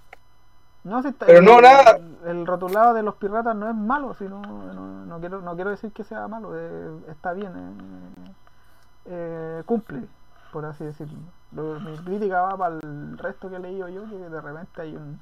No, 0.85 1.01
si 1.01 1.09
está- 1.09 1.25
Pero 1.25 1.39
el, 1.39 1.45
no, 1.45 1.59
nada. 1.59 1.99
El 2.25 2.45
rotulado 2.47 2.93
de 2.93 3.03
los 3.03 3.15
piratas 3.15 3.53
no 3.55 3.69
es 3.69 3.75
malo, 3.75 4.13
sino, 4.13 4.41
no, 4.41 5.05
no 5.05 5.19
quiero, 5.19 5.41
no 5.41 5.55
quiero 5.55 5.71
decir 5.71 5.91
que 5.91 6.03
sea 6.05 6.27
malo, 6.29 6.51
eh, 6.57 6.89
está 7.11 7.33
bien, 7.33 7.51
eh, 7.55 8.31
eh, 9.05 9.63
cumple, 9.65 10.03
por 10.51 10.65
así 10.65 10.83
decirlo. 10.83 11.19
Lo- 11.53 11.79
mi 11.79 11.97
crítica 11.97 12.41
va 12.41 12.57
para 12.57 12.75
el 12.75 13.17
resto 13.17 13.49
que 13.49 13.57
he 13.57 13.59
leído 13.59 13.89
yo, 13.89 14.03
que 14.09 14.17
de 14.17 14.41
repente 14.41 14.81
hay 14.81 14.95
un, 14.95 15.19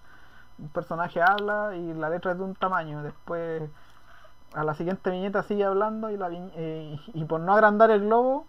un 0.59 0.69
personaje 0.69 1.21
habla 1.21 1.75
y 1.75 1.93
la 1.93 2.09
letra 2.09 2.32
es 2.34 2.38
de 2.38 2.43
un 2.43 2.55
tamaño, 2.55 3.03
después 3.03 3.63
a 4.53 4.63
la 4.63 4.73
siguiente 4.75 5.09
viñeta 5.11 5.43
sigue 5.43 5.65
hablando 5.65 6.09
y, 6.09 6.17
la 6.17 6.30
vi- 6.30 6.51
eh, 6.55 6.99
y 7.13 7.25
por 7.25 7.41
no 7.41 7.53
agrandar 7.53 7.91
el 7.91 8.01
globo, 8.01 8.45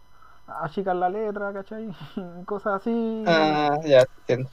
achican 0.47 1.01
la 1.01 1.09
letra, 1.11 1.53
¿cachai? 1.53 1.95
Cosas 2.47 2.77
así. 2.83 3.25
ah, 3.27 3.79
ya 3.85 4.05
entiendo. 4.19 4.51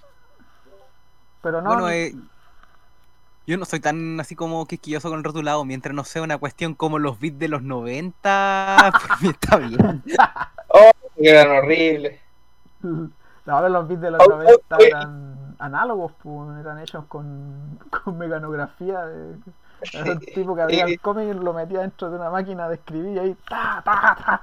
pero 1.41 1.61
no, 1.61 1.69
Bueno, 1.69 1.89
eh, 1.89 2.13
yo 3.47 3.57
no 3.57 3.65
soy 3.65 3.79
tan 3.79 4.19
así 4.19 4.35
como 4.35 4.65
quisquilloso 4.65 5.09
con 5.09 5.19
el 5.19 5.23
rotulado. 5.23 5.65
Mientras 5.65 5.93
no 5.95 6.03
sea 6.03 6.23
una 6.23 6.37
cuestión 6.37 6.73
como 6.73 6.97
los 6.99 7.19
beats 7.19 7.37
de 7.39 7.47
los 7.47 7.61
90, 7.61 8.91
por 8.99 9.21
mí 9.21 9.29
está 9.29 9.57
bien. 9.57 10.03
Eran 11.17 11.49
horribles. 11.51 12.21
Ahora 13.45 13.69
los 13.69 13.87
beats 13.87 14.01
de 14.01 14.11
los 14.11 14.25
Oh, 14.25 14.25
oh, 14.45 14.57
90 14.57 14.79
oye. 14.79 14.87
eran 14.87 15.55
análogos, 15.59 16.13
pues, 16.21 16.59
eran 16.59 16.79
hechos 16.79 17.05
con, 17.05 17.77
con 18.03 18.17
mecanografía. 18.17 19.05
De, 19.05 19.39
era 19.93 20.11
un 20.11 20.21
tipo 20.33 20.55
que 20.55 20.61
abría 20.61 20.85
el 20.85 20.99
cómic 20.99 21.27
y 21.29 21.33
lo 21.33 21.53
metía 21.53 21.81
dentro 21.81 22.09
de 22.09 22.17
una 22.17 22.29
máquina 22.29 22.67
de 22.69 22.75
escribir 22.75 23.15
y 23.15 23.19
ahí 23.19 23.35
ta, 23.47 23.81
ta, 23.85 24.15
ta. 24.25 24.41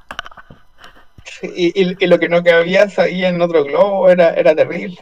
Y, 1.42 1.82
y- 1.82 1.96
y 2.00 2.06
lo 2.06 2.18
que 2.18 2.28
no 2.28 2.42
cabía 2.42 2.86
ahí 2.96 3.24
en 3.24 3.40
otro 3.42 3.64
globo 3.64 4.08
era, 4.08 4.34
era 4.34 4.54
terrible. 4.54 4.96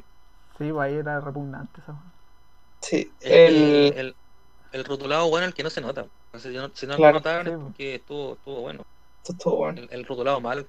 Sí, 0.59 0.71
pues 0.73 0.85
ahí 0.87 0.95
era 0.95 1.21
repugnante 1.21 1.81
eso. 1.81 1.99
Sí, 2.83 3.15
El, 3.21 3.41
el, 3.47 3.93
el, 3.97 4.17
el 4.73 4.85
rotulado 4.85 5.29
bueno 5.31 5.45
es 5.47 5.51
el 5.51 5.55
que 5.55 5.63
no 5.65 5.71
se 5.71 5.81
nota. 5.81 6.09
Entonces, 6.33 6.53
si 6.53 6.59
no, 6.59 6.73
si 6.75 6.87
no 6.87 6.97
Claro. 6.97 7.13
lo 7.13 7.13
notaron 7.13 7.47
Sí, 7.47 7.49
es 7.49 7.59
po. 7.59 7.61
porque 7.61 7.97
estuvo, 7.97 8.35
estuvo 8.35 8.61
bueno. 8.63 8.83
estuvo 9.25 9.57
bueno. 9.59 9.83
El, 9.83 9.89
el 9.93 10.05
rotulado 10.07 10.41
malo. 10.41 10.67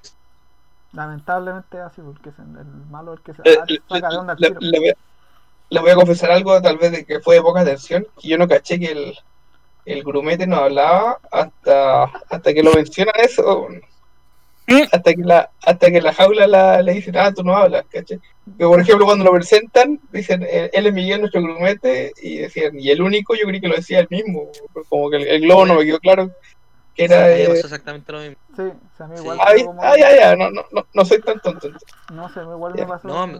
Lamentablemente 0.93 1.77
es 1.77 1.83
así, 1.83 2.01
porque 2.01 2.29
es 2.29 2.35
el, 2.39 2.45
malo 2.89 3.13
es 3.13 3.19
el 3.19 3.23
que 3.23 3.33
se 3.33 3.41
Eh, 3.49 3.57
le, 3.67 3.81
saca 3.89 4.09
de 4.09 4.17
onda 4.17 4.35
le- 4.37 4.47
tiro. 4.47 4.59
le 4.59 4.79
voy 4.79 4.89
a, 4.89 4.93
le 5.69 5.79
voy 5.79 5.89
a 5.91 5.95
confesar 5.95 6.31
algo, 6.31 6.61
tal 6.61 6.77
vez 6.77 6.91
de 6.91 7.05
que 7.05 7.19
fue 7.21 7.35
de 7.35 7.41
poca 7.41 7.61
atención, 7.61 8.05
que 8.21 8.27
yo 8.27 8.37
no 8.37 8.47
caché 8.47 8.77
que 8.79 8.91
el, 8.91 9.13
el 9.85 10.03
grumete 10.03 10.45
no 10.47 10.57
hablaba 10.57 11.19
hasta, 11.31 12.03
hasta 12.03 12.53
que 12.53 12.61
lo 12.63 12.73
mencionan 12.73 13.15
eso. 13.19 13.67
¿Mm? 14.67 14.81
Hasta 14.91 15.13
que 15.13 15.21
la, 15.23 15.49
hasta 15.65 15.91
que 15.91 16.01
la 16.01 16.13
jaula 16.13 16.45
la, 16.47 16.81
le 16.81 16.93
dicen, 16.93 17.17
ah, 17.17 17.33
tú 17.33 17.43
no 17.43 17.55
hablas, 17.55 17.83
¿caché? 17.89 18.19
Que 18.57 18.65
por 18.65 18.79
ejemplo, 18.79 19.05
cuando 19.05 19.23
lo 19.25 19.31
presentan, 19.31 19.99
dicen, 20.11 20.43
eh, 20.43 20.69
él 20.73 20.87
es 20.87 20.93
Miguel, 20.93 21.21
nuestro 21.21 21.41
grumete, 21.41 22.11
y 22.21 22.37
decían, 22.37 22.77
y 22.77 22.89
el 22.89 23.01
único, 23.01 23.33
yo 23.35 23.45
creí 23.47 23.59
que 23.59 23.67
lo 23.67 23.75
decía 23.75 23.99
él 23.99 24.07
mismo, 24.09 24.49
como 24.87 25.09
que 25.09 25.17
el, 25.17 25.27
el 25.27 25.41
globo 25.41 25.65
no 25.65 25.75
me 25.75 25.85
quedó 25.85 25.99
claro 25.99 26.31
que 26.95 27.05
era. 27.05 27.23
A 27.23 27.27
me 27.27 27.43
eh, 27.43 27.47
pasó 27.47 27.59
exactamente 27.67 28.11
lo 28.11 28.19
mismo. 28.19 28.35
Sí, 28.55 28.61
a 28.99 29.07
mí 29.07 29.15
Sí. 29.17 29.21
igual 29.23 29.37
Ay, 29.41 29.57
fue 29.57 29.65
como- 29.65 29.83
ay, 29.83 30.01
ay, 30.01 30.17
ay, 30.19 30.37
no, 30.37 30.51
no, 30.51 30.61
no, 30.71 30.87
no 30.93 31.05
soy 31.05 31.21
tan 31.21 31.39
tonto. 31.39 31.69
No 32.11 32.29
sé, 32.33 32.39
a 32.39 32.43
mí 32.43 32.51
igual 32.51 32.73
me 32.75 32.85
pasó. 32.85 33.07
No, 33.07 33.27
me- 33.27 33.39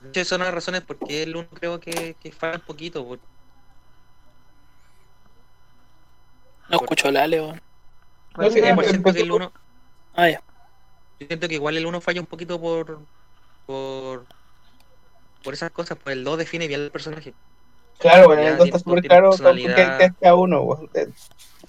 De 0.00 0.10
hecho, 0.10 0.24
son 0.24 0.40
las 0.42 0.54
razones 0.54 0.82
por 0.82 0.96
qué 0.98 1.24
el 1.24 1.34
uno 1.36 1.48
creo 1.48 1.80
que, 1.80 2.14
que 2.20 2.30
falla 2.32 2.56
un 2.56 2.60
poquito. 2.62 3.04
por- 3.06 3.18
No 6.68 6.76
escucho 6.76 7.10
la 7.10 7.24
Ale, 7.24 7.40
weón. 7.40 7.60
No, 8.36 8.50
sí, 8.50 8.58
Igual 8.58 8.84
siento 8.86 9.12
que 9.12 9.20
el 9.20 9.26
empezó- 9.26 9.36
uno, 9.36 9.52
Ah, 10.14 10.28
ya. 10.28 10.42
yo 11.18 11.26
siento 11.26 11.48
que 11.48 11.54
igual 11.54 11.76
el 11.76 11.86
uno 11.86 12.00
falla 12.00 12.20
un 12.20 12.26
poquito 12.26 12.60
por 12.60 13.00
por 13.66 14.24
por 15.44 15.54
esas 15.54 15.70
cosas, 15.70 15.98
pues 16.02 16.16
el 16.16 16.24
2 16.24 16.38
define 16.38 16.68
bien 16.68 16.80
el 16.82 16.90
personaje. 16.90 17.32
Claro, 17.98 18.26
bueno, 18.26 18.42
el 18.42 18.56
2 18.56 18.64
tiene- 18.64 18.76
está 18.76 18.78
súper 18.90 19.02
claro 19.04 19.30
porque 19.30 19.42
personalidad. 19.42 20.00
es 20.02 20.12
cada 20.20 20.34
uno. 20.34 20.78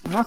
No, 0.08 0.24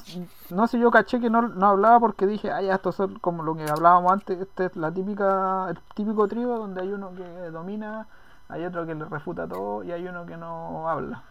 no 0.52 0.68
sé, 0.68 0.80
yo 0.80 0.92
caché 0.92 1.20
que 1.20 1.30
no, 1.30 1.42
no 1.42 1.68
hablaba 1.68 2.00
porque 2.00 2.28
dije, 2.28 2.52
ah, 2.52 2.62
ya, 2.62 2.76
estos 2.76 2.96
son 2.96 3.18
como 3.20 3.44
lo 3.44 3.56
que 3.56 3.64
hablábamos 3.64 4.12
antes, 4.12 4.40
este 4.40 4.66
es 4.66 4.76
la 4.76 4.92
típica, 4.92 5.68
el 5.70 5.80
típico 5.96 6.28
trío 6.28 6.48
donde 6.58 6.82
hay 6.82 6.90
uno 6.94 7.12
que 7.16 7.24
domina, 7.50 8.08
hay 8.50 8.66
otro 8.66 8.86
que 8.86 8.94
le 8.94 9.06
refuta 9.06 9.48
todo 9.48 9.84
y 9.84 9.92
hay 9.92 10.08
uno 10.08 10.26
que 10.26 10.38
no 10.38 10.88
habla. 10.88 11.24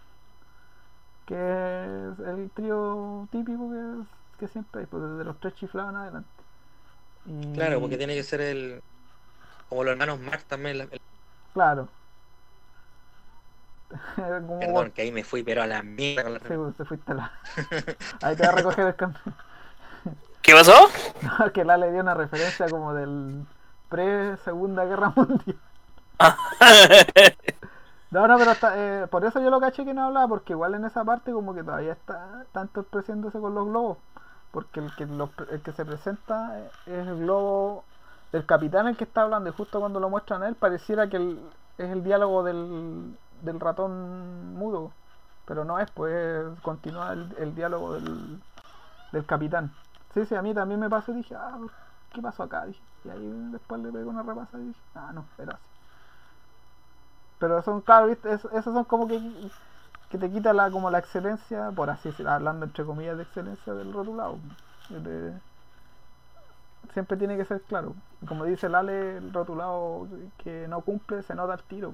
Que 1.26 1.34
es 1.34 2.18
el 2.26 2.50
trío 2.50 3.28
típico 3.30 3.70
que, 3.70 4.02
que 4.40 4.48
siempre 4.48 4.80
hay, 4.80 4.86
pues 4.86 5.02
desde 5.02 5.24
los 5.24 5.38
tres 5.38 5.54
chiflados 5.54 5.92
en 5.92 5.96
adelante. 5.96 6.28
Y- 7.26 7.52
Claro, 7.54 7.80
porque 7.80 7.96
tiene 7.96 8.14
que 8.14 8.24
ser 8.24 8.40
el 8.40 8.82
como 9.68 9.84
los 9.84 9.92
hermanos 9.92 10.18
Marx 10.20 10.44
también. 10.46 10.78
la- 10.78 10.84
el- 10.84 11.00
Claro. 11.54 11.88
Como- 14.16 14.58
perdón, 14.60 14.90
que 14.92 15.02
ahí 15.02 15.12
me 15.12 15.24
fui, 15.24 15.42
pero 15.42 15.62
a 15.62 15.66
la 15.66 15.82
mierda 15.82 16.22
con 16.24 16.32
la 16.34 16.38
Sí, 16.40 16.54
pues, 16.54 16.76
te 16.76 16.84
fuiste 16.84 17.12
a 17.12 17.14
la... 17.14 17.32
Ahí 18.22 18.36
te 18.36 18.42
va 18.46 18.52
a 18.52 18.56
recoger 18.56 18.86
el 18.86 18.96
cambio. 18.96 19.20
¿Qué 20.42 20.52
pasó? 20.54 20.72
No, 21.38 21.52
que 21.52 21.64
la 21.64 21.76
le 21.76 21.92
dio 21.92 22.00
una 22.00 22.14
referencia 22.14 22.68
como 22.68 22.94
del 22.94 23.44
pre-segunda 23.88 24.84
guerra 24.84 25.12
mundial. 25.14 25.56
No, 28.10 28.28
no, 28.28 28.36
pero 28.38 28.50
hasta, 28.50 28.74
eh, 28.76 29.06
por 29.06 29.24
eso 29.24 29.40
yo 29.40 29.48
lo 29.48 29.58
caché 29.60 29.84
que 29.86 29.94
no 29.94 30.04
hablaba, 30.04 30.28
porque 30.28 30.52
igual 30.52 30.74
en 30.74 30.84
esa 30.84 31.02
parte 31.04 31.32
como 31.32 31.54
que 31.54 31.62
todavía 31.62 31.92
está 31.92 32.44
tanto 32.52 32.82
presentándose 32.82 33.38
con 33.40 33.54
los 33.54 33.66
globos. 33.66 33.96
Porque 34.50 34.80
el 34.80 34.94
que, 34.96 35.06
lo- 35.06 35.30
el 35.50 35.62
que 35.62 35.72
se 35.72 35.84
presenta 35.86 36.58
eh, 36.58 36.70
es 36.86 37.06
el 37.08 37.20
globo 37.20 37.84
del 38.32 38.44
capitán 38.44 38.86
el 38.88 38.96
que 38.98 39.04
está 39.04 39.22
hablando 39.22 39.48
y 39.48 39.52
justo 39.54 39.80
cuando 39.80 39.98
lo 40.00 40.10
muestran 40.10 40.42
a 40.42 40.48
él 40.48 40.54
pareciera 40.56 41.08
que 41.08 41.16
el- 41.16 41.40
es 41.78 41.88
el 41.90 42.04
diálogo 42.04 42.42
del, 42.42 43.16
del 43.42 43.60
ratón 43.60 44.54
mudo. 44.54 44.92
Pero 45.46 45.64
no 45.64 45.78
es, 45.80 45.88
pues 45.90 46.44
continúa 46.62 47.12
el, 47.12 47.34
el 47.38 47.54
diálogo 47.54 47.94
del, 47.94 48.42
del 49.12 49.26
capitán. 49.26 49.74
Sí, 50.14 50.26
sí, 50.26 50.34
a 50.34 50.42
mí 50.42 50.54
también 50.54 50.80
me 50.80 50.90
pasó 50.90 51.12
y 51.12 51.16
dije, 51.16 51.34
ah, 51.36 51.58
¿qué 52.12 52.22
pasó 52.22 52.44
acá? 52.44 52.66
Dije, 52.66 52.82
y 53.04 53.10
ahí 53.10 53.30
después 53.52 53.80
le 53.82 53.92
pego 53.92 54.10
una 54.10 54.22
repasa 54.22 54.58
y 54.60 54.66
dije, 54.68 54.82
ah, 54.94 55.12
no, 55.14 55.28
era 55.38 55.54
así. 55.54 55.64
Pero 57.38 57.60
son, 57.62 57.82
claro, 57.82 58.06
¿viste? 58.06 58.32
Es- 58.32 58.44
esos 58.46 58.72
son 58.74 58.84
como 58.84 59.06
que, 59.08 59.20
que 60.10 60.18
te 60.18 60.30
quita 60.30 60.52
la, 60.52 60.70
como 60.70 60.90
la 60.90 60.98
excelencia, 60.98 61.72
por 61.72 61.90
así 61.90 62.10
decirlo, 62.10 62.32
hablando 62.32 62.64
entre 62.66 62.84
comillas 62.86 63.16
de 63.16 63.24
excelencia 63.24 63.74
del 63.74 63.92
rotulado. 63.92 64.40
Siempre 66.92 67.16
tiene 67.16 67.36
que 67.36 67.44
ser 67.44 67.64
claro. 67.64 67.96
Como 68.26 68.44
dice 68.44 68.68
Lale, 68.68 69.18
el 69.18 69.32
rotulado 69.32 70.06
que 70.42 70.66
no 70.68 70.80
cumple 70.82 71.22
se 71.22 71.34
nota 71.34 71.54
al 71.54 71.62
tiro. 71.64 71.92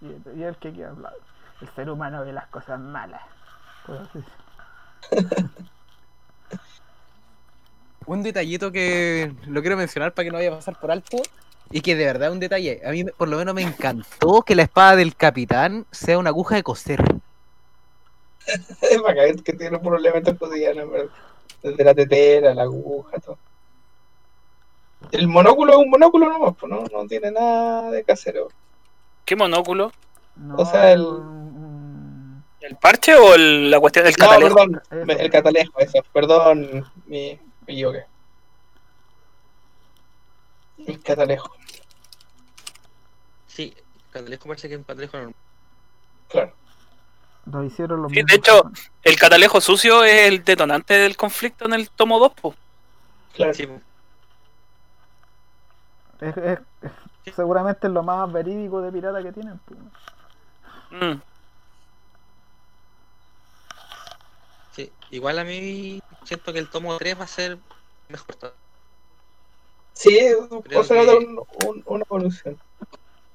Y, 0.00 0.06
y 0.38 0.42
el 0.42 0.56
que 0.56 0.84
hablar. 0.84 1.14
El 1.60 1.68
ser 1.70 1.90
humano 1.90 2.24
ve 2.24 2.32
las 2.32 2.46
cosas 2.48 2.80
malas. 2.80 3.22
así 3.86 4.24
decirlo. 5.10 5.48
Un 8.06 8.22
detallito 8.22 8.72
que 8.72 9.32
lo 9.46 9.60
quiero 9.60 9.76
mencionar 9.76 10.12
para 10.12 10.24
que 10.24 10.30
no 10.30 10.38
vaya 10.38 10.50
a 10.52 10.56
pasar 10.56 10.78
por 10.80 10.90
alto. 10.90 11.18
Y 11.70 11.82
que 11.82 11.94
de 11.94 12.04
verdad 12.04 12.28
es 12.28 12.32
un 12.34 12.40
detalle. 12.40 12.82
A 12.84 12.90
mí 12.90 13.04
por 13.04 13.28
lo 13.28 13.38
menos 13.38 13.54
me 13.54 13.62
encantó 13.62 14.42
que 14.42 14.56
la 14.56 14.64
espada 14.64 14.96
del 14.96 15.14
capitán 15.14 15.86
sea 15.90 16.18
una 16.18 16.30
aguja 16.30 16.56
de 16.56 16.62
coser. 16.62 17.02
Es 18.42 19.42
que 19.42 19.52
tiene 19.52 19.76
un 19.76 19.82
problema 19.82 20.20
cotidiano, 20.20 20.82
en 20.82 20.90
verdad. 20.90 21.12
Desde 21.62 21.84
la 21.84 21.94
tetera, 21.94 22.52
la 22.52 22.62
aguja, 22.62 23.18
todo. 23.20 23.38
El 25.10 25.28
monóculo 25.28 25.72
es 25.72 25.78
un 25.78 25.90
monóculo 25.90 26.28
nomás, 26.28 26.54
pues, 26.58 26.70
no, 26.70 26.84
no 26.84 27.06
tiene 27.06 27.30
nada 27.30 27.90
de 27.90 28.02
casero. 28.04 28.48
¿Qué 29.24 29.36
monóculo? 29.36 29.92
No, 30.36 30.56
O 30.56 30.64
sea, 30.66 30.92
el- 30.92 31.32
¿El 32.60 32.76
parche 32.76 33.14
o 33.16 33.34
el- 33.34 33.70
la 33.70 33.80
cuestión 33.80 34.04
del 34.04 34.14
No, 34.18 34.24
catalejo? 34.28 34.54
perdón, 34.54 34.82
el 35.20 35.30
catalejo, 35.30 35.78
eso, 35.80 35.98
perdón, 36.12 36.86
me, 37.06 37.38
me 37.66 37.72
equivoqué. 37.72 38.04
El 40.86 41.00
catalejo, 41.02 41.50
Sí, 43.46 43.74
Catalejo 44.10 44.46
parece 44.48 44.68
que 44.68 44.74
es 44.74 44.78
un 44.78 44.84
catalejo 44.84 45.16
normal. 45.18 45.34
claro. 46.28 46.52
Lo 47.50 47.64
hicieron 47.64 48.02
los 48.02 48.12
Sí, 48.12 48.22
de 48.26 48.34
hecho-. 48.36 48.70
El 49.02 49.18
catalejo 49.18 49.60
sucio 49.60 50.04
es 50.04 50.28
el 50.28 50.44
detonante 50.44 50.94
del 50.94 51.16
conflicto 51.16 51.66
en 51.66 51.74
el 51.74 51.90
tomo 51.90 52.18
2, 52.18 52.32
po. 52.34 52.54
claro. 53.34 53.52
Sí, 53.52 53.66
po. 53.66 53.80
Es, 56.22 56.36
es- 56.36 56.58
es- 57.24 57.34
seguramente 57.34 57.86
es 57.86 57.92
lo 57.92 58.02
más 58.02 58.32
verídico 58.32 58.80
de 58.80 58.92
pirata 58.92 59.22
que 59.22 59.32
tienen. 59.32 59.58
pues. 59.66 59.78
Mm. 60.90 61.20
sí. 64.72 64.92
Igual 65.10 65.38
a 65.38 65.44
mí 65.44 66.00
siento 66.24 66.52
que 66.52 66.58
el 66.58 66.68
tomo 66.70 66.96
3 66.98 67.18
va 67.18 67.24
a 67.24 67.28
ser 67.28 67.58
mejor. 68.08 68.54
Sí, 69.94 70.18
Creo 70.64 70.80
o 70.80 70.84
sea, 70.84 71.02
un- 71.02 71.40
un- 71.66 71.82
una 71.86 72.04
evolución. 72.04 72.58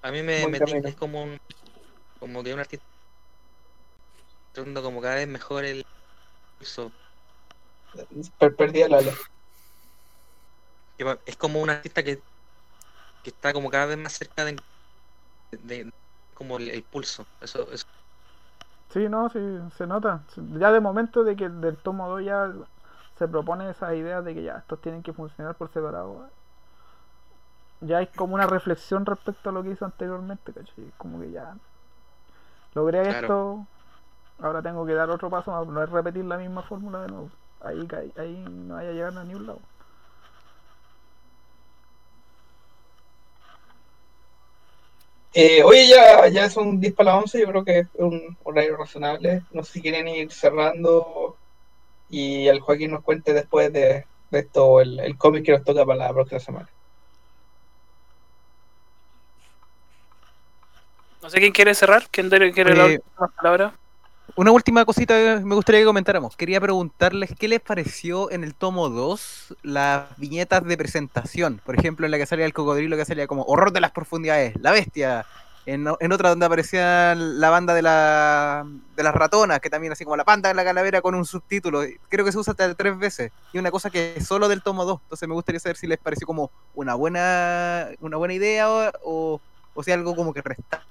A 0.02 0.12
mí 0.12 0.22
me, 0.24 0.48
me 0.48 0.58
es 0.58 0.96
como 0.96 1.24
un 1.24 1.40
como 2.20 2.44
que 2.44 2.54
un 2.54 2.60
artista 2.60 2.86
como 4.82 5.02
cada 5.02 5.16
vez 5.16 5.28
mejor 5.28 5.66
el 5.66 5.86
uso. 6.60 6.92
Per- 8.40 8.56
perdí 8.56 8.82
el 8.82 8.94
ala. 8.94 9.14
Es 11.26 11.36
como 11.38 11.62
un 11.62 11.70
artista 11.70 12.02
que, 12.04 12.22
que 13.28 13.32
está 13.32 13.54
como 13.54 13.70
cada 13.70 13.88
vez 13.88 13.98
más 13.98 14.14
cerca 14.14 14.46
de, 14.46 14.58
de- 15.52 15.92
como 16.34 16.58
el, 16.58 16.70
el 16.70 16.84
pulso. 16.86 17.26
Eso, 17.42 17.72
eso 17.72 17.86
Sí, 18.90 19.08
no, 19.10 19.30
sí, 19.30 19.40
se 19.72 19.86
nota. 19.88 20.26
Ya 20.60 20.72
de 20.72 20.80
momento 20.82 21.24
de 21.24 21.36
que 21.36 21.50
del 21.50 21.78
tomo 21.78 22.08
2 22.10 22.24
ya 22.24 22.54
se 23.16 23.28
propone 23.28 23.70
esa 23.70 23.94
idea 23.96 24.22
de 24.22 24.34
que 24.34 24.44
ya 24.44 24.58
estos 24.58 24.82
tienen 24.82 25.04
que 25.04 25.14
funcionar 25.14 25.56
por 25.58 25.70
separado. 25.72 26.32
Ya 27.82 27.98
hay 27.98 28.08
como 28.14 28.36
una 28.36 28.46
reflexión 28.46 29.04
respecto 29.08 29.50
a 29.50 29.54
lo 29.54 29.64
que 29.64 29.72
hizo 29.72 29.84
anteriormente, 29.86 30.54
¿cachai? 30.54 30.92
Como 30.98 31.20
que 31.20 31.32
ya 31.32 31.58
logré 32.74 33.10
Claro. 33.10 33.36
esto, 33.36 33.68
ahora 34.40 34.62
tengo 34.64 34.86
que 34.86 34.94
dar 34.96 35.10
otro 35.12 35.30
paso, 35.32 35.66
no 35.66 35.84
es 35.84 35.90
repetir 35.90 36.26
la 36.26 36.38
misma 36.38 36.64
fórmula 36.64 37.02
de 37.02 37.10
nuevo. 37.10 37.32
Ahí, 37.62 37.88
ahí 38.18 38.46
no 38.50 38.76
vaya 38.76 38.90
a 38.90 38.94
llegar 38.94 39.18
a 39.18 39.24
ningún 39.26 39.48
lado. 39.48 39.62
Eh, 45.34 45.62
oye, 45.64 45.88
ya, 45.88 46.28
ya 46.30 46.50
son 46.50 46.80
10 46.80 46.94
para 46.94 47.12
las 47.12 47.24
11, 47.24 47.40
yo 47.40 47.48
creo 47.48 47.66
que 47.66 47.80
es 47.80 47.88
un 47.96 48.38
horario 48.44 48.78
razonable. 48.78 49.44
No 49.52 49.64
sé 49.64 49.74
si 49.74 49.82
quieren 49.82 50.08
ir 50.08 50.32
cerrando 50.32 51.38
y 52.10 52.48
el 52.48 52.60
Joaquín 52.60 52.92
nos 52.92 53.04
cuente 53.04 53.34
después 53.34 53.72
de, 53.72 54.06
de 54.32 54.40
esto 54.40 54.82
el, 54.82 55.00
el 55.00 55.18
cómic 55.18 55.46
que 55.46 55.52
nos 55.52 55.64
toca 55.64 55.86
para 55.86 56.08
la 56.08 56.14
próxima 56.14 56.40
semana. 56.40 56.70
No 61.22 61.30
sé 61.30 61.40
quién 61.40 61.52
quiere 61.52 61.76
cerrar, 61.76 62.08
quién 62.10 62.30
quiere 62.30 62.54
quiere 62.54 62.76
la 62.76 62.86
última 62.86 63.28
palabra. 63.36 63.74
Una 64.36 64.52
última 64.52 64.86
cosita 64.86 65.16
que 65.16 65.46
me 65.46 65.56
gustaría 65.56 65.82
que 65.82 65.86
comentáramos. 65.86 66.36
Quería 66.36 66.62
preguntarles 66.62 67.34
qué 67.38 67.48
les 67.48 67.60
pareció 67.60 68.30
en 68.30 68.44
el 68.44 68.54
tomo 68.54 68.90
2 68.90 69.56
las 69.64 70.16
viñetas 70.18 70.64
de 70.64 70.78
presentación. 70.78 71.62
Por 71.66 71.78
ejemplo, 71.78 72.06
en 72.06 72.12
la 72.12 72.18
que 72.18 72.26
salía 72.26 72.46
el 72.46 72.54
cocodrilo 72.54 72.98
que 72.98 73.06
salía 73.06 73.26
como 73.26 73.44
horror 73.44 73.72
de 73.72 73.82
las 73.82 73.92
profundidades, 73.92 74.54
la 74.62 74.72
bestia. 74.72 75.26
En, 75.66 75.86
en 76.00 76.12
otra 76.14 76.30
donde 76.30 76.46
aparecía 76.46 77.14
la 77.14 77.50
banda 77.50 77.74
de, 77.74 77.82
la, 77.82 78.66
de 78.96 79.04
las 79.04 79.14
ratonas, 79.14 79.60
que 79.60 79.70
también 79.70 79.92
así 79.92 80.06
como 80.06 80.16
la 80.16 80.24
panda 80.24 80.48
de 80.48 80.56
la 80.56 80.64
calavera 80.64 81.02
con 81.02 81.14
un 81.14 81.26
subtítulo. 81.26 81.82
Creo 82.08 82.24
que 82.24 82.32
se 82.32 82.38
usa 82.38 82.52
hasta 82.52 82.74
tres 82.74 82.98
veces. 82.98 83.32
Y 83.52 83.58
una 83.58 83.70
cosa 83.70 83.90
que 83.90 84.14
es 84.16 84.26
solo 84.26 84.48
del 84.48 84.64
tomo 84.64 84.86
2. 84.86 85.02
Entonces 85.04 85.28
me 85.28 85.34
gustaría 85.34 85.60
saber 85.60 85.76
si 85.76 85.88
les 85.88 85.98
pareció 85.98 86.26
como 86.26 86.52
una 86.74 86.94
buena, 86.96 87.90
una 88.00 88.16
buena 88.16 88.34
idea 88.34 88.70
o, 88.70 89.42
o, 89.74 89.84
si 89.84 89.92
algo 89.92 90.16
como 90.16 90.34
que 90.34 90.42
resta. 90.42 90.86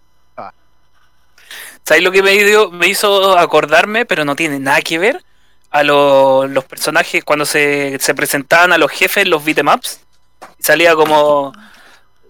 ¿Sabes 1.84 2.02
lo 2.02 2.11
que 2.12 2.22
me, 2.22 2.32
dio- 2.44 2.70
me 2.70 2.88
hizo 2.88 3.38
acordarme, 3.38 4.04
pero 4.07 4.24
no 4.24 4.36
tiene 4.36 4.59
nada 4.59 4.80
que 4.82 4.98
ver? 4.98 5.24
A 5.70 5.82
lo- 5.82 6.46
los 6.46 6.64
personajes 6.64 7.24
cuando 7.24 7.44
se, 7.46 7.98
se 8.00 8.14
presentaban 8.14 8.72
a 8.72 8.78
los 8.78 8.90
jefes 8.90 9.24
en 9.24 9.30
los 9.30 9.44
beatemaps. 9.44 10.00
Salía 10.59 10.94
como. 10.94 11.52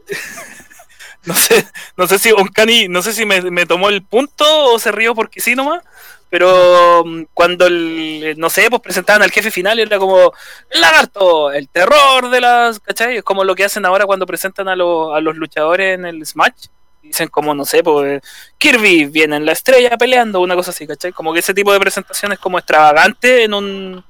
no 1.24 1.34
sé, 1.34 1.66
no 1.96 2.06
sé 2.06 2.18
si 2.18 2.30
Onkani, 2.32 2.88
no 2.88 3.02
sé 3.02 3.12
si 3.12 3.24
me, 3.26 3.40
me 3.50 3.66
tomó 3.66 3.88
el 3.88 4.02
punto 4.02 4.44
o 4.72 4.78
se 4.78 4.92
rió 4.92 5.14
porque 5.14 5.40
sí 5.40 5.54
nomás. 5.54 5.82
Pero 6.28 7.04
mm, 7.06 7.22
cuando 7.34 7.66
el, 7.66 8.34
no 8.36 8.50
sé, 8.50 8.68
pues 8.68 8.82
presentaban 8.82 9.22
al 9.22 9.30
jefe 9.30 9.50
final 9.50 9.78
era 9.78 9.98
como 9.98 10.32
Lagarto, 10.72 11.52
el 11.52 11.68
terror 11.68 12.30
de 12.30 12.40
las, 12.40 12.80
¿cachai? 12.80 13.18
Es 13.18 13.22
como 13.22 13.44
lo 13.44 13.54
que 13.54 13.64
hacen 13.64 13.86
ahora 13.86 14.06
cuando 14.06 14.26
presentan 14.26 14.68
a, 14.68 14.76
los- 14.76 15.14
a 15.16 15.20
los 15.20 15.36
luchadores 15.36 15.94
en 15.94 16.04
el 16.04 16.24
Smash. 16.26 16.66
Dicen 17.06 17.28
como, 17.28 17.54
no 17.54 17.64
sé, 17.64 17.82
pues 17.82 18.22
Kirby 18.58 19.06
viene 19.06 19.36
en 19.36 19.46
la 19.46 19.52
estrella 19.52 19.96
peleando, 19.96 20.40
una 20.40 20.54
cosa 20.54 20.70
así, 20.70 20.86
¿cachai? 20.86 21.12
Como 21.12 21.32
que 21.32 21.40
ese 21.40 21.54
tipo 21.54 21.72
de 21.72 21.80
presentaciones 21.80 22.38
como 22.38 22.58
extravagante 22.58 23.44
en 23.44 23.54
un 23.54 24.04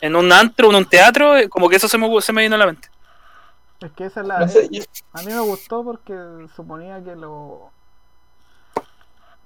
en 0.00 0.16
un 0.16 0.30
antro, 0.32 0.68
en 0.68 0.76
un 0.76 0.84
teatro, 0.84 1.36
eh, 1.36 1.48
como 1.48 1.68
que 1.68 1.76
eso 1.76 1.88
se 1.88 1.96
me, 1.96 2.20
se 2.20 2.32
me 2.32 2.42
vino 2.42 2.56
a 2.56 2.58
la 2.58 2.66
mente. 2.66 2.88
Es 3.80 3.90
que 3.92 4.04
esa 4.04 4.20
es 4.20 4.26
la. 4.26 4.40
No 4.40 4.48
sé, 4.48 4.68
yo- 4.70 4.82
A 5.14 5.22
mí 5.22 5.32
me 5.32 5.40
gustó 5.40 5.82
porque 5.82 6.14
suponía 6.54 7.02
que 7.02 7.16
lo 7.16 7.70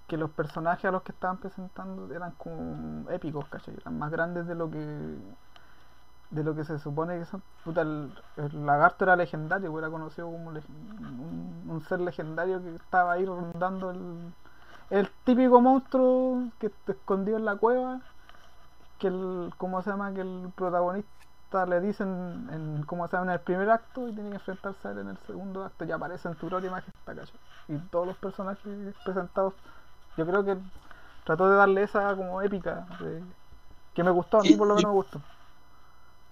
que 0.09 0.17
los 0.17 0.31
personajes 0.31 0.87
a 0.87 0.91
los 0.91 1.03
que 1.03 1.13
estaban 1.13 1.37
presentando 1.37 2.13
eran 2.15 2.33
como 2.33 3.09
épicos, 3.11 3.47
¿cachai? 3.51 3.75
Eran 3.81 3.99
más 3.99 4.11
grandes 4.11 4.47
de 4.47 4.55
lo 4.55 4.71
que 4.71 4.79
de 6.31 6.45
lo 6.45 6.55
que 6.55 6.65
se 6.65 6.79
supone 6.79 7.19
que 7.19 7.25
son. 7.27 7.43
Puta, 7.63 7.83
el, 7.83 8.13
el 8.37 8.67
lagarto 8.67 9.05
era 9.05 9.17
legendario, 9.17 9.77
era 9.79 9.91
conocido 9.91 10.27
como 10.31 10.51
un, 10.51 11.65
un 11.69 11.81
ser 11.83 12.01
legendario 12.01 12.63
que 12.63 12.75
estaba 12.77 13.13
ahí 13.13 13.25
rondando 13.27 13.91
el, 13.91 14.33
el 14.91 15.11
típico 15.25 15.61
monstruo 15.61 16.53
que 16.59 16.71
te 16.71 16.93
escondió 16.93 17.37
en 17.37 17.45
la 17.45 17.57
cueva, 17.57 18.03
que 18.99 19.09
el, 19.09 19.51
¿cómo 19.59 19.83
se 19.83 19.91
llama? 19.91 20.13
Que 20.15 20.21
el 20.23 20.53
protagonista 20.55 21.67
le 21.67 21.81
dicen 21.81 22.49
en, 22.53 22.83
¿cómo 22.85 23.07
se 23.09 23.17
llama? 23.17 23.33
en 23.33 23.39
el 23.39 23.45
primer 23.45 23.71
acto 23.71 24.09
y 24.09 24.13
tiene 24.15 24.31
que 24.31 24.37
enfrentarse 24.37 24.89
a 24.89 24.93
él 24.93 24.99
en 24.99 25.09
el 25.09 25.19
segundo 25.19 25.65
acto 25.65 25.85
y 25.85 25.93
aparece 25.93 26.29
en 26.29 26.37
tu 26.37 26.49
gloria 26.49 26.69
y 26.69 26.71
majestad, 26.71 27.17
¿cachai? 27.17 27.41
Y 27.69 27.79
todos 27.91 28.07
los 28.07 28.17
personajes 28.19 28.95
presentados, 29.03 29.55
yo 30.17 30.27
creo 30.27 30.45
que 30.45 30.59
trató 31.25 31.51
de 31.51 31.57
darle 31.57 31.83
esa 31.85 32.15
como 32.17 32.43
épica, 32.43 32.87
de- 32.99 33.25
que 33.95 34.05
me 34.05 34.11
gustó, 34.13 34.39
a 34.41 34.45
mí 34.45 34.57
por 34.57 34.69
lo 34.69 34.77
menos 34.77 34.91
me 34.91 34.95
gustó. 34.95 35.23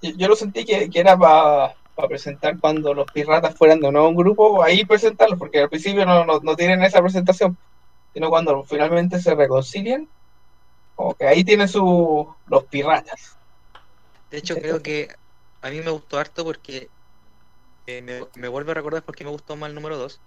Yo, 0.01 0.28
lo 0.28 0.36
sentí 0.36 0.64
que, 0.64 0.89
que 0.90 1.01
era 1.01 1.16
para 1.18 2.09
presentar 2.09 2.59
cuando 2.60 2.94
los 2.94 3.10
piratas 3.10 3.56
fueran 3.56 3.81
de 3.81 3.90
nuevo 3.93 4.09
un 4.09 4.16
grupo, 4.16 4.62
ahí 4.62 4.85
presentarlos, 4.85 5.39
porque 5.39 5.60
al 5.60 5.68
principio 5.70 6.05
no, 6.06 6.24
no, 6.24 6.40
no 6.40 6.56
tienen 6.56 6.82
esa 6.82 7.01
presentación, 7.02 7.59
sino 8.14 8.31
cuando 8.31 8.64
finalmente 8.64 9.20
se 9.20 9.35
reconcilian, 9.35 10.10
ahí 11.20 11.44
tienen 11.44 11.68
su, 11.68 12.35
los 12.47 12.64
piratas. 12.66 13.39
De 14.31 14.39
hecho, 14.39 14.59
creo 14.59 14.82
que 14.82 15.09
a 15.62 15.70
mí 15.70 15.81
me 15.81 15.90
gustó 15.90 16.18
harto 16.18 16.44
porque 16.44 16.90
eh, 17.86 18.02
me, 18.02 18.28
me 18.35 18.48
vuelve 18.48 18.73
a 18.73 18.74
recordar 18.74 19.05
por 19.05 19.16
qué 19.16 19.24
me 19.24 19.31
gustó 19.31 19.56
más 19.56 19.68
el 19.70 19.74
número 19.74 19.97
2. 19.98 20.23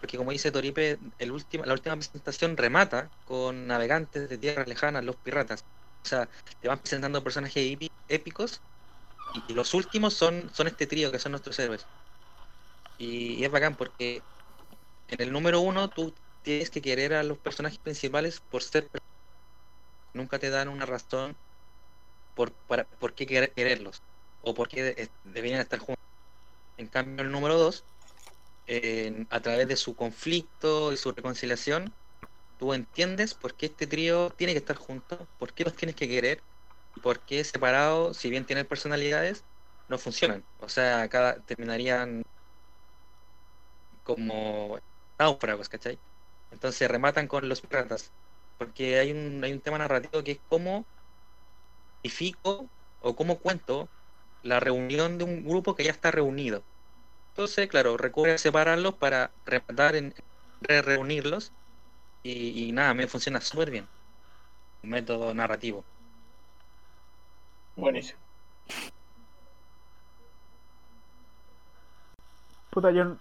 Porque 0.00 0.18
como 0.18 0.32
dice 0.32 0.52
Toripe, 0.52 0.98
el 1.18 1.32
último, 1.32 1.64
la 1.64 1.74
última 1.74 1.96
presentación 1.96 2.56
remata 2.56 3.12
con 3.24 3.66
navegantes 3.66 4.28
de 4.28 4.38
tierras 4.38 4.68
lejanas, 4.68 5.04
los 5.04 5.16
piratas. 5.18 5.66
O 6.04 6.08
sea, 6.08 6.30
te 6.60 6.68
van 6.68 6.80
presentando 6.80 7.24
personajes 7.24 7.64
épi- 7.64 7.92
épicos 8.08 8.62
y, 9.32 9.52
los 9.54 9.74
últimos 9.74 10.14
son, 10.14 10.50
son 10.54 10.66
este 10.68 10.86
trío 10.86 11.10
que 11.12 11.18
son 11.18 11.32
nuestros 11.32 11.58
héroes. 11.58 11.88
Y, 12.96 13.44
es 13.44 13.50
bacán 13.50 13.76
porque 13.76 14.26
en 15.08 15.22
el 15.22 15.32
número 15.32 15.60
uno 15.60 15.90
tú 15.92 16.14
tienes 16.42 16.70
que 16.70 16.82
querer 16.82 17.14
a 17.14 17.22
los 17.24 17.38
personajes 17.40 17.78
principales 17.80 18.40
por 18.40 18.62
ser... 18.62 18.90
Nunca 20.14 20.38
te 20.38 20.50
dan 20.50 20.68
una 20.68 20.86
razón 20.86 21.38
por, 22.34 22.54
para, 22.66 22.84
por 22.86 23.14
qué 23.14 23.26
querer- 23.26 23.54
quererlos 23.54 24.04
o 24.40 24.54
por 24.54 24.68
qué 24.68 24.82
de- 24.82 25.14
deberían 25.24 25.60
estar 25.60 25.78
juntos. 25.80 25.96
En 26.78 26.88
cambio, 26.88 27.24
el 27.24 27.32
número 27.32 27.58
2, 27.58 27.86
a 29.30 29.40
través 29.40 29.68
de 29.68 29.76
su 29.76 29.94
conflicto 29.96 30.92
y 30.92 30.96
su 30.96 31.12
reconciliación, 31.12 31.96
tú 32.58 32.74
entiendes 32.74 33.34
por 33.34 33.56
qué 33.56 33.66
este 33.66 33.86
trío 33.88 34.30
tiene 34.30 34.52
que 34.54 34.60
estar 34.60 34.76
juntos, 34.76 35.28
por 35.38 35.54
qué 35.54 35.64
los 35.64 35.76
tienes 35.76 35.96
que 35.96 36.08
querer 36.08 36.44
y 36.94 37.00
por 37.00 37.24
qué 37.24 37.44
separados, 37.44 38.16
si 38.18 38.30
bien 38.30 38.46
tienen 38.46 38.66
personalidades, 38.66 39.46
no 39.88 39.98
funcionan. 39.98 40.46
O 40.58 40.68
sea, 40.68 41.08
cada 41.08 41.42
terminarían 41.44 42.22
como 44.02 44.78
náufragos, 45.18 45.68
¿cachai? 45.68 46.02
Entonces 46.50 46.90
rematan 46.90 47.28
con 47.28 47.48
los 47.48 47.60
piratas, 47.62 48.12
porque 48.56 48.98
hay 48.98 49.12
un, 49.12 49.42
hay 49.44 49.52
un 49.52 49.60
tema 49.60 49.78
narrativo 49.78 50.22
que 50.24 50.32
es 50.32 50.42
cómo 50.48 50.86
justifico 52.02 52.70
o 53.00 53.16
cómo 53.16 53.40
cuento 53.40 53.90
la 54.42 54.60
reunión 54.60 55.18
de 55.18 55.24
un 55.24 55.44
grupo 55.44 55.74
que 55.74 55.84
ya 55.84 55.90
está 55.92 56.10
reunido. 56.10 56.66
Entonces, 57.34 57.68
claro, 57.68 57.96
recurre 57.98 58.34
a 58.34 58.38
separarlos 58.38 58.96
para 58.98 59.34
rematar, 59.44 59.96
en, 59.96 60.14
re- 60.60 60.82
reunirlos. 60.82 61.54
Y, 62.24 62.72
nada, 62.72 62.94
me 62.94 63.08
funciona 63.08 63.40
súper 63.40 63.70
bien. 63.70 63.90
Método 64.82 65.34
narrativo. 65.34 65.86
Buenísimo. 67.76 68.18
Puta, 72.70 72.90
yo 72.90 73.16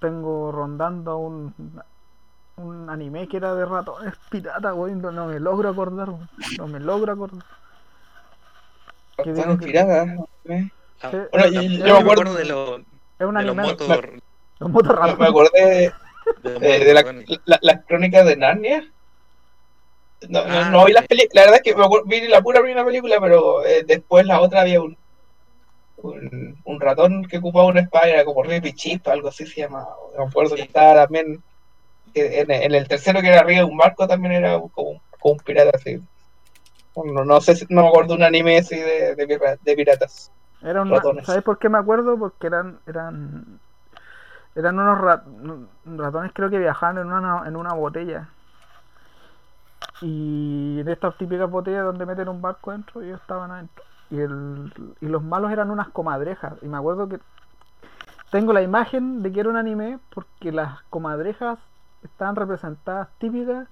tengo 0.00 0.50
rondando 0.52 1.16
un, 1.18 1.54
un 2.56 2.90
anime 2.90 3.28
que 3.28 3.36
era 3.36 3.54
de 3.54 3.64
ratones 3.64 4.14
pirata, 4.30 4.74
weón. 4.74 5.00
No, 5.00 5.12
no 5.12 5.26
me 5.26 5.38
logro 5.40 5.68
acordar, 5.70 6.10
weón. 6.10 6.28
No 6.58 6.66
me 6.66 6.80
logro 6.80 7.12
acordar. 7.12 7.44
¿eh? 10.44 10.70
Ah, 11.02 11.10
Sí. 11.10 11.16
Bueno, 11.32 11.46
yo- 11.48 11.62
yo 11.62 11.94
me 11.94 12.00
acuerdo- 12.00 12.34
de, 12.34 12.44
los 12.46 12.80
Es 13.18 13.26
un 13.26 13.34
de 13.34 13.42
los 13.42 13.56
anime. 13.58 13.62
motos. 13.62 13.88
Los 14.58 14.70
motos 14.70 14.88
Me, 14.88 14.94
ratones. 14.96 15.18
me 15.18 15.26
acordé 15.26 15.92
de 16.42 16.94
la- 16.94 17.02
la- 17.44 17.58
las 17.62 17.84
crónicas 17.84 18.26
de 18.26 18.36
Narnia. 18.36 18.92
No, 20.28 20.40
Ah, 20.40 20.70
no 20.70 20.84
vi 20.84 20.92
las 20.92 21.06
películas, 21.06 21.34
la 21.34 21.50
verdad 21.52 21.60
es 21.64 21.74
que 21.74 22.00
vi 22.06 22.28
la 22.28 22.40
pura 22.42 22.60
primera 22.60 22.84
película, 22.84 23.16
pero 23.20 23.64
eh, 23.64 23.84
después 23.86 24.26
la 24.26 24.40
otra 24.40 24.62
había 24.62 24.80
un, 24.80 24.96
un, 25.96 26.56
un 26.64 26.80
ratón 26.80 27.24
que 27.24 27.38
ocupaba 27.38 27.66
una 27.66 27.80
espada, 27.80 28.08
era 28.08 28.24
como 28.24 28.42
Rippy 28.42 28.72
Chip, 28.74 29.06
algo 29.08 29.28
así 29.28 29.46
se 29.46 29.62
llamaba. 29.62 29.94
Me 30.18 30.24
acuerdo 30.24 30.54
que 30.56 30.62
estaba 30.62 30.94
también 31.04 31.42
en, 32.14 32.50
en 32.50 32.74
el 32.74 32.88
tercero 32.88 33.20
que 33.20 33.28
era 33.28 33.40
arriba 33.40 33.60
de 33.60 33.64
un 33.64 33.76
barco 33.76 34.06
también 34.06 34.34
era 34.34 34.58
como, 34.72 34.90
un- 34.90 35.00
como 35.20 35.34
un 35.34 35.40
pirata 35.40 35.72
así. 35.74 35.98
No, 36.96 37.24
no 37.24 37.40
sé, 37.40 37.56
si- 37.56 37.66
no 37.68 37.82
me 37.82 37.88
acuerdo 37.88 38.10
de 38.14 38.14
un 38.16 38.22
anime 38.22 38.58
así 38.58 38.76
de, 38.76 39.14
de, 39.14 39.26
pira- 39.26 39.58
de 39.60 39.76
piratas. 39.76 40.32
Era 40.62 40.82
un, 40.82 40.90
Ratones. 40.90 41.26
¿Sabes 41.26 41.42
por 41.42 41.58
qué 41.58 41.68
me 41.68 41.78
acuerdo? 41.78 42.18
Porque 42.18 42.46
eran 42.46 42.80
eran 42.86 43.60
eran 44.54 44.78
unos 44.78 44.98
ra- 44.98 45.22
ratones 45.84 46.32
creo 46.34 46.48
que 46.50 46.58
viajaban 46.58 46.98
en 46.98 47.12
una, 47.12 47.42
en 47.46 47.56
una 47.56 47.74
botella. 47.74 48.28
Y 50.02 50.78
en 50.80 50.88
estas 50.88 51.16
típicas 51.16 51.50
botellas 51.50 51.84
donde 51.84 52.06
meten 52.06 52.28
un 52.28 52.42
barco 52.42 52.72
dentro, 52.72 53.02
ellos 53.02 53.20
estaban 53.20 53.50
adentro. 53.50 53.84
Y, 54.10 54.20
el, 54.20 54.72
y 55.00 55.06
los 55.06 55.22
malos 55.22 55.50
eran 55.50 55.70
unas 55.70 55.88
comadrejas. 55.88 56.54
Y 56.62 56.66
me 56.66 56.76
acuerdo 56.76 57.08
que 57.08 57.18
tengo 58.30 58.52
la 58.52 58.62
imagen 58.62 59.22
de 59.22 59.32
que 59.32 59.40
era 59.40 59.48
un 59.48 59.56
anime 59.56 59.98
porque 60.14 60.52
las 60.52 60.82
comadrejas 60.90 61.58
estaban 62.02 62.36
representadas 62.36 63.08
típicas 63.18 63.68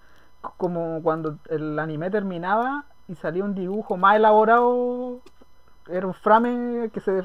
como 0.56 1.02
cuando 1.02 1.38
el 1.48 1.78
anime 1.78 2.10
terminaba 2.10 2.84
y 3.08 3.14
salía 3.16 3.44
un 3.44 3.54
dibujo 3.54 3.96
más 3.96 4.16
elaborado 4.16 5.20
era 5.88 6.06
un 6.06 6.14
frame 6.14 6.90
que 6.90 7.00
se, 7.00 7.22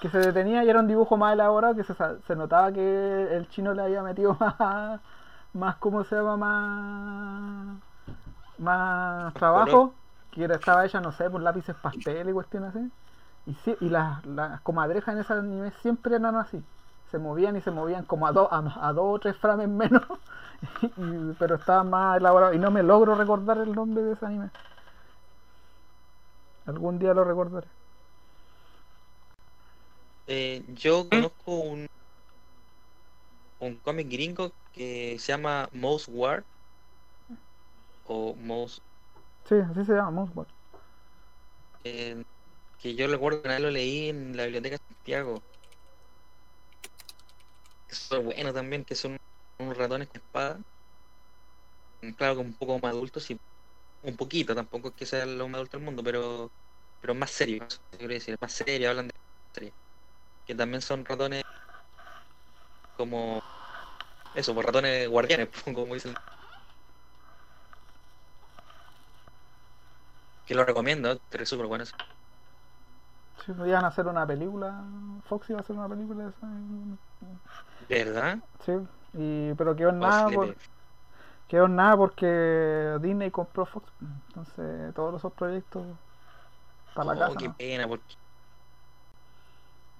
que 0.00 0.08
se 0.08 0.18
detenía 0.18 0.64
y 0.64 0.70
era 0.70 0.80
un 0.80 0.88
dibujo 0.88 1.16
más 1.16 1.34
elaborado 1.34 1.74
que 1.74 1.84
se, 1.84 1.94
se 2.26 2.36
notaba 2.36 2.72
que 2.72 3.36
el 3.36 3.48
chino 3.48 3.74
le 3.74 3.82
había 3.82 4.02
metido 4.02 4.36
más, 4.40 5.00
más 5.52 5.76
¿cómo 5.76 6.04
se 6.04 6.16
llama? 6.16 6.36
Más, 6.36 7.76
más 8.62 9.36
trabajo, 9.36 9.94
que 10.30 10.44
era, 10.44 10.56
estaba 10.56 10.86
hecha, 10.86 11.00
no 11.00 11.12
sé, 11.12 11.30
por 11.30 11.42
lápices 11.42 11.76
pastel 11.76 12.30
y 12.30 12.32
cuestiones 12.32 12.74
así. 12.76 12.90
Y, 13.46 13.54
sí- 13.54 13.76
y 13.80 13.88
las, 13.90 14.24
las 14.26 14.60
comadrejas 14.62 15.14
en 15.14 15.20
ese 15.20 15.32
anime 15.34 15.72
siempre 15.82 16.16
eran 16.16 16.36
así. 16.36 16.62
Se 17.10 17.18
movían 17.18 17.56
y 17.56 17.60
se 17.60 17.70
movían 17.70 18.04
como 18.06 18.26
a, 18.26 18.32
dos 18.32 18.48
a, 18.50 18.88
a 18.88 18.92
dos 18.92 19.16
o 19.16 19.18
tres 19.20 19.36
frames 19.36 19.68
menos, 19.68 20.02
y- 20.96 21.34
pero 21.38 21.56
estaban 21.56 21.90
más 21.90 22.18
elaborados. 22.18 22.54
Y 22.56 22.58
no 22.58 22.70
me 22.70 22.82
logro 22.82 23.14
recordar 23.16 23.58
el 23.58 23.74
nombre 23.74 24.02
de 24.04 24.12
ese 24.14 24.26
anime. 24.26 24.50
Algún 26.66 26.98
día 26.98 27.14
lo 27.14 27.22
recordaré. 27.22 27.68
Eh, 30.26 30.64
yo 30.68 31.08
conozco 31.08 31.54
un 31.60 31.86
un 33.58 33.78
cómic 33.80 34.08
gringo 34.10 34.54
que 34.72 35.18
se 35.18 35.32
llama 35.32 35.68
Mouse 35.72 36.06
War 36.08 36.46
o 38.04 38.34
Mouse 38.36 38.80
Sí, 39.44 39.54
así 39.56 39.84
se 39.84 39.92
llama 39.94 40.10
Mouseball. 40.10 40.48
eh, 41.84 42.22
que 42.78 42.94
yo 42.96 43.08
recuerdo 43.08 43.42
que 43.42 43.58
lo 43.60 43.70
leí 43.70 44.08
en 44.10 44.36
la 44.36 44.44
biblioteca 44.44 44.76
de 44.76 44.94
Santiago 44.94 45.42
que 47.86 47.94
es 47.94 48.08
bueno 48.24 48.52
también 48.52 48.84
que 48.84 48.94
son 48.94 49.16
unos 49.60 49.76
ratones 49.76 50.08
con 50.08 50.20
espada 50.20 50.62
claro 52.16 52.36
que 52.36 52.40
un 52.42 52.54
poco 52.56 52.78
más 52.78 52.92
adultos 52.92 53.30
y 53.30 53.36
un 54.02 54.16
poquito 54.16 54.54
tampoco 54.54 54.88
es 54.90 54.94
que 54.94 55.06
sea 55.06 55.26
lo 55.26 55.48
más 55.48 55.56
adulto 55.56 55.78
del 55.78 55.86
mundo 55.86 56.02
pero 56.04 56.50
pero 57.00 57.14
más 57.14 57.30
serio 57.30 57.64
eso 57.68 57.78
quiero 57.90 58.14
decir 58.14 58.36
más 58.40 58.52
serio 58.52 58.90
hablan 58.90 59.08
de 59.08 59.12
serie 59.54 59.74
que 60.46 60.54
también 60.56 60.82
son 60.82 61.04
ratones 61.06 61.42
como 62.96 63.40
eso, 64.34 64.54
por 64.54 64.66
ratones 64.66 65.08
guardianes, 65.08 65.50
como 65.74 65.94
dicen. 65.94 66.14
Que 70.44 70.54
lo 70.54 70.64
recomiendo, 70.64 71.18
pero 71.28 71.42
es 71.42 71.48
súper 71.48 71.66
bueno. 71.66 71.84
ese. 71.84 71.94
Sí, 73.44 73.52
iban 73.52 73.84
a 73.84 73.88
hacer 73.88 74.06
una 74.06 74.26
película. 74.26 74.84
Fox 75.24 75.50
iba 75.50 75.58
a 75.58 75.62
hacer 75.62 75.76
una 75.76 75.88
película 75.88 76.24
de 76.24 76.30
esa. 76.30 76.46
¿Verdad? 77.88 78.42
Sí, 78.60 78.72
y, 79.14 79.54
pero 79.54 79.74
quedó 79.76 79.90
en 79.90 80.00
Oh, 80.00 80.02
nada, 80.02 80.30
por- 80.32 80.54
le- 80.54 80.56
quedó 81.48 81.66
en 81.66 81.76
nada 81.76 81.96
porque 81.96 82.98
Disney 83.02 83.30
compró 83.30 83.66
Fox. 83.66 83.92
Entonces, 84.00 84.94
todos 84.94 85.16
esos 85.20 85.34
proyectos 85.34 85.98
para 86.94 87.14
la 87.14 87.18
Oh, 87.24 87.36
casa. 87.36 87.38
qué 87.38 87.48
¿no? 87.48 87.56
pena, 87.56 87.86
porque. 87.88 88.14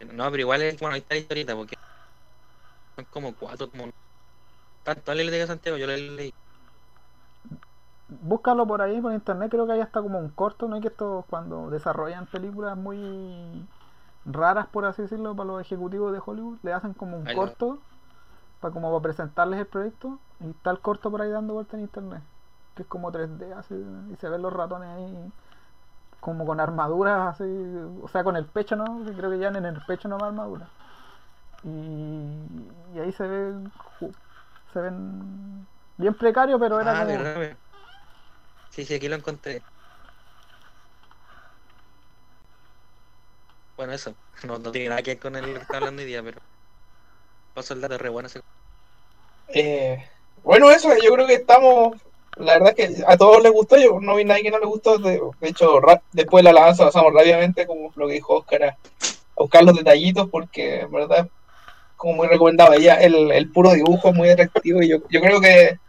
No, 0.01 0.31
pero 0.31 0.41
igual 0.43 0.63
es 0.63 0.79
bueno, 0.81 0.95
ahí 0.95 1.01
está 1.01 1.15
la 1.15 1.21
historieta, 1.21 1.55
porque 1.57 1.77
son 2.97 3.07
como 3.07 3.35
cuatro, 3.37 3.71
como. 3.71 3.91
Tanto 4.85 5.13
la 5.13 5.19
Biblioteca 5.23 5.43
de 5.45 5.47
Santiago, 5.49 5.79
yo 5.79 5.87
la 5.89 5.97
leí. 5.99 6.33
Búscalo 8.21 8.67
por 8.67 8.83
ahí, 8.83 9.01
por 9.01 9.13
internet. 9.13 9.51
Creo 9.51 9.67
que 9.67 9.73
ahí 9.73 9.81
está 9.81 10.03
como 10.03 10.19
un 10.19 10.29
corto. 10.31 10.69
No 10.69 10.75
hay 10.77 10.81
que 10.83 10.89
estos 10.89 11.25
cuando 11.27 11.71
desarrollan 11.71 12.27
películas 12.27 12.77
muy 12.77 13.67
raras, 14.27 14.67
por 14.69 14.85
así 14.87 15.03
decirlo, 15.03 15.35
para 15.37 15.49
los 15.49 15.61
ejecutivos 15.61 16.13
de 16.13 16.21
Hollywood, 16.25 16.59
le 16.63 16.73
hacen 16.73 16.95
como 16.95 17.17
un 17.17 17.27
corto 17.27 17.81
para 18.61 18.73
como 18.75 18.91
para 18.91 19.03
presentarles 19.03 19.61
el 19.61 19.67
proyecto 19.67 20.19
y 20.41 20.51
está 20.51 20.71
el 20.71 20.81
corto 20.81 21.11
por 21.11 21.23
ahí 21.23 21.31
dando 21.31 21.55
vuelta 21.55 21.77
en 21.77 21.85
internet 21.85 22.23
que 22.77 22.83
es 22.83 22.89
como 22.89 23.13
3D 23.13 23.53
así 23.55 23.75
y 24.13 24.17
se 24.17 24.29
ven 24.29 24.43
los 24.43 24.53
ratones 24.53 24.89
ahí 24.91 25.33
como 26.21 26.47
con 26.47 26.61
armaduras 26.61 27.41
así 27.41 27.45
o 28.03 28.09
sea 28.09 28.25
con 28.25 28.37
el 28.37 28.47
pecho 28.47 28.77
no 28.77 29.05
creo 29.17 29.31
que 29.31 29.39
ya 29.39 29.49
en 29.49 29.65
el 29.67 29.81
pecho 29.83 30.09
no 30.09 30.19
va 30.19 30.29
armadura 30.29 30.69
y, 31.65 31.69
y 32.95 32.99
ahí 33.01 33.13
se 33.13 33.27
ven 33.27 33.73
ju- 34.01 34.15
se 34.73 34.81
ven 34.81 35.67
bien 35.97 36.15
precarios 36.15 36.61
pero 36.61 36.81
era 36.81 36.93
Ah, 36.93 36.99
como. 36.99 37.13
Sí, 38.73 38.85
sí, 38.85 38.95
aquí 38.95 39.09
lo 39.09 39.15
encontré. 39.17 39.65
Bueno, 43.77 43.93
eso. 43.93 44.17
No, 44.47 44.59
no 44.59 44.73
tiene 44.73 44.89
nada 44.89 45.03
que 45.03 45.11
ver 45.13 45.19
con 45.21 45.37
el 45.37 45.45
que 45.55 45.63
está 45.63 45.77
hablando 45.77 46.01
hoy 46.03 46.07
día, 46.09 46.23
pero. 46.23 46.41
Paso 47.55 47.73
el 47.73 47.81
dato 47.81 47.97
re 47.97 48.11
bueno. 48.11 48.27
ese- 48.27 48.43
Eh, 49.49 49.99
bueno, 50.43 50.71
eso, 50.71 50.91
yo 51.03 51.13
creo 51.13 51.27
que 51.27 51.35
estamos. 51.35 52.01
La 52.37 52.55
verdad 52.55 52.75
es 52.77 52.89
que 52.97 53.03
a 53.07 53.17
todos 53.17 53.43
les 53.43 53.53
gustó, 53.53 53.77
yo 53.77 54.01
no 54.01 54.17
vi 54.17 54.25
nadie 54.25 54.45
que 54.45 54.51
no 54.51 54.59
le 54.59 54.67
gustó. 54.67 54.99
De, 54.99 55.21
hecho, 55.43 55.81
después 56.13 56.41
de 56.43 56.45
la 56.45 56.51
alabanza 56.51 56.87
pasamos 56.87 57.13
rápidamente, 57.13 57.67
como 57.67 57.93
lo 57.95 58.07
que 58.09 58.15
dijo 58.15 58.37
Oscar, 58.39 58.65
a, 58.65 58.69
a 58.69 58.79
buscar 59.37 59.65
los 59.65 59.77
detallitos, 59.77 60.29
porque 60.31 60.81
en 60.83 60.91
verdad, 60.93 61.29
como 61.97 62.15
muy 62.17 62.29
recomendado, 62.29 62.75
ya 62.77 62.97
el, 62.97 63.33
el 63.33 63.53
puro 63.53 63.73
dibujo 63.73 64.11
es 64.11 64.15
muy 64.17 64.31
atractivo. 64.31 64.83
Y 64.83 64.91
yo, 64.91 64.99
yo 65.11 65.21
creo 65.23 65.41
que, 65.41 65.81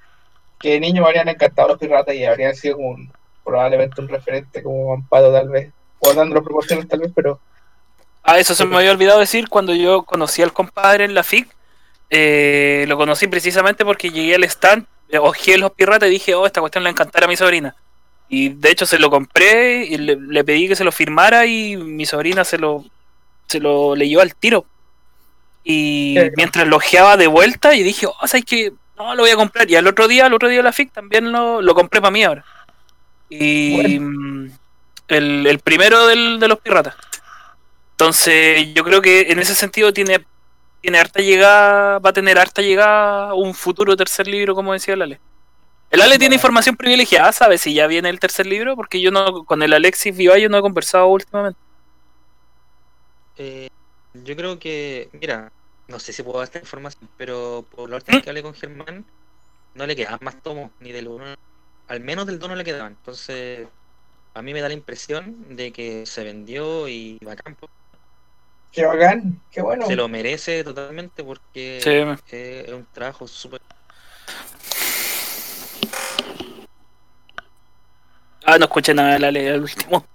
que 0.63 0.71
de 0.71 0.79
niños 0.81 1.01
me 1.03 1.07
habrían 1.09 1.29
encantado 1.29 1.69
los 1.69 1.79
piratas 1.79 2.15
y 2.15 2.25
habrían 2.25 2.55
sido 2.55 2.77
como 2.77 2.89
un- 2.91 3.11
probablemente 3.45 4.01
un 4.01 4.07
referente, 4.09 4.63
como 4.63 4.93
Amparo, 4.95 5.31
tal 5.33 5.49
vez, 5.49 5.71
guardando 5.99 6.35
las 6.35 6.43
proporciones, 6.45 6.87
tal 6.87 7.01
vez, 7.01 7.11
pero 7.15 7.41
Ah, 8.23 8.39
eso 8.39 8.55
se 8.55 8.65
me 8.65 8.77
había 8.77 8.91
olvidado 8.91 9.19
decir 9.19 9.49
cuando 9.49 9.75
yo 9.75 10.03
conocí 10.03 10.41
al 10.41 10.53
compadre 10.53 11.05
en 11.05 11.13
la 11.13 11.23
FIC. 11.23 11.49
eh, 12.15 12.85
lo 12.87 12.97
conocí 12.97 13.27
precisamente 13.27 13.83
porque 13.85 14.11
llegué 14.11 14.35
al 14.35 14.43
stand, 14.45 14.85
eh, 15.09 15.17
hojeé 15.17 15.57
los 15.57 15.71
piratas 15.73 16.07
y 16.09 16.11
dije, 16.13 16.35
oh, 16.35 16.45
esta 16.45 16.61
cuestión 16.61 16.83
le 16.83 16.91
encantará 16.91 17.25
a 17.25 17.29
mi 17.29 17.35
sobrina. 17.37 17.75
Y 18.29 18.49
de 18.49 18.71
hecho 18.71 18.85
se 18.85 18.99
lo 18.99 19.09
compré 19.09 19.85
y 19.85 19.97
le, 19.97 20.15
le 20.17 20.43
pedí 20.45 20.67
que 20.69 20.75
se 20.75 20.83
lo 20.85 20.91
firmara 20.91 21.45
y 21.47 21.75
mi 21.77 22.05
sobrina 22.05 22.45
se 22.45 22.57
lo, 22.59 22.85
se 23.47 23.59
lo 23.59 23.95
leyó 23.95 24.21
al 24.21 24.35
tiro. 24.35 24.65
Y 25.63 26.13
Qué 26.15 26.31
mientras 26.37 26.67
lo 26.67 26.77
ojeaba 26.77 27.17
de 27.17 27.27
vuelta 27.27 27.75
y 27.75 27.83
dije, 27.83 28.05
oh, 28.07 28.27
¿sabes 28.27 28.45
que 28.45 28.73
No, 29.03 29.15
lo 29.15 29.23
voy 29.23 29.31
a 29.31 29.35
comprar. 29.35 29.69
Y 29.69 29.75
al 29.75 29.87
otro 29.87 30.07
día, 30.07 30.25
al 30.27 30.33
otro 30.33 30.47
día 30.49 30.57
de 30.59 30.63
la 30.63 30.71
FIC 30.71 30.91
también 30.93 31.31
lo, 31.31 31.61
lo 31.61 31.75
compré 31.75 32.01
para 32.01 32.11
mí 32.11 32.23
ahora. 32.23 32.45
Y 33.29 33.99
mm, 33.99 34.51
el, 35.09 35.47
el 35.47 35.59
primero 35.59 36.07
del- 36.07 36.39
de 36.39 36.47
los 36.47 36.59
piratas. 36.59 36.95
Entonces, 37.91 38.73
yo 38.73 38.83
creo 38.83 39.01
que 39.01 39.31
en 39.31 39.39
ese 39.39 39.55
sentido 39.55 39.93
tiene, 39.93 40.25
tiene 40.81 40.99
harta 40.99 41.21
llegada, 41.21 41.99
va 41.99 42.09
a 42.11 42.13
tener 42.13 42.39
harta 42.39 42.61
llegada 42.61 43.33
un 43.33 43.53
futuro 43.53 43.95
tercer 43.97 44.27
libro, 44.27 44.55
como 44.55 44.73
decía 44.73 44.95
el 44.95 45.01
Ale. 45.03 45.21
El 45.91 46.01
Ale 46.01 46.19
tiene 46.19 46.35
información 46.35 46.75
privilegiada, 46.77 47.31
¿sabe 47.33 47.57
si 47.59 47.73
ya 47.73 47.87
viene 47.87 48.09
el 48.09 48.19
tercer 48.19 48.47
libro? 48.47 48.75
Porque 48.75 49.01
yo 49.01 49.11
no, 49.11 49.45
con 49.45 49.63
el 49.63 49.73
Alexis 49.73 50.15
Vivallo 50.15 50.49
no 50.49 50.57
he 50.57 50.61
conversado 50.61 51.07
últimamente. 51.07 51.59
Eh, 53.37 53.69
Yo 54.13 54.35
creo 54.35 54.59
que, 54.59 55.09
mira, 55.13 55.51
no 55.87 55.99
sé 55.99 56.13
si 56.13 56.23
puedo 56.23 56.37
dar 56.39 56.45
esta 56.45 56.59
información, 56.59 57.09
pero 57.17 57.65
por 57.75 57.89
la 57.89 57.97
última 57.97 58.17
vez 58.17 58.23
que 58.23 58.29
hablé 58.29 58.43
con 58.43 58.53
Germán, 58.53 59.05
no 59.75 59.85
le 59.85 59.95
quedaban 59.95 60.19
más 60.21 60.41
tomos, 60.41 60.71
ni 60.79 60.91
del 60.91 61.07
uno, 61.07 61.25
al 61.87 61.99
menos 61.99 62.25
del 62.25 62.39
2 62.39 62.49
no 62.49 62.55
le 62.55 62.63
quedaban. 62.63 62.93
Entonces, 62.93 63.67
a 64.33 64.41
mí 64.41 64.53
me 64.53 64.61
da 64.61 64.67
la 64.67 64.73
impresión 64.73 65.55
de 65.55 65.71
que 65.71 66.05
se 66.05 66.23
vendió 66.23 66.87
y 66.87 67.17
bacán, 67.23 67.55
po. 67.55 67.67
Qué 68.71 68.85
bacán, 68.85 69.39
qué 69.51 69.61
bueno. 69.61 69.85
se 69.85 69.95
lo 69.95 70.07
merece 70.07 70.63
totalmente 70.63 71.23
porque 71.23 71.79
Sí. 71.83 72.35
eh, 72.35 72.63
es 72.67 72.73
un 72.73 72.87
trabajo 72.91 73.27
súper. 73.27 73.61
Ah, 78.45 78.57
no 78.57 78.65
escuché 78.65 78.93
nada 78.93 79.13
de 79.13 79.19
la 79.19 79.31
ley 79.31 79.47
al 79.47 79.61
último. 79.61 80.05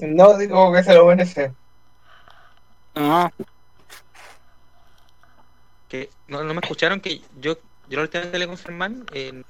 No 0.00 0.36
digo 0.36 0.72
que 0.72 0.82
se 0.82 0.94
lo 0.94 1.06
merece. 1.06 1.52
Ah, 2.94 3.30
que 5.94 6.10
no, 6.28 6.42
no 6.42 6.54
me 6.54 6.60
escucharon 6.60 7.00
que 7.00 7.20
yo 7.40 7.56
yo 7.88 7.96
la 7.96 8.02
última 8.02 8.22
vez 8.22 8.30
que 8.30 8.36
hablé 8.36 8.46
con 8.46 8.58
Germán, 8.58 9.06
eh, 9.12 9.42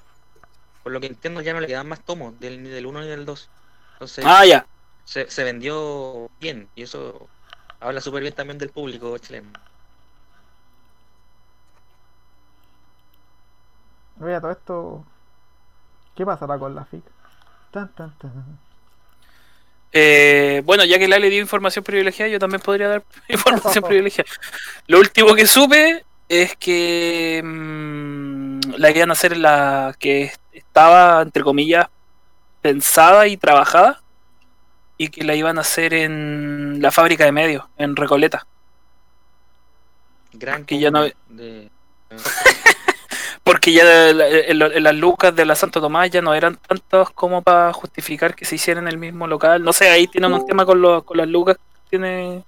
por 0.83 0.93
lo 0.93 1.01
que 1.01 1.07
entiendo 1.07 1.41
ya 1.41 1.53
no 1.53 1.61
le 1.61 1.67
quedan 1.67 1.89
más 1.89 2.01
tomos 2.01 2.39
del, 2.41 2.63
ni 2.63 2.69
del 2.69 2.87
1 2.87 3.01
ni 3.03 3.09
del 3.09 3.25
2. 3.25 3.49
Entonces 3.95 4.25
ah, 4.27 4.45
ya. 4.45 4.67
se, 5.05 5.31
se 5.31 5.45
vendió 5.45 6.31
bien 6.41 6.69
y 6.75 6.83
eso 6.83 7.29
habla 7.81 8.01
súper 8.01 8.23
bien 8.23 8.35
también 8.35 8.59
del 8.59 8.71
público 8.71 9.17
chileno. 9.19 9.51
Oye, 14.21 14.35
a 14.35 14.41
todo 14.41 14.53
esto. 14.53 15.05
¿Qué 16.15 16.25
pasará 16.25 16.59
con 16.59 16.75
la 16.75 16.85
FIC? 16.85 17.03
Tan, 17.73 17.93
tan, 17.95 18.17
tan. 18.19 18.59
Eh, 19.93 20.63
bueno, 20.65 20.85
ya 20.85 20.99
que 20.99 21.09
la 21.09 21.19
le 21.19 21.31
dio 21.31 21.41
información 21.41 21.85
privilegiada, 21.85 22.31
yo 22.31 22.39
también 22.39 22.61
podría 22.61 22.89
dar 22.89 23.05
información 23.29 23.85
privilegiada. 23.85 24.31
Lo 24.87 24.99
último 24.99 25.35
que 25.35 25.47
supe 25.47 26.05
es 26.29 26.57
que 26.57 27.43
mm, 27.45 28.61
la 28.79 28.91
iban 28.91 29.11
a 29.11 29.13
hacer 29.13 29.37
la 29.37 29.95
que 29.99 30.33
estaba, 30.53 31.23
entre 31.23 31.43
comillas, 31.43 31.89
pensada 32.63 33.27
y 33.27 33.37
trabajada, 33.37 34.01
y 34.97 35.09
que 35.09 35.25
la 35.25 35.35
iban 35.35 35.59
a 35.59 35.63
hacer 35.63 35.93
en 35.95 36.81
la 36.81 36.91
fábrica 36.91 37.25
de 37.25 37.33
medios, 37.33 37.65
en 37.77 37.97
Recoleta. 37.97 38.47
Gran 40.33 40.65
Que 40.65 40.79
ya 40.79 40.91
no- 40.91 41.05
de 41.29 41.71
Porque 43.45 43.73
ya 43.73 43.85
las 43.85 44.95
lucas 44.95 45.37
de 45.37 45.45
la 45.45 45.55
Santo 45.55 45.79
Tomás 45.81 46.11
ya 46.11 46.23
no 46.23 46.33
eran 46.33 46.57
tantos 46.57 47.11
como 47.11 47.43
para 47.43 47.75
justificar 47.75 48.35
que 48.35 48.47
se 48.47 48.55
hiciera 48.55 48.81
en 48.81 48.89
el 48.89 48.97
mismo 48.97 49.27
local. 49.27 49.63
No 49.63 49.75
sé, 49.75 49.91
ahí 49.91 50.07
tienen 50.07 50.33
un 50.33 50.47
tema 50.47 50.65
con, 50.65 50.81
los, 50.81 51.05
con 51.05 51.19
las 51.19 51.29
lucas 51.29 51.57
que 51.59 51.91
tiene. 51.91 52.43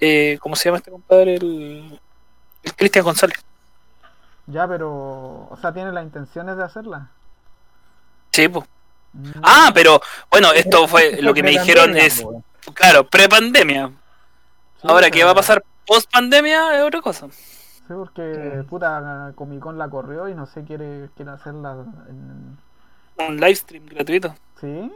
Eh, 0.00 0.36
¿Cómo 0.40 0.56
se 0.56 0.66
llama 0.66 0.76
este 0.78 0.90
compadre? 0.90 1.36
El 1.36 1.98
Cristian 2.76 3.04
González. 3.04 3.38
Ya, 4.46 4.68
pero. 4.68 5.48
O 5.50 5.58
sea, 5.60 5.72
tiene 5.72 5.92
las 5.92 6.04
intenciones 6.04 6.56
de 6.56 6.64
hacerla. 6.64 7.08
Sí. 8.32 8.48
Mm. 8.48 9.30
Ah, 9.42 9.70
pero 9.72 10.00
bueno, 10.30 10.52
esto 10.52 10.88
fue 10.88 11.18
lo 11.22 11.32
que 11.32 11.42
me 11.42 11.50
dijeron 11.50 11.96
es, 11.96 12.24
claro, 12.74 13.06
pre-pandemia. 13.06 13.88
Sí, 14.82 14.88
Ahora, 14.88 15.10
¿qué 15.10 15.24
va 15.24 15.30
a 15.30 15.34
pasar 15.36 15.64
post-pandemia? 15.86 16.76
Es 16.76 16.82
otra 16.82 17.00
cosa. 17.00 17.28
Sí, 17.30 17.92
porque 17.94 18.64
puta 18.68 19.32
Comic 19.34 19.60
Con 19.60 19.76
la 19.76 19.88
corrió 19.88 20.28
y 20.28 20.34
no 20.34 20.46
sé, 20.46 20.64
quiere, 20.64 21.10
quiere 21.16 21.32
hacerla 21.32 21.84
en. 22.08 22.58
Un 23.16 23.36
live 23.36 23.54
stream 23.54 23.86
gratuito. 23.86 24.34
¿Sí? 24.60 24.92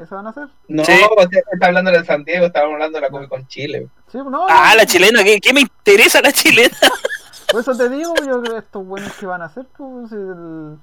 ¿Eso 0.00 0.16
van 0.16 0.26
a 0.26 0.30
hacer? 0.30 0.48
No, 0.68 0.84
Sí. 0.84 0.92
usted 1.16 1.40
está 1.52 1.66
hablando 1.66 1.90
de 1.92 2.04
San 2.04 2.24
Diego, 2.24 2.46
estábamos 2.46 2.74
hablando 2.74 2.96
de 2.98 3.02
la 3.02 3.10
Comic 3.10 3.28
Con 3.28 3.46
Chile. 3.46 3.88
Sí, 4.10 4.18
no, 4.18 4.46
Ah, 4.48 4.70
no, 4.72 4.76
la 4.78 4.86
chilena, 4.86 5.22
¿qué, 5.22 5.40
qué 5.40 5.52
me 5.52 5.60
interesa 5.60 6.20
la 6.20 6.32
chilena? 6.32 6.76
Por 7.52 7.60
eso 7.60 7.76
te 7.76 7.88
digo, 7.88 8.12
yo 8.16 8.40
creo 8.40 8.42
que 8.42 8.58
estos 8.58 8.84
buenos 8.84 9.12
que 9.12 9.26
van 9.26 9.42
a 9.42 9.44
hacer, 9.44 9.66
pues, 9.76 10.08
si 10.08 10.16
el, 10.16 10.76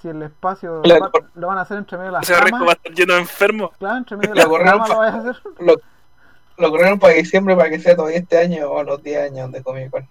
si 0.00 0.08
el 0.08 0.22
espacio 0.22 0.80
La- 0.84 0.98
va- 0.98 1.10
lo 1.34 1.46
van 1.48 1.58
a 1.58 1.62
hacer 1.62 1.76
entre 1.76 1.98
medio 1.98 2.12
de 2.12 2.18
las 2.18 2.22
Ese 2.22 2.40
resto 2.40 2.50
va 2.52 2.56
a 2.56 2.60
camas. 2.60 2.76
estar 2.76 2.92
lleno 2.94 3.14
de 3.14 3.20
enfermos. 3.20 3.70
Claro, 3.78 3.96
entre 3.98 4.16
medio 4.16 4.30
de 4.34 4.36
La 4.40 4.46
las 4.46 4.58
camas 4.70 4.88
lo 4.88 4.96
vas 4.98 5.14
a 5.14 5.18
hacer. 5.18 5.36
Lo, 5.58 5.74
lo 6.56 6.70
corrieron 6.70 6.98
para 6.98 7.12
diciembre 7.14 7.54
para 7.56 7.68
que 7.68 7.78
sea 7.80 7.94
todavía 7.96 8.18
este 8.18 8.38
año 8.38 8.70
o 8.70 8.82
los 8.82 9.02
10 9.02 9.30
años 9.32 9.52
de 9.52 9.62
Comic 9.62 9.90
Con. 9.90 10.08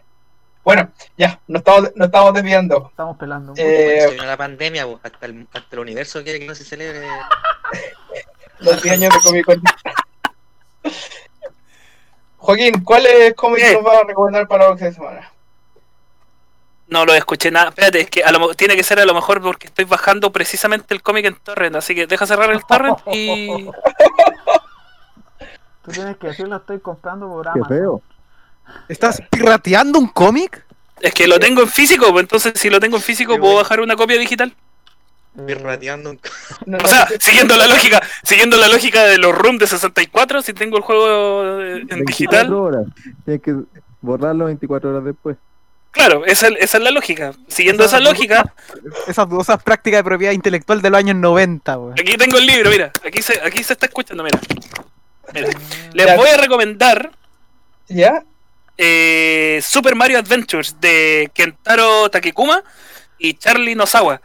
Bueno, 0.64 0.92
ya, 1.18 1.40
nos 1.48 1.62
estamos, 1.62 1.92
nos 1.96 2.06
estamos 2.08 2.34
desviando. 2.36 2.88
Estamos 2.92 3.18
pelando. 3.18 3.54
Eh, 3.58 4.16
la 4.24 4.38
pandemia, 4.38 4.86
po, 4.86 5.00
hasta 5.02 5.26
el, 5.26 5.48
hasta 5.54 5.76
el 5.76 5.80
universo 5.80 6.22
quiere 6.22 6.40
que 6.40 6.46
no 6.46 6.54
se 6.54 6.64
celebre. 6.66 7.08
los 8.62 8.82
10 8.82 8.96
años 8.96 9.14
de 9.14 9.20
Comic 9.22 9.46
Con. 9.46 9.62
Joaquín, 12.38 12.84
¿cuáles 12.84 13.34
cómics 13.36 13.68
¿Qué? 13.68 13.74
nos 13.74 13.84
vas 13.84 13.98
a 14.02 14.08
recomendar 14.08 14.48
para 14.48 14.64
la 14.64 14.70
próxima 14.70 14.92
semana? 14.92 15.32
No 16.88 17.06
lo 17.06 17.14
escuché 17.14 17.52
nada. 17.52 17.70
Espérate, 17.70 18.02
es 18.02 18.10
que 18.10 18.24
a 18.24 18.32
lo, 18.32 18.56
tiene 18.56 18.76
que 18.76 18.84
ser 18.84 19.00
a 19.00 19.06
lo 19.06 19.14
mejor 19.14 19.42
porque 19.42 19.68
estoy 19.68 19.86
bajando 19.86 20.32
precisamente 20.32 20.94
el 20.94 21.04
cómic 21.04 21.26
en 21.26 21.36
torrent. 21.36 21.76
Así 21.76 21.94
que 21.94 22.08
deja 22.08 22.26
cerrar 22.26 22.50
el 22.52 22.66
torrent 22.66 22.98
y. 23.14 23.66
Tú 25.84 25.92
tienes 25.92 26.18
que 26.18 26.28
decirlo, 26.28 26.56
estoy 26.58 26.80
comprando 26.80 27.28
por 27.28 27.44
Qué 27.44 27.50
Amazon. 27.60 27.78
feo. 27.78 28.02
¿Estás 28.88 29.22
pirateando 29.30 30.00
un 30.00 30.08
cómic? 30.08 30.66
Es 31.00 31.14
que 31.14 31.28
lo 31.28 31.40
tengo 31.40 31.62
en 31.62 31.68
físico, 31.70 32.12
pues 32.12 32.24
entonces 32.24 32.54
si 32.56 32.70
lo 32.70 32.80
tengo 32.80 32.98
en 32.98 33.04
físico, 33.04 33.34
Qué 33.34 33.40
¿puedo 33.40 33.56
bajar 33.56 33.80
una 33.80 33.96
copia 33.96 34.18
digital? 34.18 34.56
No, 35.36 36.78
O 36.84 36.88
sea, 36.88 37.08
siguiendo 37.20 37.56
la 37.56 37.68
lógica, 37.68 38.02
siguiendo 38.24 38.58
la 38.58 38.68
lógica 38.68 39.06
de 39.06 39.18
los 39.18 39.34
ROM 39.36 39.58
de 39.58 39.68
64, 39.68 40.42
si 40.42 40.54
tengo 40.54 40.78
el 40.78 40.84
juego 40.84 41.62
eh, 41.62 41.78
en 41.82 41.88
24 41.88 42.06
digital, 42.06 42.54
horas. 42.54 42.86
Tienes 43.26 43.42
que 43.42 43.56
borrarlo 44.02 44.46
24 44.46 44.90
horas 44.90 45.06
después. 45.06 45.38
claro, 45.92 46.26
esa, 46.26 46.48
esa 46.50 46.78
es 46.78 46.84
la 46.84 46.92
lógica. 46.92 47.34
Siguiendo 47.48 47.86
esa 47.86 48.00
lógica, 48.00 48.54
Esas 49.08 49.30
dudosas 49.30 49.62
prácticas 49.64 50.00
de 50.00 50.04
propiedad 50.04 50.34
intelectual 50.34 50.82
de 50.82 50.90
los 50.90 50.98
años 51.00 51.16
90, 51.16 51.78
weón. 51.78 51.94
aquí 51.94 52.18
tengo 52.18 52.38
el 52.38 52.46
libro, 52.46 52.70
mira, 52.70 52.92
aquí 53.06 53.22
se, 53.22 53.40
aquí 53.42 53.64
se 53.64 53.74
está 53.74 53.86
escuchando, 53.86 54.24
mira. 54.24 54.40
Mira, 55.34 55.50
les 55.94 56.06
Ya. 56.08 56.16
voy 56.16 56.30
a 56.30 56.38
recomendar 56.38 57.12
¿Ya? 57.88 58.24
eh, 58.78 59.60
Super 59.64 59.96
Mario 59.96 60.18
Adventures 60.20 60.76
de 60.82 61.30
Kentaro 61.34 62.10
Takekuma 62.10 62.64
y 63.18 63.34
Charlie 63.36 63.76
Nozawa. 63.76 64.22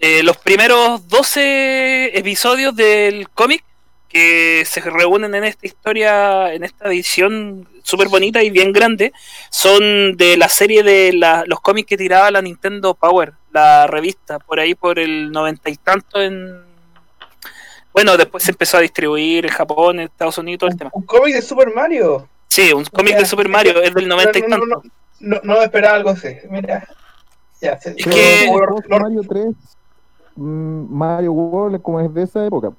Eh, 0.00 0.22
los 0.22 0.36
primeros 0.38 1.06
12 1.08 2.18
episodios 2.18 2.74
del 2.74 3.28
cómic 3.30 3.62
que 4.08 4.64
se 4.66 4.80
reúnen 4.80 5.34
en 5.34 5.44
esta 5.44 5.66
historia, 5.66 6.52
en 6.54 6.64
esta 6.64 6.88
edición 6.88 7.68
súper 7.82 8.08
bonita 8.08 8.42
y 8.42 8.50
bien 8.50 8.72
grande, 8.72 9.12
son 9.50 10.16
de 10.16 10.36
la 10.36 10.48
serie 10.48 10.82
de 10.82 11.12
la- 11.12 11.44
los 11.46 11.60
cómics 11.60 11.88
que 11.88 11.96
tiraba 11.96 12.30
la 12.30 12.42
Nintendo 12.42 12.94
Power, 12.94 13.34
la 13.52 13.86
revista, 13.86 14.38
por 14.38 14.58
ahí 14.58 14.74
por 14.74 14.98
el 14.98 15.30
noventa 15.30 15.70
y 15.70 15.76
tanto 15.76 16.20
en... 16.20 16.60
Bueno, 17.92 18.16
después 18.16 18.42
se 18.44 18.52
empezó 18.52 18.78
a 18.78 18.80
distribuir 18.80 19.44
en 19.46 19.52
Japón, 19.52 20.00
en 20.00 20.06
Estados 20.06 20.38
Unidos, 20.38 20.60
todo 20.60 20.70
el 20.70 20.76
tema. 20.78 20.90
¿Un 20.94 21.02
cómic 21.04 21.34
de 21.34 21.42
Super 21.42 21.72
Mario? 21.74 22.28
Sí, 22.48 22.72
un 22.72 22.84
cómic 22.84 23.16
de 23.16 23.26
Super 23.26 23.48
Mario, 23.48 23.80
es 23.82 23.92
del 23.94 24.08
noventa 24.08 24.38
y 24.38 24.42
No, 24.42 24.48
no, 24.48 24.58
tanto. 24.58 24.82
no, 25.20 25.36
no, 25.36 25.54
no 25.54 25.62
esperaba 25.62 25.96
algo 25.96 26.10
así. 26.10 26.28
Mira. 26.48 26.88
Ya, 27.60 27.78
se- 27.78 27.90
Es 27.96 28.06
que- 28.06 28.50
Mario 28.88 29.20
3, 29.28 29.44
mm, 29.46 29.52
Mario 30.36 31.32
World, 31.32 31.82
como 31.82 32.00
es 32.00 32.12
de 32.14 32.22
esa 32.22 32.44
época. 32.46 32.70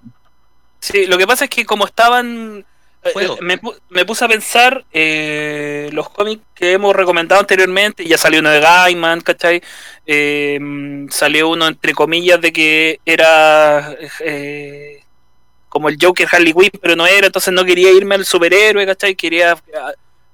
Sí, 0.80 1.06
lo 1.06 1.18
que 1.18 1.28
pasa 1.28 1.46
es 1.46 1.50
que 1.50 1.66
como 1.66 1.86
estaban... 1.86 2.66
eh, 3.04 3.10
Juego. 3.14 3.38
Me, 3.42 3.60
pu- 3.62 3.78
me 3.90 4.06
puse 4.06 4.26
a 4.26 4.28
pensar 4.28 4.84
eh, 4.92 5.90
los 5.94 6.10
cómics 6.10 6.44
que 6.56 6.74
hemos 6.74 6.96
recomendado 6.96 7.40
anteriormente, 7.42 8.06
ya 8.06 8.18
salió 8.18 8.40
uno 8.40 8.50
de 8.50 8.60
Gaiman, 8.60 9.22
¿cachai? 9.22 9.62
Eh, 10.06 10.58
mm, 10.60 11.10
salió 11.10 11.50
uno 11.50 11.68
entre 11.68 11.94
comillas 11.94 12.42
de 12.42 12.52
que 12.52 13.00
era 13.06 13.96
eh, 14.22 15.04
como 15.70 15.90
el 15.90 15.98
Joker 16.02 16.28
Harley 16.32 16.54
Quinn, 16.54 16.72
pero 16.82 16.96
no 16.96 17.06
era, 17.08 17.28
entonces 17.28 17.54
no 17.54 17.64
quería 17.64 17.92
irme 17.92 18.16
al 18.16 18.26
superhéroe, 18.26 18.86
¿cachai? 18.86 19.16
Quería 19.16 19.56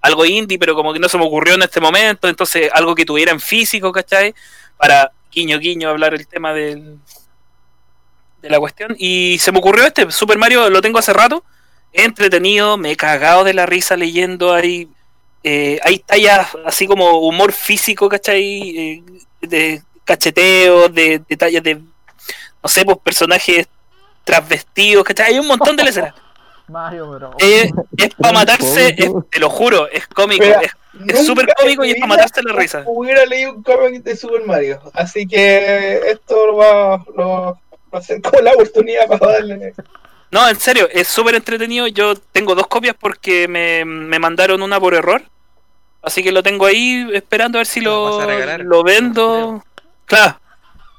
algo 0.01 0.25
indie, 0.25 0.57
pero 0.57 0.75
como 0.75 0.93
que 0.93 0.99
no 0.99 1.09
se 1.09 1.17
me 1.17 1.25
ocurrió 1.25 1.55
en 1.55 1.63
este 1.63 1.81
momento, 1.81 2.27
entonces 2.27 2.69
algo 2.73 2.95
que 2.95 3.05
tuviera 3.05 3.31
en 3.31 3.39
físico, 3.39 3.91
¿cachai? 3.91 4.33
Para 4.77 5.11
guiño 5.31 5.59
guiño 5.59 5.89
hablar 5.89 6.13
el 6.13 6.27
tema 6.27 6.53
del, 6.53 6.97
de 8.41 8.49
la 8.49 8.59
cuestión. 8.59 8.95
Y 8.97 9.37
se 9.39 9.51
me 9.51 9.59
ocurrió 9.59 9.85
este, 9.85 10.09
Super 10.11 10.37
Mario 10.37 10.69
lo 10.69 10.81
tengo 10.81 10.99
hace 10.99 11.13
rato, 11.13 11.43
entretenido, 11.93 12.77
me 12.77 12.91
he 12.91 12.95
cagado 12.97 13.43
de 13.43 13.53
la 13.53 13.65
risa 13.65 13.95
leyendo 13.97 14.53
ahí. 14.53 14.89
eh, 15.43 15.79
hay 15.83 15.99
tallas 15.99 16.49
así 16.65 16.87
como 16.87 17.19
humor 17.19 17.51
físico, 17.51 18.09
¿cachai? 18.09 18.77
Eh, 18.77 19.03
de 19.41 19.81
cacheteos, 20.03 20.93
de 20.93 21.21
detalles 21.27 21.63
de, 21.63 21.75
no 21.75 22.69
sé, 22.69 22.85
pues 22.85 22.97
personajes 22.97 23.67
transvestidos, 24.23 25.03
¿cachai? 25.03 25.33
Hay 25.33 25.39
un 25.39 25.47
montón 25.47 25.75
de 25.75 25.83
escenas. 25.83 26.13
Mario, 26.67 27.09
pero. 27.13 27.31
Eh, 27.39 27.71
es 27.97 28.13
para 28.15 28.33
matarse, 28.33 28.95
es- 28.97 29.11
te 29.29 29.39
lo 29.39 29.49
juro, 29.49 29.87
es 29.89 30.07
cómico, 30.07 30.43
Mira, 30.45 30.61
es, 31.07 31.25
súper 31.25 31.47
cómico 31.57 31.85
y 31.85 31.91
es 31.91 31.95
para 31.95 32.07
matarse 32.07 32.41
la 32.43 32.53
risa. 32.53 32.83
Hubiera 32.87 33.25
leído 33.25 33.53
un 33.53 33.63
cómic 33.63 34.03
de 34.03 34.15
Super 34.15 34.45
Mario. 34.45 34.79
Así 34.93 35.27
que 35.27 36.01
esto 36.09 36.47
lo 36.47 36.55
va, 36.57 37.05
lo, 37.15 37.59
va 37.93 37.99
a 37.99 38.01
ser 38.01 38.21
como 38.21 38.41
la 38.41 38.53
oportunidad 38.53 39.07
para 39.07 39.33
darle. 39.33 39.73
No, 40.29 40.47
en 40.49 40.59
serio, 40.59 40.89
es 40.91 41.07
súper 41.07 41.35
entretenido. 41.35 41.87
Yo 41.87 42.15
tengo 42.15 42.53
dos 42.53 42.67
copias 42.67 42.95
porque 42.99 43.47
me, 43.47 43.85
me 43.85 44.19
mandaron 44.19 44.61
una 44.61 44.79
por 44.79 44.93
error. 44.93 45.21
Así 46.01 46.21
que 46.23 46.31
lo 46.31 46.43
tengo 46.43 46.65
ahí 46.65 47.07
esperando 47.13 47.57
a 47.57 47.61
ver 47.61 47.67
si 47.67 47.81
Lo 47.81 48.21
lo, 48.21 48.57
lo 48.59 48.83
vendo. 48.83 49.63
Claro. 50.05 50.39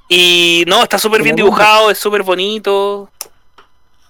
Y 0.08 0.64
no, 0.66 0.82
está 0.82 0.98
súper 0.98 1.22
bien 1.22 1.36
dibujado, 1.36 1.90
es 1.90 1.98
súper 1.98 2.22
bonito. 2.22 3.10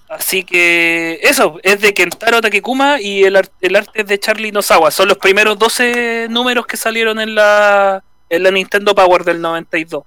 Así 0.08 0.42
que 0.42 1.18
eso, 1.22 1.58
es 1.62 1.80
de 1.82 1.92
Kentaro 1.92 2.40
Takekuma 2.40 2.98
y 3.00 3.24
el, 3.24 3.36
ar- 3.36 3.50
el 3.60 3.76
arte 3.76 4.00
es 4.00 4.06
de 4.06 4.18
Charlie 4.18 4.52
Nozawa. 4.52 4.90
Son 4.90 5.06
los 5.08 5.18
primeros 5.18 5.58
12 5.58 6.28
números 6.30 6.66
que 6.66 6.78
salieron 6.78 7.20
en 7.20 7.34
la, 7.34 8.02
en 8.30 8.42
la 8.42 8.50
Nintendo 8.50 8.94
Power 8.94 9.22
del 9.24 9.40
92. 9.42 10.02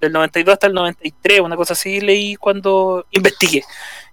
Del 0.00 0.12
92 0.12 0.52
hasta 0.52 0.66
el 0.68 0.74
93, 0.74 1.40
una 1.40 1.56
cosa 1.56 1.72
así 1.72 2.00
leí 2.00 2.36
cuando 2.36 3.06
investigué. 3.10 3.64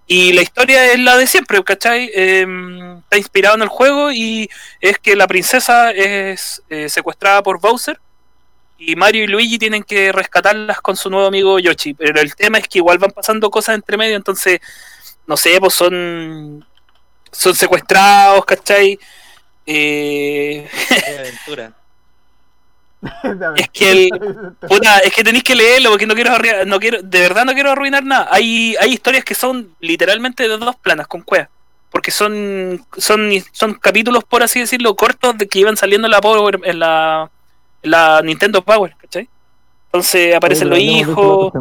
Y 0.08 0.34
la 0.34 0.42
historia 0.42 0.92
es 0.92 1.00
la 1.00 1.16
de 1.18 1.28
siempre, 1.28 1.64
¿cachai? 1.64 2.10
Em, 2.16 2.98
está 2.98 3.18
inspirado 3.18 3.56
en 3.56 3.62
el 3.62 3.68
juego 3.70 4.12
y 4.12 4.50
es 4.80 4.98
que 4.98 5.16
la 5.16 5.28
princesa 5.28 5.92
es 5.92 6.64
eh, 6.70 6.90
secuestrada 6.90 7.44
por 7.44 7.60
Bowser 7.62 8.00
y 8.78 8.96
Mario 8.96 9.24
y 9.24 9.28
Luigi 9.28 9.60
tienen 9.60 9.84
que 9.84 10.12
rescatarlas 10.12 10.82
con 10.82 10.98
su 10.98 11.10
nuevo 11.12 11.28
amigo 11.28 11.60
Yoshi. 11.60 11.94
Pero 11.94 12.20
el 12.20 12.36
tema 12.36 12.58
es 12.58 12.68
que 12.68 12.80
igual 12.80 12.98
van 12.98 13.12
pasando 13.12 13.52
cosas 13.52 13.76
entre 13.76 13.96
medio, 13.98 14.16
entonces, 14.16 14.60
no 15.28 15.38
sé, 15.38 15.60
pues 15.60 15.74
son, 15.74 16.66
son 17.32 17.56
secuestrados, 17.56 18.46
¿cachai? 18.46 19.00
Eh, 19.66 20.70
aventura. 21.20 21.74
es 23.56 23.70
que 23.70 23.92
el, 23.92 24.54
Puta, 24.68 25.00
es 25.00 25.14
que 25.14 25.24
tenéis 25.24 25.44
que 25.44 25.56
leerlo 25.56 25.90
porque 25.90 26.06
no 26.06 26.14
quiero, 26.14 26.66
no 26.66 26.80
quiero, 26.80 27.02
de 27.02 27.20
verdad 27.20 27.46
no 27.46 27.54
quiero 27.54 27.72
arruinar 27.72 28.04
nada. 28.04 28.28
Hay, 28.32 28.76
hay 28.80 28.94
historias 28.94 29.24
que 29.24 29.36
son 29.36 29.74
literalmente 29.80 30.48
de 30.48 30.58
dos 30.58 30.76
planas 30.76 31.08
con 31.08 31.22
cuevas. 31.22 31.50
Porque 31.90 32.12
son, 32.12 32.86
son, 32.98 33.30
son 33.52 33.74
capítulos, 33.74 34.24
por 34.24 34.44
así 34.44 34.62
decirlo, 34.62 34.96
cortos 34.96 35.38
de 35.38 35.48
que 35.48 35.60
iban 35.60 35.76
saliendo 35.76 36.08
en 36.08 36.12
la 36.12 36.22
Power, 36.22 36.60
en 36.64 36.80
la, 36.80 37.30
en 37.84 37.92
la 37.92 38.22
Nintendo 38.24 38.62
Power, 38.62 38.96
¿cachai? 38.98 39.28
Entonces 39.88 40.34
aparecen 40.34 40.70
los 40.70 40.80
hijos. 40.80 41.52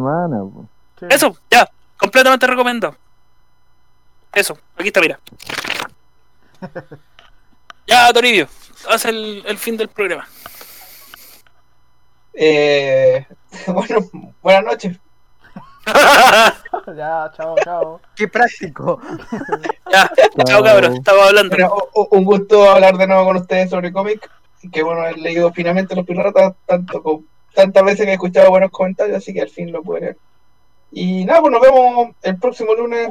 Sí. 0.99 1.05
Eso, 1.09 1.35
ya, 1.49 1.69
completamente 1.97 2.47
recomendado. 2.47 2.95
Eso, 4.33 4.57
aquí 4.75 4.87
está, 4.87 5.01
mira. 5.01 5.19
Ya, 7.87 8.13
Toribio, 8.13 8.47
haz 8.87 9.03
el, 9.05 9.43
el 9.45 9.57
fin 9.57 9.75
del 9.75 9.89
programa. 9.89 10.25
Eh, 12.33 13.25
bueno, 13.67 13.97
buenas 14.41 14.63
noches. 14.63 14.99
Ya, 16.95 17.31
chao, 17.35 17.55
chao. 17.63 18.01
Qué 18.15 18.27
práctico. 18.27 19.01
ya, 19.91 20.09
chao 20.45 20.63
cabros, 20.63 20.95
estaba 20.95 21.27
hablando. 21.27 21.89
Un 22.11 22.23
gusto 22.23 22.69
hablar 22.69 22.97
de 22.97 23.07
nuevo 23.07 23.25
con 23.25 23.37
ustedes 23.37 23.69
sobre 23.69 23.91
cómic. 23.91 24.29
Que 24.71 24.83
bueno, 24.83 25.05
he 25.05 25.13
leído 25.15 25.51
finalmente 25.51 25.95
Los 25.95 26.05
Piratas 26.05 26.53
tanto 26.65 27.03
con, 27.03 27.27
tantas 27.53 27.83
veces 27.83 28.05
que 28.05 28.11
he 28.11 28.13
escuchado 28.13 28.49
buenos 28.49 28.71
comentarios, 28.71 29.17
así 29.17 29.33
que 29.33 29.41
al 29.41 29.49
fin 29.49 29.71
lo 29.71 29.83
pude 29.83 30.01
leer. 30.01 30.17
Y 30.91 31.25
nada, 31.25 31.41
pues 31.41 31.51
nos 31.51 31.61
vemos 31.61 32.15
el 32.21 32.37
próximo 32.37 32.73
lunes, 32.73 33.09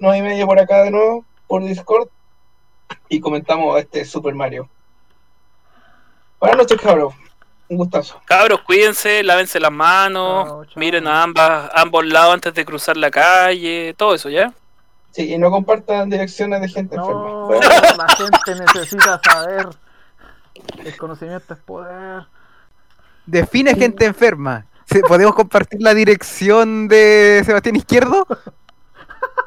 nueve 0.00 0.18
y 0.18 0.22
media 0.22 0.46
por 0.46 0.58
acá 0.58 0.82
de 0.82 0.90
nuevo, 0.90 1.24
por 1.46 1.62
Discord, 1.64 2.08
y 3.08 3.20
comentamos 3.20 3.78
este 3.78 4.04
Super 4.04 4.34
Mario. 4.34 4.68
Buenas 6.40 6.58
noches, 6.58 6.80
cabros. 6.80 7.14
Un 7.68 7.78
gustazo. 7.78 8.20
Cabros, 8.26 8.60
cuídense, 8.62 9.22
lávense 9.24 9.58
las 9.58 9.72
manos, 9.72 10.46
Chao, 10.46 10.64
chao. 10.66 10.74
miren 10.76 11.06
a 11.08 11.22
ambas, 11.24 11.70
ambos 11.74 12.06
lados 12.06 12.34
antes 12.34 12.54
de 12.54 12.64
cruzar 12.64 12.96
la 12.96 13.10
calle, 13.10 13.92
todo 13.96 14.14
eso, 14.14 14.28
¿ya? 14.28 14.52
Sí, 15.10 15.32
y 15.32 15.38
no 15.38 15.50
compartan 15.50 16.08
direcciones 16.10 16.60
de 16.60 16.68
gente 16.68 16.94
enferma. 16.94 17.22
No, 17.28 17.46
Bueno, 17.46 17.68
la 17.96 18.08
gente 18.16 18.64
necesita 18.64 19.20
saber. 19.24 19.68
El 20.84 20.96
conocimiento 20.96 21.54
es 21.54 21.60
poder. 21.60 22.26
Define 23.24 23.74
gente 23.74 24.04
enferma. 24.04 24.66
¿Se- 24.84 25.00
¿Podemos 25.00 25.34
compartir 25.34 25.80
la 25.82 25.94
dirección 25.94 26.86
de 26.86 27.42
Sebastián 27.44 27.76
Izquierdo? 27.76 28.26